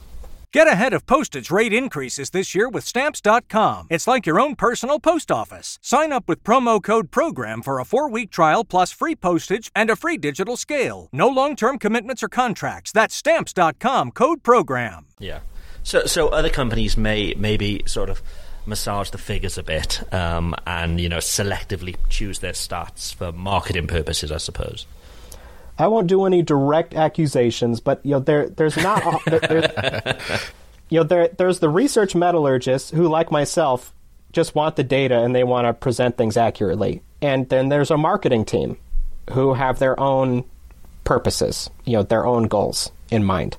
Get 0.54 0.68
ahead 0.68 0.92
of 0.92 1.06
postage 1.06 1.50
rate 1.50 1.72
increases 1.72 2.32
this 2.32 2.54
year 2.54 2.68
with 2.68 2.84
Stamps.com. 2.84 3.88
It's 3.90 4.06
like 4.06 4.26
your 4.26 4.38
own 4.38 4.56
personal 4.58 5.00
post 5.00 5.32
office. 5.32 5.80
Sign 5.82 6.12
up 6.12 6.28
with 6.28 6.44
promo 6.44 6.84
code 6.84 7.10
PROGRAM 7.10 7.62
for 7.62 7.80
a 7.80 7.86
four 7.86 8.10
week 8.10 8.32
trial 8.32 8.66
plus 8.66 8.92
free 8.92 9.16
postage 9.16 9.72
and 9.74 9.90
a 9.90 9.96
free 9.96 10.18
digital 10.18 10.58
scale. 10.58 11.08
No 11.14 11.30
long 11.30 11.56
term 11.56 11.80
commitments 11.80 12.22
or 12.22 12.28
contracts. 12.28 12.92
That's 12.92 13.16
Stamps.com 13.16 14.12
code 14.12 14.44
PROGRAM. 14.44 15.06
Yeah. 15.20 15.40
So, 15.84 16.06
so 16.06 16.28
other 16.28 16.50
companies 16.50 16.98
may 16.98 17.34
maybe 17.36 17.84
sort 17.86 18.10
of 18.10 18.22
massage 18.66 19.10
the 19.10 19.18
figures 19.18 19.58
a 19.58 19.64
bit, 19.64 20.04
um, 20.14 20.54
and 20.68 21.00
you 21.00 21.08
know, 21.08 21.18
selectively 21.18 21.96
choose 22.10 22.40
their 22.40 22.52
stats 22.52 23.16
for 23.16 23.32
marketing 23.32 23.88
purposes, 23.88 24.34
I 24.34 24.38
suppose. 24.38 24.86
I 25.82 25.88
won't 25.88 26.08
do 26.08 26.26
any 26.26 26.44
direct 26.44 26.94
accusations, 26.94 27.80
but 27.80 28.06
you 28.06 28.12
know 28.12 28.20
there 28.20 28.50
there's 28.50 28.78
not 28.78 29.26
there, 29.26 29.40
there's, 29.40 30.52
you 30.90 31.00
know 31.00 31.04
there 31.04 31.28
there's 31.30 31.60
the 31.60 31.70
research 31.70 32.14
metallurgists 32.14 32.92
who 32.92 33.08
like 33.08 33.32
myself 33.32 33.94
just 34.32 34.54
want 34.54 34.76
the 34.76 34.84
data 34.84 35.20
and 35.20 35.36
they 35.36 35.44
want 35.44 35.66
to 35.66 35.74
present 35.74 36.18
things 36.18 36.38
accurately. 36.38 37.02
And 37.22 37.50
then 37.50 37.70
there's 37.70 37.92
a 37.92 37.98
marketing 37.98 38.46
team 38.46 38.78
who 39.32 39.54
have 39.54 39.80
their 39.80 40.00
own 40.00 40.44
purposes, 41.04 41.70
you 41.86 41.94
know, 41.94 42.04
their 42.04 42.26
own 42.26 42.44
goals 42.44 42.92
in 43.10 43.24
mind. 43.24 43.58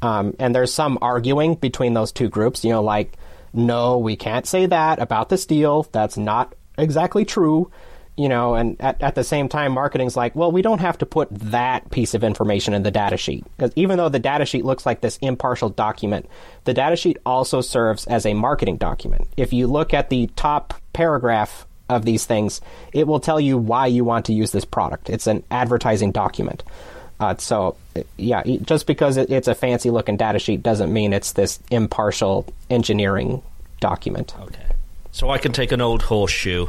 Um, 0.00 0.34
and 0.38 0.54
there's 0.54 0.72
some 0.72 0.98
arguing 1.00 1.54
between 1.54 1.94
those 1.94 2.12
two 2.12 2.28
groups, 2.28 2.64
you 2.64 2.70
know, 2.70 2.82
like, 2.82 3.16
no, 3.52 3.98
we 3.98 4.16
can't 4.16 4.46
say 4.46 4.66
that 4.66 4.98
about 4.98 5.28
the 5.28 5.38
steel. 5.38 5.86
That's 5.92 6.16
not 6.16 6.54
exactly 6.76 7.24
true. 7.24 7.70
You 8.16 8.28
know, 8.28 8.54
and 8.54 8.78
at, 8.80 9.02
at 9.02 9.14
the 9.14 9.24
same 9.24 9.48
time, 9.48 9.72
marketing's 9.72 10.16
like, 10.16 10.36
well, 10.36 10.52
we 10.52 10.60
don't 10.60 10.80
have 10.80 10.98
to 10.98 11.06
put 11.06 11.28
that 11.30 11.90
piece 11.90 12.12
of 12.14 12.22
information 12.22 12.74
in 12.74 12.82
the 12.82 12.90
data 12.90 13.16
sheet. 13.16 13.44
Because 13.56 13.72
even 13.74 13.96
though 13.96 14.10
the 14.10 14.18
data 14.18 14.44
sheet 14.44 14.64
looks 14.64 14.84
like 14.84 15.00
this 15.00 15.18
impartial 15.22 15.70
document, 15.70 16.28
the 16.64 16.74
data 16.74 16.96
sheet 16.96 17.16
also 17.24 17.60
serves 17.60 18.06
as 18.06 18.26
a 18.26 18.34
marketing 18.34 18.76
document. 18.76 19.28
If 19.36 19.52
you 19.52 19.66
look 19.66 19.94
at 19.94 20.10
the 20.10 20.26
top 20.36 20.74
paragraph 20.92 21.66
of 21.88 22.04
these 22.04 22.26
things, 22.26 22.60
it 22.92 23.06
will 23.06 23.20
tell 23.20 23.40
you 23.40 23.56
why 23.56 23.86
you 23.86 24.04
want 24.04 24.26
to 24.26 24.34
use 24.34 24.50
this 24.50 24.64
product. 24.64 25.08
It's 25.08 25.26
an 25.26 25.42
advertising 25.50 26.12
document. 26.12 26.62
Uh, 27.18 27.36
so, 27.36 27.76
yeah, 28.16 28.42
just 28.62 28.86
because 28.86 29.16
it's 29.16 29.48
a 29.48 29.54
fancy 29.54 29.90
looking 29.90 30.16
data 30.16 30.38
sheet 30.38 30.62
doesn't 30.62 30.92
mean 30.92 31.12
it's 31.12 31.32
this 31.32 31.60
impartial 31.70 32.46
engineering 32.68 33.42
document. 33.80 34.34
Okay. 34.40 34.66
So 35.12 35.30
I 35.30 35.38
can 35.38 35.52
take 35.52 35.72
an 35.72 35.80
old 35.80 36.02
horseshoe 36.02 36.66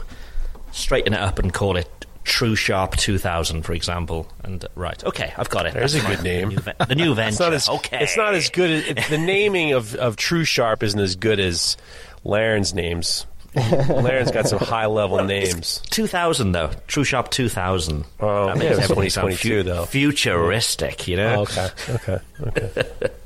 straighten 0.73 1.13
it 1.13 1.19
up 1.21 1.39
and 1.39 1.53
call 1.53 1.77
it 1.77 1.87
True 2.25 2.55
Sharp 2.55 2.95
2000, 2.97 3.63
for 3.63 3.73
example. 3.73 4.27
And 4.43 4.65
right, 4.75 5.01
okay, 5.05 5.33
I've 5.37 5.49
got 5.49 5.65
it. 5.65 5.73
There's 5.73 5.93
That's 5.93 6.05
a 6.05 6.07
good 6.15 6.23
name. 6.23 6.49
The 6.49 6.55
new, 6.55 6.61
ve- 6.61 6.85
the 6.89 6.95
new 6.95 7.15
venture. 7.15 7.29
It's 7.33 7.39
not 7.39 7.53
as, 7.53 7.69
okay, 7.69 7.99
it's 8.01 8.17
not 8.17 8.33
as 8.33 8.49
good 8.49 8.69
as 8.71 8.85
it, 8.87 9.09
the 9.09 9.17
naming 9.17 9.73
of, 9.73 9.95
of 9.95 10.15
True 10.17 10.43
Sharp 10.43 10.83
isn't 10.83 10.99
as 10.99 11.15
good 11.15 11.39
as 11.39 11.77
Larrin's 12.25 12.73
names. 12.73 13.25
Larrin's 13.55 14.31
got 14.31 14.47
some 14.47 14.57
high 14.57 14.87
level 14.87 15.23
names. 15.23 15.79
2000 15.91 16.53
though. 16.53 16.71
True 16.87 17.03
Sharp 17.03 17.29
2000. 17.29 18.03
Oh, 18.19 18.47
that 18.47 18.55
yeah, 18.55 18.63
makes 18.63 18.77
it's 18.77 18.89
everything 18.89 19.09
sound 19.11 19.31
2022 19.33 19.63
though. 19.63 19.85
Futuristic, 19.85 21.07
you 21.07 21.17
know. 21.17 21.35
Oh, 21.35 21.41
okay, 21.41 21.69
okay, 21.89 22.19
okay, 22.47 22.83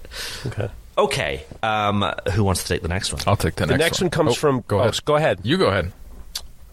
okay. 0.47 0.69
Okay, 0.97 1.45
um, 1.61 2.03
who 2.33 2.43
wants 2.43 2.63
to 2.63 2.67
take 2.69 2.81
the 2.81 2.87
next 2.87 3.13
one? 3.13 3.21
I'll 3.27 3.35
take 3.37 3.55
the, 3.55 3.67
next 3.67 3.69
one. 3.71 3.77
The 3.77 3.83
next 3.83 4.01
one 4.01 4.09
comes 4.09 4.31
Oh, 4.31 4.33
from. 4.33 4.63
Go 4.67 4.81
oh, 4.81 4.91
go 5.05 5.15
ahead. 5.15 5.39
You 5.43 5.57
go 5.57 5.67
ahead. 5.67 5.91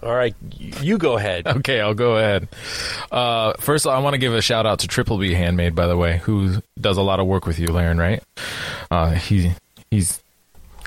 All 0.05 0.15
right, 0.15 0.35
you 0.59 0.99
go 0.99 1.17
ahead. 1.17 1.47
Okay, 1.55 1.81
I'll 1.81 1.95
go 1.95 2.17
ahead. 2.17 2.49
Uh, 3.11 3.55
first, 3.55 3.87
I 3.87 3.99
want 4.01 4.15
to 4.15 4.19
give 4.19 4.35
a 4.35 4.43
shout 4.43 4.67
out 4.67 4.81
to 4.81 4.89
Triple 4.89 5.19
B 5.19 5.33
Handmade, 5.33 5.75
by 5.75 5.87
the 5.87 5.97
way, 5.97 6.19
who 6.19 6.63
does 6.81 6.97
a 6.97 7.03
lot 7.03 7.21
of 7.21 7.27
work 7.27 7.47
with 7.47 7.59
you, 7.59 7.69
Larrin. 7.69 7.99
Right? 7.99 8.23
Uh, 8.91 9.13
he 9.13 9.53
he's, 9.91 10.21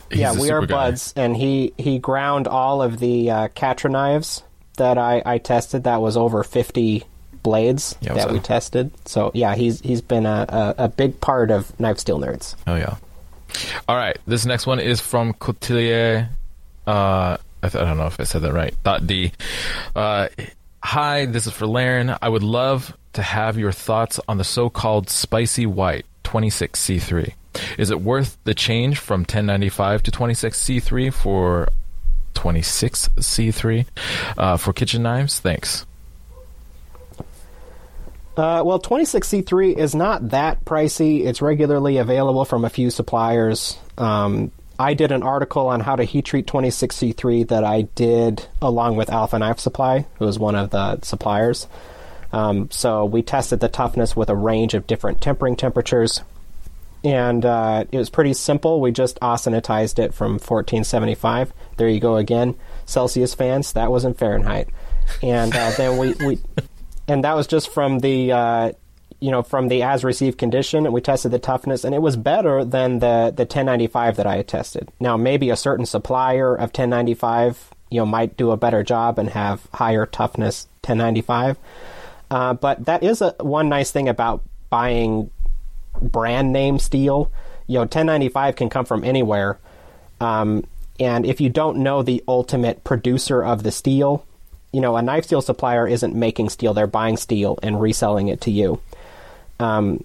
he's 0.10 0.20
yeah, 0.20 0.32
a 0.32 0.36
we 0.36 0.52
are 0.52 0.62
super 0.62 0.68
guy. 0.68 0.74
buds, 0.90 1.14
and 1.16 1.36
he 1.36 1.74
he 1.78 2.00
ground 2.00 2.48
all 2.48 2.82
of 2.82 3.00
the 3.00 3.32
uh, 3.32 3.48
CATRA 3.50 3.90
knives 3.92 4.44
that 4.78 4.98
I, 4.98 5.24
I 5.26 5.38
tested. 5.40 5.86
That 5.86 6.02
was 6.02 6.16
over 6.18 6.44
fifty 6.44 7.04
blades 7.44 7.96
Yeah, 8.02 8.14
that 8.16 8.32
we 8.32 8.40
tested. 8.40 8.92
So 9.06 9.32
yeah, 9.34 9.56
he's 9.56 9.80
he's 9.82 10.02
been 10.02 10.26
a, 10.26 10.46
a, 10.78 10.84
a 10.86 10.88
big 10.90 11.20
part 11.22 11.50
of 11.50 11.80
Knife 11.80 11.98
Steel 12.00 12.20
Nerds. 12.20 12.56
Oh 12.68 12.76
yeah. 12.76 12.98
All 13.88 13.96
right. 13.96 14.18
This 14.28 14.46
next 14.46 14.68
one 14.68 14.80
is 14.80 15.00
from 15.00 15.34
Cotillier. 15.34 16.30
Uh, 16.86 17.38
I, 17.64 17.70
th- 17.70 17.82
I 17.82 17.88
don't 17.88 17.98
know 17.98 18.08
if 18.08 18.20
I 18.20 18.24
said 18.24 18.42
that 18.44 18.54
right. 18.54 18.76
Dot 18.84 19.08
D. 19.08 19.32
Uh, 19.96 20.28
hi, 20.84 21.26
this 21.26 21.48
is 21.48 21.54
for 21.54 21.66
Larrin. 21.66 22.18
I 22.22 22.30
would 22.30 22.44
love 22.44 22.96
to 23.14 23.22
have 23.22 23.58
your 23.58 23.72
thoughts 23.72 24.20
on 24.28 24.38
the 24.38 24.44
so-called 24.44 25.10
spicy 25.10 25.66
white 25.66 26.06
26C3. 26.24 27.34
Is 27.78 27.90
it 27.90 28.02
worth 28.02 28.38
the 28.44 28.54
change 28.54 29.00
from 29.00 29.22
1095 29.22 30.04
to 30.04 30.12
26C3 30.12 31.12
for 31.12 31.70
26C3 32.36 33.86
uh, 34.38 34.58
for 34.58 34.74
kitchen 34.74 35.04
knives? 35.04 35.40
Thanks. 35.40 35.86
Uh, 38.38 38.62
well, 38.64 38.80
26C3 38.80 39.76
is 39.76 39.96
not 39.96 40.30
that 40.30 40.64
pricey. 40.64 41.26
It's 41.26 41.42
regularly 41.42 41.98
available 41.98 42.46
from 42.46 42.66
a 42.66 42.70
few 42.70 42.92
suppliers. 42.92 43.80
Um, 43.98 44.52
I 44.80 44.94
did 44.94 45.12
an 45.12 45.24
article 45.24 45.68
on 45.68 45.80
how 45.80 45.96
to 45.96 46.04
heat 46.04 46.26
treat 46.26 46.46
26C3 46.46 47.48
that 47.48 47.64
I 47.64 47.84
did 47.84 48.48
along 48.62 48.96
with 48.96 49.10
Alpha 49.10 49.40
Knife 49.40 49.60
Supply, 49.60 50.06
who 50.20 50.28
is 50.28 50.38
one 50.38 50.56
of 50.56 50.70
the 50.70 51.00
suppliers. 51.02 51.68
Um, 52.32 52.70
so 52.70 53.06
we 53.06 53.22
tested 53.24 53.60
the 53.60 53.70
toughness 53.70 54.16
with 54.16 54.30
a 54.30 54.36
range 54.36 54.74
of 54.74 54.86
different 54.86 55.22
tempering 55.22 55.56
temperatures. 55.56 56.22
And 57.04 57.46
uh, 57.46 57.86
it 57.92 57.98
was 57.98 58.10
pretty 58.10 58.34
simple. 58.34 58.82
We 58.82 58.92
just 58.92 59.20
austenitized 59.20 59.98
it 60.00 60.14
from 60.14 60.34
1475. 60.34 61.54
There 61.78 61.88
you 61.88 62.00
go 62.00 62.18
again. 62.18 62.56
Celsius 62.86 63.34
fans, 63.34 63.74
that 63.74 63.92
was 63.92 64.06
in 64.06 64.14
Fahrenheit. 64.14 64.70
And 65.24 65.56
uh, 65.56 65.72
then 65.78 65.98
we, 65.98 66.14
we 66.26 66.40
and 67.08 67.24
that 67.24 67.36
was 67.36 67.48
just 67.48 67.70
from 67.70 68.00
the 68.00 68.32
uh, 68.32 68.72
you 69.20 69.32
know 69.32 69.42
from 69.42 69.68
the 69.68 69.82
as 69.82 70.04
received 70.04 70.38
condition 70.38 70.86
and 70.86 70.94
we 70.94 71.02
tested 71.02 71.32
the 71.32 71.40
toughness 71.40 71.84
and 71.84 71.96
it 71.96 72.02
was 72.02 72.16
better 72.16 72.64
than 72.64 73.00
the 73.00 73.34
the 73.36 73.44
1095 73.44 74.16
that 74.18 74.28
I 74.28 74.38
had 74.38 74.48
tested. 74.48 74.90
Now 75.00 75.18
maybe 75.18 75.50
a 75.50 75.56
certain 75.56 75.86
supplier 75.86 76.54
of 76.54 76.70
1095 76.70 77.72
you 77.90 78.00
know 78.00 78.06
might 78.06 78.38
do 78.38 78.52
a 78.52 78.58
better 78.58 78.84
job 78.84 79.18
and 79.18 79.30
have 79.30 79.68
higher 79.74 80.06
toughness 80.06 80.68
1095. 80.82 81.58
Uh, 82.30 82.54
but 82.54 82.86
that 82.86 83.04
is 83.04 83.22
a, 83.22 83.34
one 83.40 83.70
nice 83.70 83.92
thing 83.92 84.10
about 84.10 84.44
buying 84.70 85.30
brand 86.02 86.52
name 86.52 86.80
steel. 86.80 87.32
You 87.68 87.76
know, 87.76 87.82
1095 87.82 88.56
can 88.56 88.70
come 88.70 88.86
from 88.86 89.04
anywhere. 89.04 89.60
Um, 90.20 90.66
and 91.00 91.26
if 91.26 91.40
you 91.40 91.50
don't 91.50 91.78
know 91.78 92.02
the 92.02 92.24
ultimate 92.28 92.84
producer 92.84 93.44
of 93.44 93.64
the 93.64 93.72
steel, 93.72 94.26
you 94.72 94.82
know, 94.82 94.98
a 94.98 95.02
knife 95.02 95.26
steel 95.26 95.42
supplier 95.42 95.88
isn't 95.88 96.16
making 96.16 96.50
steel, 96.50 96.74
they're 96.74 96.88
buying 96.88 97.18
steel 97.18 97.60
and 97.62 97.80
reselling 97.80 98.28
it 98.28 98.42
to 98.42 98.52
you. 98.52 98.82
Um, 99.60 100.04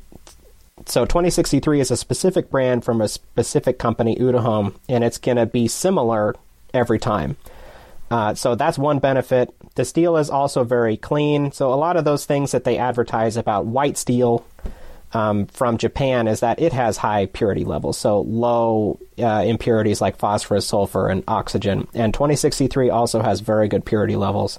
so 0.86 1.06
26C3 1.06 1.80
is 1.80 1.90
a 1.90 1.96
specific 1.96 2.50
brand 2.50 2.84
from 2.84 3.00
a 3.00 3.08
specific 3.08 3.78
company, 3.78 4.16
Uddeholm, 4.16 4.74
and 4.88 5.04
it's 5.04 5.18
going 5.18 5.36
to 5.36 5.46
be 5.46 5.68
similar 5.68 6.34
every 6.74 6.98
time. 6.98 7.36
Uh, 8.10 8.34
so 8.34 8.54
that's 8.54 8.78
one 8.78 8.98
benefit. 8.98 9.54
The 9.74 9.84
steel 9.84 10.16
is 10.16 10.28
also 10.28 10.64
very 10.64 10.96
clean. 10.96 11.52
So 11.52 11.72
a 11.72 11.76
lot 11.76 11.96
of 11.96 12.04
those 12.04 12.26
things 12.26 12.52
that 12.52 12.64
they 12.64 12.76
advertise 12.76 13.36
about 13.36 13.64
white 13.66 13.96
steel 13.96 14.44
um, 15.14 15.46
from 15.46 15.78
Japan 15.78 16.28
is 16.28 16.40
that 16.40 16.60
it 16.60 16.72
has 16.72 16.96
high 16.96 17.26
purity 17.26 17.64
levels, 17.64 17.98
so 17.98 18.20
low 18.22 18.98
uh, 19.18 19.44
impurities 19.46 20.00
like 20.00 20.16
phosphorus, 20.16 20.66
sulfur, 20.66 21.08
and 21.08 21.22
oxygen. 21.28 21.86
And 21.94 22.14
26C3 22.14 22.92
also 22.92 23.20
has 23.20 23.40
very 23.40 23.68
good 23.68 23.84
purity 23.84 24.16
levels, 24.16 24.58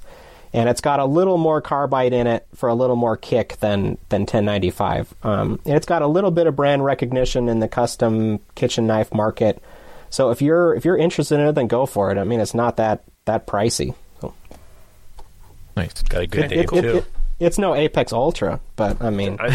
and 0.54 0.70
it's 0.70 0.82
got 0.82 1.00
a 1.00 1.06
little 1.06 1.38
more 1.38 1.62
carbide 1.62 2.14
in 2.14 2.28
it 2.28 2.46
for 2.56 2.70
a 2.70 2.76
little 2.76 2.96
more 2.96 3.18
kick 3.18 3.58
than 3.60 3.98
than 4.10 4.22
1095. 4.22 5.14
Um, 5.24 5.60
and 5.66 5.76
it's 5.76 5.86
got 5.88 6.02
a 6.02 6.08
little 6.08 6.32
bit 6.32 6.48
of 6.48 6.56
brand 6.56 6.86
recognition 6.86 7.50
in 7.50 7.60
the 7.60 7.68
custom 7.68 8.40
kitchen 8.56 8.86
knife 8.88 9.14
market. 9.14 9.62
So 10.10 10.30
if 10.30 10.42
you're 10.42 10.76
if 10.76 10.86
you're 10.86 10.98
interested 10.98 11.40
in 11.40 11.48
it, 11.48 11.54
then 11.54 11.68
go 11.68 11.86
for 11.86 12.12
it. 12.12 12.18
I 12.18 12.24
mean, 12.24 12.40
it's 12.40 12.54
not 12.54 12.78
that 12.78 13.04
that 13.26 13.48
pricey. 13.48 13.96
So 14.22 14.34
Nice. 15.76 16.02
Got 16.04 16.22
a 16.22 16.28
good 16.28 16.44
it- 16.46 16.50
name 16.52 16.60
it- 16.60 16.70
too. 16.70 16.98
it- 17.00 17.06
it's 17.40 17.58
no 17.58 17.74
Apex 17.76 18.14
Ultra, 18.14 18.62
but 18.78 19.02
I 19.02 19.10
mean, 19.10 19.38
I 19.40 19.50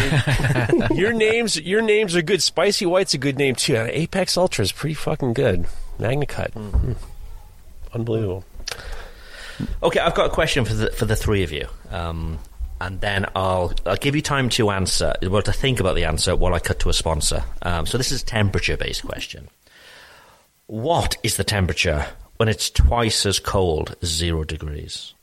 mean, 0.69 0.87
your 0.97 1.11
names, 1.13 1.59
your 1.59 1.81
names 1.81 2.15
are 2.15 2.21
good. 2.21 2.43
Spicy 2.43 2.85
White's 2.85 3.13
a 3.15 3.17
good 3.17 3.37
name 3.37 3.55
too. 3.55 3.77
Apex 3.77 4.37
Ultra 4.37 4.63
is 4.63 4.71
pretty 4.71 4.93
fucking 4.93 5.33
good. 5.33 5.65
MagnaCut, 5.97 6.51
Mm. 6.51 6.95
unbelievable. 7.93 8.43
Okay, 9.83 9.99
I've 9.99 10.15
got 10.15 10.27
a 10.27 10.29
question 10.29 10.65
for 10.65 10.73
the 10.73 10.91
for 10.91 11.05
the 11.05 11.15
three 11.15 11.43
of 11.43 11.51
you, 11.51 11.67
um, 11.89 12.39
and 12.79 13.01
then 13.01 13.25
I'll 13.35 13.73
I'll 13.85 13.97
give 13.97 14.15
you 14.15 14.21
time 14.21 14.49
to 14.49 14.69
answer, 14.71 15.13
well, 15.23 15.41
to 15.41 15.53
think 15.53 15.79
about 15.79 15.95
the 15.95 16.05
answer 16.05 16.35
while 16.35 16.53
I 16.53 16.59
cut 16.59 16.79
to 16.79 16.89
a 16.89 16.93
sponsor. 16.93 17.43
Um, 17.61 17.85
so 17.85 17.97
this 17.97 18.11
is 18.11 18.21
a 18.21 18.25
temperature 18.25 18.77
based 18.77 19.05
question. 19.05 19.49
What 20.67 21.17
is 21.23 21.37
the 21.37 21.43
temperature 21.43 22.05
when 22.37 22.47
it's 22.47 22.69
twice 22.69 23.25
as 23.25 23.39
cold 23.39 23.95
as 24.01 24.09
zero 24.09 24.43
degrees? 24.43 25.13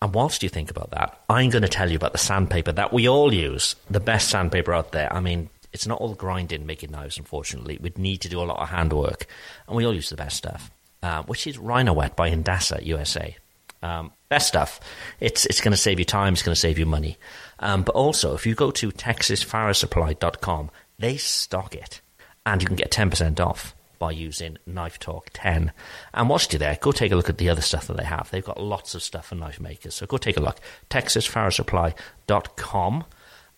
And 0.00 0.14
whilst 0.14 0.42
you 0.42 0.48
think 0.48 0.70
about 0.70 0.90
that, 0.92 1.20
I'm 1.28 1.50
going 1.50 1.62
to 1.62 1.68
tell 1.68 1.90
you 1.90 1.96
about 1.96 2.12
the 2.12 2.18
sandpaper 2.18 2.70
that 2.72 2.92
we 2.92 3.08
all 3.08 3.34
use, 3.34 3.74
the 3.90 3.98
best 3.98 4.28
sandpaper 4.28 4.72
out 4.72 4.92
there. 4.92 5.12
I 5.12 5.18
mean, 5.18 5.50
it's 5.72 5.86
not 5.86 6.00
all 6.00 6.14
grinding 6.14 6.66
making 6.66 6.92
knives, 6.92 7.18
unfortunately. 7.18 7.78
We'd 7.80 7.98
need 7.98 8.20
to 8.22 8.28
do 8.28 8.40
a 8.40 8.44
lot 8.44 8.60
of 8.60 8.68
handwork, 8.68 9.26
and 9.66 9.76
we 9.76 9.84
all 9.84 9.92
use 9.92 10.08
the 10.08 10.16
best 10.16 10.36
stuff, 10.36 10.70
uh, 11.02 11.22
which 11.24 11.46
is 11.46 11.58
Rhino 11.58 11.92
Wet 11.92 12.16
by 12.16 12.28
Indasa 12.28 12.80
USA. 12.84 13.36
Um, 13.82 14.12
best 14.28 14.48
stuff. 14.48 14.80
It's 15.20 15.46
it's 15.46 15.60
going 15.60 15.72
to 15.72 15.78
save 15.78 15.98
you 15.98 16.04
time. 16.04 16.32
It's 16.32 16.42
going 16.42 16.54
to 16.54 16.60
save 16.60 16.78
you 16.78 16.86
money. 16.86 17.16
Um, 17.60 17.82
but 17.82 17.94
also, 17.94 18.34
if 18.34 18.46
you 18.46 18.54
go 18.54 18.70
to 18.72 18.90
TexasFireSupply.com, 18.90 20.70
they 20.98 21.16
stock 21.16 21.74
it, 21.74 22.00
and 22.44 22.60
you 22.60 22.66
can 22.66 22.76
get 22.76 22.90
ten 22.90 23.10
percent 23.10 23.40
off 23.40 23.74
by 23.98 24.10
using 24.12 24.58
Knife 24.66 24.98
Talk 25.00 25.30
10. 25.32 25.72
And 26.14 26.28
whilst 26.28 26.52
you're 26.52 26.60
there, 26.60 26.78
go 26.80 26.92
take 26.92 27.12
a 27.12 27.16
look 27.16 27.28
at 27.28 27.38
the 27.38 27.48
other 27.48 27.62
stuff 27.62 27.88
that 27.88 27.96
they 27.96 28.04
have. 28.04 28.30
They've 28.30 28.44
got 28.44 28.62
lots 28.62 28.94
of 28.94 29.02
stuff 29.02 29.26
for 29.26 29.34
knife 29.34 29.58
makers. 29.58 29.96
So 29.96 30.06
go 30.06 30.18
take 30.18 30.36
a 30.36 30.40
look. 30.40 30.60
TexasFireSupply.com. 30.90 33.04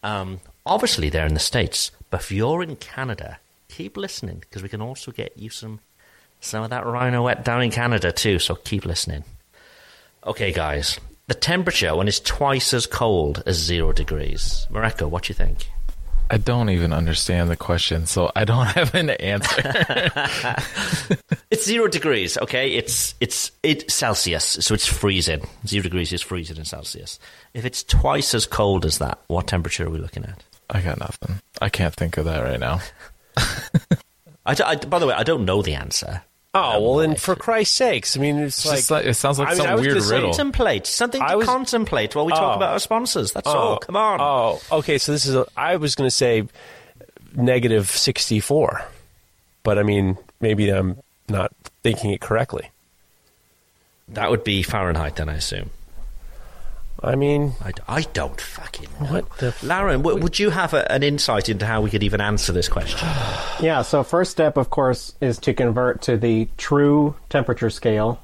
Um, 0.02 0.40
obviously, 0.64 1.10
they're 1.10 1.26
in 1.26 1.34
the 1.34 1.40
States, 1.40 1.90
but 2.08 2.22
if 2.22 2.32
you're 2.32 2.62
in 2.62 2.76
Canada, 2.76 3.38
keep 3.68 3.96
listening 3.96 4.38
because 4.40 4.62
we 4.62 4.68
can 4.68 4.80
also 4.80 5.12
get 5.12 5.36
you 5.36 5.50
some 5.50 5.80
some 6.40 6.62
of 6.64 6.70
that 6.70 6.86
rhino 6.86 7.22
wet 7.24 7.44
down 7.44 7.62
in 7.62 7.70
Canada 7.70 8.12
too. 8.12 8.38
So 8.38 8.54
keep 8.54 8.84
listening. 8.84 9.24
Okay, 10.26 10.52
guys. 10.52 10.98
The 11.28 11.34
temperature 11.34 11.94
when 11.94 12.08
it's 12.08 12.20
twice 12.20 12.74
as 12.74 12.86
cold 12.86 13.42
as 13.46 13.56
zero 13.56 13.92
degrees. 13.92 14.66
Mareko, 14.70 15.08
what 15.08 15.24
do 15.24 15.30
you 15.30 15.34
think? 15.34 15.68
I 16.32 16.36
don't 16.36 16.70
even 16.70 16.92
understand 16.92 17.50
the 17.50 17.56
question, 17.56 18.06
so 18.06 18.30
I 18.36 18.44
don't 18.44 18.66
have 18.78 18.94
an 18.94 19.10
answer. 19.10 20.56
It's 21.50 21.64
zero 21.64 21.88
degrees, 21.88 22.38
okay? 22.38 22.70
It's 22.74 23.14
it's 23.20 23.50
it 23.64 23.90
Celsius, 23.90 24.44
so 24.60 24.72
it's 24.72 24.86
freezing. 24.86 25.44
Zero 25.66 25.82
degrees 25.82 26.12
is 26.12 26.22
freezing 26.22 26.56
in 26.58 26.64
Celsius. 26.64 27.18
If 27.54 27.64
it's 27.64 27.82
twice 27.82 28.34
as 28.34 28.46
cold 28.46 28.86
as 28.86 28.98
that, 28.98 29.18
what 29.26 29.48
temperature 29.48 29.86
are 29.86 29.90
we 29.90 29.98
looking 29.98 30.24
at? 30.24 30.40
I 30.70 30.80
got 30.80 31.00
nothing. 31.00 31.40
I 31.60 31.68
can't 31.68 31.92
think 31.92 32.16
of 32.18 32.24
that 32.26 32.38
right 32.44 32.60
now. 32.60 32.80
I, 34.46 34.54
I- 34.64 34.76
by 34.76 35.00
the 35.00 35.08
way, 35.08 35.14
I 35.14 35.24
don't 35.24 35.44
know 35.44 35.60
the 35.60 35.74
answer. 35.74 36.22
Oh 36.52 36.80
well, 36.82 36.96
then 36.96 37.14
for 37.14 37.36
Christ's 37.36 37.76
sakes, 37.76 38.16
I 38.16 38.20
mean, 38.20 38.38
it's 38.38 38.64
It's 38.64 38.90
like, 38.90 39.04
like- 39.04 39.10
it 39.10 39.14
sounds 39.14 39.38
like 39.38 39.48
I 39.48 39.52
mean, 39.52 39.60
I 39.60 39.64
some 39.66 39.72
was 39.74 39.80
weird 39.82 39.94
gonna 39.94 40.04
say 40.06 40.14
riddle. 40.16 40.30
Contemplate 40.30 40.86
something 40.86 41.20
to 41.20 41.26
I 41.26 41.36
was- 41.36 41.46
contemplate 41.46 42.14
while 42.16 42.26
we 42.26 42.32
talk 42.32 42.54
Oh. 42.54 42.56
about 42.56 42.72
our 42.72 42.78
sponsors. 42.80 43.32
That's 43.32 43.46
oh, 43.46 43.56
all. 43.56 43.78
Come 43.78 43.94
on. 43.96 44.20
Oh, 44.20 44.60
okay. 44.78 44.98
So 44.98 45.12
this 45.12 45.26
is. 45.26 45.36
A, 45.36 45.46
I 45.56 45.76
was 45.76 45.94
going 45.94 46.08
to 46.08 46.14
say 46.14 46.48
negative 47.34 47.88
sixty-four, 47.88 48.84
but 49.62 49.78
I 49.78 49.84
mean, 49.84 50.18
maybe 50.40 50.70
I'm 50.70 50.96
not 51.28 51.52
thinking 51.84 52.10
it 52.10 52.20
correctly. 52.20 52.68
That 54.08 54.28
would 54.32 54.42
be 54.42 54.64
Fahrenheit, 54.64 55.14
then 55.14 55.28
I 55.28 55.34
assume. 55.34 55.70
I 57.02 57.14
mean, 57.16 57.54
I 57.88 58.02
don't 58.12 58.38
fucking 58.40 58.88
know. 59.00 59.06
What 59.06 59.38
the 59.38 59.46
f- 59.48 59.62
Larrin, 59.62 60.02
w- 60.02 60.20
would 60.22 60.38
you 60.38 60.50
have 60.50 60.74
a, 60.74 60.90
an 60.92 61.02
insight 61.02 61.48
into 61.48 61.64
how 61.64 61.80
we 61.80 61.88
could 61.90 62.02
even 62.02 62.20
answer 62.20 62.52
this 62.52 62.68
question? 62.68 63.08
Yeah, 63.60 63.82
so 63.82 64.02
first 64.02 64.30
step, 64.30 64.56
of 64.56 64.70
course, 64.70 65.14
is 65.20 65.38
to 65.40 65.52
convert 65.52 66.00
to 66.02 66.16
the 66.16 66.48
true 66.56 67.14
temperature 67.28 67.68
scale 67.68 68.18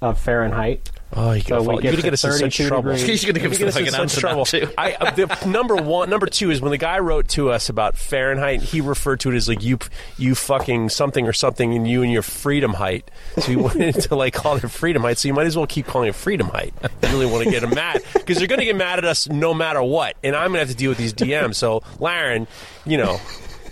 of 0.00 0.18
Fahrenheit. 0.18 0.90
Oh, 1.12 1.32
you 1.32 1.40
so 1.40 1.64
fall. 1.64 1.82
you're 1.82 1.92
gonna 1.92 2.02
get 2.02 2.12
us 2.12 2.22
in 2.24 2.32
such 2.32 2.56
trouble. 2.56 2.92
degrees. 2.94 3.22
You're 3.24 3.32
gonna 3.32 3.48
give 3.48 3.58
You're 3.58 3.68
us 3.68 3.74
gonna 3.74 3.84
like 3.86 3.92
get 3.92 3.94
an 3.94 3.94
us 3.94 3.94
in 3.94 4.00
answer 4.02 4.14
such 4.14 4.20
trouble. 4.20 4.44
too. 4.44 4.68
I, 4.78 4.92
uh, 4.94 5.10
the 5.10 5.46
number 5.46 5.74
one, 5.74 6.08
number 6.08 6.26
two 6.26 6.50
is 6.52 6.60
when 6.60 6.70
the 6.70 6.78
guy 6.78 7.00
wrote 7.00 7.26
to 7.30 7.50
us 7.50 7.68
about 7.68 7.96
Fahrenheit. 7.96 8.62
He 8.62 8.80
referred 8.80 9.18
to 9.20 9.32
it 9.32 9.34
as 9.34 9.48
like 9.48 9.62
you, 9.62 9.78
you 10.18 10.36
fucking 10.36 10.88
something 10.90 11.26
or 11.26 11.32
something, 11.32 11.74
and 11.74 11.88
you 11.88 12.02
and 12.04 12.12
your 12.12 12.22
freedom 12.22 12.74
height. 12.74 13.10
So 13.36 13.42
he 13.42 13.56
wanted 13.56 13.94
to 14.02 14.14
like 14.14 14.34
call 14.34 14.56
it 14.56 14.70
freedom 14.70 15.02
height. 15.02 15.18
So 15.18 15.26
you 15.26 15.34
might 15.34 15.46
as 15.46 15.56
well 15.56 15.66
keep 15.66 15.86
calling 15.86 16.08
it 16.08 16.14
freedom 16.14 16.46
height. 16.48 16.72
You 17.02 17.08
really 17.08 17.26
want 17.26 17.44
to 17.44 17.50
get 17.50 17.64
him 17.64 17.70
mad 17.74 18.02
because 18.14 18.38
they're 18.38 18.46
going 18.46 18.60
to 18.60 18.64
get 18.64 18.76
mad 18.76 18.98
at 18.98 19.04
us 19.04 19.28
no 19.28 19.52
matter 19.52 19.82
what, 19.82 20.16
and 20.22 20.36
I'm 20.36 20.50
going 20.52 20.54
to 20.54 20.58
have 20.60 20.68
to 20.68 20.76
deal 20.76 20.90
with 20.90 20.98
these 20.98 21.12
DMs. 21.12 21.56
So 21.56 21.80
Larrin, 21.98 22.46
you 22.86 22.98
know, 22.98 23.20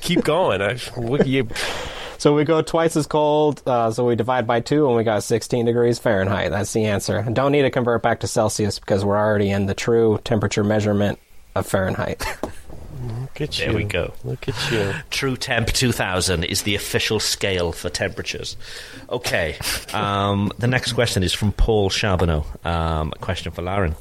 keep 0.01 0.25
going. 0.25 0.61
I, 0.61 0.77
look, 0.97 1.25
you, 1.25 1.47
So 2.19 2.35
we 2.35 2.43
go 2.43 2.63
twice 2.63 2.97
as 2.97 3.07
cold, 3.07 3.63
uh, 3.65 3.93
so 3.93 4.05
we 4.05 4.17
divide 4.17 4.45
by 4.45 4.59
two, 4.59 4.89
and 4.89 4.97
we 4.97 5.05
got 5.05 5.23
16 5.23 5.65
degrees 5.65 6.01
Fahrenheit. 6.01 6.51
That's 6.51 6.73
the 6.73 6.87
answer. 6.87 7.23
Don't 7.33 7.53
need 7.53 7.63
to 7.63 7.71
convert 7.71 8.03
back 8.03 8.21
to 8.21 8.27
Celsius 8.27 8.81
because 8.81 9.05
we're 9.05 9.17
already 9.17 9.51
in 9.51 9.67
the 9.67 9.75
true 9.75 10.19
temperature 10.25 10.65
measurement 10.65 11.21
of 11.55 11.65
Fahrenheit. 11.65 12.25
look 13.03 13.41
at 13.41 13.59
you. 13.61 13.67
There 13.67 13.73
you. 13.73 13.77
we 13.77 13.85
go. 13.85 14.13
Look 14.25 14.49
at 14.49 14.73
you. 14.73 14.95
True 15.11 15.37
Temp 15.37 15.69
2000 15.69 16.43
is 16.43 16.63
the 16.63 16.75
official 16.75 17.21
scale 17.21 17.71
for 17.71 17.89
temperatures. 17.89 18.57
Okay. 19.09 19.57
Um, 19.93 20.51
the 20.59 20.67
next 20.67 20.95
question 20.95 21.23
is 21.23 21.33
from 21.33 21.53
Paul 21.53 21.89
Charbonneau. 21.89 22.45
Um, 22.65 23.13
a 23.15 23.19
question 23.21 23.53
for 23.53 23.63
Larrin. 23.63 23.95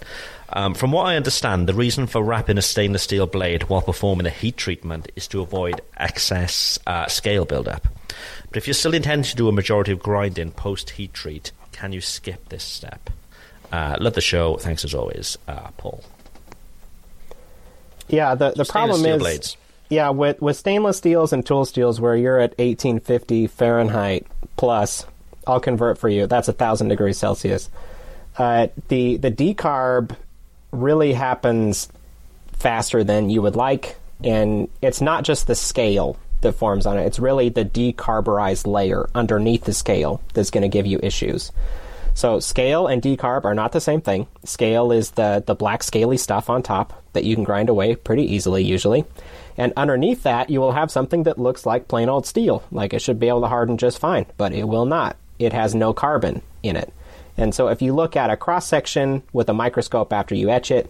Um, 0.50 0.74
from 0.74 0.92
what 0.92 1.06
I 1.08 1.18
understand, 1.18 1.68
the 1.68 1.74
reason 1.74 2.08
for 2.08 2.24
wrapping 2.24 2.58
a 2.58 2.62
stainless 2.62 3.04
steel 3.04 3.28
blade 3.28 3.64
while 3.64 3.82
performing 3.82 4.26
a 4.26 4.30
heat 4.32 4.56
treatment 4.56 5.12
is 5.16 5.28
to 5.30 5.42
avoid 5.42 5.82
excess 5.98 6.80
uh, 6.88 7.08
scale 7.08 7.44
buildup. 7.46 7.88
But 8.48 8.58
if 8.58 8.68
you 8.68 8.74
still 8.74 8.94
intend 8.94 9.26
to 9.26 9.36
do 9.36 9.50
a 9.50 9.52
majority 9.52 9.92
of 9.92 10.00
grinding 10.00 10.52
post 10.52 10.92
heat 10.92 11.14
treat, 11.14 11.52
can 11.74 11.92
you 11.92 12.00
skip 12.00 12.48
this 12.50 12.64
step? 12.64 13.10
Uh, 13.72 13.98
love 14.00 14.14
the 14.14 14.22
show. 14.22 14.56
Thanks 14.58 14.86
as 14.86 14.94
always, 14.94 15.38
uh, 15.48 15.70
Paul. 15.78 16.02
yeah, 18.08 18.36
the, 18.36 18.52
the 18.52 18.64
Stainless 18.64 18.72
problem 18.72 19.06
is. 19.06 19.20
blades. 19.20 19.58
Yeah, 19.90 20.10
with, 20.10 20.42
with 20.42 20.58
stainless 20.58 20.98
steels 20.98 21.32
and 21.34 21.46
tool 21.46 21.66
steels 21.66 22.00
where 22.00 22.16
you're 22.16 22.40
at 22.40 22.52
1850 22.52 23.48
Fahrenheit 23.48 24.28
plus, 24.56 25.06
I'll 25.46 25.60
convert 25.60 25.98
for 25.98 26.10
you. 26.10 26.28
That's 26.28 26.48
1,000 26.48 26.88
degrees 26.90 27.18
Celsius. 27.18 27.70
Uh, 28.38 28.68
the, 28.90 29.18
the 29.18 29.32
decarb 29.32 30.16
really 30.72 31.14
happens 31.14 31.90
faster 32.54 33.04
than 33.04 33.30
you 33.30 33.42
would 33.42 33.56
like, 33.56 33.98
and 34.24 34.70
it's 34.82 35.02
not 35.02 35.24
just 35.24 35.48
the 35.48 35.56
scale 35.56 36.18
that 36.42 36.54
forms 36.54 36.86
on 36.86 36.98
it, 36.98 37.06
it's 37.06 37.20
really 37.20 37.50
the 37.50 37.66
decarburized 37.66 38.68
layer 38.68 39.10
underneath 39.16 39.64
the 39.64 39.74
scale 39.74 40.22
that's 40.34 40.52
going 40.52 40.64
to 40.64 40.68
give 40.68 40.86
you 40.86 41.00
issues. 41.02 41.52
So 42.14 42.40
scale 42.40 42.88
and 42.88 43.00
decarb 43.00 43.46
are 43.46 43.54
not 43.54 43.74
the 43.74 43.82
same 43.82 44.02
thing. 44.02 44.26
Scale 44.44 44.92
is 44.92 45.12
the 45.12 45.44
the 45.46 45.54
black 45.54 45.84
scaly 45.84 46.18
stuff 46.18 46.50
on 46.50 46.64
top 46.64 47.04
that 47.14 47.26
you 47.26 47.36
can 47.36 47.44
grind 47.44 47.70
away 47.70 47.96
pretty 47.96 48.24
easily 48.24 48.64
usually. 48.64 49.06
And 49.56 49.72
underneath 49.78 50.24
that 50.24 50.50
you 50.50 50.60
will 50.60 50.72
have 50.72 50.90
something 50.90 51.24
that 51.24 51.38
looks 51.38 51.66
like 51.66 51.88
plain 51.88 52.10
old 52.10 52.26
steel. 52.26 52.64
Like 52.72 52.94
it 52.94 53.04
should 53.04 53.20
be 53.20 53.28
able 53.28 53.42
to 53.42 53.48
harden 53.48 53.78
just 53.78 54.00
fine, 54.00 54.26
but 54.36 54.52
it 54.52 54.68
will 54.68 54.86
not. 54.86 55.16
It 55.38 55.54
has 55.54 55.76
no 55.76 55.94
carbon 55.94 56.42
in 56.64 56.76
it. 56.76 56.92
And 57.38 57.54
so 57.54 57.68
if 57.68 57.82
you 57.82 57.94
look 57.94 58.16
at 58.16 58.30
a 58.30 58.38
cross 58.38 58.68
section 58.68 59.24
with 59.32 59.50
a 59.50 59.54
microscope 59.54 60.12
after 60.12 60.36
you 60.36 60.50
etch 60.50 60.72
it, 60.72 60.90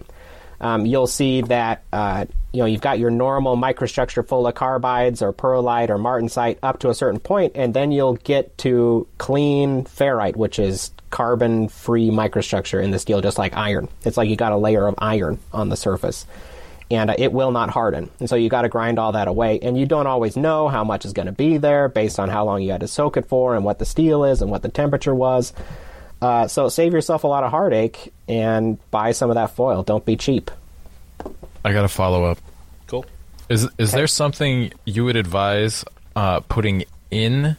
um, 0.59 0.85
you'll 0.85 1.07
see 1.07 1.41
that 1.41 1.83
uh, 1.93 2.25
you 2.51 2.61
know 2.61 2.65
you've 2.65 2.81
got 2.81 2.97
your 2.97 3.11
normal 3.11 3.55
microstructure 3.55 4.27
full 4.27 4.47
of 4.47 4.55
carbides 4.55 5.21
or 5.21 5.31
pearlite 5.31 5.89
or 5.89 5.97
martensite 5.97 6.57
up 6.63 6.79
to 6.79 6.89
a 6.89 6.95
certain 6.95 7.19
point, 7.19 7.51
and 7.55 7.73
then 7.73 7.91
you'll 7.91 8.15
get 8.15 8.57
to 8.59 9.07
clean 9.19 9.83
ferrite, 9.83 10.35
which 10.35 10.57
is 10.57 10.91
carbon-free 11.09 12.09
microstructure 12.09 12.83
in 12.83 12.91
the 12.91 12.99
steel, 12.99 13.21
just 13.21 13.37
like 13.37 13.55
iron. 13.55 13.87
It's 14.03 14.17
like 14.17 14.29
you 14.29 14.35
got 14.35 14.51
a 14.51 14.57
layer 14.57 14.87
of 14.87 14.95
iron 14.97 15.39
on 15.53 15.69
the 15.69 15.77
surface, 15.77 16.25
and 16.89 17.11
uh, 17.11 17.15
it 17.19 17.31
will 17.31 17.51
not 17.51 17.69
harden. 17.69 18.09
And 18.19 18.27
so 18.27 18.35
you 18.35 18.49
got 18.49 18.63
to 18.63 18.69
grind 18.69 18.97
all 18.97 19.11
that 19.11 19.27
away, 19.27 19.59
and 19.59 19.77
you 19.77 19.85
don't 19.85 20.07
always 20.07 20.35
know 20.35 20.69
how 20.69 20.83
much 20.83 21.05
is 21.05 21.13
going 21.13 21.27
to 21.27 21.31
be 21.31 21.57
there 21.57 21.87
based 21.87 22.19
on 22.19 22.29
how 22.29 22.45
long 22.45 22.63
you 22.63 22.71
had 22.71 22.81
to 22.81 22.87
soak 22.87 23.15
it 23.15 23.27
for, 23.27 23.55
and 23.55 23.63
what 23.63 23.77
the 23.77 23.85
steel 23.85 24.23
is, 24.23 24.41
and 24.41 24.49
what 24.49 24.63
the 24.63 24.69
temperature 24.69 25.13
was. 25.13 25.53
Uh, 26.21 26.47
so 26.47 26.69
save 26.69 26.93
yourself 26.93 27.23
a 27.23 27.27
lot 27.27 27.43
of 27.43 27.51
heartache 27.51 28.11
and 28.27 28.77
buy 28.91 29.11
some 29.11 29.29
of 29.29 29.35
that 29.35 29.51
foil. 29.51 29.83
Don't 29.83 30.05
be 30.05 30.15
cheap. 30.15 30.49
I 31.63 31.73
got 31.73 31.83
to 31.83 31.87
follow 31.87 32.25
up. 32.25 32.39
Cool. 32.87 33.05
Is 33.49 33.67
is 33.77 33.91
there 33.91 34.07
something 34.07 34.71
you 34.85 35.05
would 35.05 35.15
advise 35.15 35.85
uh, 36.15 36.39
putting 36.41 36.85
in 37.11 37.57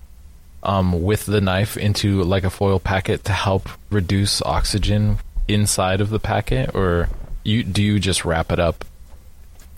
um, 0.63 1.03
with 1.03 1.27
the 1.27 1.41
knife 1.41 1.77
into 1.77 2.23
like 2.23 2.45
a 2.45 2.51
foil 2.51 2.81
packet 2.81 3.25
to 3.25 3.33
help 3.33 3.69
reduce 3.91 4.43
oxygen 4.43 5.19
inside 5.47 6.01
of 6.01 6.11
the 6.11 6.19
packet, 6.19 6.75
or 6.75 7.09
you 7.45 7.63
do 7.63 7.83
you 7.83 7.99
just 7.99 8.25
wrap 8.25 8.53
it 8.53 8.59
up 8.59 8.85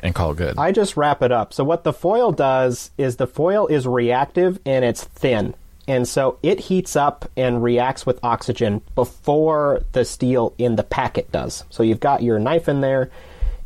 and 0.01 0.15
call 0.15 0.33
it 0.33 0.37
good? 0.37 0.59
I 0.59 0.73
just 0.73 0.97
wrap 0.97 1.23
it 1.23 1.31
up. 1.33 1.53
So 1.53 1.63
what 1.65 1.85
the 1.85 1.93
foil 1.93 2.33
does 2.33 2.91
is 2.97 3.17
the 3.17 3.27
foil 3.27 3.67
is 3.67 3.87
reactive 3.87 4.59
and 4.65 4.85
it's 4.85 5.05
thin. 5.05 5.55
And 5.91 6.07
so 6.07 6.39
it 6.41 6.61
heats 6.61 6.95
up 6.95 7.29
and 7.37 7.65
reacts 7.65 8.07
with 8.07 8.23
oxygen 8.23 8.81
before 8.95 9.83
the 9.91 10.05
steel 10.05 10.55
in 10.57 10.77
the 10.77 10.85
packet 10.85 11.33
does. 11.33 11.65
So 11.69 11.83
you've 11.83 11.99
got 11.99 12.23
your 12.23 12.39
knife 12.39 12.69
in 12.69 12.81
there 12.81 13.11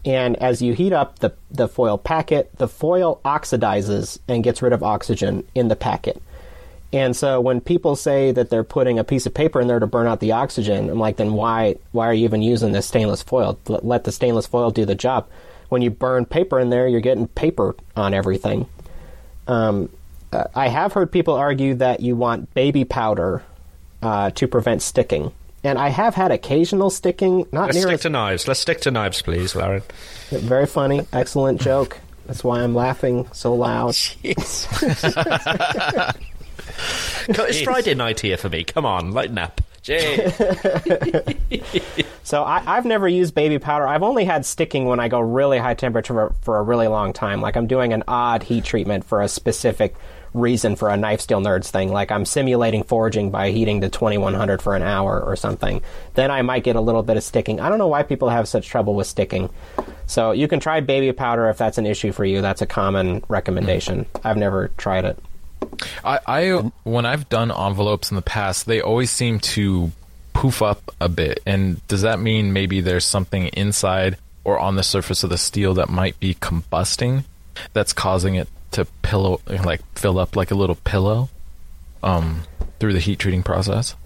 and 0.07 0.35
as 0.37 0.63
you 0.63 0.73
heat 0.73 0.95
up 0.95 1.19
the, 1.19 1.35
the 1.51 1.69
foil 1.69 1.99
packet, 1.99 2.51
the 2.57 2.67
foil 2.67 3.21
oxidizes 3.27 4.19
and 4.27 4.43
gets 4.43 4.63
rid 4.63 4.73
of 4.73 4.83
oxygen 4.83 5.47
in 5.55 5.69
the 5.69 5.77
packet. 5.77 6.23
And 6.95 7.15
so 7.15 7.43
when 7.43 7.61
people 7.61 7.95
say 7.95 8.33
that 8.33 8.49
they're 8.49 8.65
putting 8.65 8.99
a 8.99 9.05
piece 9.05 9.27
of 9.27 9.35
paper 9.35 9.61
in 9.61 9.69
there 9.69 9.79
to 9.79 9.87
burn 9.87 10.07
out 10.07 10.21
the 10.21 10.33
oxygen, 10.33 10.89
I'm 10.89 10.99
like, 10.99 11.19
then 11.19 11.35
why 11.35 11.77
why 11.93 12.07
are 12.07 12.15
you 12.15 12.25
even 12.25 12.41
using 12.41 12.73
this 12.73 12.87
stainless 12.87 13.23
foil? 13.23 13.59
Let, 13.69 14.05
the 14.05 14.13
stainless 14.13 14.47
foil 14.47 14.71
do 14.71 14.87
the 14.87 14.95
job. 14.95 15.29
When 15.69 15.83
you 15.83 15.91
burn 15.91 16.25
paper 16.25 16.59
in 16.59 16.71
there, 16.71 16.89
you're 16.89 17.03
getting 17.03 17.29
paper 17.29 17.77
on 17.95 18.15
everything. 18.15 18.67
Um, 19.47 19.91
uh, 20.35 20.49
I 20.55 20.69
have 20.69 20.93
heard 20.93 21.11
people 21.13 21.35
argue 21.35 21.75
that 21.77 22.01
you 22.01 22.17
want 22.17 22.53
baby 22.55 22.85
powder 22.85 23.43
uh, 24.03 24.31
to 24.31 24.49
prevent 24.49 24.83
sticking, 24.83 25.33
and 25.63 25.79
I 25.79 25.89
have 25.89 26.15
had 26.15 26.33
occasional 26.33 26.91
sticking. 26.91 27.47
Not 27.53 27.67
Let's 27.67 27.77
near 27.77 27.83
stick 27.85 27.95
as 27.95 28.01
to 28.03 28.11
knives. 28.11 28.49
Let's 28.49 28.61
stick 28.61 28.81
to 28.83 28.91
knives, 28.91 29.23
please, 29.23 29.55
Larrin. 29.55 29.83
very 30.31 30.67
funny, 30.67 31.07
excellent 31.13 31.61
joke. 31.61 31.99
That's 32.27 32.43
why 32.43 32.63
I'm 32.63 32.75
laughing 32.75 33.29
so 33.33 33.55
loud. 33.55 33.97
It's 37.27 37.61
Friday 37.63 37.95
night 37.95 38.21
here 38.21 38.37
for 38.37 38.49
me. 38.51 38.65
Come 38.65 38.85
on, 38.85 39.13
lighten 39.13 39.39
up. 39.39 39.61
Jay. 39.83 40.31
So 42.25 42.43
I, 42.43 42.63
I've 42.67 42.87
never 42.87 43.07
used 43.07 43.35
baby 43.35 43.59
powder. 43.59 43.87
I've 43.87 44.03
only 44.03 44.25
had 44.25 44.47
sticking 44.47 44.87
when 44.87 44.99
I 44.99 45.09
go 45.09 45.21
really 45.21 45.59
high 45.59 45.75
temperature 45.75 46.15
for, 46.15 46.35
for 46.41 46.59
a 46.59 46.63
really 46.63 46.89
long 46.89 47.13
time. 47.13 47.43
Like 47.43 47.55
I'm 47.55 47.67
doing 47.67 47.93
an 47.93 48.03
odd 48.09 48.43
heat 48.43 48.65
treatment 48.65 49.05
for 49.05 49.21
a 49.21 49.29
specific 49.29 49.95
reason 50.35 50.77
for 50.77 50.91
a 50.91 50.97
knife 50.97 51.21
steel 51.21 51.41
nerds 51.41 51.69
thing. 51.69 51.91
Like 51.91 52.11
I'm 52.11 52.27
simulating 52.27 52.83
forging 52.83 53.31
by 53.31 53.51
heating 53.51 53.81
to 53.81 53.89
2100 53.89 54.61
for 54.61 54.75
an 54.75 54.83
hour 54.83 55.21
or 55.21 55.37
something. 55.37 55.81
Then 56.15 56.31
I 56.31 56.43
might 56.43 56.65
get 56.65 56.77
a 56.77 56.81
little 56.81 57.03
bit 57.03 57.17
of 57.17 57.23
sticking. 57.23 57.61
I 57.61 57.69
don't 57.69 57.79
know 57.79 57.89
why 57.89 58.03
people 58.03 58.29
have 58.29 58.49
such 58.49 58.69
trouble 58.69 58.95
with 58.95 59.07
sticking. 59.07 59.49
So 60.07 60.33
you 60.33 60.49
can 60.49 60.61
try 60.61 60.81
baby 60.81 61.13
powder 61.13 61.49
if 61.49 61.57
that's 61.57 61.79
an 61.79 61.87
issue 61.87 62.13
for 62.13 62.25
you. 62.25 62.43
That's 62.43 62.61
a 62.61 62.67
common 62.67 63.25
recommendation. 63.29 64.07
I've 64.23 64.37
never 64.37 64.69
tried 64.77 65.05
it. 65.05 65.19
I, 66.05 66.21
I 66.27 66.71
when 66.83 67.07
I've 67.07 67.29
done 67.29 67.51
envelopes 67.51 68.11
in 68.11 68.17
the 68.17 68.23
past, 68.23 68.67
they 68.67 68.81
always 68.81 69.11
seem 69.11 69.41
to 69.41 69.93
poof 70.35 70.61
up 70.61 70.91
a 71.01 71.09
bit. 71.09 71.41
And 71.47 71.87
does 71.89 72.03
that 72.03 72.19
mean 72.19 72.53
maybe 72.53 72.81
there's 72.81 73.05
something 73.05 73.47
inside 73.49 74.19
or 74.43 74.59
on 74.59 74.77
the 74.77 74.83
surface 74.83 75.25
of 75.25 75.31
the 75.31 75.39
steel 75.39 75.75
that 75.75 75.89
might 75.89 76.19
be 76.21 76.35
combusting 76.35 77.25
that's 77.73 77.93
causing 77.93 78.35
it 78.35 78.49
to 78.75 78.85
pillow, 79.03 79.41
like 79.49 79.81
fill 79.97 80.19
up 80.19 80.37
like 80.37 80.51
a 80.51 80.55
little 80.55 80.77
pillow, 80.77 81.29
um, 82.03 82.43
through 82.79 82.93
the 82.93 83.01
heat 83.01 83.19
treating 83.19 83.43
process. 83.43 83.97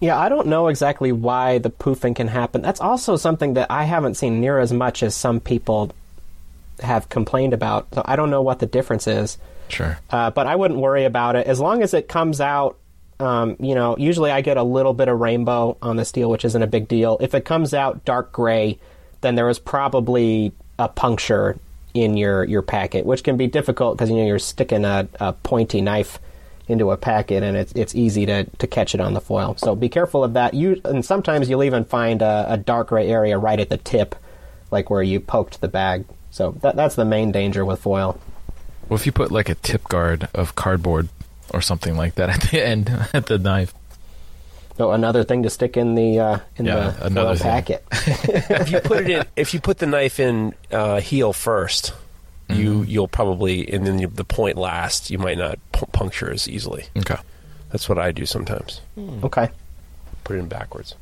Yeah, 0.00 0.18
I 0.18 0.30
don't 0.30 0.46
know 0.46 0.68
exactly 0.68 1.12
why 1.12 1.58
the 1.58 1.70
poofing 1.70 2.16
can 2.16 2.26
happen. 2.26 2.62
That's 2.62 2.80
also 2.80 3.16
something 3.16 3.54
that 3.54 3.70
I 3.70 3.84
haven't 3.84 4.14
seen 4.14 4.40
near 4.40 4.58
as 4.58 4.72
much 4.72 5.02
as 5.02 5.14
some 5.14 5.40
people 5.40 5.92
have 6.80 7.10
complained 7.10 7.52
about. 7.52 7.94
So 7.94 8.02
I 8.04 8.16
don't 8.16 8.30
know 8.30 8.40
what 8.40 8.58
the 8.58 8.66
difference 8.66 9.06
is. 9.06 9.36
Sure. 9.68 9.98
Uh, 10.08 10.30
but 10.30 10.46
I 10.46 10.56
wouldn't 10.56 10.80
worry 10.80 11.04
about 11.04 11.36
it 11.36 11.46
as 11.46 11.60
long 11.60 11.82
as 11.82 11.92
it 11.92 12.08
comes 12.08 12.40
out. 12.40 12.78
Um, 13.20 13.56
you 13.60 13.74
know, 13.74 13.96
usually 13.98 14.30
I 14.30 14.40
get 14.40 14.56
a 14.56 14.62
little 14.62 14.94
bit 14.94 15.08
of 15.08 15.20
rainbow 15.20 15.76
on 15.82 15.96
the 15.96 16.06
steel, 16.06 16.30
which 16.30 16.46
isn't 16.46 16.62
a 16.62 16.66
big 16.66 16.88
deal. 16.88 17.18
If 17.20 17.34
it 17.34 17.44
comes 17.44 17.74
out 17.74 18.06
dark 18.06 18.32
gray, 18.32 18.78
then 19.20 19.34
there 19.34 19.44
was 19.44 19.58
probably 19.58 20.52
a 20.78 20.88
puncture 20.88 21.58
in 21.94 22.16
your, 22.16 22.44
your 22.44 22.62
packet, 22.62 23.04
which 23.04 23.24
can 23.24 23.36
be 23.36 23.46
difficult 23.46 23.96
because 23.96 24.10
you 24.10 24.16
know 24.16 24.26
you're 24.26 24.38
sticking 24.38 24.84
a, 24.84 25.08
a 25.20 25.32
pointy 25.32 25.80
knife 25.80 26.18
into 26.70 26.92
a 26.92 26.96
packet 26.96 27.42
and 27.42 27.56
it's 27.56 27.72
it's 27.72 27.94
easy 27.94 28.24
to, 28.26 28.44
to 28.44 28.66
catch 28.66 28.94
it 28.94 29.00
on 29.00 29.12
the 29.12 29.20
foil. 29.20 29.56
So 29.58 29.74
be 29.74 29.88
careful 29.88 30.22
of 30.22 30.34
that. 30.34 30.54
You 30.54 30.80
and 30.84 31.04
sometimes 31.04 31.50
you'll 31.50 31.64
even 31.64 31.84
find 31.84 32.22
a, 32.22 32.46
a 32.48 32.56
dark 32.56 32.88
gray 32.88 33.08
area 33.08 33.36
right 33.38 33.58
at 33.58 33.68
the 33.68 33.76
tip, 33.76 34.14
like 34.70 34.88
where 34.88 35.02
you 35.02 35.20
poked 35.20 35.60
the 35.60 35.68
bag. 35.68 36.04
So 36.30 36.52
that 36.62 36.76
that's 36.76 36.94
the 36.94 37.04
main 37.04 37.32
danger 37.32 37.64
with 37.64 37.80
foil. 37.80 38.20
Well, 38.88 38.98
if 38.98 39.04
you 39.04 39.12
put 39.12 39.32
like 39.32 39.48
a 39.48 39.56
tip 39.56 39.84
guard 39.84 40.28
of 40.32 40.54
cardboard 40.54 41.08
or 41.52 41.60
something 41.60 41.96
like 41.96 42.14
that 42.14 42.30
at 42.30 42.50
the 42.50 42.64
end 42.64 43.08
at 43.14 43.26
the 43.26 43.38
knife? 43.38 43.74
So 44.80 44.92
another 44.92 45.24
thing 45.24 45.42
to 45.42 45.50
stick 45.50 45.76
in 45.76 45.94
the 45.94 46.18
uh, 46.18 46.38
in 46.56 46.64
Yeah, 46.64 46.88
the 46.96 47.04
another 47.04 47.36
foil 47.36 47.42
packet. 47.52 47.84
if 47.92 48.70
you 48.70 48.80
put 48.80 49.00
it 49.04 49.10
in, 49.10 49.24
if 49.36 49.52
you 49.52 49.60
put 49.60 49.76
the 49.76 49.84
knife 49.86 50.18
in 50.18 50.54
uh, 50.72 51.00
heel 51.00 51.34
1st 51.34 51.92
you 52.48 52.82
you'll 52.84 53.06
probably 53.06 53.70
and 53.70 53.86
then 53.86 53.98
you, 53.98 54.06
the 54.06 54.24
point 54.24 54.56
last. 54.56 55.10
You 55.10 55.18
might 55.18 55.36
not 55.36 55.58
pu- 55.72 55.84
puncture 55.92 56.32
as 56.32 56.48
easily. 56.48 56.86
Okay. 56.96 57.18
That's 57.70 57.90
what 57.90 57.98
I 57.98 58.10
do 58.10 58.24
sometimes. 58.24 58.80
okay. 59.22 59.50
Put 60.24 60.36
it 60.36 60.38
in 60.38 60.48
backwards. 60.48 60.94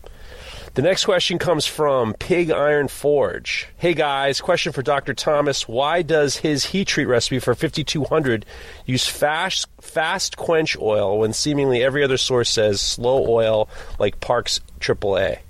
The 0.79 0.83
next 0.83 1.07
question 1.07 1.41
comes 1.41 1.67
from 1.67 2.15
Pig 2.15 2.53
Iron 2.53 2.87
Forge. 2.87 3.67
Hey 3.79 3.95
guys, 3.95 4.41
question 4.41 4.73
for 4.73 4.81
Dr. 4.81 5.13
Thomas. 5.13 5.67
Why 5.67 6.03
does 6.03 6.37
his 6.37 6.67
heat 6.67 6.87
treat 6.87 7.07
recipe 7.07 7.41
for 7.41 7.57
5200 7.57 8.47
use 8.87 9.05
fast 9.05 9.67
fast 9.81 10.37
quench 10.37 10.79
oil 10.79 11.19
when 11.19 11.33
seemingly 11.33 11.83
every 11.83 12.05
other 12.05 12.17
source 12.17 12.49
says 12.49 12.81
slow 12.81 13.27
oil 13.27 13.69
like 13.99 14.21
Parks 14.21 14.61
AAA? 14.79 15.41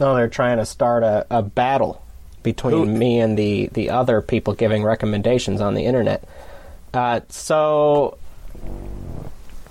No, 0.00 0.14
they're 0.14 0.28
trying 0.28 0.56
to 0.56 0.64
start 0.64 1.02
a, 1.02 1.26
a 1.28 1.42
battle 1.42 2.02
between 2.42 2.72
Who- 2.72 2.86
me 2.86 3.20
and 3.20 3.36
the, 3.36 3.66
the 3.74 3.90
other 3.90 4.22
people 4.22 4.54
giving 4.54 4.82
recommendations 4.82 5.60
on 5.60 5.74
the 5.74 5.84
internet. 5.84 6.24
Uh, 6.94 7.20
so 7.28 8.16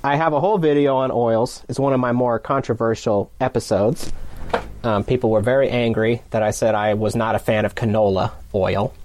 I 0.03 0.17
have 0.17 0.33
a 0.33 0.39
whole 0.39 0.59
video 0.59 0.97
on 0.97 1.09
oils. 1.09 1.63
It's 1.67 1.79
one 1.79 1.93
of 1.93 1.99
my 1.99 2.11
more 2.11 2.37
controversial 2.37 3.31
episodes. 3.41 4.13
Um, 4.83 5.03
people 5.03 5.29
were 5.29 5.41
very 5.41 5.69
angry 5.69 6.21
that 6.29 6.43
I 6.43 6.51
said 6.51 6.75
I 6.75 6.93
was 6.93 7.15
not 7.15 7.35
a 7.35 7.39
fan 7.39 7.65
of 7.65 7.75
canola 7.75 8.31
oil. 8.53 8.93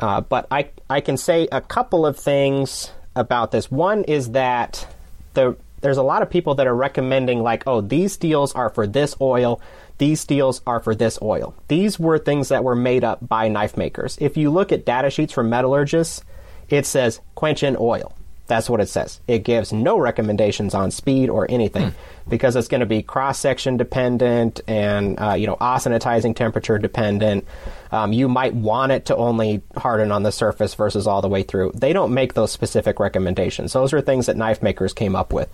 Uh, 0.00 0.20
but 0.20 0.46
I, 0.50 0.70
I 0.88 1.00
can 1.00 1.16
say 1.16 1.48
a 1.50 1.60
couple 1.60 2.06
of 2.06 2.16
things 2.16 2.92
about 3.16 3.50
this. 3.50 3.68
One 3.68 4.04
is 4.04 4.30
that 4.30 4.86
the, 5.34 5.56
there's 5.80 5.96
a 5.96 6.02
lot 6.02 6.22
of 6.22 6.30
people 6.30 6.56
that 6.56 6.66
are 6.66 6.74
recommending, 6.74 7.42
like, 7.42 7.64
oh, 7.66 7.80
these 7.80 8.12
steels 8.12 8.54
are 8.54 8.70
for 8.70 8.86
this 8.86 9.16
oil, 9.20 9.60
these 9.98 10.20
steels 10.20 10.62
are 10.66 10.80
for 10.80 10.94
this 10.94 11.18
oil. 11.20 11.54
These 11.66 11.98
were 11.98 12.18
things 12.18 12.48
that 12.48 12.64
were 12.64 12.76
made 12.76 13.04
up 13.04 13.26
by 13.26 13.48
knife 13.48 13.76
makers. 13.76 14.16
If 14.20 14.36
you 14.36 14.50
look 14.50 14.72
at 14.72 14.84
data 14.84 15.10
sheets 15.10 15.32
from 15.32 15.50
metallurgists, 15.50 16.22
it 16.68 16.86
says 16.86 17.20
quench 17.34 17.62
in 17.62 17.76
oil. 17.78 18.14
That's 18.48 18.68
what 18.68 18.80
it 18.80 18.88
says. 18.88 19.20
It 19.28 19.44
gives 19.44 19.72
no 19.72 19.98
recommendations 19.98 20.74
on 20.74 20.90
speed 20.90 21.28
or 21.28 21.46
anything 21.50 21.94
because 22.28 22.56
it's 22.56 22.66
going 22.66 22.80
to 22.80 22.86
be 22.86 23.02
cross 23.02 23.38
section 23.38 23.76
dependent 23.76 24.62
and 24.66 25.20
uh, 25.20 25.34
you 25.34 25.46
know 25.46 25.56
austenitizing 25.56 26.34
temperature 26.34 26.78
dependent. 26.78 27.46
Um, 27.92 28.12
you 28.12 28.28
might 28.28 28.54
want 28.54 28.90
it 28.90 29.06
to 29.06 29.16
only 29.16 29.62
harden 29.76 30.10
on 30.10 30.22
the 30.22 30.32
surface 30.32 30.74
versus 30.74 31.06
all 31.06 31.22
the 31.22 31.28
way 31.28 31.42
through. 31.42 31.72
They 31.74 31.92
don't 31.92 32.12
make 32.12 32.34
those 32.34 32.50
specific 32.50 32.98
recommendations. 32.98 33.74
Those 33.74 33.92
are 33.92 34.00
things 34.00 34.26
that 34.26 34.36
knife 34.36 34.62
makers 34.62 34.94
came 34.94 35.14
up 35.14 35.32
with. 35.32 35.50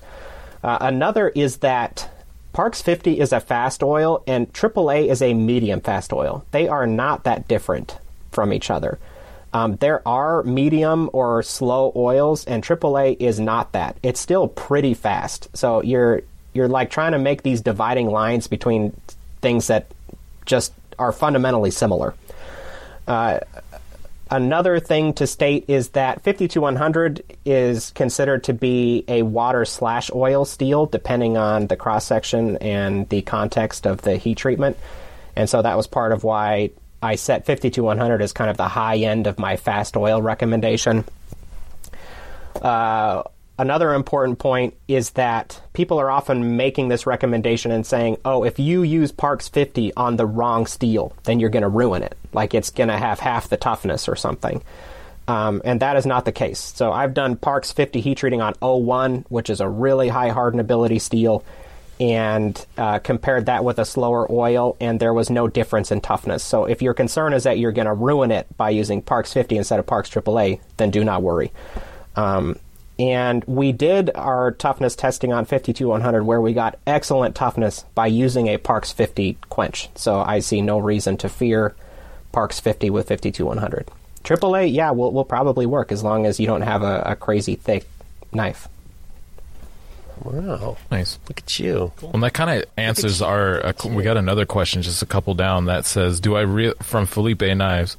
Uh, 0.63 0.79
another 0.81 1.29
is 1.31 1.59
that 1.59 2.09
Parks 2.53 2.81
50 2.81 3.19
is 3.19 3.33
a 3.33 3.41
fast 3.41 3.83
oil 3.83 4.23
and 4.29 4.51
AAA 4.53 5.09
is 5.09 5.21
a 5.21 5.35
medium 5.35 5.81
fast 5.81 6.13
oil. 6.13 6.45
They 6.53 6.69
are 6.69 6.87
not 6.87 7.25
that 7.25 7.49
different 7.49 7.99
from 8.31 8.53
each 8.53 8.71
other. 8.71 9.01
Um, 9.55 9.77
there 9.77 10.07
are 10.07 10.43
medium 10.43 11.09
or 11.13 11.45
slow 11.45 11.93
oils, 11.95 12.45
and 12.45 12.63
AAA 12.63 13.17
is 13.21 13.39
not 13.39 13.71
that. 13.73 13.97
It's 14.03 14.19
still 14.19 14.49
pretty 14.49 14.95
fast. 14.95 15.49
So 15.57 15.81
you're 15.81 16.23
you're 16.53 16.69
like 16.69 16.91
trying 16.91 17.13
to 17.13 17.19
make 17.19 17.43
these 17.43 17.61
dividing 17.61 18.09
lines 18.11 18.49
between 18.49 18.93
things 19.41 19.69
that 19.69 19.87
just 20.45 20.73
are 20.99 21.13
fundamentally 21.13 21.71
similar. 21.71 22.15
Uh, 23.07 23.41
another 24.31 24.81
thing 24.81 25.13
to 25.15 25.27
state 25.27 25.65
is 25.69 25.91
that 25.91 26.23
52100 26.23 27.23
is 27.45 27.91
considered 27.91 28.45
to 28.45 28.53
be 28.53 29.05
a 29.07 29.23
water 29.23 29.65
slash 29.65 30.11
oil 30.13 30.45
steel, 30.45 30.87
depending 30.87 31.37
on 31.37 31.69
the 31.69 31.77
cross 31.77 32.05
section 32.05 32.57
and 32.59 33.09
the 33.09 33.23
context 33.23 33.87
of 33.87 34.03
the 34.03 34.17
heat 34.17 34.37
treatment. 34.39 34.77
And 35.37 35.49
so 35.49 35.63
that 35.63 35.77
was 35.77 35.87
part 35.87 36.13
of 36.13 36.25
why 36.25 36.71
I 37.05 37.17
set 37.17 37.45
52100 37.45 38.23
as 38.23 38.33
kind 38.33 38.49
of 38.49 38.57
the 38.57 38.67
high 38.67 38.97
end 38.97 39.27
of 39.27 39.39
my 39.39 39.57
fast 39.57 39.95
oil 39.95 40.23
recommendation. 40.23 41.05
Uh, 42.63 43.25
another 43.59 43.93
important 43.93 44.39
point 44.39 44.75
is 44.89 45.11
that 45.11 45.61
people 45.75 46.01
are 46.01 46.11
often 46.11 46.57
making 46.57 46.89
this 46.89 47.07
recommendation 47.07 47.71
and 47.73 47.85
saying, 47.85 48.17
oh, 48.25 48.43
if 48.43 48.59
you 48.59 48.83
use 48.83 49.13
Parks 49.13 49.49
50 49.49 49.93
on 49.95 50.17
the 50.17 50.25
wrong 50.25 50.67
steel, 50.67 51.15
then 51.25 51.41
you're 51.41 51.51
going 51.51 51.63
to 51.63 51.69
ruin 51.69 52.03
it. 52.03 52.17
Like 52.33 52.55
it's 52.55 52.71
going 52.71 52.89
to 52.89 52.97
have 52.97 53.21
half 53.21 53.51
the 53.51 53.59
toughness 53.59 54.09
or 54.09 54.17
something. 54.17 54.63
Um, 55.29 55.61
and 55.63 55.81
that 55.81 55.97
is 55.97 56.07
not 56.07 56.25
the 56.25 56.33
case. 56.33 56.59
So 56.59 56.91
I've 56.91 57.13
done 57.13 57.37
Parks 57.37 57.71
50 57.71 58.01
heat 58.01 58.17
treating 58.17 58.41
on 58.41 58.55
O1, 58.55 59.27
which 59.29 59.51
is 59.51 59.61
a 59.61 59.69
really 59.69 60.09
high 60.09 60.31
hardenability 60.31 61.03
steel, 61.03 61.45
and 62.01 62.67
uh, 62.77 62.99
compared 62.99 63.47
that 63.47 63.65
with 63.65 63.79
a 63.79 63.85
slower 63.85 64.31
oil, 64.31 64.77
and 64.81 64.99
there 64.99 65.15
was 65.15 65.31
no 65.31 65.49
difference 65.49 65.93
in 65.93 66.01
toughness. 66.01 66.43
So 66.43 66.65
if 66.65 66.83
your 66.83 66.95
concern 66.95 67.33
is 67.33 67.45
that 67.45 67.59
you're 67.59 67.73
going 67.73 67.87
to 67.87 67.95
ruin 67.95 68.31
it 68.31 68.47
by 68.57 68.71
using 68.71 69.03
Parks 69.03 69.33
50 69.33 69.57
instead 69.57 69.79
of 69.79 69.87
Parks 69.87 70.11
AAA, 70.11 70.61
then 70.77 70.91
do 70.91 71.05
not 71.05 71.23
worry. 71.23 71.53
Um, 72.17 72.59
and 72.99 73.45
we 73.45 73.73
did 73.73 74.11
our 74.15 74.53
toughness 74.53 74.95
testing 74.95 75.33
on 75.33 75.45
52100 75.45 76.23
where 76.25 76.41
we 76.41 76.53
got 76.53 76.79
excellent 76.87 77.35
toughness 77.35 77.85
by 77.95 78.07
using 78.07 78.49
a 78.49 78.59
Parks 78.59 78.93
50 78.93 79.37
quench. 79.49 79.89
So 79.95 80.21
I 80.21 80.39
see 80.41 80.63
no 80.63 80.79
reason 80.79 81.17
to 81.19 81.29
fear 81.29 81.75
Parks 82.33 82.61
50 82.61 82.91
with 82.91 83.09
52100. 83.09 83.91
AAA, 84.23 84.73
yeah, 84.73 84.91
will 84.91 85.13
will 85.13 85.25
probably 85.25 85.67
work 85.67 85.93
as 85.93 86.03
long 86.03 86.25
as 86.25 86.41
you 86.41 86.47
don't 86.47 86.63
have 86.63 86.83
a, 86.83 87.03
a 87.05 87.17
crazy 87.17 87.57
thick 87.57 87.87
knife. 88.33 88.69
Wow, 90.23 90.77
Nice. 90.91 91.19
look 91.29 91.39
at 91.41 91.59
you. 91.59 91.93
Well, 92.01 92.13
that 92.13 92.33
kind 92.35 92.51
of 92.63 92.69
answers 92.77 93.21
our. 93.21 93.65
Uh, 93.67 93.73
we 93.87 94.03
got 94.03 94.17
another 94.17 94.47
question, 94.47 94.83
just 94.83 95.03
a 95.03 95.07
couple 95.07 95.35
down, 95.35 95.65
that 95.67 95.87
says, 95.87 96.21
"Do 96.21 96.37
I 96.37 96.43
re- 96.43 96.75
from 96.83 97.07
Felipe 97.07 97.43
Knives?" 97.43 97.97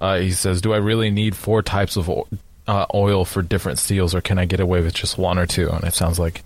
Uh, 0.00 0.18
he 0.18 0.30
says, 0.30 0.60
"Do 0.60 0.72
I 0.72 0.76
really 0.76 1.10
need 1.10 1.34
four 1.34 1.62
types 1.62 1.96
of 1.96 2.08
o- 2.08 2.28
uh, 2.68 2.86
oil 2.94 3.24
for 3.24 3.42
different 3.42 3.78
steels, 3.78 4.14
or 4.14 4.20
can 4.20 4.38
I 4.38 4.44
get 4.44 4.60
away 4.60 4.80
with 4.82 4.94
just 4.94 5.18
one 5.18 5.38
or 5.38 5.46
two? 5.46 5.68
And 5.68 5.84
it 5.84 5.94
sounds 5.94 6.18
like 6.18 6.42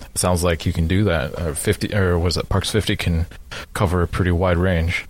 it 0.00 0.18
sounds 0.18 0.44
like 0.44 0.66
you 0.66 0.72
can 0.72 0.86
do 0.86 1.04
that. 1.04 1.38
Uh, 1.38 1.54
Fifty 1.54 1.94
or 1.94 2.18
was 2.18 2.36
it 2.36 2.48
Parks 2.50 2.70
Fifty 2.70 2.96
can 2.96 3.26
cover 3.72 4.02
a 4.02 4.06
pretty 4.08 4.30
wide 4.32 4.58
range. 4.58 5.06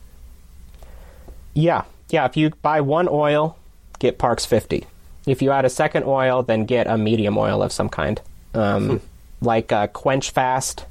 Yeah, 1.54 1.82
yeah. 2.10 2.24
If 2.26 2.36
you 2.36 2.50
buy 2.62 2.80
one 2.80 3.08
oil, 3.10 3.56
get 3.98 4.18
Parks 4.18 4.46
50. 4.46 4.86
If 5.26 5.42
you 5.42 5.50
add 5.50 5.64
a 5.64 5.68
second 5.70 6.04
oil, 6.04 6.42
then 6.42 6.64
get 6.64 6.86
a 6.86 6.96
medium 6.96 7.36
oil 7.36 7.62
of 7.62 7.72
some 7.72 7.88
kind. 7.88 8.20
Um, 8.54 9.00
like 9.40 9.72
uh, 9.72 9.86
Quench 9.88 10.30
Fast 10.30 10.86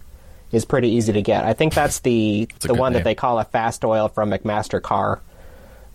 is 0.52 0.66
pretty 0.66 0.90
easy 0.90 1.14
to 1.14 1.22
get. 1.22 1.46
I 1.46 1.54
think 1.54 1.74
that's 1.74 2.00
the 2.00 2.48
a 2.64 2.68
the 2.68 2.74
one 2.74 2.94
name. 2.94 3.00
that 3.00 3.04
they 3.04 3.16
call 3.16 3.40
a 3.40 3.46
fast 3.46 3.86
oil 3.86 4.08
from 4.08 4.32
McMaster 4.32 4.82
Carr. 4.82 5.22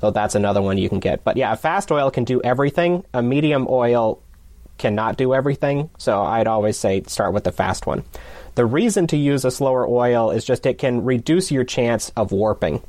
So 0.00 0.10
that's 0.10 0.34
another 0.34 0.62
one 0.62 0.78
you 0.78 0.88
can 0.88 1.00
get. 1.00 1.24
But 1.24 1.36
yeah, 1.36 1.52
a 1.52 1.56
fast 1.56 1.90
oil 1.90 2.10
can 2.10 2.24
do 2.24 2.40
everything. 2.42 3.04
A 3.14 3.22
medium 3.22 3.66
oil 3.68 4.20
cannot 4.78 5.16
do 5.16 5.34
everything. 5.34 5.90
So 5.98 6.20
I'd 6.22 6.46
always 6.46 6.76
say 6.76 7.02
start 7.06 7.32
with 7.32 7.44
the 7.44 7.52
fast 7.52 7.86
one. 7.86 8.04
The 8.54 8.66
reason 8.66 9.06
to 9.08 9.16
use 9.16 9.44
a 9.44 9.50
slower 9.50 9.86
oil 9.86 10.30
is 10.30 10.44
just 10.44 10.66
it 10.66 10.78
can 10.78 11.04
reduce 11.04 11.50
your 11.50 11.64
chance 11.64 12.12
of 12.16 12.32
warping. 12.32 12.82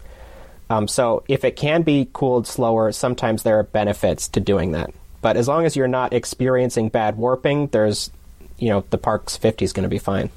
Um, 0.69 0.87
so 0.87 1.23
if 1.27 1.43
it 1.45 1.55
can 1.55 1.83
be 1.83 2.09
cooled 2.11 2.47
slower, 2.47 2.91
sometimes 2.91 3.43
there 3.43 3.59
are 3.59 3.63
benefits 3.63 4.27
to 4.29 4.39
doing 4.39 4.71
that. 4.71 4.91
But 5.21 5.37
as 5.37 5.47
long 5.47 5.65
as 5.65 5.75
you're 5.75 5.87
not 5.87 6.13
experiencing 6.13 6.89
bad 6.89 7.17
warping, 7.17 7.67
there's, 7.67 8.11
you 8.57 8.69
know, 8.69 8.83
the 8.89 8.97
Parks 8.97 9.35
50 9.37 9.65
is 9.65 9.73
going 9.73 9.83
to 9.83 9.89
be 9.89 9.97
fine. 9.99 10.29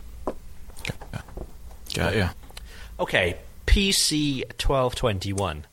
Yeah, 1.90 2.10
yeah. 2.12 2.30
Okay, 3.00 3.36
PC 3.66 4.44
twelve 4.58 4.94
twenty 4.94 5.32
one. 5.32 5.66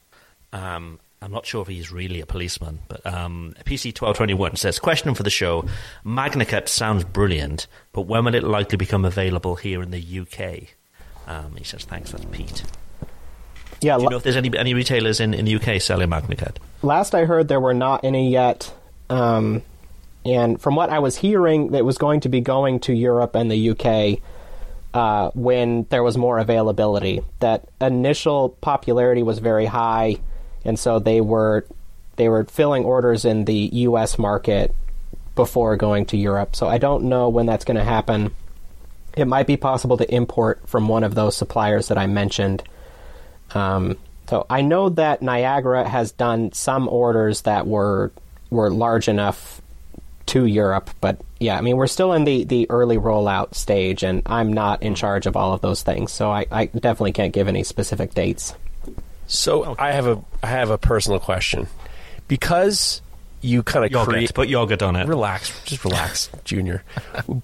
Um, 0.53 0.99
I'm 1.21 1.31
not 1.31 1.45
sure 1.45 1.61
if 1.63 1.67
he's 1.67 1.91
really 1.91 2.21
a 2.21 2.25
policeman, 2.25 2.79
but 2.87 3.05
um, 3.05 3.55
PC1221 3.65 4.57
says, 4.57 4.77
Question 4.79 5.15
for 5.15 5.23
the 5.23 5.29
show. 5.29 5.65
MagnaCut 6.05 6.67
sounds 6.67 7.03
brilliant, 7.03 7.65
but 7.93 8.01
when 8.01 8.25
will 8.25 8.35
it 8.35 8.43
likely 8.43 8.77
become 8.77 9.05
available 9.05 9.55
here 9.55 9.81
in 9.81 9.89
the 9.91 10.19
UK? 10.19 10.69
Um, 11.27 11.55
he 11.57 11.63
says, 11.63 11.83
Thanks, 11.83 12.11
that's 12.11 12.25
Pete. 12.25 12.63
Yeah, 13.81 13.95
Do 13.97 14.03
you 14.03 14.05
la- 14.05 14.11
know 14.11 14.17
if 14.17 14.23
there's 14.23 14.37
any 14.37 14.55
any 14.57 14.73
retailers 14.73 15.19
in, 15.19 15.33
in 15.33 15.45
the 15.45 15.55
UK 15.55 15.81
selling 15.81 16.09
MagnaCut? 16.09 16.57
last 16.81 17.13
I 17.15 17.25
heard, 17.25 17.47
there 17.47 17.59
were 17.59 17.73
not 17.73 18.03
any 18.03 18.31
yet. 18.31 18.71
Um, 19.09 19.63
and 20.25 20.59
from 20.59 20.75
what 20.75 20.89
I 20.89 20.99
was 20.99 21.15
hearing, 21.15 21.73
it 21.73 21.85
was 21.85 21.99
going 21.99 22.21
to 22.21 22.29
be 22.29 22.41
going 22.41 22.79
to 22.81 22.93
Europe 22.93 23.35
and 23.35 23.49
the 23.51 23.69
UK 23.69 24.19
uh, 24.93 25.29
when 25.35 25.85
there 25.89 26.01
was 26.01 26.17
more 26.17 26.39
availability. 26.39 27.21
That 27.39 27.67
initial 27.79 28.49
popularity 28.49 29.21
was 29.21 29.37
very 29.37 29.67
high, 29.67 30.17
and 30.63 30.79
so 30.79 30.97
they 30.97 31.21
were 31.21 31.65
they 32.15 32.27
were 32.27 32.45
filling 32.45 32.85
orders 32.85 33.23
in 33.23 33.45
the 33.45 33.69
U.S. 33.73 34.17
market 34.17 34.73
before 35.35 35.75
going 35.75 36.05
to 36.07 36.17
Europe. 36.17 36.55
So 36.55 36.67
I 36.67 36.79
don't 36.79 37.03
know 37.03 37.29
when 37.29 37.45
that's 37.45 37.65
going 37.65 37.77
to 37.77 37.83
happen. 37.83 38.33
It 39.15 39.27
might 39.27 39.47
be 39.47 39.57
possible 39.57 39.97
to 39.97 40.13
import 40.13 40.67
from 40.67 40.87
one 40.87 41.03
of 41.03 41.13
those 41.13 41.37
suppliers 41.37 41.89
that 41.89 41.97
I 41.97 42.07
mentioned. 42.07 42.63
Um, 43.53 43.97
so 44.27 44.45
I 44.49 44.61
know 44.61 44.89
that 44.89 45.21
Niagara 45.21 45.87
has 45.87 46.11
done 46.11 46.51
some 46.53 46.87
orders 46.87 47.41
that 47.41 47.67
were 47.67 48.11
were 48.49 48.71
large 48.71 49.07
enough 49.07 49.61
to 50.27 50.45
Europe, 50.45 50.89
but 51.01 51.19
yeah, 51.39 51.57
I 51.57 51.61
mean 51.61 51.77
we're 51.77 51.87
still 51.87 52.13
in 52.13 52.23
the, 52.23 52.43
the 52.45 52.69
early 52.69 52.97
rollout 52.97 53.53
stage, 53.55 54.03
and 54.03 54.21
I'm 54.25 54.51
not 54.53 54.81
in 54.83 54.95
charge 54.95 55.25
of 55.27 55.35
all 55.35 55.53
of 55.53 55.61
those 55.61 55.83
things, 55.83 56.11
so 56.11 56.31
I, 56.31 56.45
I 56.51 56.65
definitely 56.65 57.11
can't 57.13 57.33
give 57.33 57.47
any 57.47 57.63
specific 57.63 58.13
dates. 58.13 58.53
So 59.27 59.75
I 59.79 59.91
have 59.91 60.07
a 60.07 60.21
I 60.43 60.47
have 60.47 60.69
a 60.69 60.77
personal 60.77 61.19
question. 61.19 61.67
Because 62.27 63.01
you 63.41 63.61
kind 63.61 63.85
of 63.85 63.91
Yogurt. 63.91 64.09
create 64.13 64.33
Put 64.33 64.47
yogurt 64.49 64.81
on 64.81 64.95
it. 64.95 65.07
relax, 65.07 65.51
just 65.65 65.83
relax, 65.85 66.29
Junior. 66.43 66.83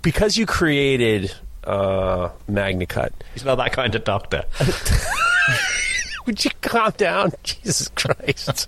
because 0.02 0.38
you 0.38 0.48
created 0.48 1.32
uh, 1.64 2.30
MagnaCut, 2.50 3.12
He's 3.36 3.46
not 3.46 3.56
that 3.56 3.74
kind 3.74 3.94
of 3.94 4.04
doctor. 4.04 4.44
would 6.26 6.44
you 6.44 6.50
calm 6.62 6.92
down? 6.98 7.32
Jesus 7.44 7.90
Christ. 7.90 8.68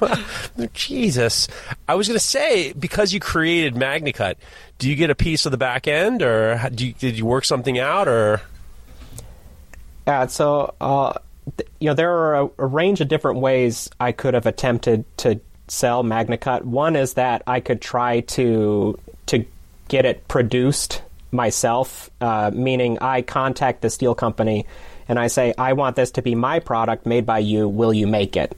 Jesus. 0.72 1.48
I 1.86 1.94
was 1.94 2.08
going 2.08 2.18
to 2.18 2.24
say, 2.24 2.72
because 2.72 3.12
you 3.12 3.20
created 3.20 3.74
MagnaCut, 3.74 4.36
do 4.78 4.88
you 4.88 4.96
get 4.96 5.10
a 5.10 5.14
piece 5.14 5.46
of 5.46 5.52
the 5.52 5.58
back 5.58 5.88
end, 5.88 6.22
or 6.22 6.60
you, 6.76 6.92
did 6.92 7.18
you 7.18 7.26
work 7.26 7.44
something 7.44 7.78
out, 7.78 8.08
or 8.08 8.40
Yeah, 10.06 10.26
so 10.26 10.74
uh, 10.80 11.14
th- 11.56 11.68
you 11.80 11.86
know 11.88 11.94
there 11.94 12.12
are 12.12 12.42
a, 12.42 12.50
a 12.58 12.66
range 12.66 13.00
of 13.00 13.08
different 13.08 13.40
ways 13.40 13.90
I 13.98 14.12
could 14.12 14.34
have 14.34 14.46
attempted 14.46 15.04
to 15.18 15.40
sell 15.68 16.04
MagnaCut. 16.04 16.62
One 16.62 16.96
is 16.96 17.14
that 17.14 17.42
I 17.46 17.60
could 17.60 17.80
try 17.80 18.20
to 18.20 18.98
to 19.26 19.44
get 19.88 20.04
it 20.04 20.28
produced 20.28 21.02
myself, 21.30 22.10
uh, 22.20 22.50
meaning 22.54 22.98
I 23.00 23.22
contact 23.22 23.82
the 23.82 23.90
steel 23.90 24.14
company 24.14 24.66
and 25.08 25.18
I 25.18 25.26
say 25.26 25.54
I 25.56 25.72
want 25.72 25.96
this 25.96 26.12
to 26.12 26.22
be 26.22 26.34
my 26.34 26.60
product 26.60 27.06
made 27.06 27.26
by 27.26 27.38
you. 27.40 27.68
Will 27.68 27.92
you 27.92 28.06
make 28.06 28.36
it? 28.36 28.56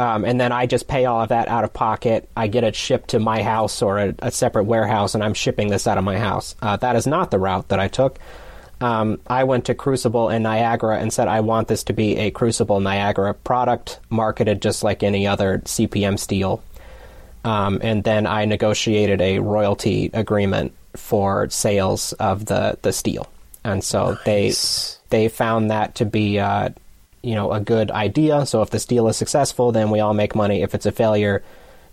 Um, 0.00 0.24
and 0.24 0.40
then 0.40 0.50
I 0.50 0.64
just 0.64 0.88
pay 0.88 1.04
all 1.04 1.20
of 1.20 1.28
that 1.28 1.48
out 1.48 1.62
of 1.62 1.74
pocket. 1.74 2.26
I 2.34 2.46
get 2.46 2.64
it 2.64 2.74
shipped 2.74 3.10
to 3.10 3.18
my 3.20 3.42
house 3.42 3.82
or 3.82 3.98
a, 3.98 4.14
a 4.20 4.30
separate 4.30 4.64
warehouse, 4.64 5.14
and 5.14 5.22
I'm 5.22 5.34
shipping 5.34 5.68
this 5.68 5.86
out 5.86 5.98
of 5.98 6.04
my 6.04 6.16
house. 6.16 6.56
Uh, 6.62 6.78
that 6.78 6.96
is 6.96 7.06
not 7.06 7.30
the 7.30 7.38
route 7.38 7.68
that 7.68 7.78
I 7.78 7.88
took. 7.88 8.18
Um, 8.80 9.20
I 9.26 9.44
went 9.44 9.66
to 9.66 9.74
Crucible 9.74 10.30
in 10.30 10.42
Niagara 10.42 10.98
and 10.98 11.12
said, 11.12 11.28
I 11.28 11.40
want 11.40 11.68
this 11.68 11.84
to 11.84 11.92
be 11.92 12.16
a 12.16 12.30
Crucible 12.30 12.80
Niagara 12.80 13.34
product, 13.34 14.00
marketed 14.08 14.62
just 14.62 14.82
like 14.82 15.02
any 15.02 15.26
other 15.26 15.58
CPM 15.66 16.18
steel. 16.18 16.62
Um, 17.44 17.78
and 17.82 18.02
then 18.02 18.26
I 18.26 18.46
negotiated 18.46 19.20
a 19.20 19.40
royalty 19.40 20.08
agreement 20.14 20.72
for 20.96 21.50
sales 21.50 22.14
of 22.14 22.46
the, 22.46 22.78
the 22.80 22.94
steel. 22.94 23.28
And 23.64 23.84
so 23.84 24.16
they 24.24 24.54
they 25.10 25.28
found 25.28 25.70
that 25.70 25.96
to 25.96 26.06
be 26.06 26.38
uh, 26.38 26.70
you 27.22 27.34
know 27.34 27.52
a 27.52 27.60
good 27.60 27.90
idea. 27.90 28.46
So 28.46 28.62
if 28.62 28.70
this 28.70 28.84
deal 28.84 29.08
is 29.08 29.16
successful, 29.16 29.72
then 29.72 29.90
we 29.90 30.00
all 30.00 30.14
make 30.14 30.34
money. 30.34 30.62
If 30.62 30.74
it's 30.74 30.86
a 30.86 30.92
failure, 30.92 31.42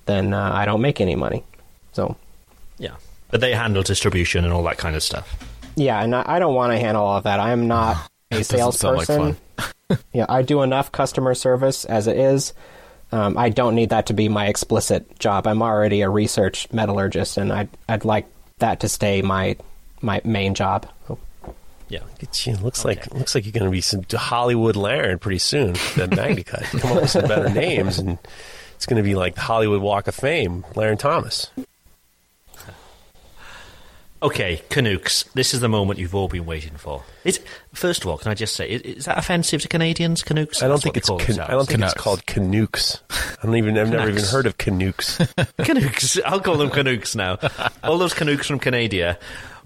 then 0.06 0.34
uh, 0.34 0.52
I 0.54 0.66
don't 0.66 0.82
make 0.82 1.02
any 1.02 1.16
money. 1.16 1.44
So 1.94 2.16
Yeah. 2.78 2.96
But 3.30 3.42
they 3.42 3.54
handle 3.54 3.84
distribution 3.84 4.46
and 4.46 4.54
all 4.54 4.64
that 4.64 4.78
kind 4.78 4.96
of 4.96 5.04
stuff. 5.04 5.38
yeah, 5.76 6.02
and 6.02 6.16
I, 6.16 6.24
I 6.26 6.40
don't 6.40 6.56
want 6.56 6.72
to 6.72 6.80
handle 6.80 7.04
all 7.04 7.18
of 7.18 7.24
that. 7.26 7.40
I 7.40 7.52
am 7.52 7.68
not 7.68 7.98
a 8.32 8.38
like 8.38 8.46
salesperson. 8.46 9.38
yeah, 10.14 10.26
I 10.30 10.42
do 10.42 10.62
enough 10.62 10.92
customer 10.92 11.36
service 11.36 11.86
as 11.86 12.08
it 12.08 12.18
is. 12.18 12.54
Um, 13.12 13.38
I 13.38 13.50
don't 13.50 13.76
need 13.76 13.90
that 13.90 14.08
to 14.08 14.14
be 14.14 14.28
my 14.28 14.48
explicit 14.48 15.18
job. 15.20 15.48
I'm 15.48 15.62
already 15.62 16.02
a 16.02 16.10
research 16.10 16.68
metallurgist, 16.74 17.38
and 17.38 17.54
I'd 17.54 17.70
I'd 17.88 18.04
like 18.04 18.26
that 18.60 18.82
to 18.82 18.90
stay 18.90 19.22
my 19.22 19.56
my 20.02 20.22
main 20.24 20.54
job. 20.54 20.88
So, 21.08 21.18
Yeah. 21.90 22.00
It 22.20 22.62
looks 22.62 22.84
like 22.84 23.14
looks 23.14 23.34
like 23.36 23.46
you're 23.46 23.54
going 23.54 23.66
to 23.66 23.72
be 23.72 23.82
some 23.82 24.04
Hollywood 24.12 24.76
Larrin 24.76 25.20
pretty 25.20 25.40
soon. 25.40 25.74
That 25.96 26.10
MagnaCut. 26.12 26.80
Come 26.82 26.92
up 26.92 27.02
with 27.02 27.10
some 27.10 27.28
better 27.28 27.50
names, 27.50 27.98
and 28.00 28.18
it's 28.76 28.86
going 28.86 28.98
to 28.98 29.04
be 29.04 29.16
like 29.16 29.36
the 29.36 29.42
Hollywood 29.42 29.82
Walk 29.82 30.08
of 30.08 30.16
Fame, 30.16 30.64
Larrin 30.74 31.00
Thomas. 31.00 31.50
Okay, 34.20 34.64
Canucks. 34.70 35.24
This 35.36 35.54
is 35.54 35.60
the 35.60 35.70
moment 35.70 36.00
you've 36.00 36.16
all 36.16 36.28
been 36.28 36.48
waiting 36.48 36.74
for. 36.76 37.04
Is, 37.24 37.40
first 37.72 38.02
of 38.02 38.08
all, 38.08 38.18
can 38.18 38.32
I 38.32 38.34
just 38.34 38.56
say, 38.56 38.68
is, 38.68 38.82
is 38.82 39.06
that 39.06 39.20
offensive 39.20 39.62
to 39.62 39.68
Canadians, 39.68 40.24
Canucks? 40.24 40.64
I 40.64 40.68
don't 40.68 40.78
That's 40.78 40.84
think 40.86 40.98
it's 40.98 41.08
they 41.08 41.12
call 41.12 41.20
can, 41.20 41.40
I 41.40 41.52
don't 41.52 41.68
themselves. 41.68 41.68
think 41.70 41.84
it's 41.84 41.94
called 41.94 42.26
Canucks. 42.26 43.02
I 43.12 43.46
don't 43.46 43.56
even 43.58 43.78
I've 43.78 43.92
never 43.92 44.10
even 44.10 44.24
heard 44.24 44.48
of 44.48 44.58
Canucks. 44.58 45.20
Canucks. 45.60 46.20
I'll 46.26 46.40
call 46.40 46.58
them 46.58 46.72
Canucks 46.72 47.16
now. 47.16 47.38
All 47.84 48.00
those 48.00 48.16
Canucks 48.16 48.48
from 48.48 48.58
Canada. 48.58 49.20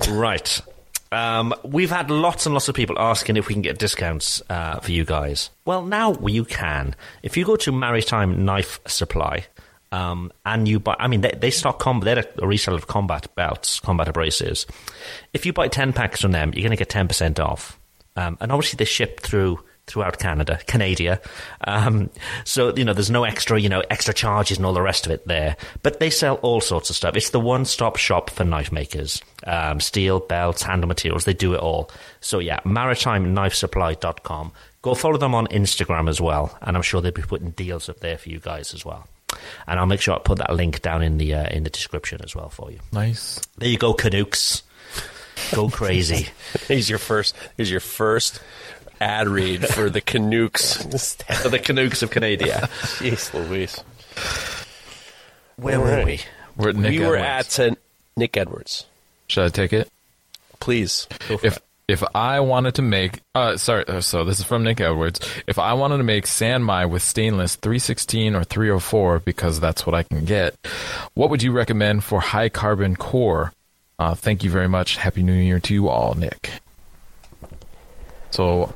Right. 0.09 0.61
Um, 1.11 1.53
we've 1.63 1.89
had 1.89 2.09
lots 2.09 2.45
and 2.45 2.53
lots 2.53 2.69
of 2.69 2.75
people 2.75 2.97
asking 2.97 3.35
if 3.35 3.47
we 3.47 3.53
can 3.53 3.61
get 3.61 3.77
discounts 3.77 4.41
uh, 4.49 4.79
for 4.79 4.91
you 4.91 5.03
guys. 5.03 5.49
Well, 5.65 5.83
now 5.83 6.13
you 6.25 6.45
can. 6.45 6.95
If 7.21 7.35
you 7.35 7.43
go 7.43 7.57
to 7.57 7.71
Maritime 7.71 8.45
Knife 8.45 8.79
Supply, 8.87 9.45
um, 9.91 10.31
and 10.45 10.67
you 10.67 10.79
buy, 10.79 10.95
I 10.99 11.07
mean, 11.07 11.21
they, 11.21 11.33
they 11.37 11.51
stock 11.51 11.79
combat, 11.79 12.05
they're 12.05 12.45
a 12.45 12.47
reseller 12.49 12.75
of 12.75 12.87
combat 12.87 13.27
belts, 13.35 13.81
combat 13.81 14.07
abrasives. 14.07 14.65
If 15.33 15.45
you 15.45 15.51
buy 15.51 15.67
10 15.67 15.91
packs 15.91 16.21
from 16.21 16.31
them, 16.31 16.53
you're 16.53 16.63
going 16.63 16.77
to 16.77 16.77
get 16.77 16.89
10% 16.89 17.39
off. 17.39 17.77
Um, 18.15 18.37
and 18.39 18.51
obviously, 18.51 18.77
they 18.77 18.85
ship 18.85 19.19
through 19.19 19.59
throughout 19.87 20.19
Canada, 20.19 20.59
Canada. 20.67 21.19
Um, 21.65 22.09
so 22.43 22.73
you 22.75 22.85
know, 22.85 22.93
there's 22.93 23.11
no 23.11 23.23
extra, 23.23 23.59
you 23.59 23.69
know, 23.69 23.83
extra 23.89 24.13
charges 24.13 24.57
and 24.57 24.65
all 24.65 24.73
the 24.73 24.81
rest 24.81 25.05
of 25.05 25.11
it 25.11 25.27
there. 25.27 25.57
But 25.83 25.99
they 25.99 26.09
sell 26.09 26.35
all 26.35 26.61
sorts 26.61 26.89
of 26.89 26.95
stuff. 26.95 27.15
It's 27.15 27.31
the 27.31 27.39
one-stop 27.39 27.97
shop 27.97 28.29
for 28.29 28.43
knife 28.43 28.71
makers. 28.71 29.21
Um, 29.45 29.79
steel, 29.79 30.19
belts, 30.19 30.63
handle 30.63 30.87
materials. 30.87 31.25
They 31.25 31.33
do 31.33 31.53
it 31.53 31.59
all. 31.59 31.91
So 32.19 32.39
yeah, 32.39 32.59
MaritimeKnifeSupply.com. 32.61 34.51
Go 34.81 34.95
follow 34.95 35.17
them 35.17 35.35
on 35.35 35.47
Instagram 35.47 36.09
as 36.09 36.19
well, 36.19 36.57
and 36.61 36.75
I'm 36.75 36.81
sure 36.81 37.01
they'll 37.01 37.11
be 37.11 37.21
putting 37.21 37.51
deals 37.51 37.87
up 37.87 37.99
there 37.99 38.17
for 38.17 38.29
you 38.29 38.39
guys 38.39 38.73
as 38.73 38.83
well. 38.83 39.07
And 39.67 39.79
I'll 39.79 39.85
make 39.85 40.01
sure 40.01 40.15
I 40.15 40.19
put 40.19 40.39
that 40.39 40.53
link 40.53 40.81
down 40.81 41.03
in 41.03 41.17
the 41.17 41.33
uh, 41.35 41.47
in 41.49 41.63
the 41.63 41.69
description 41.69 42.21
as 42.23 42.35
well 42.35 42.49
for 42.49 42.71
you. 42.71 42.79
Nice. 42.91 43.39
There 43.57 43.69
you 43.69 43.77
go, 43.77 43.93
Canucks. 43.93 44.63
Go 45.53 45.69
crazy. 45.69 46.29
here's 46.67 46.89
your 46.89 46.99
first. 46.99 47.35
Here's 47.57 47.69
your 47.71 47.79
first 47.79 48.41
ad 49.01 49.27
read 49.27 49.67
for 49.67 49.89
the 49.89 49.99
Canucks. 50.01 50.77
for 51.41 51.49
the 51.49 51.59
Canucks 51.59 52.03
of 52.03 52.11
Canada. 52.11 52.45
Jeez 52.45 53.33
Louise. 53.33 53.83
Where 55.57 55.77
All 55.77 55.83
were 55.83 55.91
right. 55.91 56.05
we? 56.05 56.19
We're 56.55 56.69
at 56.69 56.75
Nick 56.75 56.99
we 56.99 57.05
were 57.05 57.17
at 57.17 57.59
uh, 57.59 57.75
Nick 58.15 58.37
Edwards. 58.37 58.85
Should 59.27 59.45
I 59.45 59.49
take 59.49 59.73
it? 59.73 59.89
Please. 60.59 61.07
if 61.43 61.59
if 61.87 62.03
I 62.15 62.39
wanted 62.39 62.75
to 62.75 62.81
make 62.81 63.21
uh 63.35 63.57
sorry 63.57 63.85
uh, 63.87 63.99
so 64.01 64.23
this 64.23 64.39
is 64.39 64.45
from 64.45 64.63
Nick 64.63 64.79
Edwards 64.79 65.19
if 65.47 65.59
I 65.59 65.73
wanted 65.73 65.97
to 65.97 66.03
make 66.03 66.25
Sanmai 66.25 66.89
with 66.89 67.01
stainless 67.01 67.55
316 67.55 68.35
or 68.35 68.43
304 68.43 69.19
because 69.19 69.59
that's 69.59 69.85
what 69.85 69.93
I 69.93 70.03
can 70.03 70.23
get 70.23 70.55
what 71.15 71.29
would 71.29 71.43
you 71.43 71.51
recommend 71.51 72.03
for 72.03 72.21
high 72.21 72.49
carbon 72.49 72.95
core 72.95 73.51
uh, 73.99 74.15
thank 74.15 74.43
you 74.43 74.49
very 74.49 74.69
much 74.69 74.95
happy 74.97 75.21
new 75.21 75.33
year 75.33 75.59
to 75.59 75.73
you 75.73 75.89
all 75.89 76.13
Nick 76.13 76.51
so 78.29 78.73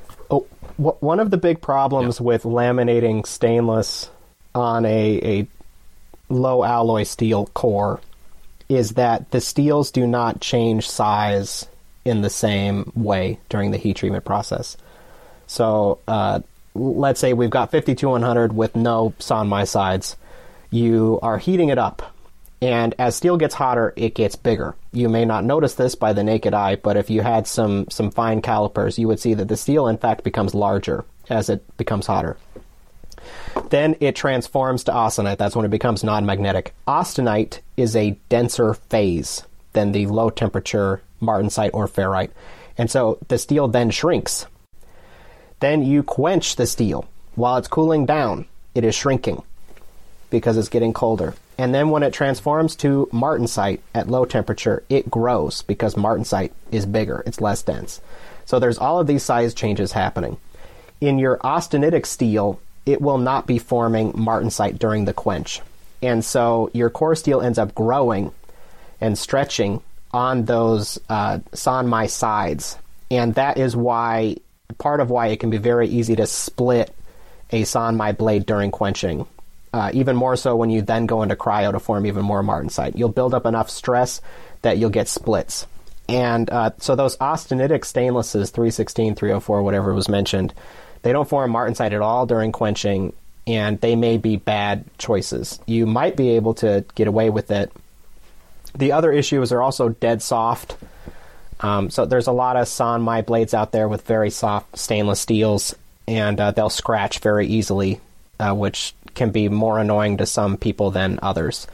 Wh- 0.78 1.02
one 1.02 1.20
of 1.20 1.32
the 1.32 1.38
big 1.38 1.62
problems 1.62 2.20
with 2.20 2.44
laminating 2.44 3.26
stainless 3.26 4.10
on 4.54 4.86
a, 4.86 5.40
a 5.40 5.48
low 6.30 6.64
alloy 6.64 7.04
steel 7.04 7.48
core 7.48 8.00
is 8.68 8.92
that 8.92 9.32
the 9.32 9.42
steels 9.42 9.92
do 9.92 10.08
not 10.08 10.42
change 10.42 10.90
size 10.90 11.68
in 12.04 12.22
the 12.22 12.30
same 12.30 12.92
way 12.96 13.40
during 13.50 13.72
the 13.72 13.78
heat 13.78 13.98
treatment 13.98 14.26
process. 14.26 14.78
So, 15.48 16.00
uh, 16.08 16.40
let's 16.74 17.20
say 17.20 17.34
we've 17.34 17.50
got 17.50 17.72
52100 17.72 18.54
with 18.54 18.76
no 18.76 19.14
Sanmai 19.20 19.68
sides. 19.68 20.18
You 20.72 21.20
are 21.22 21.38
heating 21.38 21.70
it 21.70 21.78
up, 21.78 22.15
and 22.62 22.96
as 22.98 23.16
steel 23.16 23.38
gets 23.38 23.54
hotter, 23.54 23.94
it 23.96 24.16
gets 24.16 24.36
bigger. 24.36 24.76
You 24.92 25.10
may 25.10 25.26
not 25.26 25.44
notice 25.44 25.76
this 25.76 25.96
by 25.96 26.14
the 26.14 26.24
naked 26.24 26.54
eye, 26.54 26.78
but 26.78 26.98
if 26.98 27.10
you 27.10 27.22
had 27.22 27.48
some 27.48 27.90
some 27.90 28.12
fine 28.12 28.42
calipers, 28.42 28.98
you 28.98 29.08
would 29.08 29.20
see 29.20 29.34
that 29.34 29.48
the 29.48 29.58
steel, 29.58 29.88
in 29.88 29.98
fact, 29.98 30.24
becomes 30.24 30.56
larger 30.56 31.06
as 31.30 31.50
it 31.50 31.64
becomes 31.78 32.08
hotter. 32.08 32.38
Then 33.70 33.96
it 34.00 34.16
transforms 34.16 34.84
to 34.86 34.92
austenite. 34.92 35.38
That's 35.38 35.56
when 35.56 35.66
it 35.66 35.72
becomes 35.72 36.04
non 36.04 36.26
magnetic. 36.26 36.74
Austenite 36.88 37.60
is 37.78 37.96
a 37.96 38.18
denser 38.30 38.74
phase 38.74 39.44
than 39.74 39.92
the 39.92 40.08
low 40.08 40.30
temperature 40.30 41.02
martensite 41.22 41.72
or 41.74 41.88
ferrite. 41.88 42.32
And 42.78 42.90
so 42.90 43.18
the 43.28 43.38
steel 43.38 43.68
then 43.68 43.90
shrinks. 43.90 44.46
Then 45.60 45.84
you 45.84 46.04
quench 46.04 46.56
the 46.56 46.68
steel. 46.68 47.08
While 47.36 47.58
it's 47.58 47.68
cooling 47.68 48.06
down, 48.06 48.48
it 48.74 48.84
is 48.84 48.96
shrinking 48.96 49.44
because 50.30 50.58
it's 50.58 50.70
getting 50.70 50.94
colder. 50.94 51.34
And 51.58 51.74
then 51.74 51.90
when 51.90 52.04
it 52.04 52.14
transforms 52.14 52.76
to 52.78 53.08
martensite 53.14 53.80
at 53.94 54.10
low 54.10 54.26
temperature, 54.26 54.84
it 54.90 55.10
grows 55.10 55.62
because 55.62 55.96
martensite 55.96 56.52
is 56.72 56.86
bigger, 56.86 57.24
it's 57.26 57.40
less 57.40 57.62
dense. 57.64 58.02
So 58.46 58.60
there's 58.60 58.78
all 58.78 59.00
of 59.00 59.08
these 59.08 59.24
size 59.24 59.54
changes 59.54 59.94
happening. 59.94 60.38
In 61.02 61.18
your 61.18 61.38
austenitic 61.38 62.06
steel, 62.06 62.60
it 62.86 63.02
will 63.02 63.18
not 63.18 63.48
be 63.48 63.58
forming 63.58 64.14
martensite 64.14 64.80
during 64.80 65.06
the 65.06 65.14
quench. 65.14 65.62
And 66.02 66.24
so 66.24 66.70
your 66.74 66.90
core 66.90 67.16
steel 67.16 67.42
ends 67.42 67.58
up 67.58 67.74
growing 67.74 68.32
and 69.02 69.18
stretching 69.18 69.82
on 70.12 70.46
those 70.46 71.00
uh, 71.10 71.40
Sanmai 71.52 72.10
sides. 72.10 72.78
And 73.10 73.36
that 73.36 73.58
is 73.58 73.76
why, 73.76 74.38
part 74.78 75.00
of 75.00 75.10
why 75.10 75.28
it 75.28 75.40
can 75.40 75.50
be 75.50 75.58
very 75.58 75.88
easy 75.88 76.16
to 76.18 76.28
split 76.28 76.94
a 77.52 77.64
Sanmai 77.64 78.18
blade 78.18 78.46
during 78.46 78.72
quenching. 78.72 79.26
Uh, 79.76 79.92
even 79.92 80.16
more 80.16 80.38
so 80.38 80.56
when 80.56 80.70
you 80.70 80.82
then 80.82 81.06
go 81.06 81.22
into 81.22 81.36
cryo 81.36 81.70
to 81.70 81.80
form 81.80 82.06
even 82.06 82.24
more 82.24 82.42
martensite. 82.42 82.98
You'll 82.98 83.10
build 83.10 83.34
up 83.34 83.46
enough 83.46 83.70
stress 83.70 84.22
that 84.62 84.78
you'll 84.78 84.90
get 84.90 85.10
splits. 85.10 85.68
And 86.08 86.50
uh, 86.50 86.72
so 86.78 86.96
those 86.96 87.18
austenitic 87.18 87.82
stainlesses, 87.82 88.52
316, 88.52 89.16
304, 89.16 89.64
whatever 89.64 89.94
was 89.94 90.08
mentioned, 90.08 90.54
they 91.02 91.12
don't 91.12 91.28
form 91.28 91.52
martensite 91.52 91.92
at 91.92 92.00
all 92.00 92.26
during 92.26 92.54
quenching, 92.54 93.12
and 93.48 93.82
they 93.82 93.98
may 93.98 94.16
be 94.16 94.38
bad 94.38 94.86
choices. 94.98 95.60
You 95.66 95.86
might 95.86 96.16
be 96.16 96.38
able 96.38 96.54
to 96.54 96.86
get 96.96 97.10
away 97.10 97.30
with 97.30 97.52
it. 97.52 97.70
The 98.76 98.94
other 98.94 99.12
issue 99.12 99.42
is 99.42 99.50
they're 99.50 99.62
also 99.62 99.90
dead 99.90 100.22
soft. 100.22 100.78
Um, 101.60 101.90
so 101.90 102.06
there's 102.06 102.28
a 102.28 102.32
lot 102.32 102.56
of 102.56 102.68
Sanmai 102.68 103.26
blades 103.26 103.54
out 103.54 103.74
there 103.74 103.90
with 103.90 104.04
very 104.04 104.30
soft 104.30 104.78
stainless 104.78 105.20
steels, 105.20 105.76
and 106.08 106.40
uh, 106.40 106.52
they'll 106.52 106.70
scratch 106.70 107.20
very 107.20 107.48
easily, 107.48 108.00
uh, 108.40 108.54
which 108.54 108.94
can 109.16 109.32
be 109.32 109.50
more 109.50 109.80
annoying 109.80 110.18
to 110.18 110.26
some 110.26 110.58
people 110.58 110.92
than 110.92 111.20
others. 111.22 111.68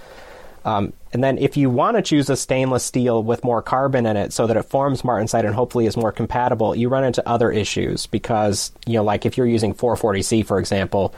Um, 0.63 0.93
and 1.11 1.23
then 1.23 1.38
if 1.38 1.57
you 1.57 1.69
want 1.69 1.97
to 1.97 2.03
choose 2.03 2.30
a 2.30 2.38
stainless 2.38 2.84
steel 2.84 3.23
with 3.23 3.43
more 3.43 3.61
carbon 3.61 4.05
in 4.05 4.15
it 4.15 4.31
so 4.31 4.47
that 4.47 4.57
it 4.57 4.63
forms 4.63 5.01
martensite 5.01 5.45
and 5.45 5.55
hopefully 5.55 5.85
is 5.85 5.97
more 5.97 6.11
compatible, 6.11 6.76
you 6.76 6.88
run 6.88 7.03
into 7.03 7.27
other 7.27 7.51
issues 7.51 8.05
because, 8.05 8.72
you 8.85 8.93
know, 8.93 9.03
like 9.03 9.26
if 9.26 9.38
you're 9.38 9.47
using 9.47 9.73
440C, 9.73 10.45
for 10.45 10.59
example, 10.59 11.13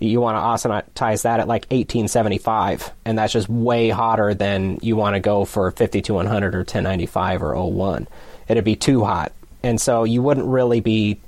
you 0.00 0.20
want 0.20 0.36
to 0.36 0.68
austenitize 0.68 1.22
that 1.22 1.40
at 1.40 1.48
like 1.48 1.62
1875, 1.64 2.92
and 3.04 3.18
that's 3.18 3.32
just 3.32 3.48
way 3.48 3.90
hotter 3.90 4.32
than 4.32 4.78
you 4.80 4.96
want 4.96 5.14
to 5.14 5.20
go 5.20 5.44
for 5.44 5.70
5200 5.72 6.54
or 6.54 6.58
1095 6.58 7.42
or 7.42 7.54
O1. 7.54 8.06
It'd 8.46 8.64
be 8.64 8.76
too 8.76 9.04
hot. 9.04 9.32
And 9.62 9.80
so 9.80 10.04
you 10.04 10.22
wouldn't 10.22 10.46
really 10.46 10.80
be, 10.80 11.20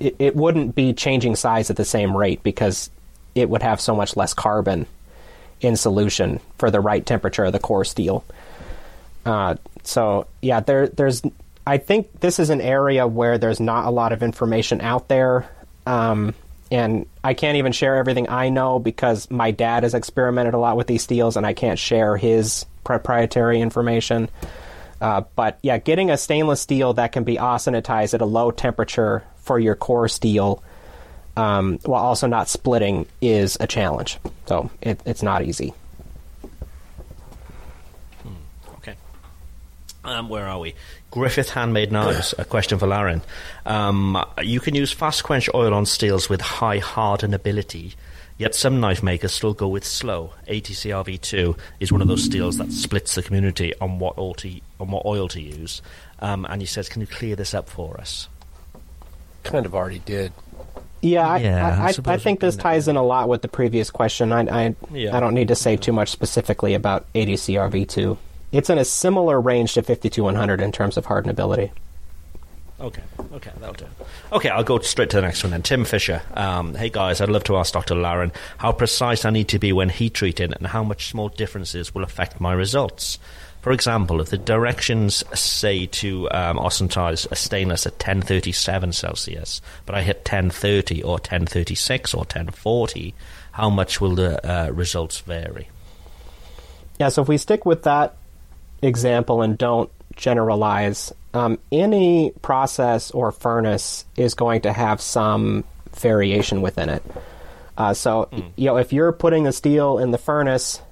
it, 0.00 0.16
it 0.18 0.36
wouldn't 0.36 0.74
be 0.74 0.92
changing 0.92 1.36
size 1.36 1.70
at 1.70 1.76
the 1.76 1.84
same 1.84 2.16
rate 2.16 2.42
because 2.42 2.90
it 3.34 3.48
would 3.48 3.62
have 3.62 3.80
so 3.80 3.94
much 3.94 4.16
less 4.16 4.34
carbon 4.34 4.86
in 5.60 5.76
solution 5.76 6.40
for 6.58 6.70
the 6.70 6.80
right 6.80 7.04
temperature 7.04 7.44
of 7.44 7.52
the 7.52 7.58
core 7.58 7.84
steel. 7.84 8.24
Uh, 9.24 9.56
so 9.82 10.26
yeah, 10.42 10.60
there 10.60 10.88
there's 10.88 11.22
I 11.66 11.78
think 11.78 12.20
this 12.20 12.38
is 12.38 12.50
an 12.50 12.60
area 12.60 13.06
where 13.06 13.38
there's 13.38 13.60
not 13.60 13.86
a 13.86 13.90
lot 13.90 14.12
of 14.12 14.22
information 14.22 14.80
out 14.80 15.08
there. 15.08 15.48
Um, 15.86 16.34
and 16.70 17.06
I 17.22 17.34
can't 17.34 17.56
even 17.56 17.72
share 17.72 17.96
everything 17.96 18.28
I 18.28 18.48
know 18.48 18.78
because 18.78 19.30
my 19.30 19.50
dad 19.50 19.82
has 19.82 19.94
experimented 19.94 20.54
a 20.54 20.58
lot 20.58 20.76
with 20.76 20.86
these 20.86 21.02
steels 21.02 21.36
and 21.36 21.46
I 21.46 21.52
can't 21.52 21.78
share 21.78 22.16
his 22.16 22.66
proprietary 22.84 23.60
information. 23.60 24.28
Uh, 25.00 25.22
but 25.36 25.58
yeah, 25.62 25.78
getting 25.78 26.10
a 26.10 26.16
stainless 26.16 26.60
steel 26.60 26.94
that 26.94 27.12
can 27.12 27.24
be 27.24 27.36
austenitized 27.36 28.14
at 28.14 28.20
a 28.20 28.26
low 28.26 28.50
temperature 28.50 29.24
for 29.36 29.58
your 29.58 29.74
core 29.74 30.08
steel 30.08 30.62
um, 31.36 31.78
while 31.84 32.02
also 32.02 32.26
not 32.26 32.48
splitting 32.48 33.06
is 33.20 33.56
a 33.60 33.66
challenge. 33.66 34.18
So 34.46 34.70
it, 34.80 35.00
it's 35.04 35.22
not 35.22 35.42
easy. 35.42 35.72
Hmm, 38.22 38.74
okay. 38.76 38.94
Um, 40.04 40.28
where 40.28 40.46
are 40.46 40.58
we? 40.58 40.74
Griffith 41.10 41.50
handmade 41.50 41.92
knives. 41.92 42.34
a 42.38 42.44
question 42.44 42.78
for 42.78 42.86
Larrin. 42.86 43.22
Um, 43.66 44.22
you 44.42 44.60
can 44.60 44.74
use 44.74 44.92
fast 44.92 45.22
quench 45.24 45.48
oil 45.54 45.72
on 45.72 45.86
steels 45.86 46.28
with 46.28 46.40
high 46.40 46.80
hardenability, 46.80 47.94
yet 48.36 48.54
some 48.54 48.80
knife 48.80 49.00
makers 49.02 49.32
still 49.32 49.54
go 49.54 49.68
with 49.68 49.84
slow. 49.84 50.32
80CrV2 50.48 51.56
is 51.78 51.92
one 51.92 52.02
of 52.02 52.08
those 52.08 52.24
steels 52.24 52.58
that 52.58 52.72
splits 52.72 53.14
the 53.14 53.22
community 53.22 53.72
on 53.80 54.00
what 54.00 54.18
oil 54.18 54.34
to, 54.34 54.60
on 54.80 54.90
what 54.90 55.06
oil 55.06 55.28
to 55.28 55.40
use. 55.40 55.82
Um, 56.18 56.46
and 56.48 56.60
he 56.60 56.66
says, 56.66 56.88
"Can 56.88 57.00
you 57.00 57.06
clear 57.06 57.36
this 57.36 57.54
up 57.54 57.68
for 57.68 58.00
us?" 58.00 58.28
Kind 59.44 59.66
of 59.66 59.74
already 59.74 60.00
did. 60.00 60.32
Yeah, 61.04 61.28
I, 61.28 61.36
yeah, 61.38 61.78
I, 61.78 61.88
I, 61.88 62.14
I 62.14 62.16
think 62.16 62.40
this 62.40 62.56
ties 62.56 62.88
in 62.88 62.96
a 62.96 63.02
lot 63.02 63.28
with 63.28 63.42
the 63.42 63.48
previous 63.48 63.90
question. 63.90 64.32
I, 64.32 64.40
I, 64.40 64.74
yeah. 64.90 65.14
I 65.14 65.20
don't 65.20 65.34
need 65.34 65.48
to 65.48 65.54
say 65.54 65.76
too 65.76 65.92
much 65.92 66.08
specifically 66.08 66.72
about 66.72 67.04
80CrV2. 67.12 68.16
It's 68.52 68.70
in 68.70 68.78
a 68.78 68.84
similar 68.84 69.38
range 69.38 69.74
to 69.74 69.82
52100 69.82 70.62
in 70.62 70.72
terms 70.72 70.96
of 70.96 71.04
hardenability. 71.06 71.70
Okay, 72.80 73.02
okay, 73.34 73.50
that'll 73.60 73.74
do. 73.74 73.86
Okay, 74.32 74.48
I'll 74.48 74.64
go 74.64 74.78
straight 74.80 75.10
to 75.10 75.16
the 75.16 75.22
next 75.22 75.44
one 75.44 75.50
then. 75.50 75.62
Tim 75.62 75.84
Fisher. 75.84 76.22
Um, 76.34 76.74
hey 76.74 76.88
guys, 76.88 77.20
I'd 77.20 77.28
love 77.28 77.44
to 77.44 77.56
ask 77.56 77.72
Dr. 77.72 77.94
Larrin 77.94 78.32
how 78.58 78.72
precise 78.72 79.24
I 79.24 79.30
need 79.30 79.48
to 79.48 79.58
be 79.58 79.72
when 79.72 79.90
heat 79.90 80.14
treating 80.14 80.52
and 80.54 80.66
how 80.66 80.82
much 80.82 81.08
small 81.08 81.28
differences 81.28 81.94
will 81.94 82.02
affect 82.02 82.40
my 82.40 82.52
results. 82.52 83.18
For 83.64 83.72
example, 83.72 84.20
if 84.20 84.28
the 84.28 84.36
directions 84.36 85.24
say 85.32 85.86
to 85.86 86.30
um, 86.32 86.58
austenize 86.58 87.26
a 87.32 87.34
stainless 87.34 87.86
at 87.86 87.94
1037 87.94 88.92
Celsius, 88.92 89.62
but 89.86 89.94
I 89.94 90.02
hit 90.02 90.18
1030 90.18 91.02
or 91.02 91.12
1036 91.12 92.12
or 92.12 92.18
1040, 92.18 93.14
how 93.52 93.70
much 93.70 94.02
will 94.02 94.16
the 94.16 94.46
uh, 94.46 94.68
results 94.68 95.20
vary? 95.20 95.70
Yeah, 97.00 97.08
so 97.08 97.22
if 97.22 97.28
we 97.28 97.38
stick 97.38 97.64
with 97.64 97.84
that 97.84 98.16
example 98.82 99.40
and 99.40 99.56
don't 99.56 99.90
generalize, 100.14 101.10
um, 101.32 101.58
any 101.72 102.32
process 102.42 103.12
or 103.12 103.32
furnace 103.32 104.04
is 104.18 104.34
going 104.34 104.60
to 104.60 104.74
have 104.74 105.00
some 105.00 105.64
variation 105.94 106.60
within 106.60 106.90
it. 106.90 107.02
Uh, 107.78 107.94
so, 107.94 108.28
mm. 108.30 108.44
you 108.56 108.66
know, 108.66 108.76
if 108.76 108.92
you're 108.92 109.12
putting 109.12 109.44
the 109.44 109.52
steel 109.52 109.96
in 109.96 110.10
the 110.10 110.18
furnace 110.18 110.82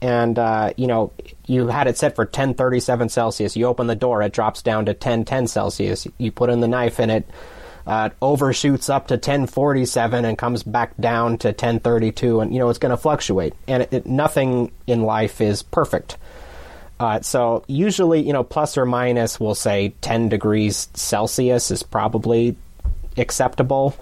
and 0.00 0.38
uh, 0.38 0.72
you 0.76 0.86
know 0.86 1.12
you 1.46 1.68
had 1.68 1.86
it 1.86 1.96
set 1.96 2.16
for 2.16 2.24
1037 2.24 3.08
Celsius. 3.08 3.56
You 3.56 3.66
open 3.66 3.86
the 3.86 3.94
door, 3.94 4.22
it 4.22 4.32
drops 4.32 4.62
down 4.62 4.86
to 4.86 4.92
1010 4.92 5.46
Celsius. 5.46 6.06
You 6.18 6.32
put 6.32 6.50
in 6.50 6.60
the 6.60 6.68
knife, 6.68 6.98
and 6.98 7.10
it 7.10 7.28
uh, 7.86 8.10
overshoots 8.20 8.90
up 8.90 9.08
to 9.08 9.14
1047 9.14 10.24
and 10.24 10.36
comes 10.36 10.62
back 10.62 10.96
down 10.98 11.38
to 11.38 11.48
1032, 11.48 12.40
and 12.40 12.52
you 12.52 12.58
know 12.58 12.68
it's 12.68 12.78
going 12.78 12.90
to 12.90 12.96
fluctuate. 12.96 13.54
And 13.68 13.84
it, 13.84 13.92
it, 13.92 14.06
nothing 14.06 14.72
in 14.86 15.02
life 15.02 15.40
is 15.40 15.62
perfect. 15.62 16.16
Uh, 16.98 17.20
so 17.20 17.62
usually, 17.66 18.20
you 18.20 18.32
know, 18.32 18.42
plus 18.42 18.78
or 18.78 18.86
minus, 18.86 19.38
we'll 19.38 19.54
say 19.54 19.94
10 20.00 20.30
degrees 20.30 20.88
Celsius 20.94 21.70
is 21.70 21.82
probably 21.82 22.56
acceptable. 23.18 23.94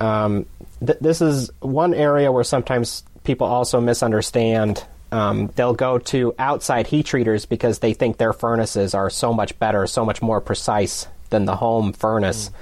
Um, 0.00 0.46
th- 0.84 0.98
this 1.00 1.20
is 1.20 1.50
one 1.60 1.94
area 1.94 2.32
where 2.32 2.42
sometimes 2.42 3.04
people 3.22 3.46
also 3.46 3.80
misunderstand 3.80 4.84
um, 5.12 5.48
they'll 5.56 5.74
go 5.74 5.98
to 5.98 6.34
outside 6.38 6.86
heat 6.86 7.06
treaters 7.06 7.44
because 7.44 7.80
they 7.80 7.94
think 7.94 8.16
their 8.16 8.32
furnaces 8.32 8.94
are 8.94 9.10
so 9.10 9.32
much 9.32 9.58
better, 9.58 9.86
so 9.86 10.04
much 10.04 10.22
more 10.22 10.40
precise 10.40 11.06
than 11.30 11.44
the 11.44 11.56
home 11.56 11.92
furnace. 11.92 12.48
Mm. 12.48 12.54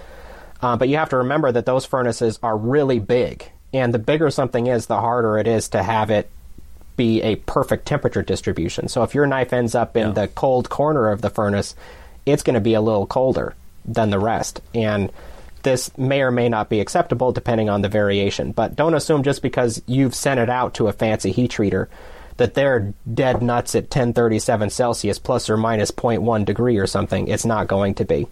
Uh, 0.61 0.77
but 0.77 0.89
you 0.89 0.97
have 0.97 1.11
to 1.11 1.19
remember 1.19 1.53
that 1.53 1.67
those 1.67 1.85
furnaces 1.85 2.39
are 2.43 2.57
really 2.57 2.99
big. 2.99 3.51
And 3.73 3.93
the 3.93 3.99
bigger 3.99 4.31
something 4.31 4.67
is, 4.67 4.87
the 4.87 5.01
harder 5.01 5.39
it 5.39 5.47
is 5.47 5.69
to 5.71 5.83
have 5.83 6.11
it 6.11 6.31
be 6.97 7.23
a 7.23 7.37
perfect 7.37 7.87
temperature 7.87 8.23
distribution. 8.23 8.89
So 8.89 9.03
if 9.03 9.15
your 9.15 9.27
knife 9.27 9.53
ends 9.53 9.75
up 9.75 9.97
in 9.97 10.09
yeah. 10.09 10.13
the 10.13 10.29
cold 10.29 10.69
corner 10.69 11.11
of 11.11 11.21
the 11.21 11.31
furnace, 11.31 11.77
it's 12.27 12.43
going 12.43 12.55
to 12.55 12.61
be 12.61 12.75
a 12.75 12.81
little 12.81 13.07
colder 13.07 13.55
than 13.85 14.11
the 14.11 14.19
rest. 14.19 14.61
And 14.75 15.13
this 15.63 15.97
may 15.97 16.23
or 16.23 16.31
may 16.31 16.49
not 16.49 16.69
be 16.69 16.81
acceptable 16.81 17.31
depending 17.31 17.69
on 17.69 17.83
the 17.83 17.89
variation. 17.89 18.53
But 18.53 18.75
don't 18.75 18.95
assume 18.95 19.23
just 19.23 19.43
because 19.43 19.83
you've 19.87 20.15
sent 20.15 20.41
it 20.41 20.51
out 20.51 20.75
to 20.75 20.89
a 20.89 20.93
fancy 20.93 21.31
heat 21.31 21.51
treater 21.51 21.89
that 22.39 22.55
they're 22.55 22.95
dead 23.13 23.43
nuts 23.43 23.75
at 23.75 23.85
1037 23.85 24.71
Celsius 24.71 25.19
plus 25.19 25.51
or 25.51 25.57
minus 25.57 25.91
0.1 25.91 26.45
degree 26.45 26.79
or 26.79 26.87
something. 26.87 27.29
It's 27.29 27.45
not 27.45 27.69
going 27.69 27.95
to 27.97 28.05
be. 28.05 28.27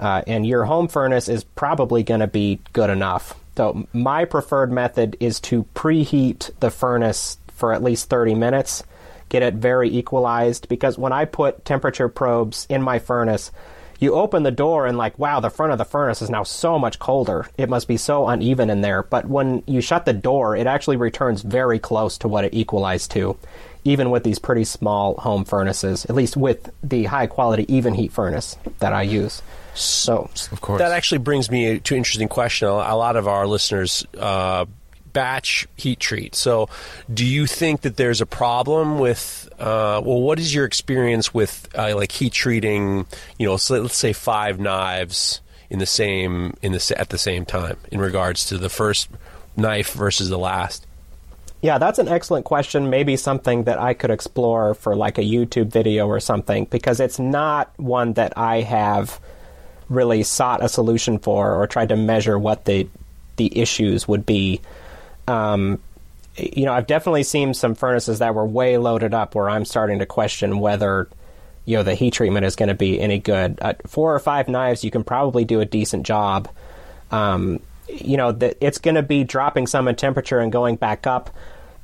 Uh, 0.00 0.22
and 0.26 0.44
your 0.44 0.64
home 0.64 0.88
furnace 0.88 1.28
is 1.28 1.44
probably 1.44 2.02
going 2.02 2.20
to 2.20 2.26
be 2.26 2.60
good 2.72 2.90
enough. 2.90 3.38
So, 3.56 3.86
my 3.92 4.24
preferred 4.24 4.72
method 4.72 5.16
is 5.20 5.38
to 5.40 5.64
preheat 5.74 6.50
the 6.58 6.70
furnace 6.70 7.38
for 7.52 7.72
at 7.72 7.84
least 7.84 8.10
30 8.10 8.34
minutes, 8.34 8.82
get 9.28 9.44
it 9.44 9.54
very 9.54 9.88
equalized, 9.88 10.68
because 10.68 10.98
when 10.98 11.12
I 11.12 11.24
put 11.24 11.64
temperature 11.64 12.08
probes 12.08 12.66
in 12.68 12.82
my 12.82 12.98
furnace, 12.98 13.52
you 14.00 14.14
open 14.14 14.42
the 14.42 14.50
door 14.50 14.86
and 14.86 14.98
like 14.98 15.18
wow 15.18 15.40
the 15.40 15.50
front 15.50 15.72
of 15.72 15.78
the 15.78 15.84
furnace 15.84 16.22
is 16.22 16.30
now 16.30 16.42
so 16.42 16.78
much 16.78 16.98
colder 16.98 17.46
it 17.56 17.68
must 17.68 17.88
be 17.88 17.96
so 17.96 18.28
uneven 18.28 18.70
in 18.70 18.80
there 18.80 19.02
but 19.02 19.26
when 19.26 19.62
you 19.66 19.80
shut 19.80 20.04
the 20.04 20.12
door 20.12 20.56
it 20.56 20.66
actually 20.66 20.96
returns 20.96 21.42
very 21.42 21.78
close 21.78 22.18
to 22.18 22.28
what 22.28 22.44
it 22.44 22.54
equalized 22.54 23.10
to 23.10 23.36
even 23.84 24.10
with 24.10 24.24
these 24.24 24.38
pretty 24.38 24.64
small 24.64 25.14
home 25.16 25.44
furnaces 25.44 26.04
at 26.06 26.14
least 26.14 26.36
with 26.36 26.70
the 26.82 27.04
high 27.04 27.26
quality 27.26 27.66
Evenheat 27.66 28.10
furnace 28.10 28.56
that 28.78 28.92
i 28.92 29.02
use 29.02 29.42
so 29.74 30.30
Of 30.52 30.60
course. 30.60 30.78
That 30.78 30.92
actually 30.92 31.18
brings 31.18 31.50
me 31.50 31.80
to 31.80 31.94
an 31.94 31.98
interesting 31.98 32.28
question. 32.28 32.68
A 32.68 32.72
a 32.72 32.96
lot 32.96 33.16
of 33.16 33.26
our 33.26 33.46
listeners 33.46 34.06
uh, 34.16 34.66
batch 35.14 35.66
heat 35.76 35.98
treat. 35.98 36.34
So, 36.34 36.68
do 37.12 37.24
you 37.24 37.46
think 37.46 37.80
that 37.80 37.96
there's 37.96 38.20
a 38.20 38.26
problem 38.26 38.98
with? 38.98 39.48
Uh, 39.58 40.02
well, 40.04 40.20
what 40.20 40.38
is 40.38 40.54
your 40.54 40.66
experience 40.66 41.32
with 41.32 41.66
uh, 41.74 41.96
like 41.96 42.12
heat 42.12 42.34
treating? 42.34 43.06
You 43.38 43.46
know, 43.46 43.56
so 43.56 43.80
let's 43.80 43.96
say 43.96 44.12
five 44.12 44.60
knives 44.60 45.40
in 45.70 45.78
the 45.78 45.86
same 45.86 46.54
in 46.60 46.72
the 46.72 46.94
at 46.98 47.08
the 47.08 47.18
same 47.18 47.46
time 47.46 47.78
in 47.90 48.00
regards 48.00 48.44
to 48.46 48.58
the 48.58 48.68
first 48.68 49.08
knife 49.56 49.92
versus 49.92 50.28
the 50.28 50.38
last. 50.38 50.86
Yeah, 51.62 51.78
that's 51.78 51.98
an 51.98 52.08
excellent 52.08 52.44
question. 52.44 52.90
Maybe 52.90 53.16
something 53.16 53.64
that 53.64 53.78
I 53.78 53.94
could 53.94 54.10
explore 54.10 54.74
for 54.74 54.94
like 54.94 55.16
a 55.16 55.22
YouTube 55.22 55.68
video 55.68 56.06
or 56.06 56.20
something, 56.20 56.66
because 56.66 57.00
it's 57.00 57.18
not 57.18 57.72
one 57.78 58.12
that 58.14 58.36
I 58.36 58.60
have 58.60 59.18
really 59.88 60.22
sought 60.24 60.62
a 60.62 60.68
solution 60.68 61.18
for 61.18 61.54
or 61.54 61.66
tried 61.66 61.88
to 61.88 61.96
measure 61.96 62.38
what 62.38 62.66
the 62.66 62.86
the 63.36 63.58
issues 63.58 64.06
would 64.06 64.26
be. 64.26 64.60
Um, 65.26 65.80
you 66.36 66.64
know, 66.64 66.72
I've 66.72 66.86
definitely 66.86 67.22
seen 67.22 67.54
some 67.54 67.74
furnaces 67.74 68.18
that 68.18 68.34
were 68.34 68.46
way 68.46 68.76
loaded 68.78 69.14
up 69.14 69.34
where 69.34 69.48
I'm 69.48 69.64
starting 69.64 70.00
to 70.00 70.06
question 70.06 70.58
whether 70.58 71.08
you 71.64 71.76
know 71.76 71.82
the 71.82 71.94
heat 71.94 72.12
treatment 72.12 72.44
is 72.44 72.56
going 72.56 72.68
to 72.68 72.74
be 72.74 73.00
any 73.00 73.18
good. 73.18 73.58
Uh, 73.60 73.74
four 73.86 74.14
or 74.14 74.18
five 74.18 74.48
knives, 74.48 74.84
you 74.84 74.90
can 74.90 75.04
probably 75.04 75.44
do 75.44 75.60
a 75.60 75.64
decent 75.64 76.04
job. 76.04 76.48
Um, 77.10 77.60
you 77.88 78.16
know, 78.16 78.32
that 78.32 78.56
it's 78.60 78.78
going 78.78 78.96
to 78.96 79.02
be 79.02 79.24
dropping 79.24 79.66
some 79.66 79.88
in 79.88 79.96
temperature 79.96 80.40
and 80.40 80.50
going 80.50 80.76
back 80.76 81.06
up. 81.06 81.30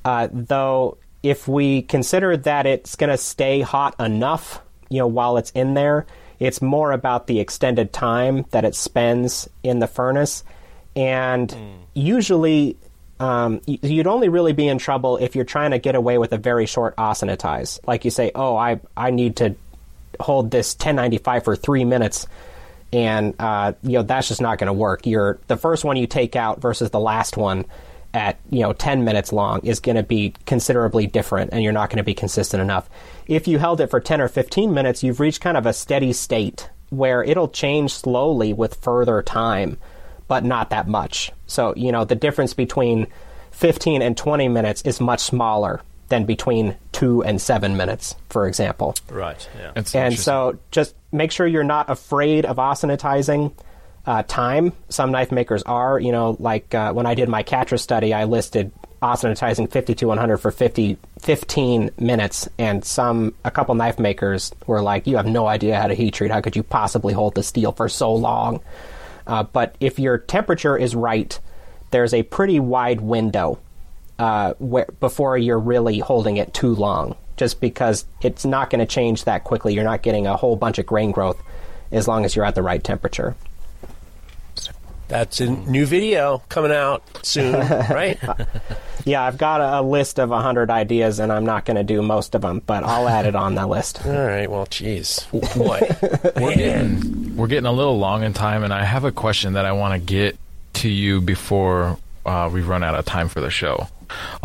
Uh, 0.04 0.28
though, 0.32 0.96
if 1.22 1.46
we 1.46 1.82
consider 1.82 2.36
that 2.36 2.66
it's 2.66 2.96
going 2.96 3.10
to 3.10 3.18
stay 3.18 3.60
hot 3.60 3.94
enough, 4.00 4.60
you 4.88 4.98
know, 4.98 5.06
while 5.06 5.36
it's 5.36 5.50
in 5.50 5.74
there, 5.74 6.06
it's 6.38 6.62
more 6.62 6.92
about 6.92 7.26
the 7.26 7.38
extended 7.38 7.92
time 7.92 8.46
that 8.50 8.64
it 8.64 8.74
spends 8.74 9.48
in 9.62 9.78
the 9.78 9.86
furnace. 9.86 10.42
And 10.96 11.54
usually, 11.94 12.76
um, 13.20 13.60
you'd 13.66 14.06
only 14.06 14.28
really 14.28 14.52
be 14.52 14.66
in 14.66 14.78
trouble 14.78 15.18
if 15.18 15.36
you're 15.36 15.44
trying 15.44 15.70
to 15.70 15.78
get 15.78 15.94
away 15.94 16.18
with 16.18 16.32
a 16.32 16.38
very 16.38 16.66
short 16.66 16.96
austenitize. 16.96 17.78
Like 17.86 18.04
you 18.04 18.10
say, 18.10 18.32
oh, 18.34 18.56
I, 18.56 18.80
I 18.96 19.10
need 19.10 19.36
to 19.36 19.54
hold 20.18 20.50
this 20.50 20.74
1095 20.74 21.44
for 21.44 21.56
three 21.56 21.84
minutes 21.84 22.26
and 22.92 23.34
uh, 23.38 23.72
you 23.82 23.92
know 23.92 24.02
that's 24.02 24.28
just 24.28 24.40
not 24.40 24.58
going 24.58 24.66
to 24.66 24.72
work. 24.72 25.06
You're 25.06 25.38
the 25.46 25.56
first 25.56 25.84
one 25.84 25.96
you 25.96 26.06
take 26.06 26.36
out 26.36 26.60
versus 26.60 26.90
the 26.90 27.00
last 27.00 27.36
one 27.36 27.64
at 28.12 28.38
you 28.50 28.60
know 28.60 28.72
10 28.72 29.04
minutes 29.04 29.32
long 29.32 29.60
is 29.64 29.80
going 29.80 29.96
to 29.96 30.02
be 30.02 30.34
considerably 30.46 31.06
different, 31.06 31.52
and 31.52 31.62
you're 31.62 31.72
not 31.72 31.90
going 31.90 31.98
to 31.98 32.04
be 32.04 32.14
consistent 32.14 32.60
enough. 32.60 32.88
If 33.26 33.46
you 33.46 33.58
held 33.58 33.80
it 33.80 33.88
for 33.88 34.00
10 34.00 34.20
or 34.20 34.28
15 34.28 34.74
minutes, 34.74 35.02
you've 35.02 35.20
reached 35.20 35.40
kind 35.40 35.56
of 35.56 35.66
a 35.66 35.72
steady 35.72 36.12
state 36.12 36.68
where 36.90 37.22
it'll 37.22 37.48
change 37.48 37.92
slowly 37.92 38.52
with 38.52 38.74
further 38.74 39.22
time, 39.22 39.78
but 40.26 40.44
not 40.44 40.70
that 40.70 40.88
much. 40.88 41.30
So 41.50 41.74
you 41.76 41.92
know 41.92 42.04
the 42.04 42.14
difference 42.14 42.54
between 42.54 43.06
15 43.52 44.02
and 44.02 44.16
20 44.16 44.48
minutes 44.48 44.82
is 44.82 45.00
much 45.00 45.20
smaller 45.20 45.82
than 46.08 46.24
between 46.24 46.76
two 46.92 47.22
and 47.22 47.40
seven 47.40 47.76
minutes, 47.76 48.14
for 48.28 48.46
example. 48.46 48.94
Right. 49.08 49.48
Yeah. 49.58 49.72
It's 49.76 49.94
And 49.94 50.18
so 50.18 50.58
just 50.70 50.94
make 51.12 51.30
sure 51.30 51.46
you're 51.46 51.64
not 51.64 51.88
afraid 51.88 52.44
of 52.44 52.56
austenitizing 52.56 53.52
uh, 54.06 54.24
time. 54.24 54.72
Some 54.88 55.12
knife 55.12 55.30
makers 55.30 55.62
are. 55.62 55.98
You 55.98 56.12
know, 56.12 56.36
like 56.38 56.74
uh, 56.74 56.92
when 56.92 57.06
I 57.06 57.14
did 57.14 57.28
my 57.28 57.42
CATRA 57.42 57.78
study, 57.78 58.12
I 58.12 58.24
listed 58.24 58.72
austenitizing 59.00 59.70
50 59.70 59.94
to 59.94 60.06
100 60.06 60.36
for 60.38 60.50
50, 60.50 60.98
15 61.20 61.90
minutes. 61.98 62.48
And 62.58 62.84
some, 62.84 63.34
a 63.44 63.50
couple 63.50 63.74
knife 63.74 63.98
makers 63.98 64.52
were 64.66 64.82
like, 64.82 65.06
you 65.06 65.16
have 65.16 65.26
no 65.26 65.46
idea 65.46 65.80
how 65.80 65.86
to 65.86 65.94
heat 65.94 66.14
treat. 66.14 66.30
How 66.30 66.40
could 66.40 66.56
you 66.56 66.62
possibly 66.62 67.14
hold 67.14 67.34
the 67.34 67.42
steel 67.42 67.72
for 67.72 67.88
so 67.88 68.12
long? 68.14 68.60
Uh, 69.30 69.44
but 69.44 69.76
if 69.78 70.00
your 70.00 70.18
temperature 70.18 70.76
is 70.76 70.96
right, 70.96 71.38
there's 71.92 72.12
a 72.12 72.24
pretty 72.24 72.58
wide 72.58 73.00
window 73.00 73.60
uh, 74.18 74.54
where, 74.58 74.88
before 74.98 75.38
you're 75.38 75.56
really 75.56 76.00
holding 76.00 76.36
it 76.36 76.52
too 76.52 76.74
long, 76.74 77.14
just 77.36 77.60
because 77.60 78.06
it's 78.22 78.44
not 78.44 78.70
going 78.70 78.80
to 78.80 78.86
change 78.86 79.24
that 79.24 79.44
quickly. 79.44 79.72
You're 79.72 79.84
not 79.84 80.02
getting 80.02 80.26
a 80.26 80.36
whole 80.36 80.56
bunch 80.56 80.80
of 80.80 80.86
grain 80.86 81.12
growth 81.12 81.40
as 81.92 82.08
long 82.08 82.24
as 82.24 82.34
you're 82.34 82.44
at 82.44 82.56
the 82.56 82.62
right 82.62 82.82
temperature. 82.82 83.36
That's 85.10 85.40
a 85.40 85.46
new 85.50 85.86
video 85.86 86.40
coming 86.48 86.70
out 86.72 87.02
soon, 87.26 87.52
right? 87.90 88.18
Yeah, 89.04 89.22
I've 89.24 89.38
got 89.38 89.60
a, 89.60 89.80
a 89.80 89.82
list 89.82 90.18
of 90.20 90.30
100 90.30 90.70
ideas, 90.70 91.18
and 91.18 91.32
I'm 91.32 91.44
not 91.44 91.64
going 91.64 91.76
to 91.76 91.82
do 91.82 92.00
most 92.00 92.34
of 92.36 92.42
them, 92.42 92.62
but 92.64 92.84
I'll 92.84 93.08
add 93.08 93.26
it 93.26 93.34
on 93.34 93.54
the 93.56 93.66
list. 93.66 94.00
All 94.06 94.12
right. 94.12 94.48
Well, 94.48 94.66
jeez, 94.66 95.28
boy. 95.58 96.40
We're 96.40 96.54
getting, 96.56 97.36
we're 97.36 97.48
getting 97.48 97.66
a 97.66 97.72
little 97.72 97.98
long 97.98 98.22
in 98.22 98.32
time, 98.32 98.62
and 98.62 98.72
I 98.72 98.84
have 98.84 99.04
a 99.04 99.10
question 99.12 99.54
that 99.54 99.64
I 99.66 99.72
want 99.72 99.94
to 99.94 99.98
get 99.98 100.38
to 100.74 100.88
you 100.88 101.20
before 101.20 101.98
uh, 102.24 102.48
we 102.52 102.60
run 102.62 102.84
out 102.84 102.94
of 102.94 103.04
time 103.04 103.28
for 103.28 103.40
the 103.40 103.50
show. 103.50 103.88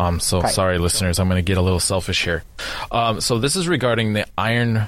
Um, 0.00 0.18
so 0.20 0.38
Okay. 0.38 0.48
sorry, 0.48 0.78
listeners, 0.78 1.18
I'm 1.20 1.28
going 1.28 1.38
to 1.38 1.46
get 1.48 1.58
a 1.58 1.62
little 1.62 1.80
selfish 1.80 2.24
here. 2.24 2.42
Um, 2.90 3.20
so 3.20 3.38
this 3.38 3.54
is 3.56 3.68
regarding 3.68 4.14
the 4.14 4.26
iron 4.36 4.82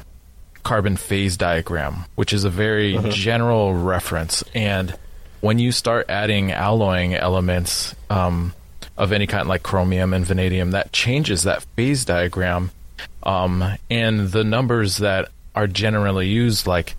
carbon 0.64 0.96
phase 0.96 1.36
diagram, 1.36 2.04
which 2.16 2.32
is 2.32 2.44
a 2.44 2.50
very 2.50 2.98
general 3.10 3.74
reference. 3.74 4.42
And 4.54 4.96
when 5.40 5.58
you 5.58 5.72
start 5.72 6.06
adding 6.08 6.52
alloying 6.52 7.14
elements 7.14 7.94
um, 8.10 8.52
of 8.96 9.12
any 9.12 9.26
kind, 9.26 9.48
like 9.48 9.62
chromium 9.62 10.12
and 10.12 10.24
vanadium, 10.24 10.72
that 10.72 10.92
changes 10.92 11.44
that 11.44 11.62
phase 11.76 12.04
diagram. 12.04 12.70
Um, 13.22 13.64
and 13.90 14.28
the 14.30 14.44
numbers 14.44 14.98
that 14.98 15.28
are 15.54 15.66
generally 15.66 16.28
used, 16.28 16.66
like 16.66 16.96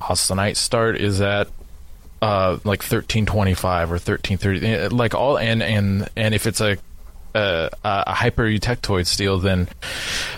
austenite 0.00 0.56
start, 0.56 0.96
is 0.96 1.20
at 1.20 1.48
uh, 2.22 2.52
like 2.64 2.82
1325 2.82 3.90
or 3.90 3.94
1330 3.94 4.66
eh, 4.66 4.88
like 4.92 5.12
all 5.12 5.36
and 5.36 5.60
and 5.60 6.08
and 6.14 6.34
if 6.34 6.46
it's 6.46 6.60
a 6.60 6.78
a, 7.34 7.68
a 7.82 8.14
hyper 8.14 8.44
eutectoid 8.44 9.06
steel 9.06 9.38
then 9.38 9.68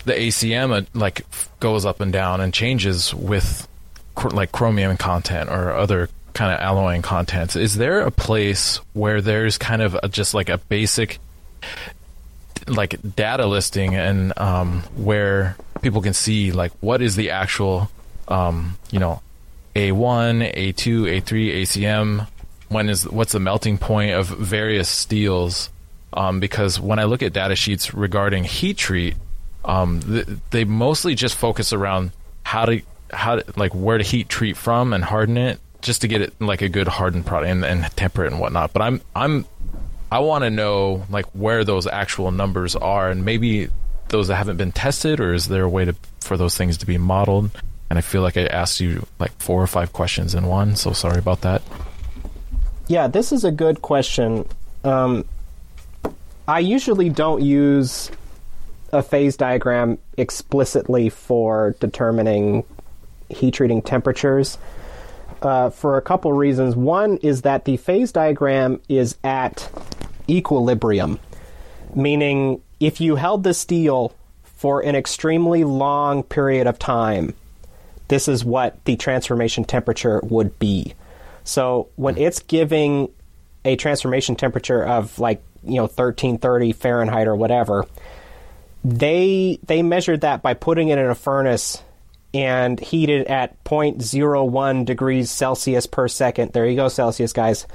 the 0.07 0.15
ACM 0.15 0.73
uh, 0.73 0.87
like 0.95 1.27
goes 1.61 1.85
up 1.85 2.01
and 2.01 2.11
down 2.11 2.41
and 2.41 2.55
changes 2.55 3.13
with 3.15 3.69
like 4.31 4.51
chromium 4.51 4.97
content 4.97 5.51
or 5.51 5.73
other 5.73 6.09
kind 6.35 6.53
of 6.53 6.61
alloying 6.61 7.01
contents 7.01 7.57
is 7.57 7.77
there 7.77 8.01
a 8.01 8.11
place 8.11 8.81
where 8.93 9.21
there's 9.21 9.57
kind 9.57 9.81
of 9.81 9.97
a, 10.03 10.09
just 10.09 10.35
like 10.35 10.49
a 10.49 10.59
basic 10.59 11.19
like 12.67 12.97
data 13.17 13.47
listing 13.47 13.95
and 13.95 14.37
um, 14.39 14.83
where 14.97 15.57
people 15.83 16.01
can 16.03 16.15
see 16.15 16.53
like 16.53 16.73
what 16.81 17.03
is 17.03 17.17
the 17.17 17.31
actual 17.31 17.91
um, 18.29 18.77
you 18.91 18.99
know 18.99 19.21
A1, 19.75 20.55
A2, 20.55 21.21
A3, 21.21 21.63
ACM. 21.63 22.29
When 22.69 22.89
is 22.89 23.09
what's 23.09 23.33
the 23.33 23.41
melting 23.41 23.79
point 23.79 24.13
of 24.13 24.29
various 24.29 24.89
steels? 24.89 25.69
Um, 26.13 26.41
because 26.41 26.81
when 26.81 26.99
I 26.99 27.05
look 27.05 27.23
at 27.23 27.33
data 27.33 27.57
sheets 27.57 27.93
regarding 27.93 28.45
heat 28.45 28.79
treat, 28.79 29.17
um, 29.65 30.01
th- 30.01 30.27
they 30.51 30.65
mostly 30.65 31.15
just 31.15 31.35
focus 31.35 31.73
around 31.73 32.13
how 32.45 32.65
to 32.67 32.81
how 33.13 33.37
to, 33.37 33.45
like 33.57 33.75
where 33.75 33.99
to 33.99 34.05
heat 34.05 34.29
treat 34.29 34.57
from 34.57 34.93
and 34.93 35.05
harden 35.05 35.37
it 35.37 35.61
just 35.85 36.01
to 36.01 36.09
get 36.09 36.23
it 36.23 36.33
like 36.41 36.63
a 36.63 36.69
good 36.69 36.89
hardened 36.89 37.27
product 37.27 37.51
and, 37.51 37.65
and 37.65 37.85
temper 37.97 38.25
it 38.25 38.33
and 38.33 38.41
whatnot. 38.41 38.73
But 38.73 38.83
I'm 38.83 39.01
I'm 39.15 39.47
I 40.11 40.19
want 40.21 40.43
to 40.43 40.51
know 40.51 41.05
like 41.11 41.27
where 41.27 41.63
those 41.63 41.87
actual 41.87 42.33
numbers 42.33 42.75
are, 42.75 43.11
and 43.11 43.25
maybe 43.25 43.69
those 44.09 44.29
that 44.29 44.37
haven't 44.37 44.57
been 44.57 44.73
tested, 44.73 45.21
or 45.21 45.35
is 45.35 45.49
there 45.49 45.63
a 45.63 45.69
way 45.69 45.85
to 45.85 45.95
for 46.21 46.37
those 46.37 46.57
things 46.57 46.79
to 46.79 46.87
be 46.87 46.99
modeled? 46.99 47.51
And 47.91 47.99
I 47.99 48.03
feel 48.03 48.23
like 48.23 48.37
I 48.37 48.47
asked 48.47 48.81
you 48.81 49.07
like 49.19 49.31
four 49.41 49.63
or 49.63 49.67
five 49.67 49.93
questions 49.93 50.35
in 50.35 50.47
one, 50.47 50.75
so 50.75 50.93
sorry 50.93 51.19
about 51.19 51.43
that. 51.43 51.63
Yeah, 52.89 53.07
this 53.07 53.31
is 53.31 53.45
a 53.45 53.53
good 53.53 53.83
question. 53.83 54.49
Um, 54.85 55.25
I 56.49 56.61
usually 56.61 57.11
don't 57.11 57.43
use 57.43 58.11
a 58.93 59.03
phase 59.03 59.37
diagram 59.37 59.99
explicitly 60.17 61.09
for 61.09 61.75
determining 61.81 62.65
heat 63.29 63.55
treating 63.55 63.83
temperatures 63.83 64.59
uh, 65.45 65.71
for 65.71 65.97
a 65.97 66.03
couple 66.03 66.33
reasons. 66.33 66.75
One 66.77 67.19
is 67.19 67.43
that 67.43 67.65
the 67.65 67.77
phase 67.77 68.13
diagram 68.13 68.81
is 68.89 69.17
at 69.25 69.71
equilibrium, 70.29 71.19
meaning 71.95 72.63
if 72.81 73.01
you 73.01 73.17
held 73.17 73.45
the 73.45 73.55
steel 73.55 74.15
for 74.43 74.83
an 74.83 74.95
extremely 74.95 75.65
long 75.65 76.23
period 76.23 76.67
of 76.67 76.79
time, 76.79 77.35
this 78.09 78.29
is 78.29 78.45
what 78.45 78.83
the 78.85 78.97
transformation 78.97 79.65
temperature 79.65 80.21
would 80.25 80.59
be. 80.59 80.95
So 81.45 81.89
when 81.97 82.17
it's 82.17 82.41
giving 82.41 83.11
a 83.65 83.77
transformation 83.77 84.37
temperature 84.37 84.85
of 84.85 85.19
like 85.19 85.43
you 85.63 85.77
know 85.77 85.83
1330 85.83 86.73
Fahrenheit 86.73 87.27
or 87.27 87.37
whatever, 87.37 87.87
they 88.83 89.59
they 89.67 89.83
measured 89.83 90.23
that 90.23 90.43
by 90.43 90.55
putting 90.55 90.89
it 90.89 90.99
in 90.99 91.07
a 91.07 91.15
furnace 91.15 91.83
and 92.35 92.81
heat 92.81 93.09
it 93.09 93.29
at 93.29 93.63
0.01 93.65 94.85
degrees 94.85 95.31
Celsius 95.31 95.87
per 95.87 96.09
second. 96.09 96.53
There 96.53 96.67
you 96.67 96.77
go, 96.77 96.89
Celsius 96.89 97.33
guys. 97.33 97.67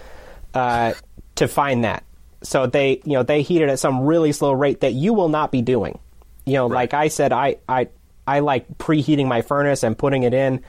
Uh, 0.53 0.94
to 1.36 1.48
find 1.48 1.86
that, 1.86 2.03
so 2.41 2.68
they 2.68 3.02
you 3.06 3.14
know 3.14 3.23
they 3.23 3.41
heat 3.44 3.61
it 3.61 3.69
at 3.69 3.80
some 3.80 4.02
really 4.02 4.34
slow 4.34 4.52
rate 4.52 4.81
that 4.81 4.94
you 4.94 5.14
will 5.14 5.30
not 5.30 5.52
be 5.52 5.61
doing. 5.61 5.98
You 6.45 6.53
know, 6.56 6.68
like 6.68 6.94
I 6.94 7.07
said, 7.07 7.31
I 7.31 7.57
I 7.69 7.88
I 8.27 8.40
like 8.40 8.77
preheating 8.77 9.27
my 9.27 9.41
furnace 9.41 9.84
and 9.84 9.98
putting 9.98 10.23
it 10.23 10.34
in 10.34 10.61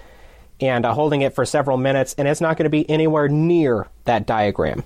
and 0.60 0.84
uh, 0.84 0.92
holding 0.92 1.22
it 1.22 1.34
for 1.34 1.44
several 1.44 1.76
minutes, 1.76 2.14
and 2.18 2.28
it's 2.28 2.40
not 2.40 2.56
going 2.56 2.64
to 2.64 2.70
be 2.70 2.88
anywhere 2.88 3.28
near 3.28 3.88
that 4.04 4.26
diagram. 4.26 4.84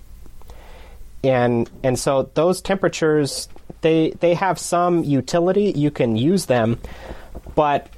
And 1.22 1.68
and 1.82 1.98
so 1.98 2.30
those 2.34 2.62
temperatures 2.62 3.48
they 3.80 4.10
they 4.20 4.34
have 4.34 4.58
some 4.58 5.04
utility. 5.04 5.72
You 5.74 5.90
can 5.90 6.16
use 6.16 6.46
them, 6.46 6.80
but 7.54 7.88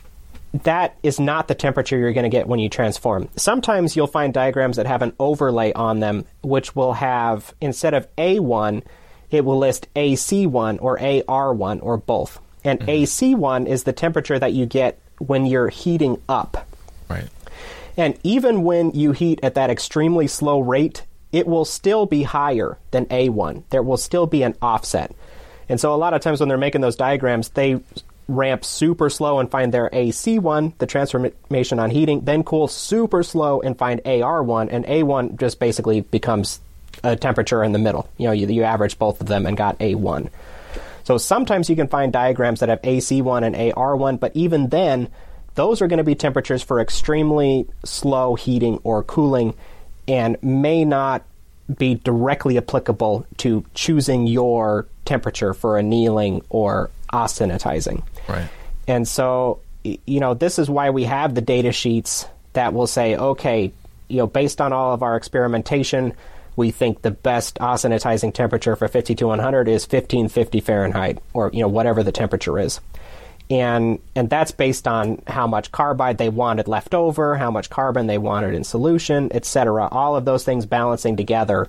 that 0.64 0.96
is 1.02 1.18
not 1.18 1.48
the 1.48 1.54
temperature 1.54 1.98
you're 1.98 2.12
going 2.12 2.24
to 2.24 2.36
get 2.36 2.46
when 2.46 2.58
you 2.58 2.68
transform. 2.68 3.28
Sometimes 3.36 3.96
you'll 3.96 4.06
find 4.06 4.32
diagrams 4.32 4.76
that 4.76 4.86
have 4.86 5.02
an 5.02 5.12
overlay 5.18 5.72
on 5.72 6.00
them, 6.00 6.24
which 6.42 6.76
will 6.76 6.92
have 6.94 7.54
instead 7.60 7.94
of 7.94 8.14
A1, 8.16 8.82
it 9.30 9.44
will 9.44 9.58
list 9.58 9.92
AC1 9.94 10.78
or 10.80 10.98
AR1 10.98 11.80
or 11.82 11.96
both. 11.96 12.40
And 12.64 12.80
mm-hmm. 12.80 12.88
AC1 12.90 13.66
is 13.66 13.84
the 13.84 13.92
temperature 13.92 14.38
that 14.38 14.52
you 14.52 14.66
get 14.66 15.00
when 15.18 15.46
you're 15.46 15.68
heating 15.68 16.20
up. 16.28 16.66
Right. 17.08 17.28
And 17.96 18.18
even 18.22 18.62
when 18.62 18.90
you 18.92 19.12
heat 19.12 19.40
at 19.42 19.54
that 19.54 19.70
extremely 19.70 20.26
slow 20.26 20.60
rate, 20.60 21.04
it 21.32 21.46
will 21.46 21.64
still 21.64 22.06
be 22.06 22.22
higher 22.22 22.78
than 22.90 23.06
A1. 23.06 23.64
There 23.70 23.82
will 23.82 23.96
still 23.96 24.26
be 24.26 24.42
an 24.42 24.54
offset. 24.60 25.14
And 25.68 25.80
so 25.80 25.94
a 25.94 25.96
lot 25.96 26.14
of 26.14 26.20
times 26.20 26.40
when 26.40 26.48
they're 26.48 26.58
making 26.58 26.80
those 26.80 26.96
diagrams, 26.96 27.48
they 27.50 27.80
ramp 28.28 28.64
super 28.64 29.08
slow 29.08 29.38
and 29.38 29.50
find 29.50 29.72
their 29.72 29.88
AC1, 29.90 30.76
the 30.78 30.86
transformation 30.86 31.78
on 31.78 31.90
heating, 31.90 32.22
then 32.22 32.42
cool 32.42 32.68
super 32.68 33.22
slow 33.22 33.60
and 33.60 33.78
find 33.78 34.00
AR1, 34.04 34.68
and 34.70 34.84
A1 34.86 35.38
just 35.38 35.58
basically 35.58 36.00
becomes 36.00 36.60
a 37.04 37.16
temperature 37.16 37.62
in 37.62 37.72
the 37.72 37.78
middle. 37.78 38.08
You 38.16 38.26
know, 38.26 38.32
you, 38.32 38.46
you 38.48 38.62
average 38.62 38.98
both 38.98 39.20
of 39.20 39.26
them 39.26 39.46
and 39.46 39.56
got 39.56 39.78
A1. 39.78 40.30
So 41.04 41.18
sometimes 41.18 41.70
you 41.70 41.76
can 41.76 41.86
find 41.86 42.12
diagrams 42.12 42.60
that 42.60 42.68
have 42.68 42.82
AC1 42.82 43.44
and 43.44 43.54
AR1, 43.54 44.18
but 44.18 44.32
even 44.34 44.70
then, 44.70 45.08
those 45.54 45.80
are 45.80 45.86
going 45.86 45.98
to 45.98 46.04
be 46.04 46.16
temperatures 46.16 46.62
for 46.62 46.80
extremely 46.80 47.66
slow 47.84 48.34
heating 48.34 48.80
or 48.82 49.02
cooling 49.04 49.54
and 50.08 50.36
may 50.42 50.84
not 50.84 51.22
be 51.78 51.94
directly 51.94 52.58
applicable 52.58 53.26
to 53.38 53.64
choosing 53.74 54.26
your 54.26 54.86
temperature 55.04 55.54
for 55.54 55.78
annealing 55.78 56.42
or 56.50 56.90
austenitizing. 57.12 58.02
Right. 58.28 58.48
And 58.88 59.06
so, 59.06 59.60
you 59.84 60.20
know, 60.20 60.34
this 60.34 60.58
is 60.58 60.70
why 60.70 60.90
we 60.90 61.04
have 61.04 61.34
the 61.34 61.40
data 61.40 61.72
sheets 61.72 62.26
that 62.52 62.72
will 62.72 62.86
say, 62.86 63.16
okay, 63.16 63.72
you 64.08 64.18
know, 64.18 64.26
based 64.26 64.60
on 64.60 64.72
all 64.72 64.94
of 64.94 65.02
our 65.02 65.16
experimentation, 65.16 66.14
we 66.56 66.70
think 66.70 67.02
the 67.02 67.10
best 67.10 67.56
austenitizing 67.56 68.32
temperature 68.32 68.76
for 68.76 68.88
52100 68.88 69.68
is 69.68 69.82
1550 69.82 70.60
Fahrenheit, 70.60 71.18
or 71.34 71.50
you 71.52 71.60
know, 71.60 71.68
whatever 71.68 72.02
the 72.02 72.12
temperature 72.12 72.58
is. 72.58 72.80
And 73.48 74.00
and 74.16 74.28
that's 74.28 74.50
based 74.50 74.88
on 74.88 75.22
how 75.26 75.46
much 75.46 75.70
carbide 75.70 76.18
they 76.18 76.28
wanted 76.28 76.66
left 76.66 76.94
over, 76.94 77.36
how 77.36 77.50
much 77.50 77.70
carbon 77.70 78.06
they 78.06 78.18
wanted 78.18 78.54
in 78.54 78.64
solution, 78.64 79.30
etc. 79.32 79.86
All 79.88 80.16
of 80.16 80.24
those 80.24 80.44
things 80.44 80.66
balancing 80.66 81.16
together 81.16 81.68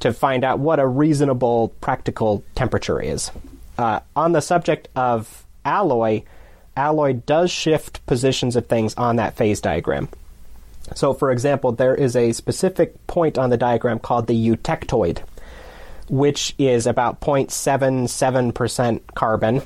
to 0.00 0.12
find 0.12 0.42
out 0.42 0.58
what 0.58 0.80
a 0.80 0.86
reasonable 0.86 1.68
practical 1.80 2.42
temperature 2.56 3.00
is. 3.00 3.30
Uh, 3.78 4.00
on 4.16 4.32
the 4.32 4.40
subject 4.40 4.88
of 4.96 5.43
alloy, 5.64 6.22
alloy 6.76 7.14
does 7.14 7.50
shift 7.50 8.04
positions 8.06 8.56
of 8.56 8.66
things 8.66 8.94
on 8.94 9.16
that 9.16 9.36
phase 9.36 9.60
diagram. 9.60 10.08
So, 10.94 11.14
for 11.14 11.30
example, 11.30 11.72
there 11.72 11.94
is 11.94 12.14
a 12.14 12.32
specific 12.32 13.06
point 13.06 13.38
on 13.38 13.50
the 13.50 13.56
diagram 13.56 13.98
called 13.98 14.26
the 14.26 14.48
eutectoid, 14.48 15.22
which 16.08 16.54
is 16.58 16.86
about 16.86 17.20
0.77% 17.20 19.00
carbon, 19.14 19.62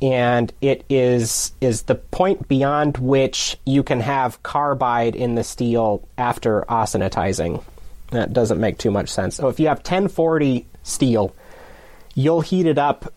and 0.00 0.52
it 0.60 0.84
is 0.88 1.52
is 1.60 1.82
the 1.82 1.94
point 1.96 2.46
beyond 2.46 2.98
which 2.98 3.58
you 3.64 3.82
can 3.82 4.00
have 4.00 4.42
carbide 4.42 5.16
in 5.16 5.34
the 5.34 5.44
steel 5.44 6.06
after 6.16 6.62
austenitizing. 6.68 7.62
That 8.12 8.32
doesn't 8.32 8.60
make 8.60 8.78
too 8.78 8.92
much 8.92 9.08
sense. 9.08 9.34
So, 9.34 9.48
if 9.48 9.58
you 9.58 9.66
have 9.66 9.78
1040 9.78 10.64
steel, 10.84 11.34
you'll 12.14 12.40
heat 12.40 12.66
it 12.66 12.78
up 12.78 13.12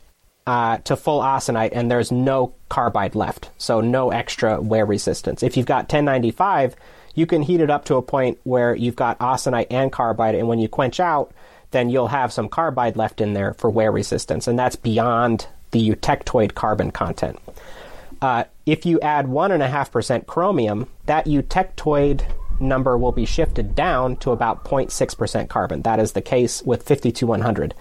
uh, 0.49 0.79
to 0.79 0.95
full 0.95 1.21
austenite 1.21 1.69
and 1.73 1.91
there's 1.91 2.11
no 2.11 2.51
carbide 2.69 3.13
left, 3.13 3.51
so 3.59 3.81
no 3.81 4.09
extra 4.09 4.59
wear 4.59 4.83
resistance. 4.83 5.43
If 5.43 5.55
you've 5.55 5.67
got 5.67 5.83
1095, 5.83 6.75
you 7.13 7.27
can 7.27 7.43
heat 7.43 7.61
it 7.61 7.69
up 7.69 7.85
to 7.85 7.97
a 7.97 8.01
point 8.01 8.39
where 8.45 8.73
you've 8.73 8.95
got 8.95 9.19
austenite 9.19 9.67
and 9.69 9.91
carbide, 9.91 10.33
and 10.33 10.47
when 10.47 10.57
you 10.57 10.67
quench 10.67 10.99
out, 10.99 11.31
then 11.69 11.91
you'll 11.91 12.07
have 12.07 12.33
some 12.33 12.49
carbide 12.49 12.97
left 12.97 13.21
in 13.21 13.33
there 13.33 13.53
for 13.53 13.69
wear 13.69 13.91
resistance, 13.91 14.47
and 14.47 14.57
that's 14.57 14.75
beyond 14.75 15.45
the 15.69 15.87
eutectoid 15.87 16.55
carbon 16.55 16.89
content. 16.89 17.37
Uh, 18.19 18.45
if 18.65 18.87
you 18.87 18.99
add 19.01 19.27
1.5% 19.27 20.25
chromium, 20.25 20.87
that 21.05 21.27
eutectoid 21.27 22.23
number 22.59 22.97
will 22.97 23.11
be 23.11 23.25
shifted 23.25 23.75
down 23.75 24.15
to 24.17 24.31
about 24.31 24.65
0.6% 24.65 25.47
carbon. 25.47 25.83
That 25.83 25.99
is 25.99 26.13
the 26.13 26.21
case 26.23 26.63
with 26.63 26.87
52100. 26.87 27.75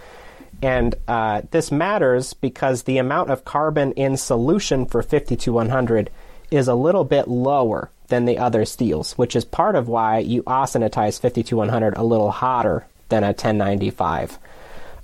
And 0.62 0.94
uh, 1.06 1.42
this 1.50 1.70
matters 1.70 2.32
because 2.32 2.82
the 2.82 2.98
amount 2.98 3.30
of 3.30 3.44
carbon 3.44 3.92
in 3.92 4.16
solution 4.16 4.86
for 4.86 5.02
52100 5.02 6.10
is 6.50 6.68
a 6.68 6.74
little 6.74 7.04
bit 7.04 7.28
lower 7.28 7.90
than 8.08 8.24
the 8.24 8.38
other 8.38 8.64
steels, 8.64 9.12
which 9.12 9.36
is 9.36 9.44
part 9.44 9.76
of 9.76 9.86
why 9.86 10.18
you 10.18 10.42
austenitize 10.44 11.20
52100 11.20 11.96
a 11.96 12.02
little 12.02 12.30
hotter 12.30 12.86
than 13.08 13.22
a 13.22 13.28
1095. 13.28 14.38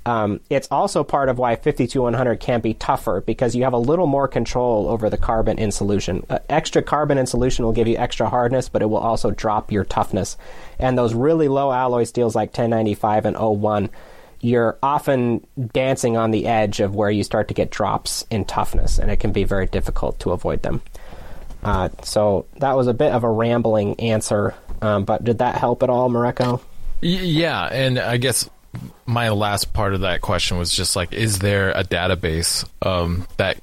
Um, 0.06 0.40
it's 0.50 0.68
also 0.70 1.02
part 1.02 1.30
of 1.30 1.38
why 1.38 1.56
52100 1.56 2.38
can 2.38 2.60
be 2.60 2.74
tougher 2.74 3.22
because 3.22 3.56
you 3.56 3.64
have 3.64 3.72
a 3.72 3.78
little 3.78 4.06
more 4.06 4.28
control 4.28 4.88
over 4.88 5.08
the 5.08 5.16
carbon 5.16 5.58
in 5.58 5.70
solution. 5.70 6.26
Uh, 6.28 6.40
extra 6.50 6.82
carbon 6.82 7.16
in 7.16 7.26
solution 7.26 7.64
will 7.64 7.72
give 7.72 7.88
you 7.88 7.96
extra 7.96 8.28
hardness, 8.28 8.68
but 8.68 8.82
it 8.82 8.86
will 8.86 8.98
also 8.98 9.30
drop 9.30 9.72
your 9.72 9.84
toughness. 9.84 10.36
And 10.78 10.98
those 10.98 11.14
really 11.14 11.48
low 11.48 11.72
alloy 11.72 12.04
steels 12.04 12.34
like 12.34 12.48
1095 12.50 13.24
and 13.24 13.36
O1 13.36 13.88
you're 14.44 14.76
often 14.82 15.44
dancing 15.72 16.18
on 16.18 16.30
the 16.30 16.46
edge 16.46 16.80
of 16.80 16.94
where 16.94 17.10
you 17.10 17.24
start 17.24 17.48
to 17.48 17.54
get 17.54 17.70
drops 17.70 18.26
in 18.28 18.44
toughness, 18.44 18.98
and 18.98 19.10
it 19.10 19.16
can 19.16 19.32
be 19.32 19.44
very 19.44 19.64
difficult 19.64 20.20
to 20.20 20.32
avoid 20.32 20.62
them. 20.62 20.82
Uh, 21.62 21.88
so 22.02 22.44
that 22.58 22.76
was 22.76 22.86
a 22.86 22.92
bit 22.92 23.10
of 23.12 23.24
a 23.24 23.30
rambling 23.30 23.98
answer, 23.98 24.54
um, 24.82 25.04
but 25.04 25.24
did 25.24 25.38
that 25.38 25.56
help 25.56 25.82
at 25.82 25.88
all, 25.88 26.10
Mareko? 26.10 26.60
Yeah, 27.00 27.64
and 27.64 27.98
I 27.98 28.18
guess 28.18 28.48
my 29.06 29.30
last 29.30 29.72
part 29.72 29.94
of 29.94 30.02
that 30.02 30.20
question 30.20 30.58
was 30.58 30.70
just 30.70 30.94
like, 30.94 31.14
is 31.14 31.38
there 31.38 31.70
a 31.70 31.82
database 31.82 32.68
um, 32.82 33.26
that 33.38 33.56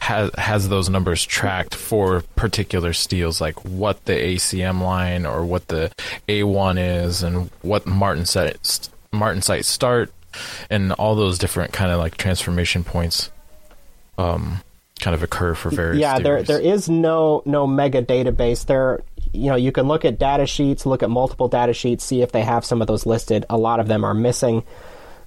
has 0.00 0.30
has 0.36 0.68
those 0.68 0.88
numbers 0.88 1.24
tracked 1.24 1.74
for 1.74 2.22
particular 2.34 2.92
steels, 2.92 3.40
like 3.40 3.64
what 3.64 4.04
the 4.06 4.12
ACM 4.12 4.82
line 4.82 5.24
or 5.24 5.44
what 5.44 5.68
the 5.68 5.92
A1 6.28 7.04
is, 7.04 7.22
and 7.22 7.48
what 7.62 7.86
Martin 7.86 8.26
set 8.26 8.56
Martensite 9.12 9.64
start, 9.64 10.12
and 10.70 10.92
all 10.92 11.14
those 11.14 11.38
different 11.38 11.72
kind 11.72 11.90
of 11.90 11.98
like 11.98 12.16
transformation 12.16 12.84
points, 12.84 13.30
um, 14.18 14.60
kind 15.00 15.14
of 15.14 15.22
occur 15.22 15.54
for 15.54 15.70
various. 15.70 16.00
yeah, 16.00 16.18
there 16.18 16.42
there 16.42 16.60
is 16.60 16.88
no 16.88 17.42
no 17.44 17.66
mega 17.66 18.02
database. 18.02 18.64
There, 18.66 19.02
you 19.32 19.50
know, 19.50 19.56
you 19.56 19.72
can 19.72 19.86
look 19.88 20.04
at 20.04 20.18
data 20.18 20.46
sheets, 20.46 20.86
look 20.86 21.02
at 21.02 21.10
multiple 21.10 21.48
data 21.48 21.72
sheets, 21.74 22.04
see 22.04 22.22
if 22.22 22.32
they 22.32 22.42
have 22.42 22.64
some 22.64 22.80
of 22.80 22.86
those 22.88 23.04
listed. 23.06 23.44
A 23.50 23.56
lot 23.58 23.80
of 23.80 23.88
them 23.88 24.04
are 24.04 24.14
missing. 24.14 24.62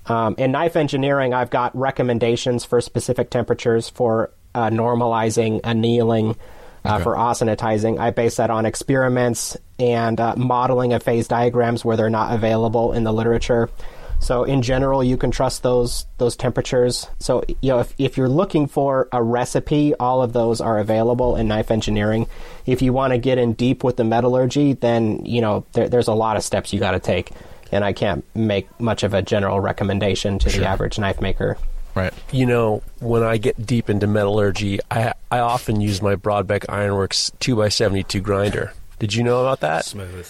Um, 0.07 0.34
in 0.40 0.52
knife 0.52 0.76
engineering, 0.76 1.34
I've 1.36 1.52
got 1.52 1.76
recommendations 1.77 2.65
for 2.65 2.81
specific 2.81 3.30
temperatures 3.30 3.90
for 3.90 4.31
uh, 4.56 4.69
normalizing, 4.72 5.60
annealing, 5.64 6.36
uh, 6.84 6.94
Okay. 6.95 7.03
for 7.03 7.14
austenitizing. 7.15 7.99
I 7.99 8.10
base 8.10 8.38
that 8.38 8.49
on 8.49 8.65
experiments 8.65 9.56
and 9.77 10.19
uh, 10.19 10.34
modeling 10.36 10.94
of 10.94 11.03
phase 11.03 11.27
diagrams 11.27 11.86
where 11.86 11.95
they're 11.95 12.10
not 12.10 12.34
available 12.34 12.94
in 12.94 13.03
the 13.03 13.11
literature. 13.14 13.69
So 14.22 14.44
in 14.44 14.62
general, 14.62 15.04
you 15.04 15.18
can 15.18 15.32
trust 15.32 15.64
those 15.64 16.06
those 16.18 16.36
temperatures. 16.36 17.08
So 17.20 17.44
you 17.62 17.70
know, 17.70 17.80
if, 17.80 17.94
if 17.98 18.18
you're 18.18 18.30
looking 18.30 18.68
for 18.68 19.08
a 19.12 19.24
recipe, 19.24 19.96
all 19.96 20.22
of 20.22 20.34
those 20.34 20.60
are 20.62 20.78
available 20.78 21.36
in 21.36 21.48
knife 21.48 21.72
engineering. 21.72 22.28
If 22.66 22.82
you 22.82 22.94
want 22.94 23.14
to 23.14 23.18
get 23.18 23.38
in 23.38 23.54
deep 23.54 23.84
with 23.84 23.96
the 23.96 24.04
metallurgy, 24.04 24.74
then 24.74 25.26
you 25.26 25.41
know 25.41 25.66
there, 25.72 25.88
there's 25.88 26.08
a 26.08 26.14
lot 26.14 26.36
of 26.38 26.44
steps 26.44 26.74
you 26.74 26.80
got 26.80 26.91
to 26.91 27.00
take, 27.00 27.32
and 27.72 27.84
I 27.84 27.94
can't 27.94 28.26
make 28.36 28.68
much 28.80 29.04
of 29.04 29.14
a 29.14 29.22
general 29.22 29.60
recommendation 29.62 30.38
to 30.40 30.50
the 30.50 30.66
average 30.68 31.00
knife 31.00 31.22
maker. 31.22 31.58
right. 31.96 32.14
You 32.32 32.46
know, 32.46 32.84
when 33.00 33.24
I 33.24 33.38
get 33.38 33.66
deep 33.66 33.90
into 33.90 34.06
metallurgy, 34.06 34.80
I 34.91 35.14
I 35.32 35.40
often 35.40 35.80
use 35.80 36.02
my 36.02 36.16
Brodbeck 36.16 36.66
Ironworks 36.68 37.32
two 37.40 37.64
x 37.64 37.76
seventy 37.76 38.04
two 38.04 38.20
grinder. 38.22 38.74
Did 39.00 39.14
you 39.14 39.24
know 39.24 39.40
about 39.40 39.62
that? 39.62 39.86
Smooth. 39.86 40.30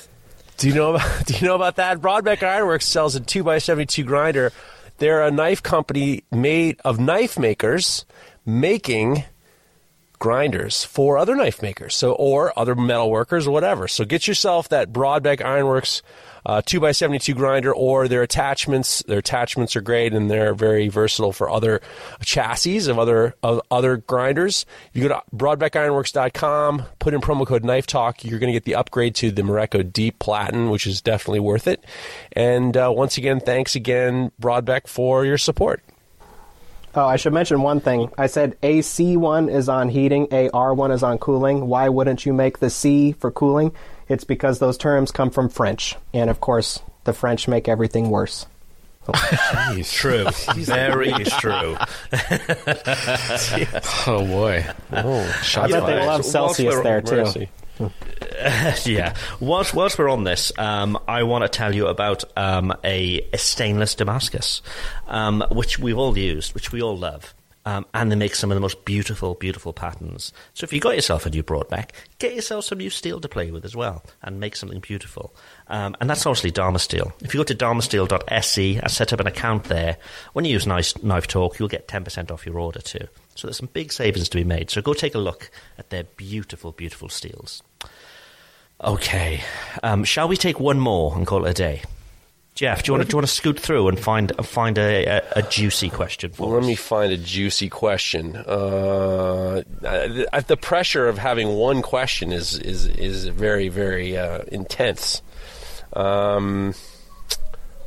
Do 0.60 0.68
you 0.68 0.76
know 0.76 0.96
about 0.96 1.26
Do 1.26 1.34
you 1.36 1.48
know 1.48 1.56
about 1.56 1.78
that? 1.78 2.00
Brodbeck 2.00 2.44
Ironworks 2.44 2.86
sells 2.86 3.16
a 3.16 3.22
two 3.22 3.50
x 3.50 3.66
seventy 3.66 3.86
two 3.86 4.04
grinder. 4.04 4.52
They're 4.98 5.24
a 5.24 5.32
knife 5.32 5.64
company 5.64 6.24
made 6.32 6.80
of 6.84 7.00
knife 7.00 7.40
makers 7.40 8.06
making 8.46 9.24
grinders 10.20 10.84
for 10.84 11.18
other 11.18 11.36
knife 11.36 11.62
makers, 11.62 11.96
so 11.96 12.14
or 12.14 12.58
other 12.60 12.76
metal 12.76 13.10
workers 13.10 13.48
or 13.48 13.52
whatever. 13.52 13.88
So 13.88 14.06
get 14.06 14.28
yourself 14.28 14.70
that 14.70 14.92
Brodbeck 14.92 15.44
Ironworks 15.44 16.02
uh, 16.46 16.62
2x72 16.62 17.36
grinder 17.36 17.74
or 17.74 18.08
their 18.08 18.22
attachments. 18.22 19.04
Their 19.04 19.20
attachments 19.20 19.76
are 19.76 19.82
great 19.82 20.14
and 20.14 20.30
they're 20.30 20.54
very 20.54 20.88
versatile 20.88 21.34
for 21.34 21.50
other 21.50 21.82
chassis 22.22 22.90
of 22.90 23.00
other 23.00 23.36
of 23.44 23.62
other 23.72 23.98
grinders. 23.98 24.66
You 24.94 25.08
go 25.08 25.10
to 25.10 25.24
brodbeckironworks.com, 25.36 26.84
put 27.00 27.14
in 27.14 27.22
promo 27.22 27.46
code 27.46 27.64
Knife 27.64 27.88
Talk, 27.88 28.24
you're 28.24 28.40
going 28.40 28.52
to 28.52 28.54
get 28.54 28.66
the 28.66 28.76
upgrade 28.76 29.16
to 29.16 29.32
the 29.32 29.44
Morocco 29.44 29.84
Deep 29.84 30.20
Platen, 30.20 30.70
which 30.70 30.88
is 30.88 31.02
definitely 31.02 31.42
worth 31.42 31.68
it. 31.68 31.84
And 32.34 32.76
uh, 32.76 32.92
once 32.96 33.18
again, 33.18 33.40
thanks 33.40 33.76
again, 33.76 34.32
Brodbeck, 34.42 34.88
for 34.88 35.26
your 35.26 35.38
support. 35.38 35.84
Oh, 36.96 37.06
I 37.06 37.18
should 37.18 37.34
mention 37.34 37.62
one 37.62 37.80
thing. 37.80 38.10
I 38.18 38.28
said 38.28 38.60
AC1 38.62 39.54
is 39.54 39.70
on 39.70 39.90
heating, 39.90 40.28
AR1 40.28 40.92
is 40.94 41.04
on 41.04 41.18
cooling. 41.20 41.68
Why 41.68 41.88
wouldn't 41.90 42.26
you 42.26 42.34
make 42.34 42.60
the 42.60 42.70
C 42.70 43.12
for 43.14 43.32
cooling? 43.32 43.72
It's 44.08 44.24
because 44.24 44.60
those 44.60 44.78
terms 44.78 45.12
come 45.12 45.30
from 45.30 45.50
French. 45.50 45.96
And 46.14 46.30
of 46.30 46.40
course, 46.42 46.82
the 47.04 47.14
French 47.14 47.48
make 47.48 47.68
everything 47.68 48.10
worse. 48.10 48.48
Oh, 49.08 49.82
true. 49.84 50.26
Very 50.56 51.12
true. 51.26 51.78
Oh 54.08 54.26
boy. 54.26 54.66
Oh, 54.92 55.26
shots 55.44 55.74
I 55.74 55.80
bet 55.80 55.86
they 55.88 56.06
love 56.06 56.26
Celsius 56.26 56.80
there 56.82 57.02
too. 57.02 57.48
yeah. 58.86 59.16
Whilst, 59.40 59.74
whilst 59.74 59.98
we're 59.98 60.10
on 60.10 60.24
this, 60.24 60.52
um, 60.58 60.98
I 61.08 61.24
want 61.24 61.44
to 61.44 61.50
tell 61.50 61.74
you 61.74 61.88
about 61.88 62.24
um, 62.38 62.74
a, 62.84 63.28
a 63.34 63.38
stainless 63.38 63.96
Damascus, 63.96 64.62
um, 65.08 65.44
which 65.52 65.80
we've 65.80 65.98
all 65.98 66.18
used, 66.18 66.54
which 66.54 66.72
we 66.72 66.82
all 66.82 66.98
love. 66.98 67.34
Um, 67.70 67.86
and 67.94 68.12
they 68.12 68.16
make 68.16 68.34
some 68.34 68.50
of 68.50 68.56
the 68.56 68.62
most 68.62 68.84
beautiful, 68.84 69.36
beautiful 69.36 69.74
patterns. 69.74 70.34
So 70.56 70.64
if 70.64 70.74
you 70.74 70.80
got 70.80 70.96
yourself 70.96 71.28
a 71.28 71.30
new 71.30 71.44
Brodbeck, 71.44 71.92
get 72.18 72.34
yourself 72.34 72.66
some 72.66 72.80
new 72.80 72.90
steel 72.90 73.22
to 73.22 73.30
play 73.30 73.52
with 73.52 73.64
as 73.64 73.76
well, 73.76 74.04
and 74.24 74.40
make 74.40 74.56
something 74.56 74.80
beautiful. 74.80 75.36
Um, 75.68 75.96
and 76.02 76.10
that's 76.10 76.26
obviously 76.26 76.52
Damasteel. 76.52 77.12
If 77.22 77.32
you 77.32 77.40
go 77.40 77.44
to 77.44 77.54
damasteel.se 77.54 78.76
and 78.78 78.92
set 78.92 79.14
up 79.14 79.20
an 79.20 79.28
account 79.28 79.66
there, 79.66 79.98
when 80.34 80.46
you 80.46 80.54
use 80.54 80.66
Knife, 80.66 81.04
Knife 81.04 81.28
Talk, 81.28 81.60
you'll 81.60 81.68
get 81.68 81.88
10% 81.88 82.32
off 82.32 82.44
your 82.44 82.58
order 82.58 82.80
too. 82.80 83.08
So 83.36 83.46
there's 83.48 83.58
some 83.58 83.70
big 83.72 83.94
savings 83.94 84.30
to 84.30 84.38
be 84.38 84.44
made. 84.44 84.72
So 84.72 84.82
go 84.82 84.96
take 84.96 85.14
a 85.14 85.20
look 85.20 85.52
at 85.78 85.92
their 85.92 86.06
beautiful, 86.06 86.72
beautiful 86.72 87.08
steels. 87.08 87.62
Okay, 88.82 89.44
um, 89.84 90.04
shall 90.06 90.28
we 90.28 90.38
take 90.38 90.60
one 90.60 90.80
more 90.80 91.16
and 91.16 91.28
call 91.28 91.46
it 91.46 91.52
a 91.52 91.54
day? 91.54 91.84
Jeff, 92.60 92.84
do 92.84 92.90
you 92.90 92.94
want 92.98 93.04
to, 93.04 93.08
do 93.08 93.14
you 93.14 93.18
want 93.20 93.28
to 93.28 93.34
scoot 93.34 93.58
through 93.58 93.88
and 93.88 93.98
find 93.98 94.36
find 94.46 94.78
a, 94.78 95.06
a, 95.06 95.24
a 95.38 95.42
juicy 95.44 95.90
question 95.90 96.30
for 96.34 96.44
Well, 96.48 96.58
us? 96.58 96.62
let 96.64 96.68
me 96.68 96.76
find 96.76 97.14
a 97.14 97.18
juicy 97.18 97.70
question. 97.70 98.36
Uh, 98.36 99.62
the 99.82 100.58
pressure 100.60 101.08
of 101.08 101.18
having 101.18 101.56
one 101.56 101.82
question 101.82 102.34
is 102.34 102.60
is 102.60 102.86
is 102.88 103.30
very 103.30 103.70
very 103.70 104.18
uh, 104.18 104.40
intense. 104.50 105.22
Um, 105.94 106.74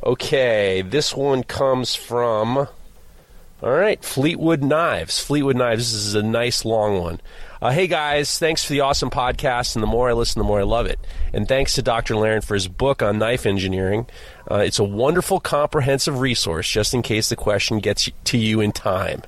okay, 0.03 0.81
this 0.81 1.15
one 1.15 1.43
comes 1.43 1.93
from. 1.93 2.57
All 2.57 3.71
right, 3.71 4.03
Fleetwood 4.03 4.63
Knives. 4.63 5.19
Fleetwood 5.19 5.55
Knives. 5.55 5.93
This 5.93 6.01
is 6.01 6.15
a 6.15 6.23
nice 6.23 6.65
long 6.65 6.99
one. 6.99 7.21
Uh, 7.63 7.71
hey 7.71 7.87
guys, 7.87 8.39
thanks 8.39 8.65
for 8.65 8.73
the 8.73 8.81
awesome 8.81 9.09
podcast. 9.09 9.77
And 9.77 9.81
the 9.81 9.87
more 9.87 10.09
I 10.09 10.11
listen, 10.11 10.37
the 10.37 10.43
more 10.43 10.59
I 10.59 10.63
love 10.63 10.85
it. 10.85 10.99
And 11.31 11.47
thanks 11.47 11.75
to 11.75 11.81
Dr. 11.81 12.15
Larrin 12.15 12.43
for 12.43 12.55
his 12.55 12.67
book 12.67 13.01
on 13.01 13.19
knife 13.19 13.45
engineering. 13.45 14.05
Uh, 14.51 14.57
it's 14.57 14.79
a 14.79 14.83
wonderful, 14.83 15.39
comprehensive 15.39 16.19
resource 16.19 16.69
just 16.69 16.93
in 16.93 17.01
case 17.01 17.29
the 17.29 17.37
question 17.37 17.79
gets 17.79 18.09
to 18.25 18.37
you 18.37 18.59
in 18.59 18.73
time. 18.73 19.21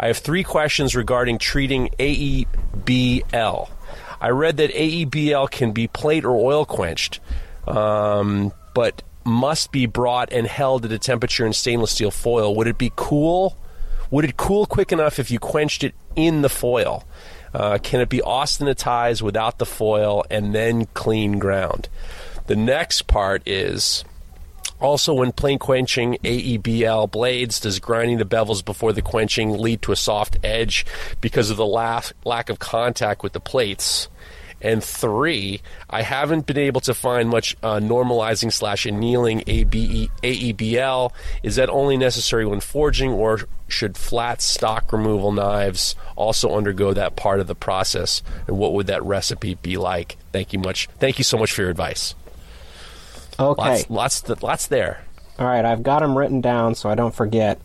I 0.00 0.08
have 0.08 0.18
three 0.18 0.42
questions 0.42 0.96
regarding 0.96 1.38
treating 1.38 1.90
AEBL. 2.00 3.70
I 4.20 4.28
read 4.30 4.56
that 4.56 4.72
AEBL 4.72 5.48
can 5.48 5.70
be 5.70 5.86
plate 5.86 6.24
or 6.24 6.34
oil 6.34 6.64
quenched, 6.64 7.20
um, 7.68 8.52
but 8.74 9.04
must 9.24 9.70
be 9.70 9.86
brought 9.86 10.32
and 10.32 10.48
held 10.48 10.84
at 10.84 10.90
a 10.90 10.98
temperature 10.98 11.46
in 11.46 11.52
stainless 11.52 11.92
steel 11.92 12.10
foil. 12.10 12.56
Would 12.56 12.66
it 12.66 12.76
be 12.76 12.90
cool? 12.96 13.56
Would 14.10 14.24
it 14.24 14.36
cool 14.36 14.66
quick 14.66 14.90
enough 14.90 15.20
if 15.20 15.30
you 15.30 15.38
quenched 15.38 15.84
it 15.84 15.94
in 16.16 16.42
the 16.42 16.48
foil? 16.48 17.04
Uh, 17.54 17.78
can 17.82 18.00
it 18.00 18.08
be 18.08 18.18
austenitized 18.18 19.22
without 19.22 19.58
the 19.58 19.66
foil 19.66 20.24
and 20.30 20.54
then 20.54 20.86
clean 20.94 21.38
ground? 21.38 21.88
The 22.46 22.56
next 22.56 23.06
part 23.06 23.42
is 23.46 24.04
also 24.80 25.14
when 25.14 25.32
plane 25.32 25.58
quenching 25.58 26.18
AEBL 26.22 27.10
blades, 27.10 27.60
does 27.60 27.78
grinding 27.78 28.18
the 28.18 28.24
bevels 28.24 28.64
before 28.64 28.92
the 28.92 29.02
quenching 29.02 29.58
lead 29.58 29.82
to 29.82 29.92
a 29.92 29.96
soft 29.96 30.38
edge 30.44 30.86
because 31.20 31.50
of 31.50 31.56
the 31.56 31.66
lack, 31.66 32.12
lack 32.24 32.48
of 32.48 32.58
contact 32.58 33.22
with 33.22 33.32
the 33.32 33.40
plates? 33.40 34.08
And 34.60 34.82
three, 34.82 35.60
I 35.88 36.02
haven't 36.02 36.46
been 36.46 36.58
able 36.58 36.80
to 36.82 36.94
find 36.94 37.28
much 37.28 37.56
uh, 37.62 37.76
normalizing 37.76 38.52
slash 38.52 38.86
annealing 38.86 39.44
ABE, 39.46 40.10
AEBL. 40.22 41.12
Is 41.42 41.56
that 41.56 41.70
only 41.70 41.96
necessary 41.96 42.44
when 42.44 42.60
forging, 42.60 43.12
or 43.12 43.40
should 43.68 43.96
flat 43.96 44.42
stock 44.42 44.92
removal 44.92 45.30
knives 45.30 45.94
also 46.16 46.56
undergo 46.56 46.92
that 46.92 47.14
part 47.14 47.38
of 47.38 47.46
the 47.46 47.54
process? 47.54 48.22
And 48.48 48.58
what 48.58 48.72
would 48.72 48.88
that 48.88 49.04
recipe 49.04 49.54
be 49.54 49.76
like? 49.76 50.16
Thank 50.32 50.52
you 50.52 50.58
much. 50.58 50.88
Thank 50.98 51.18
you 51.18 51.24
so 51.24 51.38
much 51.38 51.52
for 51.52 51.62
your 51.62 51.70
advice. 51.70 52.14
Okay. 53.38 53.84
Lots, 53.88 53.90
lots, 53.90 54.42
lots 54.42 54.66
there. 54.66 55.04
All 55.38 55.46
right, 55.46 55.64
I've 55.64 55.84
got 55.84 56.00
them 56.00 56.18
written 56.18 56.40
down 56.40 56.74
so 56.74 56.90
I 56.90 56.96
don't 56.96 57.14
forget. 57.14 57.60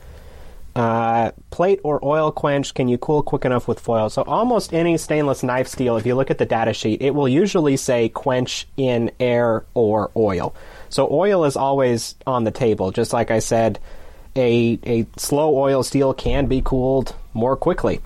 Uh, 0.75 1.31
plate 1.51 1.79
or 1.83 2.03
oil 2.03 2.31
quench, 2.31 2.73
can 2.73 2.87
you 2.87 2.97
cool 2.97 3.21
quick 3.21 3.45
enough 3.45 3.67
with 3.67 3.79
foil? 3.79 4.09
So 4.09 4.23
almost 4.23 4.73
any 4.73 4.97
stainless 4.97 5.43
knife 5.43 5.67
steel, 5.67 5.97
if 5.97 6.05
you 6.05 6.15
look 6.15 6.31
at 6.31 6.39
the 6.39 6.47
data 6.47 6.73
sheet, 6.73 7.01
it 7.01 7.13
will 7.13 7.27
usually 7.27 7.77
say 7.77 8.09
quench 8.09 8.67
in 8.75 9.11
air 9.19 9.65
or 9.75 10.09
oil. 10.15 10.55
So 10.89 11.07
oil 11.11 11.45
is 11.45 11.55
always 11.55 12.15
on 12.25 12.43
the 12.43 12.51
table. 12.51 12.91
Just 12.91 13.13
like 13.13 13.29
I 13.29 13.37
said, 13.37 13.79
a, 14.35 14.79
a 14.83 15.05
slow 15.17 15.55
oil 15.55 15.83
steel 15.83 16.11
can 16.13 16.47
be 16.47 16.61
cooled 16.63 17.15
more 17.35 17.55
quickly. 17.55 18.01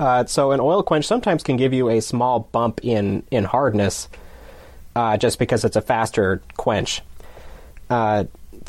Uh, 0.00 0.24
so 0.24 0.50
an 0.50 0.60
oil 0.60 0.82
quench 0.82 1.06
sometimes 1.06 1.44
can 1.44 1.56
give 1.56 1.72
you 1.72 1.88
a 1.88 2.00
small 2.00 2.40
bump 2.40 2.80
in, 2.82 3.22
in 3.30 3.44
hardness 3.44 4.08
uh, 4.96 5.16
just 5.16 5.38
because 5.38 5.64
it's 5.64 5.76
a 5.76 5.80
faster 5.80 6.42
quench. 6.56 7.02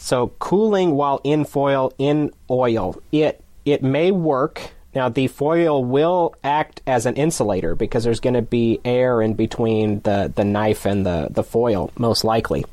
So 0.02 0.34
cooling 0.40 0.96
while 0.96 1.22
in 1.24 1.46
foil 1.46 1.94
in 2.00 2.32
oil, 2.50 3.00
it 3.12 3.40
it 3.66 3.84
may 3.84 4.10
work. 4.10 4.72
Now 4.96 5.10
the 5.10 5.28
foil 5.28 5.86
will 5.86 6.34
act 6.44 6.82
as 6.88 7.06
an 7.06 7.16
insulator 7.16 7.76
because 7.76 8.04
there's 8.04 8.20
going 8.20 8.34
to 8.34 8.42
be 8.42 8.82
air 8.84 9.22
in 9.22 9.36
between 9.36 10.00
the, 10.00 10.34
the 10.36 10.44
knife 10.44 10.86
and 10.86 11.06
the, 11.06 11.28
the 11.30 11.44
foil, 11.44 11.92
most 11.98 12.24
likely. 12.24 12.66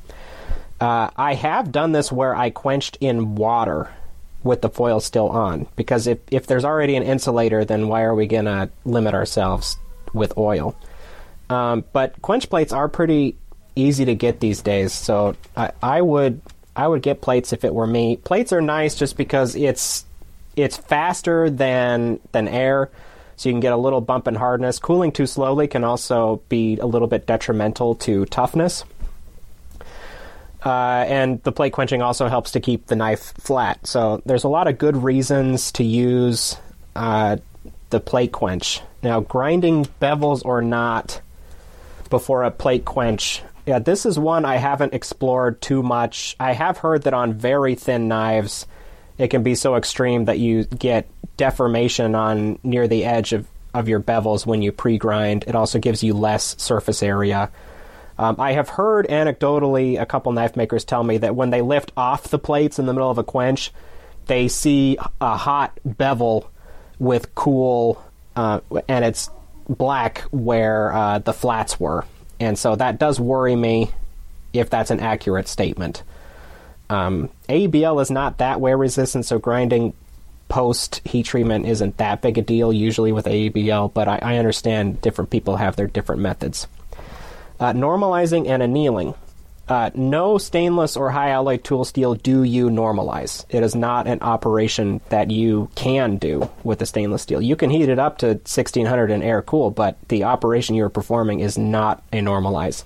Uh, 0.81 1.11
I 1.17 1.35
have 1.35 1.71
done 1.71 1.93
this 1.93 2.11
where 2.11 2.35
I 2.35 2.49
quenched 2.49 2.97
in 3.01 3.35
water 3.35 3.91
with 4.43 4.63
the 4.63 4.71
foil 4.71 4.99
still 4.99 5.29
on 5.29 5.67
because 5.77 6.07
if, 6.07 6.19
if 6.31 6.47
there's 6.47 6.65
already 6.65 6.97
an 6.97 7.03
insulator, 7.03 7.65
then 7.65 7.89
why 7.89 8.03
are 8.05 8.15
we 8.15 8.27
going 8.27 8.47
to 8.47 8.71
limit 8.87 9.15
ourselves 9.15 9.77
with 10.15 10.37
oil? 10.39 10.75
Um, 11.51 11.85
but 11.93 12.21
quench 12.23 12.49
plates 12.49 12.73
are 12.73 12.89
pretty 12.89 13.37
easy 13.77 14.07
to 14.07 14.15
get 14.15 14.41
these 14.41 14.63
days, 14.63 14.93
so 14.93 15.37
I, 15.57 15.71
I 15.83 16.01
would 16.01 16.41
I 16.79 16.87
would 16.87 17.03
get 17.03 17.21
plates 17.21 17.53
if 17.53 17.65
it 17.65 17.75
were 17.75 17.89
me. 17.89 18.19
Plates 18.19 18.53
are 18.53 18.63
nice 18.63 18.95
just 18.95 19.17
because 19.17 19.57
it's 19.57 20.05
it's 20.55 20.77
faster 20.77 21.51
than 21.51 22.21
than 22.31 22.47
air, 22.47 22.89
so 23.35 23.49
you 23.49 23.53
can 23.53 23.61
get 23.61 23.73
a 23.73 23.77
little 23.77 24.01
bump 24.01 24.29
in 24.29 24.37
hardness. 24.37 24.79
Cooling 24.79 25.11
too 25.11 25.27
slowly 25.27 25.67
can 25.67 25.83
also 25.83 26.41
be 26.49 26.79
a 26.79 26.87
little 26.87 27.09
bit 27.09 27.27
detrimental 27.27 27.97
to 27.97 28.27
toughness. 28.27 28.85
Uh, 30.65 31.05
and 31.09 31.43
the 31.43 31.51
plate 31.51 31.73
quenching 31.73 32.01
also 32.01 32.29
helps 32.29 32.53
to 32.53 32.61
keep 32.61 32.87
the 32.87 32.97
knife 32.97 33.33
flat. 33.39 33.85
So 33.85 34.23
there's 34.25 34.45
a 34.45 34.49
lot 34.49 34.69
of 34.69 34.79
good 34.79 34.97
reasons 34.97 35.73
to 35.73 35.85
use 35.85 36.57
uh, 36.95 37.39
the 37.91 37.99
plate 37.99 38.31
quench. 38.31 38.83
Now, 39.03 39.21
grinding 39.21 39.87
bevels 40.01 40.45
or 40.45 40.63
not 40.63 41.21
before 42.09 42.45
a 42.45 42.53
plate 42.53 42.85
quench 42.85 43.43
yeah, 43.69 43.79
this 43.79 44.07
is 44.07 44.19
one 44.19 44.47
I 44.47 44.57
haven't 44.57 44.95
explored 44.95 45.61
too 45.61 45.83
much. 45.83 46.35
I 46.41 46.55
have 46.55 46.79
heard 46.79 47.03
that 47.03 47.13
on 47.13 47.35
very 47.35 47.75
thin 47.75 48.09
knives, 48.09 48.67
it 49.19 49.29
can 49.29 49.43
be 49.43 49.55
so 49.55 49.77
extreme 49.77 50.25
that 50.25 50.39
you 50.39 50.65
get 50.65 51.07
deformation 51.37 52.15
on 52.15 52.59
near 52.63 52.89
the 52.89 53.05
edge 53.05 53.35
of, 53.35 53.47
of 53.75 53.87
your 53.87 54.01
bevels 54.01 54.47
when 54.47 54.63
you 54.63 54.73
pre 54.73 54.97
grind. 54.97 55.45
It 55.47 55.55
also 55.55 55.79
gives 55.79 56.03
you 56.03 56.15
less 56.15 56.59
surface 56.59 57.03
area. 57.03 57.51
Um, 58.17 58.37
I 58.39 58.53
have 58.53 58.71
heard 58.71 59.07
anecdotally 59.07 60.01
a 60.01 60.07
couple 60.07 60.33
knife 60.33 60.57
makers 60.57 60.87
tell 60.87 61.05
me 61.05 61.19
that 61.19 61.37
when 61.37 61.51
they 61.51 61.61
lift 61.61 61.93
off 61.95 62.29
the 62.29 62.39
plates 62.39 62.79
in 62.79 62.87
the 62.87 62.95
middle 62.95 63.11
of 63.11 63.19
a 63.19 63.25
quench, 63.25 63.71
they 64.29 64.49
see 64.49 64.97
a 65.21 65.37
hot 65.37 65.79
bevel 65.85 66.51
with 66.99 67.35
cool, 67.35 68.03
uh, 68.35 68.61
and 68.89 69.05
it's 69.05 69.29
black 69.69 70.21
where 70.31 70.91
uh, 70.91 71.19
the 71.19 71.35
flats 71.35 71.79
were. 71.79 72.07
And 72.41 72.59
so 72.59 72.77
that 72.77 72.99
does 72.99 73.19
worry 73.19 73.57
me 73.57 73.91
if 74.53 74.71
that's 74.71 74.91
an 74.91 75.01
accurate 75.01 75.49
statement. 75.49 76.03
Um, 76.91 77.29
ABL 77.49 78.01
is 78.01 78.11
not 78.11 78.39
that 78.39 78.61
wear 78.61 78.77
resistant, 78.77 79.27
so 79.27 79.39
grinding 79.39 79.93
post 80.49 81.03
heat 81.05 81.27
treatment 81.27 81.67
isn't 81.67 81.99
that 81.99 82.23
big 82.23 82.39
a 82.39 82.43
deal 82.43 82.73
usually 82.73 83.13
with 83.13 83.27
AEBL, 83.27 83.93
but 83.93 84.09
I, 84.09 84.19
I 84.23 84.37
understand 84.39 85.01
different 85.03 85.31
people 85.31 85.57
have 85.57 85.77
their 85.77 85.87
different 85.87 86.23
methods. 86.23 86.67
Uh, 87.61 87.73
normalizing 87.73 88.49
and 88.49 88.63
annealing. 88.63 89.15
Uh, 89.69 89.91
no 89.95 90.39
stainless 90.39 90.97
or 90.97 91.11
high 91.11 91.31
alloy 91.31 91.59
tool 91.59 91.85
steel 91.85 92.15
do 92.15 92.43
you 92.43 92.71
normalize. 92.71 93.45
It 93.51 93.63
is 93.63 93.75
not 93.75 94.07
an 94.07 94.23
operation 94.23 95.03
that 95.11 95.31
you 95.31 95.69
can 95.75 96.17
do 96.17 96.51
with 96.65 96.79
the 96.79 96.87
stainless 96.87 97.23
steel. 97.23 97.43
You 97.43 97.55
can 97.55 97.69
heat 97.69 97.91
it 97.91 97.99
up 97.99 98.19
to 98.19 98.29
1600 98.29 99.11
and 99.11 99.23
air 99.23 99.43
cool, 99.43 99.71
but 99.71 99.99
the 100.09 100.25
operation 100.25 100.75
you're 100.75 100.89
performing 100.89 101.41
is 101.41 101.59
not 101.59 102.03
a 102.13 102.21
normalize. 102.21 102.85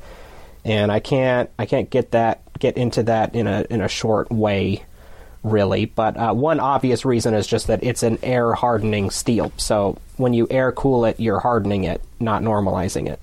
And 0.65 0.91
I 0.91 0.99
can't 0.99 1.51
I 1.57 1.67
can't 1.67 1.89
get 1.89 2.13
that 2.13 2.41
get 2.59 2.77
into 2.77 3.05
that 3.05 3.35
in 3.37 3.47
a 3.47 3.65
in 3.71 3.81
a 3.81 3.89
short 3.89 4.31
way 4.33 4.85
really. 5.45 5.87
But 5.87 6.17
uh, 6.17 6.33
one 6.33 6.61
obvious 6.61 7.05
reason 7.05 7.35
is 7.35 7.47
just 7.47 7.69
that 7.69 7.83
it's 7.83 8.03
an 8.03 8.19
air 8.23 8.55
hardening 8.55 9.11
steel. 9.11 9.53
So 9.57 9.99
when 10.17 10.35
you 10.35 10.47
air 10.51 10.73
cool 10.73 11.05
it, 11.05 11.21
you're 11.21 11.41
hardening 11.41 11.85
it, 11.85 12.03
not 12.21 12.43
normalizing 12.43 13.09
it. 13.09 13.21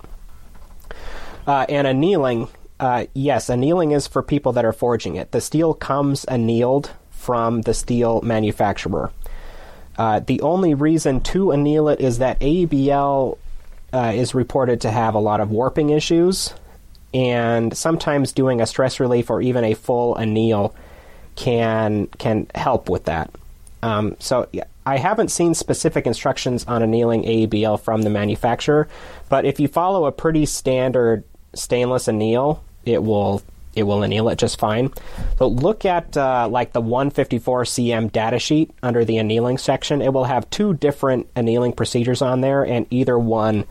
Uh, 1.48 1.66
and 1.68 1.88
annealing, 1.88 2.48
uh, 2.80 3.06
yes, 3.14 3.50
annealing 3.50 3.92
is 3.92 4.08
for 4.08 4.24
people 4.24 4.54
that 4.54 4.66
are 4.66 4.74
forging 4.74 5.16
it. 5.16 5.32
The 5.32 5.42
steel 5.42 5.74
comes 5.74 6.24
annealed 6.26 6.92
from 7.10 7.62
the 7.64 7.74
steel 7.74 8.22
manufacturer. 8.22 9.12
Uh, 9.98 10.22
the 10.22 10.40
only 10.42 10.74
reason 10.74 11.20
to 11.20 11.52
anneal 11.52 11.90
it 11.90 12.00
is 12.00 12.20
that 12.20 12.40
ABL 12.40 13.38
uh, 13.92 14.12
is 14.16 14.34
reported 14.34 14.82
to 14.82 14.92
have 14.92 15.14
a 15.14 15.20
lot 15.20 15.42
of 15.42 15.52
warping 15.52 15.90
issues, 15.90 16.54
and 17.14 17.76
sometimes 17.78 18.32
doing 18.32 18.62
a 18.62 18.66
stress 18.66 19.00
relief 19.00 19.30
or 19.30 19.42
even 19.42 19.66
a 19.66 19.74
full 19.74 20.16
anneal 20.18 20.74
can 21.36 22.08
can 22.18 22.48
help 22.56 22.90
with 22.90 23.06
that. 23.06 23.30
Um, 23.82 24.16
so 24.20 24.48
I 24.86 24.98
haven't 24.98 25.30
seen 25.30 25.54
specific 25.54 26.06
instructions 26.06 26.66
on 26.66 26.82
annealing 26.82 27.24
ABL 27.24 27.80
from 27.82 28.04
the 28.04 28.10
manufacturer, 28.10 28.88
but 29.28 29.46
if 29.46 29.60
you 29.60 29.68
follow 29.68 30.06
a 30.06 30.12
pretty 30.12 30.46
standard 30.46 31.24
stainless 31.54 32.08
anneal, 32.08 32.64
it 32.90 33.04
will 33.04 33.42
it 33.76 33.84
will 33.84 34.04
anneal 34.04 34.30
it 34.30 34.38
just 34.38 34.60
fine. 34.60 34.92
So 35.38 35.48
look 35.48 35.86
at 35.86 36.18
uh, 36.18 36.48
like 36.50 36.74
the 36.74 36.82
154CM 36.82 38.12
datasheet 38.12 38.72
under 38.82 39.06
the 39.06 39.18
annealing 39.18 39.58
section. 39.58 40.02
It 40.02 40.12
will 40.12 40.26
have 40.26 40.50
two 40.50 40.74
different 40.74 41.28
annealing 41.36 41.74
procedures 41.74 42.22
on 42.22 42.42
there, 42.42 42.66
and 42.66 42.88
either 42.90 43.18
one 43.18 43.66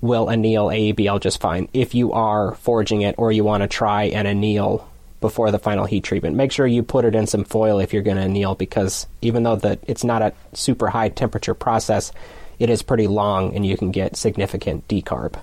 will 0.00 0.30
anneal 0.30 0.66
AEBL 0.66 1.20
just 1.20 1.40
fine 1.40 1.68
if 1.72 1.94
you 1.94 2.12
are 2.12 2.54
forging 2.56 3.02
it 3.02 3.14
or 3.16 3.32
you 3.32 3.42
want 3.42 3.62
to 3.62 3.66
try 3.66 4.04
and 4.04 4.28
anneal 4.28 4.88
before 5.22 5.50
the 5.50 5.58
final 5.58 5.86
heat 5.86 6.04
treatment. 6.04 6.36
Make 6.36 6.52
sure 6.52 6.66
you 6.66 6.82
put 6.82 7.06
it 7.06 7.14
in 7.14 7.26
some 7.26 7.44
foil 7.44 7.78
if 7.78 7.94
you're 7.94 8.02
going 8.02 8.18
to 8.18 8.24
anneal 8.24 8.54
because 8.54 9.06
even 9.22 9.42
though 9.42 9.56
the, 9.56 9.78
it's 9.86 10.04
not 10.04 10.20
a 10.20 10.34
super 10.52 10.88
high 10.88 11.08
temperature 11.08 11.54
process, 11.54 12.12
it 12.58 12.68
is 12.68 12.82
pretty 12.82 13.06
long 13.06 13.56
and 13.56 13.64
you 13.64 13.78
can 13.78 13.90
get 13.90 14.16
significant 14.16 14.86
decarb. 14.86 15.42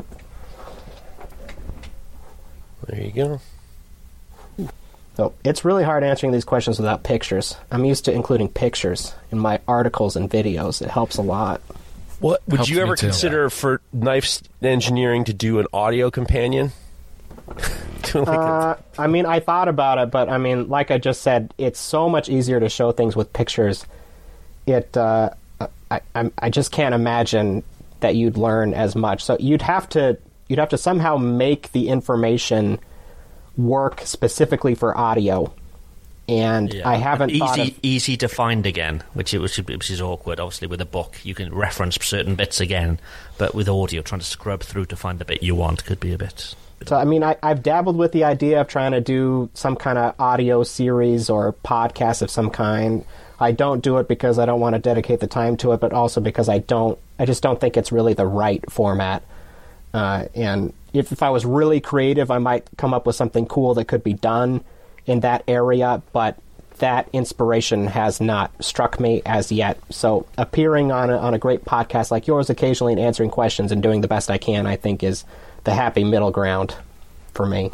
There 2.91 3.01
you 3.01 3.11
go. 3.11 3.39
So 5.17 5.33
it's 5.43 5.65
really 5.65 5.83
hard 5.83 6.03
answering 6.03 6.31
these 6.31 6.45
questions 6.45 6.77
without 6.79 7.03
pictures. 7.03 7.55
I'm 7.71 7.83
used 7.85 8.05
to 8.05 8.11
including 8.13 8.47
pictures 8.47 9.13
in 9.31 9.39
my 9.39 9.59
articles 9.67 10.15
and 10.15 10.29
videos. 10.29 10.81
It 10.81 10.89
helps 10.89 11.17
a 11.17 11.21
lot. 11.21 11.61
What 12.19 12.41
would 12.47 12.57
Helps 12.59 12.69
you 12.69 12.75
me 12.77 12.81
ever 12.83 12.95
too. 12.95 13.07
consider 13.07 13.49
for 13.49 13.81
knife 13.91 14.41
engineering 14.61 15.23
to 15.25 15.33
do 15.33 15.59
an 15.59 15.65
audio 15.73 16.11
companion? 16.11 16.71
Do 18.03 18.19
like 18.19 18.27
a- 18.27 18.31
Uh, 18.31 18.77
I 18.97 19.07
mean, 19.07 19.25
I 19.25 19.39
thought 19.39 19.67
about 19.67 19.97
it, 19.97 20.11
but 20.11 20.29
I 20.29 20.37
mean, 20.37 20.69
like 20.69 20.91
I 20.91 20.97
just 20.97 21.21
said, 21.21 21.53
it's 21.57 21.79
so 21.79 22.07
much 22.09 22.29
easier 22.29 22.59
to 22.59 22.69
show 22.69 22.91
things 22.91 23.15
with 23.15 23.31
pictures. 23.33 23.85
It, 24.65 24.95
uh, 24.95 25.31
I, 25.89 26.01
I, 26.15 26.31
I 26.37 26.49
just 26.49 26.71
can't 26.71 26.95
imagine 26.95 27.63
that 27.99 28.15
you'd 28.15 28.37
learn 28.37 28.73
as 28.73 28.95
much. 28.95 29.23
So 29.23 29.35
you'd 29.39 29.61
have 29.63 29.87
to, 29.89 30.17
you'd 30.51 30.59
have 30.59 30.69
to 30.69 30.77
somehow 30.77 31.15
make 31.15 31.71
the 31.71 31.87
information 31.87 32.77
work 33.55 34.01
specifically 34.03 34.75
for 34.75 34.95
audio. 34.97 35.53
And 36.27 36.81
I 36.83 36.97
haven't 36.97 37.29
easy 37.29 37.61
of, 37.61 37.79
easy 37.81 38.17
to 38.17 38.27
find 38.27 38.65
again, 38.65 39.01
which 39.13 39.33
it 39.33 39.39
which, 39.39 39.57
which 39.57 39.89
is 39.89 40.01
awkward. 40.01 40.41
Obviously, 40.41 40.67
with 40.67 40.81
a 40.81 40.85
book, 40.85 41.17
you 41.23 41.33
can 41.33 41.55
reference 41.55 41.95
certain 42.01 42.35
bits 42.35 42.59
again, 42.59 42.99
but 43.37 43.55
with 43.55 43.69
audio, 43.69 44.01
trying 44.01 44.19
to 44.19 44.25
scrub 44.25 44.61
through 44.61 44.85
to 44.87 44.97
find 44.97 45.19
the 45.19 45.25
bit 45.25 45.41
you 45.41 45.55
want 45.55 45.85
could 45.85 46.01
be 46.01 46.11
a 46.11 46.17
bit. 46.17 46.53
So, 46.85 46.97
I 46.97 47.05
mean, 47.05 47.23
I, 47.23 47.37
I've 47.41 47.63
dabbled 47.63 47.95
with 47.95 48.11
the 48.11 48.25
idea 48.25 48.59
of 48.59 48.67
trying 48.67 48.91
to 48.91 49.01
do 49.01 49.49
some 49.53 49.77
kind 49.77 49.97
of 49.97 50.19
audio 50.19 50.63
series 50.63 51.29
or 51.29 51.53
podcast 51.53 52.21
of 52.21 52.29
some 52.29 52.49
kind. 52.49 53.05
I 53.39 53.53
don't 53.53 53.81
do 53.81 53.97
it 53.99 54.07
because 54.09 54.37
I 54.37 54.45
don't 54.45 54.59
want 54.59 54.75
to 54.75 54.79
dedicate 54.79 55.21
the 55.21 55.27
time 55.27 55.55
to 55.57 55.71
it, 55.71 55.79
but 55.79 55.93
also 55.93 56.19
because 56.19 56.49
I 56.49 56.59
don't, 56.59 56.99
I 57.19 57.25
just 57.25 57.41
don't 57.41 57.59
think 57.59 57.77
it's 57.77 57.91
really 57.91 58.13
the 58.13 58.25
right 58.27 58.69
format. 58.69 59.23
Uh, 59.93 60.25
and 60.35 60.73
if, 60.93 61.11
if 61.11 61.23
I 61.23 61.29
was 61.29 61.45
really 61.45 61.79
creative, 61.81 62.31
I 62.31 62.37
might 62.37 62.67
come 62.77 62.93
up 62.93 63.05
with 63.05 63.15
something 63.15 63.45
cool 63.45 63.73
that 63.75 63.85
could 63.85 64.03
be 64.03 64.13
done 64.13 64.63
in 65.05 65.21
that 65.21 65.43
area, 65.47 66.01
but 66.13 66.37
that 66.77 67.07
inspiration 67.13 67.87
has 67.87 68.19
not 68.19 68.51
struck 68.63 68.99
me 68.99 69.21
as 69.25 69.51
yet. 69.51 69.79
So 69.89 70.25
appearing 70.37 70.91
on 70.91 71.09
a, 71.09 71.17
on 71.17 71.33
a 71.33 71.37
great 71.37 71.63
podcast 71.63 72.11
like 72.11 72.27
yours 72.27 72.49
occasionally 72.49 72.93
and 72.93 73.01
answering 73.01 73.29
questions 73.29 73.71
and 73.71 73.83
doing 73.83 74.01
the 74.01 74.07
best 74.07 74.31
I 74.31 74.37
can, 74.37 74.65
I 74.65 74.75
think 74.75 75.03
is 75.03 75.23
the 75.63 75.73
happy 75.73 76.03
middle 76.03 76.31
ground 76.31 76.75
for 77.33 77.45
me. 77.45 77.71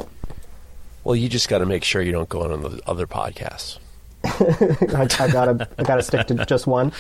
well, 1.03 1.15
you 1.15 1.29
just 1.29 1.47
got 1.49 1.59
to 1.59 1.65
make 1.65 1.83
sure 1.83 2.01
you 2.01 2.11
don't 2.11 2.29
go 2.29 2.43
on 2.43 2.61
the 2.61 2.81
other 2.85 3.07
podcasts. 3.07 3.79
I, 4.23 5.07
I 5.23 5.31
gotta 5.31 5.69
I 5.77 5.83
gotta 5.83 6.03
stick 6.03 6.27
to 6.27 6.45
just 6.45 6.67
one. 6.67 6.91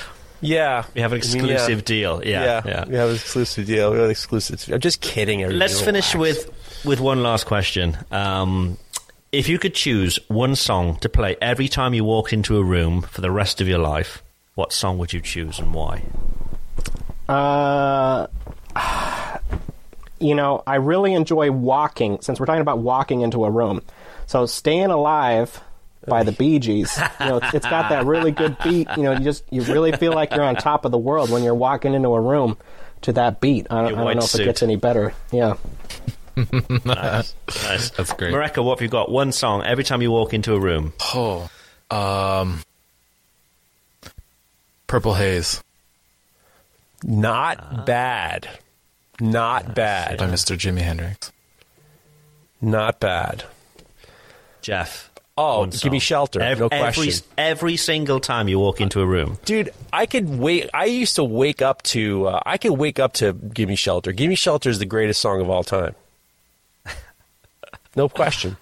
Yeah, 0.41 0.85
We 0.93 1.01
have 1.01 1.13
an 1.13 1.21
I 1.21 1.25
mean, 1.33 1.45
exclusive 1.45 1.85
deal. 1.85 2.21
Yeah, 2.23 2.43
Yeah, 2.43 2.61
yeah. 2.65 2.85
we 2.87 2.95
have 2.95 3.09
an 3.09 3.15
exclusive 3.15 3.65
deal. 3.65 3.89
We 3.91 3.97
have 3.97 4.05
an 4.05 4.11
exclusive. 4.11 4.69
I'm 4.71 4.79
just 4.79 5.01
kidding. 5.01 5.41
everybody. 5.41 5.59
Let's 5.59 5.81
finish 5.81 6.13
with 6.15 6.51
with 6.85 6.99
one 6.99 7.23
last 7.23 7.45
question. 7.45 7.97
Um, 8.11 8.77
if 9.31 9.49
you 9.49 9.57
could 9.59 9.73
choose 9.73 10.19
one 10.27 10.55
song 10.55 10.97
to 10.97 11.09
play 11.09 11.35
every 11.41 11.67
time 11.67 11.93
you 11.93 12.03
walked 12.03 12.33
into 12.33 12.57
a 12.57 12.63
room 12.63 13.01
for 13.01 13.21
the 13.21 13.31
rest 13.31 13.61
of 13.61 13.67
your 13.67 13.79
life, 13.79 14.21
what 14.55 14.71
song 14.71 14.97
would 14.99 15.11
you 15.11 15.21
choose 15.21 15.59
and 15.59 15.73
why? 15.73 16.03
Uh, 17.27 18.27
you 20.19 20.35
know, 20.35 20.63
I 20.65 20.75
really 20.75 21.13
enjoy 21.13 21.51
walking. 21.51 22.19
Since 22.21 22.39
we're 22.39 22.45
talking 22.45 22.61
about 22.61 22.79
walking 22.79 23.21
into 23.21 23.43
a 23.45 23.49
room, 23.51 23.81
so 24.27 24.45
"Staying 24.45 24.91
Alive" 24.91 25.61
by 26.07 26.23
the 26.23 26.31
Bee 26.31 26.59
Gees. 26.59 26.97
You 27.19 27.25
know, 27.27 27.37
it's, 27.37 27.53
it's 27.53 27.65
got 27.67 27.89
that 27.89 28.05
really 28.05 28.31
good 28.31 28.57
beat. 28.63 28.87
You 28.97 29.03
know, 29.03 29.11
you 29.13 29.19
just 29.19 29.43
you 29.51 29.61
really 29.63 29.91
feel 29.91 30.13
like 30.13 30.31
you're 30.31 30.43
on 30.43 30.55
top 30.55 30.85
of 30.85 30.91
the 30.91 30.97
world 30.97 31.29
when 31.29 31.43
you're 31.43 31.53
walking 31.55 31.93
into 31.93 32.09
a 32.09 32.21
room 32.21 32.57
to 33.01 33.13
that 33.13 33.39
beat. 33.41 33.67
I 33.69 33.75
don't, 33.75 33.85
I 33.85 33.89
don't 33.91 34.05
white 34.05 34.15
know 34.17 34.23
if 34.23 34.29
suit. 34.29 34.41
it 34.41 34.45
gets 34.45 34.63
any 34.63 34.75
better. 34.75 35.13
Yeah. 35.31 35.55
Nice. 36.85 37.33
nice. 37.63 37.89
That's 37.89 38.13
great. 38.13 38.31
Mareko, 38.31 38.63
what 38.63 38.77
have 38.77 38.83
you 38.83 38.89
got? 38.89 39.09
One 39.11 39.31
song 39.31 39.63
every 39.63 39.83
time 39.83 40.03
you 40.03 40.11
walk 40.11 40.35
into 40.35 40.53
a 40.53 40.59
room. 40.59 40.93
Oh, 41.15 41.49
um, 41.89 42.61
Purple 44.85 45.15
Haze 45.15 45.63
Not 47.03 47.87
bad. 47.87 48.47
Not 49.19 49.73
bad. 49.73 50.19
by 50.19 50.27
Mr. 50.27 50.55
Jimi 50.55 50.81
Hendrix. 50.81 51.31
Not 52.61 52.99
bad. 52.99 53.43
Jeff. 54.61 55.06
Oh, 55.37 55.67
give 55.67 55.91
me 55.91 55.99
shelter. 55.99 56.41
Ev- 56.41 56.59
no 56.59 56.67
every, 56.71 56.93
question. 56.93 57.25
Every 57.37 57.77
single 57.77 58.19
time 58.19 58.47
you 58.47 58.59
walk 58.59 58.81
into 58.81 59.01
a 59.01 59.05
room. 59.05 59.37
Dude, 59.45 59.71
I 59.93 60.07
could 60.07 60.27
wait. 60.39 60.69
I 60.73 60.85
used 60.85 61.15
to 61.17 61.23
wake 61.23 61.61
up 61.61 61.83
to. 61.83 62.27
Uh, 62.27 62.41
I 62.45 62.57
could 62.57 62.73
wake 62.73 62.99
up 62.99 63.13
to 63.13 63.33
"Give 63.33 63.69
Me 63.69 63.75
Shelter." 63.75 64.11
"Give 64.11 64.29
Me 64.29 64.35
Shelter" 64.35 64.69
is 64.69 64.79
the 64.79 64.85
greatest 64.85 65.21
song 65.21 65.39
of 65.41 65.49
all 65.49 65.63
time. 65.63 65.95
No 67.95 68.07
question. 68.07 68.57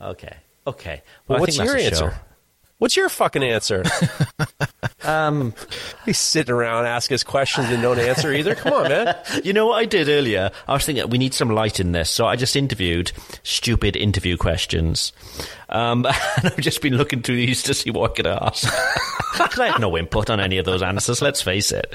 Okay. 0.00 0.36
Okay. 0.66 1.02
Well, 1.26 1.40
what's 1.40 1.56
your 1.56 1.76
answer? 1.76 2.14
What's 2.78 2.96
your 2.96 3.08
fucking 3.08 3.42
answer? 3.42 3.82
Um, 5.04 5.54
He's 6.04 6.18
sitting 6.18 6.52
around 6.52 6.86
asking 6.86 7.14
us 7.14 7.22
questions 7.22 7.70
and 7.70 7.80
don't 7.80 7.98
answer 8.00 8.32
either. 8.32 8.56
Come 8.56 8.72
on, 8.72 8.88
man. 8.88 9.14
you 9.44 9.52
know 9.52 9.66
what 9.66 9.76
I 9.76 9.84
did 9.84 10.08
earlier? 10.08 10.50
I 10.66 10.72
was 10.72 10.84
thinking 10.84 11.08
we 11.10 11.18
need 11.18 11.32
some 11.32 11.48
light 11.50 11.78
in 11.78 11.92
this, 11.92 12.10
so 12.10 12.26
I 12.26 12.34
just 12.34 12.56
interviewed 12.56 13.12
stupid 13.44 13.94
interview 13.94 14.36
questions. 14.36 15.12
Um, 15.68 16.06
and 16.36 16.46
I've 16.46 16.56
just 16.56 16.82
been 16.82 16.96
looking 16.96 17.22
through 17.22 17.36
these 17.36 17.62
to 17.64 17.74
see 17.74 17.92
what 17.92 18.10
I 18.10 18.14
could 18.14 18.26
ask. 18.26 18.68
'Cause 18.68 19.60
I 19.60 19.68
had 19.68 19.80
no 19.80 19.96
input 19.96 20.28
on 20.28 20.40
any 20.40 20.58
of 20.58 20.64
those 20.64 20.82
answers, 20.82 21.22
let's 21.22 21.40
face 21.40 21.70
it. 21.70 21.92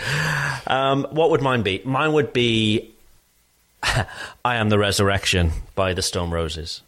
Um, 0.67 1.05
what 1.11 1.31
would 1.31 1.41
mine 1.41 1.63
be? 1.63 1.81
Mine 1.83 2.13
would 2.13 2.31
be 2.31 2.91
I 3.83 4.55
Am 4.55 4.69
the 4.69 4.77
Resurrection 4.79 5.51
by 5.75 5.93
the 5.93 6.01
Stone 6.01 6.31
Roses. 6.31 6.81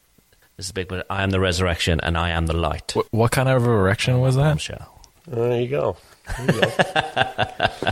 This 0.63 0.69
is 0.69 0.71
big 0.71 0.91
one. 0.91 1.03
I 1.09 1.23
am 1.23 1.31
the 1.31 1.41
resurrection 1.41 1.99
and 2.03 2.17
I 2.17 2.29
am 2.29 2.45
the 2.45 2.55
light. 2.55 2.95
What, 2.95 3.07
what 3.11 3.31
kind 3.31 3.49
of 3.49 3.65
erection 3.67 4.21
was 4.21 4.37
that? 4.37 4.61
Show. 4.61 4.81
There 5.27 5.59
you 5.59 5.67
go. 5.67 5.97
There 6.37 6.55
you 6.55 6.61
go. 6.61 6.71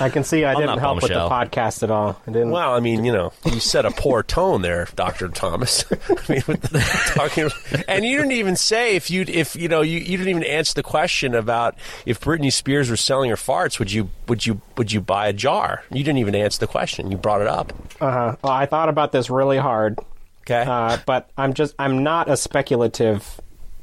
I 0.00 0.10
can 0.10 0.22
see 0.22 0.44
I 0.44 0.54
On 0.54 0.60
didn't 0.60 0.76
that 0.76 0.80
help 0.80 1.02
with 1.02 1.08
the 1.10 1.14
bombshell. 1.14 1.48
podcast 1.48 1.82
at 1.82 1.90
all. 1.90 2.20
I 2.24 2.30
didn't. 2.30 2.50
Well, 2.50 2.72
I 2.72 2.78
mean, 2.78 3.04
you 3.04 3.12
know, 3.12 3.32
you 3.44 3.58
set 3.58 3.84
a 3.84 3.90
poor 3.90 4.22
tone 4.22 4.62
there, 4.62 4.86
Doctor 4.94 5.28
Thomas. 5.28 5.84
I 5.92 6.32
mean, 6.32 6.42
with 6.46 6.62
the, 6.62 6.78
talking, 7.16 7.50
and 7.88 8.04
you 8.04 8.16
didn't 8.18 8.32
even 8.32 8.54
say 8.54 8.94
if 8.94 9.10
you 9.10 9.24
if 9.26 9.56
you 9.56 9.66
know 9.66 9.82
you, 9.82 9.98
you 9.98 10.16
didn't 10.18 10.28
even 10.28 10.44
answer 10.44 10.74
the 10.74 10.84
question 10.84 11.34
about 11.34 11.74
if 12.06 12.20
Britney 12.20 12.52
Spears 12.52 12.90
were 12.90 12.96
selling 12.96 13.30
her 13.30 13.36
farts, 13.36 13.80
would 13.80 13.90
you 13.90 14.10
would 14.28 14.46
you 14.46 14.60
would 14.76 14.92
you 14.92 15.00
buy 15.00 15.26
a 15.26 15.32
jar? 15.32 15.82
You 15.90 16.04
didn't 16.04 16.18
even 16.18 16.36
answer 16.36 16.60
the 16.60 16.68
question. 16.68 17.10
You 17.10 17.16
brought 17.16 17.40
it 17.40 17.48
up. 17.48 17.72
Uh-huh. 18.00 18.36
Well, 18.42 18.52
I 18.52 18.66
thought 18.66 18.88
about 18.88 19.10
this 19.10 19.30
really 19.30 19.58
hard, 19.58 19.98
Okay. 20.50 20.64
uh, 20.68 20.96
but 21.04 21.28
I'm 21.36 21.52
just 21.52 21.74
I'm 21.78 22.02
not 22.02 22.30
a 22.30 22.36
speculative 22.36 23.40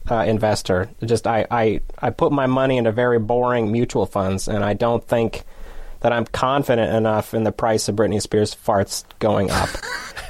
uh, 0.10 0.24
investor. 0.28 0.90
Just 1.04 1.28
I, 1.28 1.46
I 1.52 1.82
I 2.00 2.10
put 2.10 2.32
my 2.32 2.48
money 2.48 2.78
into 2.78 2.92
very 2.92 3.20
boring 3.20 3.72
mutual 3.72 4.06
funds, 4.08 4.48
and 4.48 4.64
I 4.64 4.74
don't 4.74 5.06
think 5.08 5.44
that 6.02 6.12
I'm 6.12 6.26
confident 6.26 6.94
enough 6.94 7.34
in 7.34 7.44
the 7.44 7.52
price 7.52 7.88
of 7.88 7.96
Britney 7.96 8.22
Spears 8.22 8.56
farts 8.56 9.04
going 9.20 9.52
up. 9.52 9.70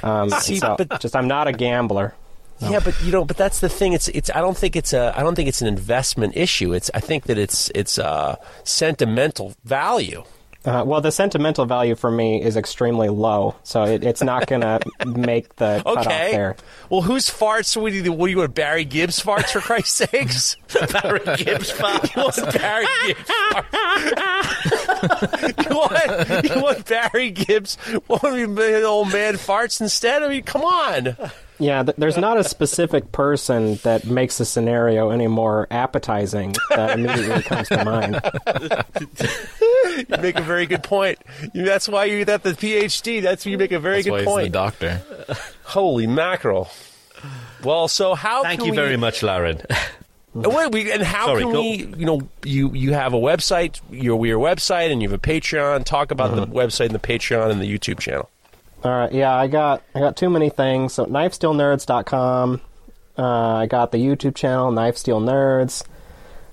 Um, 0.02 0.28
See, 0.30 0.56
so 0.58 0.76
but- 0.78 1.00
just 1.00 1.16
I'm 1.16 1.26
not 1.26 1.48
a 1.48 1.52
gambler. 1.52 2.14
Yeah, 2.60 2.80
but 2.80 2.94
you 3.02 3.10
know, 3.12 3.24
but 3.24 3.36
that's 3.36 3.60
the 3.60 3.68
thing. 3.68 3.92
It's 3.92 4.08
it's. 4.08 4.30
I 4.30 4.40
don't 4.40 4.56
think 4.56 4.76
it's 4.76 4.92
a. 4.92 5.12
I 5.16 5.22
don't 5.22 5.34
think 5.34 5.48
it's 5.48 5.62
an 5.62 5.68
investment 5.68 6.36
issue. 6.36 6.74
It's. 6.74 6.90
I 6.94 7.00
think 7.00 7.24
that 7.24 7.38
it's 7.38 7.70
it's 7.74 7.98
a 7.98 8.38
sentimental 8.62 9.54
value. 9.64 10.22
Uh, 10.66 10.82
well, 10.84 11.00
the 11.00 11.12
sentimental 11.12 11.64
value 11.64 11.94
for 11.94 12.10
me 12.10 12.42
is 12.42 12.56
extremely 12.56 13.08
low, 13.08 13.54
so 13.62 13.84
it, 13.84 14.02
it's 14.02 14.20
not 14.20 14.48
going 14.48 14.60
to 14.62 14.80
make 15.06 15.54
the 15.56 15.80
cutoff 15.84 16.06
Okay. 16.06 16.32
there. 16.32 16.56
Well, 16.90 17.02
whose 17.02 17.30
farts? 17.30 17.80
What 17.80 17.92
do 17.92 17.98
you? 17.98 18.12
What 18.12 18.26
do 18.26 18.30
you 18.32 18.38
want? 18.38 18.54
Barry 18.54 18.84
Gibb's 18.84 19.22
farts 19.22 19.50
for 19.50 19.60
Christ's 19.60 19.94
sakes? 20.10 20.56
Barry 20.92 21.20
Gibb's 21.36 21.70
farts. 21.70 22.14
You 22.16 22.22
want 22.22 22.52
Barry 22.58 22.86
Gibb's? 23.06 23.30
farts? 23.30 23.66
you 25.70 25.76
want 25.76 26.44
you 26.56 26.62
want 26.62 26.86
Barry 26.86 27.30
Gibb's? 27.30 27.78
Want 28.08 28.22
to 28.22 28.48
be 28.54 28.82
old 28.84 29.12
man 29.12 29.34
farts 29.34 29.80
instead? 29.80 30.22
I 30.22 30.28
mean, 30.28 30.42
come 30.42 30.62
on. 30.62 31.16
Yeah, 31.58 31.82
th- 31.82 31.96
there's 31.96 32.16
not 32.16 32.38
a 32.38 32.44
specific 32.44 33.12
person 33.12 33.76
that 33.76 34.04
makes 34.04 34.38
the 34.38 34.44
scenario 34.44 35.10
any 35.10 35.26
more 35.26 35.66
appetizing 35.70 36.54
that 36.70 36.98
immediately 36.98 37.42
comes 37.42 37.68
to 37.68 37.84
mind. 37.84 38.20
You 39.96 40.04
make 40.20 40.36
a 40.36 40.42
very 40.42 40.66
good 40.66 40.82
point. 40.82 41.18
That's 41.54 41.88
why 41.88 42.04
you 42.04 42.24
got 42.24 42.42
the 42.42 42.50
PhD. 42.50 43.22
That's 43.22 43.46
why 43.46 43.52
you 43.52 43.58
make 43.58 43.72
a 43.72 43.78
very 43.78 44.02
That's 44.02 44.08
why 44.10 44.18
good 44.18 44.18
he's 44.18 44.26
the 44.26 44.30
point. 44.30 44.52
doctor. 44.52 45.02
Holy 45.64 46.06
mackerel! 46.06 46.68
Well, 47.64 47.88
so 47.88 48.14
how? 48.14 48.42
Thank 48.42 48.60
can 48.60 48.66
you 48.66 48.72
we, 48.72 48.76
very 48.76 48.96
much, 48.96 49.20
Larrin. 49.22 49.64
And 50.34 50.54
Wait, 50.54 50.70
we, 50.70 50.92
and 50.92 51.02
how 51.02 51.26
Sorry, 51.26 51.42
can 51.42 51.52
go- 51.52 51.60
we? 51.62 51.86
You 51.96 52.04
know, 52.04 52.28
you 52.44 52.72
you 52.74 52.92
have 52.92 53.14
a 53.14 53.18
website, 53.18 53.80
your 53.90 54.24
your 54.26 54.38
website, 54.38 54.92
and 54.92 55.00
you 55.02 55.08
have 55.08 55.18
a 55.18 55.22
Patreon. 55.22 55.84
Talk 55.84 56.10
about 56.10 56.34
the 56.36 56.42
uh-huh. 56.42 56.52
website 56.52 56.86
and 56.86 56.94
the 56.94 56.98
Patreon 56.98 57.50
and 57.50 57.60
the 57.60 57.72
YouTube 57.78 58.00
channel. 58.00 58.28
All 58.84 58.90
right, 58.90 59.12
yeah, 59.12 59.34
I 59.34 59.46
got 59.46 59.82
I 59.94 60.00
got 60.00 60.16
too 60.16 60.30
many 60.30 60.50
things. 60.50 60.94
So 60.94 61.06
knifesteelnerds.com. 61.06 62.60
Uh, 63.18 63.22
I 63.22 63.66
got 63.66 63.92
the 63.92 63.98
YouTube 63.98 64.34
channel 64.34 64.70
Knife 64.70 64.96
Steel 64.96 65.20
Nerds. 65.20 65.84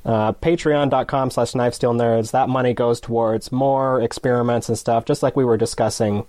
Uh, 0.06 0.34
Patreon.com 0.34 1.32
slash 1.32 1.56
Knife 1.56 1.76
Steel 1.76 1.94
Nerds. 1.94 2.32
That 2.32 2.50
money 2.50 2.74
goes 2.74 3.00
towards 3.00 3.52
more 3.52 4.02
experiments 4.02 4.68
and 4.68 4.78
stuff, 4.78 5.06
just 5.06 5.24
like 5.24 5.36
we 5.36 5.46
were 5.46 5.58
discussing. 5.58 6.26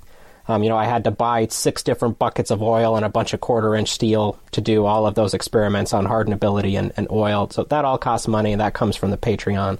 Um, 0.46 0.62
you 0.62 0.68
know, 0.68 0.76
I 0.76 0.84
had 0.84 1.04
to 1.04 1.10
buy 1.10 1.46
six 1.46 1.82
different 1.82 2.18
buckets 2.18 2.50
of 2.50 2.62
oil 2.62 2.96
and 2.96 3.04
a 3.04 3.08
bunch 3.08 3.32
of 3.32 3.40
quarter 3.40 3.74
inch 3.74 3.90
steel 3.90 4.38
to 4.52 4.60
do 4.60 4.84
all 4.84 5.06
of 5.06 5.14
those 5.14 5.32
experiments 5.34 5.94
on 5.94 6.06
hardenability 6.06 6.78
and, 6.78 6.92
and 6.96 7.08
oil. 7.10 7.48
So 7.50 7.64
that 7.64 7.84
all 7.84 7.98
costs 7.98 8.28
money, 8.28 8.52
and 8.52 8.60
that 8.60 8.74
comes 8.74 8.94
from 8.94 9.10
the 9.10 9.16
Patreon. 9.16 9.78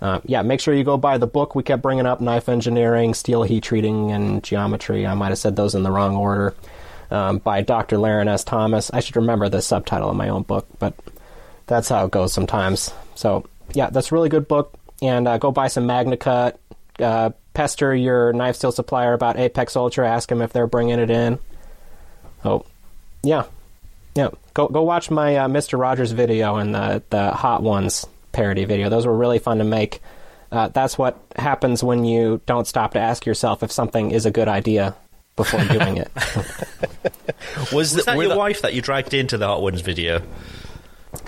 Uh, 0.00 0.20
yeah, 0.24 0.42
make 0.42 0.60
sure 0.60 0.72
you 0.72 0.84
go 0.84 0.96
buy 0.96 1.18
the 1.18 1.26
book. 1.26 1.54
We 1.54 1.62
kept 1.62 1.82
bringing 1.82 2.06
up 2.06 2.20
knife 2.20 2.48
engineering, 2.48 3.14
steel 3.14 3.42
heat 3.42 3.62
treating, 3.62 4.12
and 4.12 4.42
geometry. 4.42 5.06
I 5.06 5.14
might 5.14 5.28
have 5.28 5.38
said 5.38 5.56
those 5.56 5.74
in 5.74 5.82
the 5.82 5.90
wrong 5.90 6.16
order. 6.16 6.54
Um, 7.10 7.38
by 7.38 7.62
Dr. 7.62 7.96
Larrin 7.96 8.28
S. 8.28 8.44
Thomas. 8.44 8.88
I 8.92 9.00
should 9.00 9.16
remember 9.16 9.48
the 9.48 9.60
subtitle 9.60 10.10
of 10.10 10.16
my 10.16 10.28
own 10.28 10.44
book, 10.44 10.68
but 10.78 10.94
that's 11.66 11.88
how 11.88 12.04
it 12.04 12.12
goes 12.12 12.32
sometimes. 12.32 12.94
So, 13.16 13.48
yeah, 13.72 13.90
that's 13.90 14.12
a 14.12 14.14
really 14.14 14.28
good 14.28 14.46
book. 14.46 14.78
And 15.02 15.26
uh, 15.26 15.38
go 15.38 15.50
buy 15.50 15.66
some 15.66 15.88
MagnaCut. 15.88 16.56
Uh, 17.00 17.30
pester 17.52 17.92
your 17.92 18.32
knife 18.32 18.54
steel 18.56 18.70
supplier 18.70 19.12
about 19.12 19.38
Apex 19.38 19.74
Ultra. 19.74 20.08
Ask 20.08 20.28
them 20.28 20.40
if 20.40 20.52
they're 20.52 20.68
bringing 20.68 21.00
it 21.00 21.10
in. 21.10 21.40
Oh, 22.44 22.64
yeah. 23.24 23.44
Yeah, 24.14 24.28
go 24.54 24.68
go 24.68 24.82
watch 24.82 25.10
my 25.10 25.36
uh, 25.36 25.48
Mr. 25.48 25.78
Rogers 25.78 26.12
video 26.12 26.56
and 26.56 26.74
the 26.74 27.02
the 27.10 27.30
Hot 27.30 27.62
Ones 27.62 28.06
parody 28.32 28.64
video. 28.64 28.88
Those 28.88 29.06
were 29.06 29.16
really 29.16 29.38
fun 29.38 29.58
to 29.58 29.64
make. 29.64 30.00
Uh, 30.52 30.68
that's 30.68 30.98
what 30.98 31.18
happens 31.36 31.82
when 31.84 32.04
you 32.04 32.40
don't 32.46 32.66
stop 32.66 32.92
to 32.94 32.98
ask 32.98 33.24
yourself 33.26 33.62
if 33.62 33.70
something 33.70 34.10
is 34.10 34.26
a 34.26 34.30
good 34.30 34.48
idea 34.48 34.94
before 35.36 35.64
doing 35.64 35.96
it. 35.98 36.10
Was, 37.72 37.94
Was 37.94 38.04
that 38.04 38.16
were 38.16 38.24
your 38.24 38.32
the- 38.32 38.38
wife 38.38 38.62
that 38.62 38.74
you 38.74 38.82
dragged 38.82 39.14
into 39.14 39.38
the 39.38 39.46
Hot 39.46 39.62
Ones 39.62 39.80
video? 39.80 40.22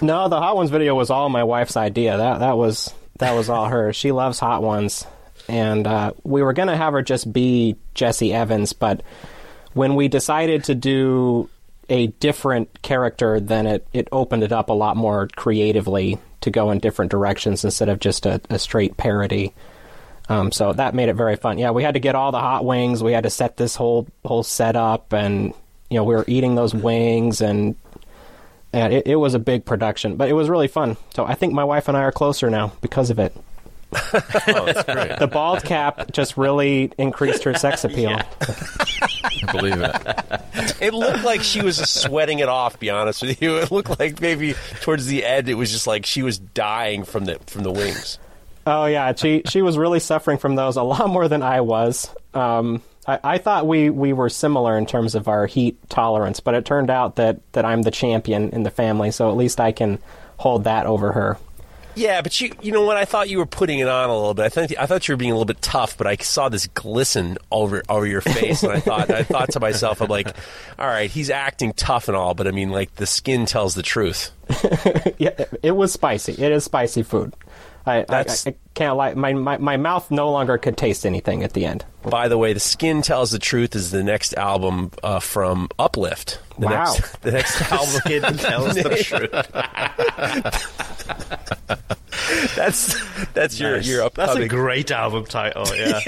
no, 0.01 0.29
the 0.29 0.39
Hot 0.41 0.57
Ones 0.57 0.71
video 0.71 0.95
was 0.95 1.11
all 1.11 1.29
my 1.29 1.45
wife's 1.45 1.77
idea. 1.77 2.17
That 2.17 2.39
that 2.41 2.57
was 2.57 2.93
that 3.19 3.33
was 3.35 3.49
all 3.49 3.67
her. 3.67 3.93
She 3.93 4.13
loves 4.13 4.39
Hot 4.41 4.63
Ones, 4.63 5.07
and 5.49 5.87
uh, 5.87 6.13
we 6.25 6.43
were 6.43 6.53
gonna 6.53 6.77
have 6.77 6.93
her 6.93 7.03
just 7.03 7.33
be 7.33 7.77
Jesse 7.95 8.33
Evans, 8.33 8.73
but 8.73 9.03
when 9.73 9.95
we 9.95 10.09
decided 10.09 10.65
to 10.65 10.75
do 10.75 11.49
a 11.89 12.09
different 12.09 12.83
character, 12.83 13.41
then 13.41 13.67
it, 13.67 13.87
it 13.93 14.09
opened 14.13 14.43
it 14.43 14.53
up 14.53 14.69
a 14.69 14.73
lot 14.75 14.97
more 14.97 15.29
creatively 15.35 16.19
to 16.43 16.51
go 16.51 16.71
in 16.71 16.79
different 16.79 17.11
directions 17.11 17.65
instead 17.65 17.89
of 17.89 17.99
just 17.99 18.27
a, 18.27 18.41
a 18.51 18.59
straight 18.59 18.97
parody. 18.97 19.55
Um, 20.29 20.53
so 20.53 20.73
that 20.73 20.95
made 20.95 21.09
it 21.09 21.15
very 21.15 21.37
fun. 21.37 21.59
Yeah, 21.59 21.71
we 21.71 21.83
had 21.83 21.95
to 21.95 22.01
get 22.01 22.15
all 22.15 22.33
the 22.33 22.41
hot 22.41 22.65
wings. 22.65 23.03
We 23.03 23.13
had 23.13 23.25
to 23.25 23.31
set 23.31 23.57
this 23.57 23.75
whole 23.75 24.07
whole 24.25 24.43
setup, 24.43 25.13
and 25.13 25.53
you 25.91 25.97
know 25.97 26.05
we 26.05 26.15
were 26.15 26.25
eating 26.29 26.55
those 26.55 26.75
wings, 26.75 27.41
and 27.41 27.75
and 28.73 28.93
it, 28.93 29.07
it 29.07 29.17
was 29.17 29.35
a 29.35 29.39
big 29.39 29.65
production, 29.65 30.17
but 30.17 30.29
it 30.29 30.35
was 30.35 30.49
really 30.49 30.69
fun. 30.69 30.97
So 31.15 31.25
I 31.25 31.35
think 31.35 31.53
my 31.53 31.65
wife 31.65 31.89
and 31.89 31.97
I 31.97 32.03
are 32.03 32.13
closer 32.13 32.51
now 32.51 32.73
because 32.81 33.11
of 33.11 33.19
it. 33.19 33.35
The 35.19 35.29
bald 35.31 35.65
cap 35.65 36.13
just 36.13 36.37
really 36.37 36.93
increased 36.99 37.45
her 37.45 37.55
sex 37.55 37.85
appeal. 37.85 38.19
I 38.41 39.53
believe 39.53 39.81
it. 39.81 40.41
It 40.81 40.95
looked 40.95 41.25
like 41.25 41.43
she 41.43 41.63
was 41.63 41.77
sweating 41.77 42.41
it 42.41 42.49
off. 42.49 42.75
To 42.75 42.79
be 42.79 42.91
honest 42.91 43.23
with 43.23 43.41
you, 43.41 43.57
it 43.59 43.71
looked 43.71 43.99
like 44.01 44.21
maybe 44.21 44.55
towards 44.81 45.07
the 45.07 45.25
end, 45.25 45.49
it 45.49 45.55
was 45.55 45.71
just 45.71 45.87
like 45.87 46.07
she 46.07 46.23
was 46.23 46.39
dying 46.39 47.05
from 47.05 47.25
the 47.25 47.39
from 47.47 47.63
the 47.63 47.71
wings. 47.71 48.19
Oh 48.67 48.87
yeah, 48.87 49.15
she 49.15 49.43
she 49.47 49.63
was 49.63 49.79
really 49.79 50.01
suffering 50.01 50.39
from 50.39 50.57
those 50.57 50.77
a 50.77 50.83
lot 50.83 51.09
more 51.09 51.29
than 51.29 51.43
I 51.43 51.61
was. 51.61 52.13
Um, 52.35 52.83
I, 53.07 53.19
I 53.25 53.39
thought 53.39 53.67
we, 53.67 53.91
we 53.91 54.13
were 54.13 54.29
similar 54.29 54.77
in 54.79 54.87
terms 54.87 55.15
of 55.15 55.29
our 55.29 55.47
heat 55.47 55.79
tolerance, 55.89 56.41
but 56.41 56.55
it 56.55 56.65
turned 56.65 56.91
out 56.91 57.17
that, 57.17 57.41
that 57.53 57.65
I'm 57.65 57.83
the 57.83 57.91
champion 57.91 58.51
in 58.51 58.63
the 58.63 58.71
family, 58.71 59.11
so 59.11 59.31
at 59.31 59.37
least 59.37 59.61
I 59.61 59.73
can 59.73 59.99
hold 60.37 60.65
that 60.65 60.87
over 60.87 61.13
her. 61.13 61.39
Yeah, 61.95 62.23
but 62.23 62.41
you 62.41 62.53
you 62.63 62.73
know 62.73 62.83
what? 62.83 62.97
I 62.97 63.05
thought 63.05 63.29
you 63.29 63.39
were 63.39 63.47
putting 63.47 63.79
it 63.79 63.89
on 63.89 64.09
a 64.09 64.15
little 64.15 64.35
bit. 64.35 64.45
I 64.45 64.49
think 64.49 64.75
I 64.79 64.87
thought 64.87 65.07
you 65.09 65.13
were 65.13 65.19
being 65.19 65.31
a 65.31 65.35
little 65.35 65.45
bit 65.45 65.61
tough, 65.61 65.97
but 65.99 66.07
I 66.07 66.17
saw 66.17 66.49
this 66.49 66.67
glisten 66.69 67.37
over 67.51 67.83
over 67.89 68.07
your 68.07 68.21
face, 68.23 68.63
and 68.63 68.73
I 68.73 68.81
thought 68.81 69.11
I 69.11 69.23
thought 69.25 69.51
to 69.53 69.61
myself, 69.61 70.01
I'm 70.01 70.09
like, 70.09 70.35
all 70.79 70.87
right, 70.87 71.11
he's 71.11 71.29
acting 71.31 71.73
tough 71.75 72.09
and 72.09 72.17
all, 72.17 72.35
but 72.35 72.47
I 72.47 72.51
mean, 72.51 72.71
like 72.71 72.95
the 72.97 73.07
skin 73.07 73.47
tells 73.47 73.75
the 73.75 73.83
truth. 73.83 74.31
Yeah, 75.19 75.31
it 75.63 75.73
was 75.73 75.93
spicy. 75.93 76.33
It 76.33 76.53
is 76.53 76.65
spicy 76.65 77.03
food. 77.03 77.35
I, 77.87 78.05
I, 78.09 78.21
I 78.47 78.55
can't 78.75 78.97
lie. 78.97 79.15
My, 79.15 79.33
my 79.33 79.59
my 79.59 79.77
mouth 79.77 80.11
no 80.11 80.31
longer 80.31 80.59
could 80.59 80.77
taste 80.77 81.05
anything 81.07 81.43
at 81.43 81.53
the 81.53 81.65
end. 81.67 81.85
By 82.05 82.29
the 82.29 82.37
way, 82.39 82.53
the 82.53 82.61
skin 82.61 83.03
tells 83.03 83.31
the 83.31 83.39
truth 83.39 83.75
is 83.77 83.91
the 83.91 84.03
next 84.03 84.35
album 84.35 84.91
uh, 85.03 85.21
from 85.21 85.69
Uplift. 85.79 86.39
The 86.59 86.67
Wow. 86.67 86.93
next, 86.95 87.21
the 87.23 87.33
next 87.33 87.61
album 87.73 87.87
Skin 87.89 88.23
tells 88.39 88.75
the 88.75 88.97
truth. 89.03 89.33
That's 92.57 93.27
that's 93.33 93.59
your 93.61 93.77
Nice. 93.77 93.89
your 93.89 94.03
That's 94.11 94.19
upcoming 94.19 94.45
a 94.45 94.49
great 94.49 94.91
album 94.91 95.25
title. 95.27 95.65
Yeah. 95.75 95.99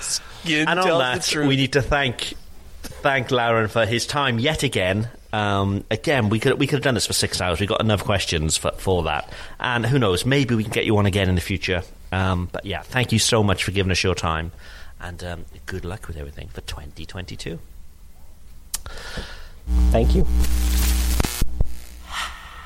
skin 0.00 0.68
and 0.68 0.80
tells 0.80 0.90
on 0.90 0.98
the 0.98 1.18
that, 1.18 1.22
truth. 1.22 1.48
we 1.48 1.56
need 1.56 1.72
to 1.74 1.82
thank 1.82 2.34
thank 2.82 3.28
Larrin 3.28 3.68
for 3.70 3.86
his 3.86 4.06
time 4.06 4.38
yet 4.38 4.62
again. 4.62 5.08
Um, 5.32 5.84
again, 5.90 6.28
we 6.28 6.38
could 6.40 6.58
we 6.58 6.66
could 6.66 6.76
have 6.76 6.82
done 6.84 6.94
this 6.94 7.06
for 7.06 7.12
six 7.12 7.40
hours. 7.40 7.60
We 7.60 7.66
got 7.66 7.80
enough 7.80 8.04
questions 8.04 8.56
for 8.56 8.72
for 8.72 9.04
that, 9.04 9.30
and 9.60 9.84
who 9.84 9.98
knows? 9.98 10.24
Maybe 10.24 10.54
we 10.54 10.62
can 10.64 10.72
get 10.72 10.86
you 10.86 10.96
on 10.98 11.06
again 11.06 11.28
in 11.28 11.34
the 11.34 11.40
future. 11.40 11.82
Um, 12.12 12.48
but 12.52 12.64
yeah, 12.64 12.82
thank 12.82 13.12
you 13.12 13.18
so 13.18 13.42
much 13.42 13.64
for 13.64 13.72
giving 13.72 13.92
us 13.92 14.02
your 14.02 14.14
time, 14.14 14.52
and 15.00 15.22
um, 15.24 15.44
good 15.66 15.84
luck 15.84 16.06
with 16.06 16.16
everything 16.16 16.48
for 16.48 16.60
2022. 16.62 17.58
Thank 19.90 20.14
you. 20.14 20.26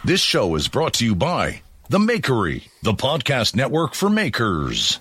This 0.05 0.21
show 0.21 0.55
is 0.55 0.69
brought 0.69 0.95
to 0.95 1.05
you 1.05 1.15
by 1.15 1.63
The 1.89 1.99
Makery, 1.99 2.69
the 2.83 2.95
podcast 2.95 3.55
network 3.55 3.95
for 3.95 4.09
makers. 4.11 4.99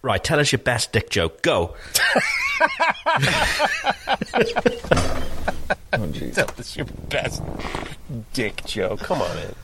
Right, 0.00 0.22
tell 0.22 0.38
us 0.38 0.52
your 0.52 0.60
best 0.60 0.92
dick 0.92 1.10
joke. 1.10 1.42
Go. 1.42 1.74
That's 5.90 6.76
your 6.76 6.86
best 7.08 7.42
dick 8.32 8.64
joke. 8.64 9.00
Come 9.00 9.22
on, 9.22 9.34
man. 9.36 9.54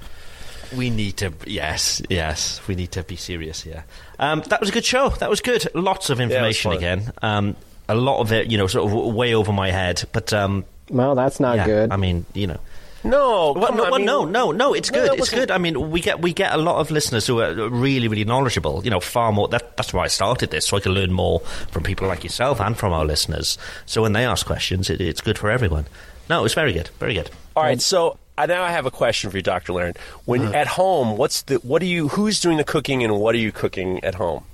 We 0.77 0.91
need 0.91 1.17
to, 1.19 1.33
yes, 1.47 2.03
yes, 2.09 2.61
we 2.69 2.75
need 2.75 2.93
to 2.93 3.03
be 3.03 3.17
serious 3.17 3.63
here. 3.63 3.85
Um, 4.19 4.43
that 4.49 4.61
was 4.61 4.69
a 4.69 4.73
good 4.73 4.85
show. 4.85 5.11
That 5.11 5.31
was 5.31 5.41
good. 5.41 5.67
Lots 5.75 6.11
of 6.11 6.21
information 6.21 6.71
fun. 6.73 6.79
again. 6.79 7.13
Um, 7.23 7.57
a 7.89 7.95
lot 7.95 8.21
of 8.21 8.33
it, 8.33 8.51
you 8.51 8.59
know, 8.59 8.67
sort 8.67 8.91
of 8.91 9.15
way 9.15 9.35
over 9.35 9.53
my 9.53 9.71
head. 9.71 10.05
But 10.13 10.33
um, 10.33 10.65
Well, 10.91 11.15
that's 11.15 11.41
not 11.41 11.57
yeah, 11.57 11.67
good. 11.67 11.93
I 11.93 11.97
mean, 11.97 12.25
you 12.35 12.47
know. 12.47 12.59
No, 13.07 13.53
Well, 13.53 13.75
no, 13.75 13.85
on, 13.85 13.93
I 13.93 13.97
mean- 13.99 14.07
no, 14.07 14.25
no, 14.25 14.51
no. 14.53 14.73
It's 14.73 14.89
good. 14.89 15.11
that 15.11 15.19
it's 15.19 15.29
good. 15.29 15.51
I 15.51 15.59
mean, 15.59 15.91
we 15.91 16.01
get 16.01 16.23
we 16.23 16.33
get 16.33 16.55
a 16.55 16.57
lot 16.57 16.77
of 16.81 16.91
listeners 16.91 17.27
who 17.27 17.41
are 17.41 17.53
really, 17.69 18.09
really 18.09 18.25
knowledgeable. 18.25 18.81
You 18.83 18.91
know, 18.91 19.01
far 19.01 19.31
more. 19.31 19.47
That, 19.49 19.77
that's 19.77 19.93
why 19.93 20.05
I 20.05 20.09
started 20.09 20.51
this, 20.51 20.67
so 20.67 20.79
I 20.79 20.81
can 20.81 20.93
learn 20.93 21.13
more 21.13 21.41
from 21.71 21.83
people 21.83 22.09
like 22.09 22.25
yourself 22.25 22.63
and 22.63 22.75
from 22.79 22.95
our 22.95 23.05
listeners. 23.05 23.59
So 23.85 24.01
when 24.01 24.15
they 24.15 24.25
ask 24.25 24.47
questions, 24.47 24.89
it, 24.89 25.03
it's 25.03 25.21
good 25.21 25.37
for 25.37 25.51
everyone. 25.51 25.85
No, 26.31 26.47
it's 26.47 26.55
very 26.55 26.73
good. 26.73 26.89
Very 26.99 27.13
good. 27.13 27.31
All 27.55 27.63
right, 27.63 27.79
so 27.81 28.17
uh, 28.39 28.47
now 28.47 28.63
I 28.63 28.71
have 28.71 28.87
a 28.87 28.91
question 28.91 29.31
for 29.31 29.37
you, 29.37 29.43
Doctor 29.43 29.73
Larrin. 29.73 29.97
When 30.25 30.43
Uh-huh. 30.43 30.53
at 30.55 30.67
home, 30.67 31.17
what's 31.17 31.43
the 31.43 31.57
what 31.57 31.81
do 31.81 31.87
you 31.87 32.09
who's 32.09 32.41
doing 32.41 32.57
the 32.57 32.65
cooking 32.65 33.03
and 33.05 33.19
what 33.19 33.35
are 33.35 33.39
you 33.39 33.53
cooking 33.53 34.03
at 34.05 34.15
home? 34.15 34.45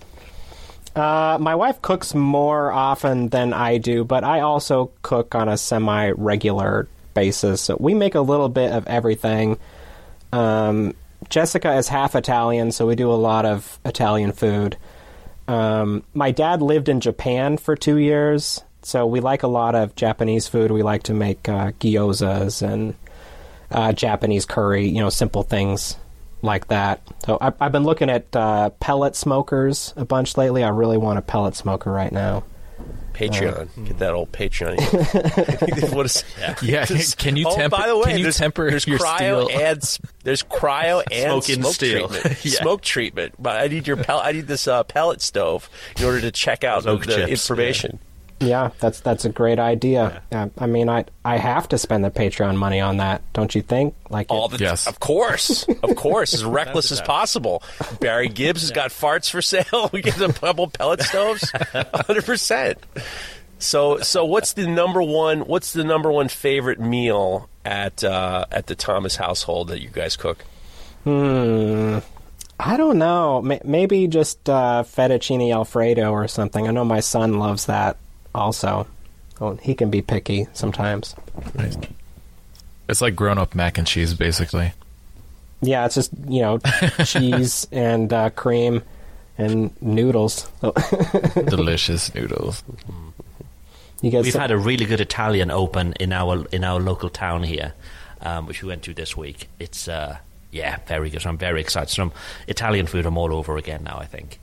Uh, 0.96 1.38
my 1.40 1.54
wife 1.54 1.80
cooks 1.82 2.14
more 2.14 2.72
often 2.72 3.28
than 3.28 3.52
I 3.52 3.78
do, 3.78 4.04
but 4.04 4.24
I 4.24 4.40
also 4.40 4.90
cook 5.02 5.34
on 5.34 5.48
a 5.48 5.56
semi 5.56 6.10
regular 6.10 6.88
basis. 7.14 7.60
So 7.62 7.76
we 7.78 7.94
make 7.94 8.14
a 8.16 8.20
little 8.20 8.48
bit 8.48 8.72
of 8.72 8.86
everything. 8.88 9.56
Um, 10.32 10.94
Jessica 11.28 11.74
is 11.76 11.86
half 11.88 12.14
Italian, 12.16 12.72
so 12.72 12.86
we 12.86 12.96
do 12.96 13.10
a 13.12 13.14
lot 13.14 13.44
of 13.46 13.78
Italian 13.84 14.32
food. 14.32 14.76
Um, 15.48 16.02
my 16.14 16.30
dad 16.30 16.62
lived 16.62 16.88
in 16.88 17.00
Japan 17.00 17.56
for 17.56 17.76
two 17.76 17.96
years, 17.98 18.62
so 18.82 19.06
we 19.06 19.20
like 19.20 19.42
a 19.42 19.48
lot 19.48 19.74
of 19.74 19.94
Japanese 19.96 20.48
food. 20.48 20.70
We 20.70 20.82
like 20.82 21.04
to 21.04 21.14
make 21.14 21.48
uh, 21.48 21.72
gyozas 21.72 22.62
and 22.62 22.94
uh, 23.70 23.92
Japanese 23.92 24.46
curry, 24.46 24.88
you 24.88 25.00
know, 25.00 25.10
simple 25.10 25.42
things 25.42 25.96
like 26.42 26.68
that. 26.68 27.00
So 27.26 27.38
I, 27.40 27.52
I've 27.60 27.72
been 27.72 27.84
looking 27.84 28.08
at 28.10 28.34
uh, 28.34 28.70
pellet 28.80 29.14
smokers 29.16 29.92
a 29.96 30.04
bunch 30.04 30.36
lately. 30.36 30.64
I 30.64 30.68
really 30.70 30.96
want 30.98 31.18
a 31.18 31.22
pellet 31.22 31.54
smoker 31.54 31.90
right 31.92 32.10
now. 32.12 32.44
Patreon, 33.12 33.68
Uh, 33.78 33.82
get 33.84 33.98
that 33.98 34.14
old 34.14 34.32
Patreon. 34.32 34.78
what 35.94 36.06
is? 36.06 36.24
Yeah, 36.62 36.86
can 37.18 37.36
you 37.36 37.46
oh, 37.48 37.54
temper- 37.54 37.76
By 37.76 37.88
the 37.88 37.96
way, 37.98 38.04
can 38.04 38.18
you 38.18 38.22
there's, 38.24 38.38
temper 38.38 38.70
there's 38.70 38.86
your 38.86 38.98
cryo 38.98 39.44
steel? 39.44 39.60
and 39.60 39.98
there's 40.24 40.42
cryo 40.42 41.02
and 41.12 41.42
Smoking 41.44 41.62
smoke 41.62 41.74
steel. 41.74 42.08
treatment. 42.08 42.44
Yeah. 42.44 42.60
Smoke 42.60 42.80
treatment. 42.82 43.34
But 43.38 43.56
I 43.60 43.66
need 43.66 43.86
your 43.86 43.98
pel- 43.98 44.20
I 44.20 44.32
need 44.32 44.46
this 44.46 44.66
uh, 44.66 44.84
pellet 44.84 45.20
stove 45.20 45.68
in 45.98 46.04
order 46.04 46.20
to 46.22 46.30
check 46.30 46.64
out 46.64 46.84
the, 46.84 46.92
Smoke 46.96 47.04
the 47.06 47.16
chips, 47.16 47.30
information. 47.30 47.98
Yeah, 48.00 48.08
that's 48.40 49.00
that's 49.00 49.24
a 49.24 49.28
great 49.28 49.58
idea. 49.58 50.22
Yeah, 50.32 50.48
I 50.58 50.66
mean, 50.66 50.88
I 50.88 51.04
I 51.24 51.36
have 51.36 51.68
to 51.68 51.78
spend 51.78 52.04
the 52.04 52.10
Patreon 52.10 52.56
money 52.56 52.80
on 52.80 52.96
that, 52.96 53.22
don't 53.32 53.54
you 53.54 53.62
think? 53.62 53.94
Like, 54.08 54.26
All 54.30 54.46
it- 54.46 54.58
the 54.58 54.64
Yes. 54.64 54.86
of 54.86 54.98
course, 54.98 55.66
of 55.82 55.94
course, 55.96 56.34
as 56.34 56.44
reckless 56.58 56.90
as 56.90 57.00
possible. 57.00 57.62
Barry 58.00 58.28
Gibbs 58.28 58.62
has 58.62 58.70
got 58.70 58.90
farts 58.90 59.30
for 59.30 59.42
sale. 59.42 59.90
We 59.92 60.02
get 60.02 60.20
a 60.20 60.32
couple 60.32 60.68
pellet 60.68 61.02
stoves, 61.02 61.50
hundred 61.72 62.24
percent. 62.24 62.78
So, 63.58 63.98
so 63.98 64.24
what's 64.24 64.54
the 64.54 64.66
number 64.66 65.02
one? 65.02 65.40
What's 65.40 65.74
the 65.74 65.84
number 65.84 66.10
one 66.10 66.28
favorite 66.28 66.80
meal 66.80 67.48
at 67.64 68.02
uh, 68.02 68.46
at 68.50 68.66
the 68.68 68.74
Thomas 68.74 69.16
household 69.16 69.68
that 69.68 69.80
you 69.82 69.90
guys 69.90 70.16
cook? 70.16 70.44
hmm, 71.04 71.98
I 72.58 72.76
don't 72.76 72.98
know. 72.98 73.42
Maybe 73.64 74.06
just 74.06 74.48
uh, 74.48 74.84
fettuccine 74.86 75.52
alfredo 75.52 76.10
or 76.10 76.28
something. 76.28 76.66
I 76.68 76.70
know 76.70 76.84
my 76.84 77.00
son 77.00 77.38
loves 77.38 77.66
that 77.66 77.96
also. 78.34 78.86
Oh, 79.40 79.54
he 79.56 79.74
can 79.74 79.90
be 79.90 80.02
picky 80.02 80.46
sometimes. 80.52 81.14
It's 82.88 83.00
like 83.00 83.16
grown 83.16 83.38
up 83.38 83.54
mac 83.54 83.78
and 83.78 83.86
cheese, 83.86 84.14
basically. 84.14 84.72
Yeah, 85.62 85.86
it's 85.86 85.94
just 85.94 86.10
you 86.28 86.40
know 86.42 86.58
cheese 87.04 87.66
and 87.70 88.12
uh, 88.12 88.30
cream 88.30 88.82
and 89.38 89.70
noodles. 89.82 90.50
Delicious 91.34 92.14
noodles. 92.14 92.62
you 94.02 94.10
guys, 94.10 94.24
We've 94.24 94.34
had 94.34 94.50
a 94.50 94.58
really 94.58 94.84
good 94.86 95.00
Italian 95.00 95.50
open 95.50 95.94
in 96.00 96.12
our 96.12 96.46
in 96.46 96.64
our 96.64 96.80
local 96.80 97.08
town 97.10 97.42
here, 97.42 97.72
um, 98.22 98.46
which 98.46 98.62
we 98.62 98.68
went 98.68 98.82
to 98.84 98.94
this 98.94 99.16
week. 99.16 99.48
It's 99.58 99.88
uh, 99.88 100.18
yeah, 100.50 100.78
very 100.86 101.10
good. 101.10 101.22
So 101.22 101.28
I'm 101.30 101.38
very 101.38 101.60
excited. 101.60 101.90
Some 101.90 102.12
Italian 102.48 102.86
food. 102.86 103.06
I'm 103.06 103.16
all 103.16 103.32
over 103.32 103.56
again 103.56 103.84
now. 103.84 103.98
I 103.98 104.06
think. 104.06 104.38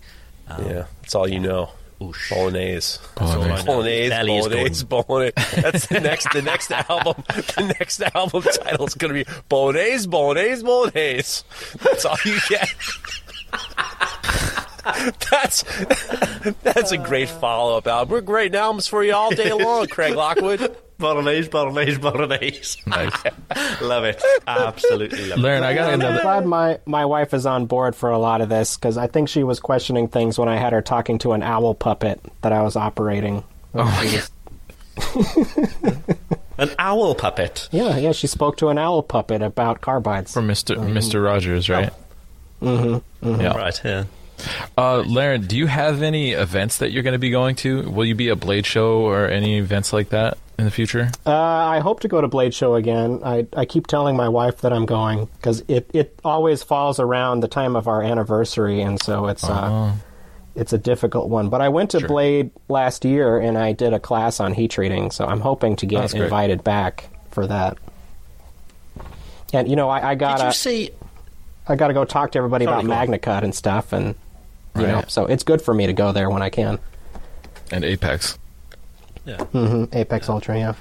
Um, 0.47 0.65
Yeah, 0.65 0.85
that's 1.01 1.15
all 1.15 1.27
you 1.27 1.39
know. 1.39 1.69
Oosh. 2.01 2.29
Bolognese. 2.29 2.99
That's 3.15 3.31
all 3.31 3.41
I 3.41 3.47
know. 3.57 3.65
Bolognese, 3.65 4.09
bolognese, 4.27 4.85
bolognese. 4.85 5.61
That's 5.61 5.87
the 5.87 5.99
next, 5.99 6.31
the 6.31 6.41
next 6.43 6.71
album. 6.89 7.23
The 7.27 7.75
next 7.79 8.01
album 8.01 8.43
title 8.43 8.85
is 8.85 8.93
going 8.93 9.13
to 9.15 9.23
be 9.25 9.31
Bolognese, 9.49 10.07
Bolognese, 10.07 10.63
Bolognese. 10.63 11.43
That's 11.83 12.05
all 12.05 12.17
you 12.23 12.37
get. 12.49 12.69
That's 15.31 15.63
that's 16.63 16.91
a 16.93 16.97
great 16.97 17.29
follow 17.29 17.77
up 17.77 17.87
album. 17.87 18.13
We're 18.13 18.21
great 18.21 18.55
albums 18.55 18.87
for 18.87 19.03
you 19.03 19.13
all 19.13 19.31
day 19.35 19.51
long, 19.51 19.87
Craig 19.87 20.15
Lockwood. 20.15 20.77
Bolognese, 20.99 21.49
bolognese, 21.49 21.97
bolognese. 21.99 22.81
Nice. 22.87 23.13
love 23.81 24.03
it. 24.03 24.21
Absolutely 24.47 25.27
love 25.29 25.39
Learn, 25.39 25.61
I 25.63 25.75
got 25.75 25.89
I'm 25.93 26.01
another. 26.01 26.21
glad 26.21 26.45
my, 26.45 26.79
my 26.85 27.05
wife 27.05 27.33
is 27.35 27.45
on 27.45 27.67
board 27.67 27.95
for 27.95 28.09
a 28.09 28.17
lot 28.17 28.41
of 28.41 28.49
this 28.49 28.77
because 28.77 28.97
I 28.97 29.05
think 29.05 29.29
she 29.29 29.43
was 29.43 29.59
questioning 29.59 30.07
things 30.07 30.39
when 30.39 30.49
I 30.49 30.57
had 30.57 30.73
her 30.73 30.81
talking 30.81 31.19
to 31.19 31.33
an 31.33 31.43
owl 31.43 31.75
puppet 31.75 32.19
that 32.41 32.51
I 32.51 32.63
was 32.63 32.75
operating. 32.75 33.43
Oh 33.75 34.01
it. 34.03 34.29
An 36.57 36.71
owl 36.79 37.13
puppet. 37.13 37.69
Yeah, 37.71 37.97
yeah, 37.97 38.11
she 38.13 38.25
spoke 38.25 38.57
to 38.57 38.69
an 38.69 38.79
owl 38.79 39.03
puppet 39.03 39.43
about 39.43 39.79
carbides. 39.79 40.33
From 40.33 40.47
Mr. 40.47 40.75
Mr. 40.75 41.23
Rogers, 41.23 41.69
right? 41.69 41.93
Mm-hmm. 42.63 43.39
Yeah. 43.41 43.55
Right 43.55 43.79
yeah. 43.85 44.05
Uh, 44.75 45.03
Larrin, 45.03 45.47
do 45.47 45.55
you 45.55 45.67
have 45.67 46.01
any 46.01 46.31
events 46.31 46.77
that 46.79 46.91
you're 46.91 47.03
going 47.03 47.13
to 47.13 47.19
be 47.19 47.29
going 47.29 47.55
to? 47.57 47.87
Will 47.91 48.05
you 48.05 48.15
be 48.15 48.29
a 48.29 48.35
Blade 48.35 48.65
Show 48.65 49.01
or 49.01 49.27
any 49.27 49.59
events 49.59 49.93
like 49.93 50.09
that 50.09 50.39
in 50.57 50.65
the 50.65 50.71
future? 50.71 51.09
Uh, 51.25 51.31
I 51.33 51.79
hope 51.79 51.99
to 52.01 52.07
go 52.07 52.19
to 52.21 52.27
Blade 52.27 52.53
Show 52.53 52.75
again. 52.75 53.21
I, 53.23 53.45
I 53.55 53.65
keep 53.65 53.87
telling 53.87 54.15
my 54.15 54.27
wife 54.29 54.61
that 54.61 54.73
I'm 54.73 54.85
going 54.85 55.25
because 55.37 55.63
it, 55.67 55.89
it 55.93 56.19
always 56.23 56.63
falls 56.63 56.99
around 56.99 57.41
the 57.41 57.47
time 57.47 57.75
of 57.75 57.87
our 57.87 58.01
anniversary, 58.01 58.81
and 58.81 59.01
so 59.01 59.27
it's 59.27 59.43
uh, 59.43 59.93
it's 60.55 60.73
a 60.73 60.77
difficult 60.77 61.29
one. 61.29 61.49
But 61.49 61.61
I 61.61 61.69
went 61.69 61.91
to 61.91 61.97
Uh-huh. 61.97 62.01
Sure. 62.01 62.07
Blade 62.07 62.51
last 62.69 63.05
year 63.05 63.37
and 63.39 63.57
I 63.57 63.73
did 63.73 63.93
a 63.93 63.99
class 63.99 64.39
on 64.39 64.53
heat 64.53 64.71
treating, 64.71 65.11
so 65.11 65.25
I'm 65.25 65.39
hoping 65.41 65.75
to 65.77 65.85
get 65.85 66.01
That's 66.01 66.13
invited 66.13 66.63
back 66.63 67.09
for 67.31 67.45
that. 67.47 67.77
And 69.53 69.69
you 69.69 69.75
know, 69.75 69.89
I, 69.89 70.11
I 70.11 70.15
gotta 70.15 70.51
see? 70.53 70.89
I 71.67 71.75
gotta 71.75 71.93
go 71.93 72.03
talk 72.05 72.31
to 72.31 72.39
everybody 72.39 72.65
Sorry, 72.65 72.83
about 72.83 72.87
go 72.87 72.93
on. 72.93 73.07
MagnaCut 73.19 73.43
and 73.43 73.53
stuff, 73.53 73.93
and 73.93 74.15
you 74.75 74.87
know, 74.87 75.03
so 75.07 75.25
it's 75.25 75.43
good 75.43 75.61
for 75.61 75.73
me 75.73 75.87
to 75.87 75.93
go 75.93 76.11
there 76.11 76.29
when 76.29 76.41
I 76.41 76.49
can. 76.49 76.79
And 77.71 77.83
Apex. 77.83 78.37
Yeah. 79.27 79.43
hmm 79.43 79.83
Apex 79.91 80.29
Ultra, 80.29 80.57
yeah. 80.57 80.73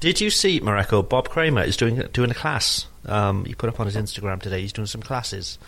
Did 0.00 0.20
you 0.20 0.28
see 0.28 0.60
Mareko? 0.60 1.08
Bob 1.08 1.28
Kramer 1.30 1.62
is 1.62 1.76
doing 1.76 2.02
doing 2.12 2.30
a 2.30 2.34
class. 2.34 2.86
Um, 3.06 3.44
he 3.44 3.54
put 3.54 3.68
up 3.68 3.80
on 3.80 3.86
his 3.86 3.96
Instagram 3.96 4.42
today. 4.42 4.60
He's 4.60 4.72
doing 4.72 4.86
some 4.86 5.00
classes. 5.00 5.58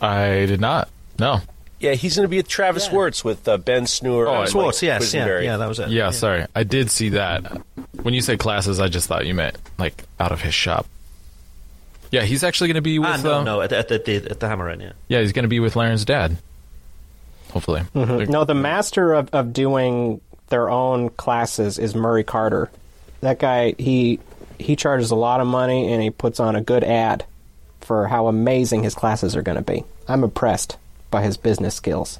I 0.00 0.46
did 0.46 0.60
not. 0.60 0.88
No. 1.18 1.40
Yeah, 1.78 1.92
he's 1.94 2.16
going 2.16 2.24
to 2.24 2.28
be 2.28 2.38
at 2.38 2.48
Travis 2.48 2.86
Yeah. 2.86 2.94
Wertz 2.94 3.24
with 3.24 3.46
uh, 3.46 3.58
Ben 3.58 3.84
Snur. 3.84 4.26
Oh, 4.28 4.40
and 4.40 4.48
Swartz, 4.48 4.82
Mike 4.82 4.86
yes, 4.86 5.14
yeah, 5.14 5.40
yeah, 5.40 5.56
that 5.56 5.68
was 5.68 5.78
it. 5.80 5.90
Yeah, 5.90 6.10
sorry. 6.10 6.46
I 6.54 6.62
did 6.62 6.90
see 6.90 7.10
that. 7.10 7.60
When 8.02 8.14
you 8.14 8.20
said 8.20 8.38
classes, 8.38 8.80
I 8.80 8.88
just 8.88 9.08
thought 9.08 9.26
you 9.26 9.34
meant 9.34 9.58
like 9.78 10.04
out 10.18 10.32
of 10.32 10.40
his 10.40 10.54
shop. 10.54 10.86
Yeah, 12.10 12.22
he's 12.22 12.44
actually 12.44 12.68
going 12.68 12.76
to 12.76 12.82
be 12.82 12.98
with. 12.98 13.08
Ah, 13.08 13.20
no, 13.22 13.34
um, 13.38 13.44
no, 13.44 13.60
at 13.60 13.70
the, 13.70 13.78
at 13.78 13.88
the, 13.88 14.16
at 14.16 14.40
the 14.40 14.48
Hammer 14.48 14.70
Inn, 14.70 14.80
yeah. 14.80 14.92
Yeah, 15.08 15.20
he's 15.20 15.32
going 15.32 15.44
to 15.44 15.48
be 15.48 15.60
with 15.60 15.74
Larrin's 15.74 16.04
dad. 16.04 16.36
Hopefully. 17.52 17.82
No, 17.94 18.44
the 18.44 18.54
master 18.54 19.12
of, 19.12 19.28
of 19.32 19.52
doing 19.52 20.20
their 20.48 20.68
own 20.70 21.10
classes 21.10 21.78
is 21.78 21.94
Murray 21.94 22.24
Carter. 22.24 22.70
That 23.20 23.38
guy, 23.38 23.74
he 23.78 24.20
he 24.58 24.76
charges 24.76 25.10
a 25.10 25.16
lot 25.16 25.40
of 25.40 25.46
money 25.46 25.92
and 25.92 26.02
he 26.02 26.10
puts 26.10 26.40
on 26.40 26.56
a 26.56 26.60
good 26.60 26.84
ad 26.84 27.24
for 27.80 28.06
how 28.06 28.28
amazing 28.28 28.82
his 28.84 28.94
classes 28.94 29.36
are 29.36 29.42
going 29.42 29.56
to 29.56 29.62
be. 29.62 29.84
I'm 30.08 30.24
impressed 30.24 30.76
by 31.10 31.22
his 31.22 31.36
business 31.36 31.74
skills. 31.74 32.18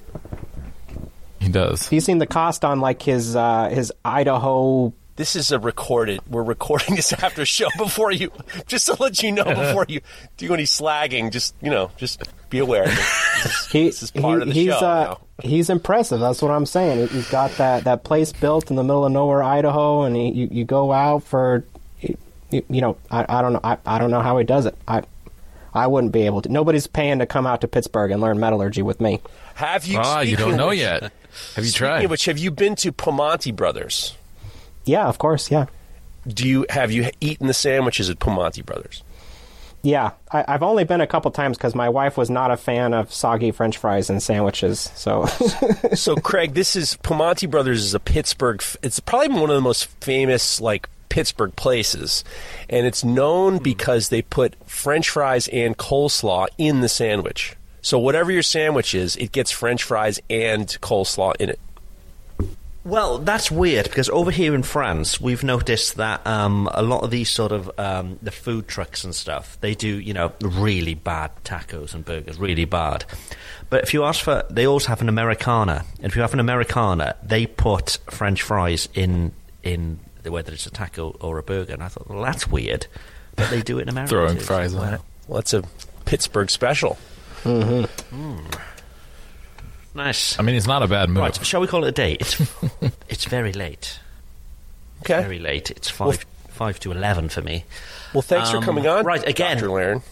He 1.40 1.48
does. 1.48 1.88
He's 1.88 2.04
seen 2.04 2.18
the 2.18 2.26
cost 2.26 2.64
on 2.64 2.80
like 2.80 3.02
his 3.02 3.34
uh, 3.34 3.68
his 3.68 3.92
Idaho? 4.04 4.92
This 5.16 5.36
is 5.36 5.52
a 5.52 5.58
recorded. 5.58 6.20
We're 6.28 6.42
recording 6.42 6.96
this 6.96 7.12
after 7.12 7.44
show 7.44 7.68
before 7.78 8.12
you, 8.12 8.32
just 8.66 8.86
to 8.86 8.96
let 8.98 9.22
you 9.22 9.30
know 9.32 9.44
before 9.44 9.84
you 9.88 10.00
do 10.38 10.52
any 10.54 10.62
slagging. 10.64 11.30
Just 11.30 11.54
you 11.60 11.70
know, 11.70 11.90
just 11.98 12.22
be 12.48 12.58
aware. 12.58 12.86
This, 12.86 13.66
He, 13.70 13.84
this 13.84 14.02
is 14.02 14.10
part 14.10 14.38
he- 14.38 14.42
of 14.42 14.48
the 14.48 14.54
he's 14.54 14.72
show. 14.72 14.78
uh, 14.86 15.14
he's 15.42 15.68
impressive. 15.70 16.18
That's 16.20 16.40
what 16.40 16.50
I'm 16.50 16.64
saying. 16.66 17.08
He- 17.08 17.14
He's 17.16 17.30
got 17.30 17.50
that, 17.58 17.84
that 17.84 18.04
place 18.04 18.32
built 18.32 18.70
in 18.70 18.76
the 18.76 18.82
middle 18.82 19.04
of 19.04 19.12
nowhere, 19.12 19.42
Idaho, 19.42 20.02
and 20.04 20.16
he, 20.16 20.30
you 20.30 20.48
you 20.50 20.64
go 20.64 20.92
out 20.92 21.24
for, 21.24 21.64
you, 22.00 22.16
you 22.50 22.80
know, 22.80 22.96
I, 23.10 23.26
I 23.28 23.42
don't 23.42 23.52
know 23.52 23.60
I, 23.62 23.76
I 23.84 23.98
don't 23.98 24.10
know 24.10 24.22
how 24.22 24.38
he 24.38 24.44
does 24.44 24.64
it. 24.66 24.74
I 24.88 25.02
I 25.74 25.86
wouldn't 25.88 26.12
be 26.12 26.22
able 26.22 26.40
to. 26.42 26.48
Nobody's 26.50 26.86
paying 26.86 27.18
to 27.18 27.26
come 27.26 27.46
out 27.46 27.60
to 27.62 27.68
Pittsburgh 27.68 28.10
and 28.12 28.20
learn 28.22 28.40
metallurgy 28.40 28.82
with 28.82 29.00
me. 29.00 29.20
Have 29.56 29.84
you? 29.86 29.98
Ah, 30.02 30.20
you 30.20 30.36
don't 30.36 30.56
know 30.56 30.68
which- 30.68 30.78
yet. 30.78 31.12
Have 31.56 31.64
you 31.66 31.72
tried? 31.72 32.08
which, 32.10 32.24
have 32.26 32.36
you 32.38 32.50
been 32.50 32.76
to 32.76 32.92
Primanti 32.92 33.54
Brothers? 33.54 34.14
Yeah, 34.84 35.06
of 35.06 35.18
course. 35.18 35.50
Yeah. 35.50 35.66
Do 36.26 36.46
you 36.46 36.66
have 36.68 36.92
you 36.92 37.10
eaten 37.20 37.46
the 37.46 37.54
sandwiches 37.54 38.08
at 38.08 38.18
Primanti 38.18 38.64
Brothers? 38.64 39.02
Yeah, 39.82 40.12
I, 40.30 40.44
I've 40.46 40.62
only 40.62 40.84
been 40.84 41.00
a 41.00 41.06
couple 41.08 41.30
times 41.32 41.58
because 41.58 41.74
my 41.74 41.88
wife 41.88 42.16
was 42.16 42.30
not 42.30 42.52
a 42.52 42.56
fan 42.56 42.94
of 42.94 43.12
soggy 43.12 43.50
French 43.50 43.78
fries 43.78 44.08
and 44.10 44.22
sandwiches. 44.22 44.92
So, 44.94 45.26
so 45.94 46.14
Craig, 46.14 46.54
this 46.54 46.76
is 46.76 46.96
Primanti 47.02 47.50
Brothers 47.50 47.82
is 47.82 47.94
a 47.94 48.00
Pittsburgh. 48.00 48.62
It's 48.82 49.00
probably 49.00 49.28
one 49.30 49.50
of 49.50 49.56
the 49.56 49.60
most 49.60 49.86
famous 50.00 50.60
like 50.60 50.88
Pittsburgh 51.08 51.54
places, 51.56 52.22
and 52.70 52.86
it's 52.86 53.04
known 53.04 53.58
because 53.58 54.08
they 54.08 54.22
put 54.22 54.54
French 54.68 55.10
fries 55.10 55.48
and 55.48 55.76
coleslaw 55.76 56.46
in 56.58 56.80
the 56.80 56.88
sandwich. 56.88 57.56
So 57.82 57.98
whatever 57.98 58.30
your 58.30 58.44
sandwich 58.44 58.94
is, 58.94 59.16
it 59.16 59.32
gets 59.32 59.50
French 59.50 59.82
fries 59.82 60.20
and 60.30 60.68
coleslaw 60.80 61.34
in 61.40 61.50
it. 61.50 61.58
Well, 62.84 63.18
that's 63.18 63.48
weird 63.50 63.84
because 63.84 64.08
over 64.08 64.32
here 64.32 64.54
in 64.54 64.64
France, 64.64 65.20
we've 65.20 65.44
noticed 65.44 65.96
that 65.98 66.26
um, 66.26 66.68
a 66.74 66.82
lot 66.82 67.04
of 67.04 67.10
these 67.12 67.30
sort 67.30 67.52
of 67.52 67.70
um, 67.78 68.18
the 68.22 68.32
food 68.32 68.66
trucks 68.66 69.04
and 69.04 69.14
stuff, 69.14 69.56
they 69.60 69.74
do 69.74 70.00
you 70.00 70.12
know 70.12 70.32
really 70.40 70.94
bad 70.94 71.30
tacos 71.44 71.94
and 71.94 72.04
burgers, 72.04 72.38
really 72.38 72.64
bad. 72.64 73.04
But 73.70 73.84
if 73.84 73.94
you 73.94 74.02
ask 74.04 74.22
for, 74.24 74.44
they 74.50 74.66
also 74.66 74.88
have 74.88 75.00
an 75.00 75.08
Americana, 75.08 75.84
and 75.98 76.06
if 76.06 76.16
you 76.16 76.22
have 76.22 76.34
an 76.34 76.40
Americana, 76.40 77.14
they 77.22 77.46
put 77.46 77.98
French 78.10 78.42
fries 78.42 78.88
in 78.94 79.32
in 79.62 80.00
whether 80.24 80.52
it's 80.52 80.66
a 80.66 80.70
taco 80.70 81.16
or 81.20 81.38
a 81.38 81.42
burger. 81.42 81.72
And 81.74 81.82
I 81.84 81.88
thought, 81.88 82.08
well, 82.08 82.22
that's 82.22 82.48
weird, 82.48 82.86
but 83.36 83.48
they 83.50 83.62
do 83.62 83.78
it 83.78 83.82
in 83.82 83.88
America. 83.90 84.10
Throwing 84.10 84.38
too. 84.38 84.42
fries 84.42 84.74
on 84.74 84.94
it. 84.94 85.00
Well, 85.28 85.36
that's 85.36 85.52
a 85.54 85.62
Pittsburgh 86.04 86.50
special. 86.50 86.98
Nice. 89.94 90.38
I 90.38 90.42
mean, 90.42 90.54
it's 90.54 90.66
not 90.66 90.82
a 90.82 90.88
bad 90.88 91.08
move. 91.10 91.18
Right, 91.18 91.46
shall 91.46 91.60
we 91.60 91.66
call 91.66 91.84
it 91.84 91.88
a 91.88 91.92
day? 91.92 92.14
It's 92.14 92.40
it's 93.08 93.24
very 93.26 93.52
late. 93.52 93.98
Okay. 95.02 95.20
Very 95.20 95.38
late. 95.38 95.70
It's 95.70 95.88
five 95.90 96.24
five 96.48 96.78
to 96.80 96.92
eleven 96.92 97.28
for 97.28 97.42
me. 97.42 97.64
Well, 98.14 98.22
thanks 98.22 98.50
Um, 98.50 98.60
for 98.60 98.64
coming 98.66 98.86
on. 98.86 99.04
right, 99.04 99.26
again. 99.26 99.56
Dr. 99.58 99.68
Larrin. 99.68 100.02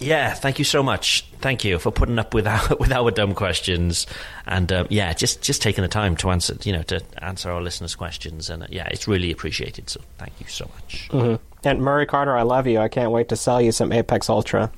Yeah, 0.00 0.32
thank 0.32 0.58
you 0.58 0.64
so 0.64 0.82
much. 0.82 1.26
Thank 1.40 1.64
you 1.64 1.78
for 1.78 1.90
putting 1.92 2.18
up 2.18 2.32
with 2.34 2.46
our 2.46 2.76
with 2.80 2.90
our 2.92 3.10
dumb 3.10 3.34
questions, 3.34 4.06
and 4.46 4.72
um, 4.72 4.86
yeah, 4.90 5.12
just 5.12 5.42
just 5.42 5.60
taking 5.60 5.82
the 5.82 5.88
time 5.88 6.16
to 6.16 6.30
answer 6.30 6.56
you 6.62 6.72
know 6.72 6.82
to 6.84 7.00
answer 7.18 7.50
our 7.50 7.60
listeners' 7.60 7.94
questions, 7.94 8.48
and 8.50 8.62
uh, 8.62 8.66
yeah, 8.70 8.88
it's 8.90 9.06
really 9.06 9.30
appreciated. 9.30 9.90
So 9.90 10.00
thank 10.18 10.32
you 10.40 10.46
so 10.48 10.68
much. 10.74 11.38
and 11.64 11.82
Murray 11.82 12.06
Carter, 12.06 12.34
I 12.36 12.42
love 12.42 12.66
you. 12.66 12.78
I 12.80 12.88
can't 12.88 13.10
wait 13.12 13.28
to 13.28 13.36
sell 13.36 13.60
you 13.60 13.70
some 13.70 13.92
Apex 13.92 14.30
Ultra. 14.30 14.70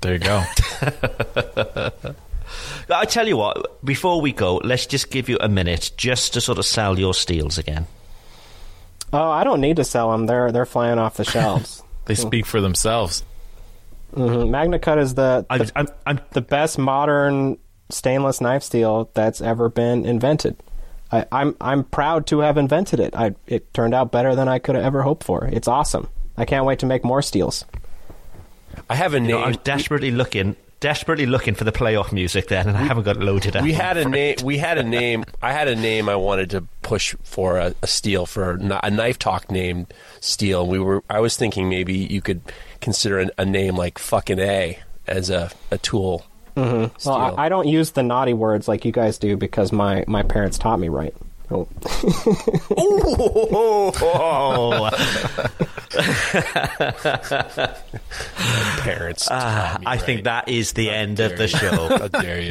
There 0.00 0.12
you 0.14 0.18
go. 0.20 0.44
I 2.88 3.04
tell 3.04 3.26
you 3.28 3.36
what, 3.36 3.84
before 3.84 4.20
we 4.20 4.32
go, 4.32 4.56
let's 4.64 4.86
just 4.86 5.10
give 5.10 5.28
you 5.28 5.38
a 5.40 5.48
minute 5.48 5.92
just 5.96 6.32
to 6.34 6.40
sort 6.40 6.58
of 6.58 6.66
sell 6.66 6.98
your 6.98 7.14
steals 7.14 7.58
again. 7.58 7.86
Oh, 9.12 9.30
I 9.30 9.44
don't 9.44 9.60
need 9.60 9.76
to 9.76 9.84
sell 9.84 10.12
them. 10.12 10.26
They're 10.26 10.52
they're 10.52 10.66
flying 10.66 10.98
off 10.98 11.16
the 11.16 11.24
shelves. 11.36 11.82
They 12.06 12.14
speak 12.14 12.46
for 12.46 12.60
themselves. 12.60 13.24
hmm 14.14 14.20
MagnaCut 14.50 14.98
is 14.98 15.14
the 15.14 15.46
I'm, 15.50 15.58
the, 15.58 15.72
I'm, 15.76 15.88
I'm 16.06 16.20
the 16.32 16.40
best 16.40 16.78
modern 16.78 17.58
stainless 17.90 18.40
knife 18.40 18.62
steel 18.62 19.10
that's 19.14 19.40
ever 19.40 19.68
been 19.68 20.04
invented. 20.06 20.56
I, 21.12 21.26
I'm 21.32 21.56
I'm 21.60 21.82
proud 21.84 22.26
to 22.28 22.40
have 22.40 22.56
invented 22.56 23.00
it. 23.00 23.14
I, 23.16 23.34
it 23.46 23.72
turned 23.74 23.94
out 23.94 24.12
better 24.12 24.34
than 24.36 24.48
I 24.48 24.58
could 24.60 24.76
have 24.76 24.84
ever 24.84 25.02
hoped 25.02 25.24
for. 25.24 25.44
It's 25.46 25.66
awesome. 25.68 26.08
I 26.36 26.44
can't 26.44 26.64
wait 26.64 26.78
to 26.80 26.86
make 26.86 27.04
more 27.04 27.20
steels. 27.22 27.64
I 28.88 28.94
have 28.94 29.14
a 29.14 29.16
you 29.16 29.22
name. 29.22 29.30
know, 29.32 29.40
I 29.40 29.48
was 29.48 29.56
desperately 29.58 30.12
looking, 30.12 30.54
desperately 30.80 31.26
looking 31.26 31.54
for 31.54 31.64
the 31.64 31.72
playoff 31.72 32.12
music 32.12 32.48
then, 32.48 32.68
and 32.68 32.76
I 32.76 32.82
haven't 32.82 33.04
got 33.04 33.16
it 33.16 33.22
loaded 33.22 33.56
up. 33.56 33.62
we 33.62 33.72
had 33.72 33.96
a 33.96 34.08
name. 34.08 34.36
We 34.42 34.58
had 34.58 34.78
a 34.78 34.82
name. 34.82 35.24
I 35.40 35.52
had 35.52 35.68
a 35.68 35.76
name. 35.76 36.08
I 36.08 36.16
wanted 36.16 36.50
to 36.50 36.62
push 36.82 37.14
for 37.22 37.58
a, 37.58 37.74
a 37.82 37.86
steel 37.86 38.26
for 38.26 38.52
a, 38.52 38.80
a 38.82 38.90
knife 38.90 39.18
talk 39.18 39.50
named 39.50 39.92
steel. 40.20 40.66
We 40.66 40.78
were. 40.78 41.02
I 41.08 41.20
was 41.20 41.36
thinking 41.36 41.68
maybe 41.68 41.94
you 41.94 42.20
could 42.20 42.40
consider 42.80 43.18
an, 43.18 43.30
a 43.38 43.44
name 43.44 43.76
like 43.76 43.98
fucking 43.98 44.38
a 44.38 44.78
as 45.06 45.30
a, 45.30 45.50
a 45.70 45.78
tool. 45.78 46.24
Mm-hmm. 46.56 47.08
Well, 47.08 47.16
I, 47.16 47.46
I 47.46 47.48
don't 47.48 47.68
use 47.68 47.92
the 47.92 48.02
naughty 48.02 48.32
words 48.34 48.68
like 48.68 48.84
you 48.84 48.92
guys 48.92 49.18
do 49.18 49.36
because 49.36 49.72
my, 49.72 50.04
my 50.06 50.22
parents 50.22 50.58
taught 50.58 50.78
me 50.80 50.88
right. 50.88 51.14
Oh. 51.52 51.66
Oh, 52.76 53.90
Parents. 58.80 59.28
Ah, 59.30 59.70
taught 59.72 59.80
me 59.80 59.86
I 59.86 59.90
right. 59.90 60.00
think 60.02 60.24
that 60.24 60.48
is 60.48 60.72
the 60.74 60.90
end 60.90 61.20
of 61.20 61.36
the 61.36 61.48
show. 61.48 61.88
How 61.88 62.08
dare 62.08 62.40
you? 62.42 62.50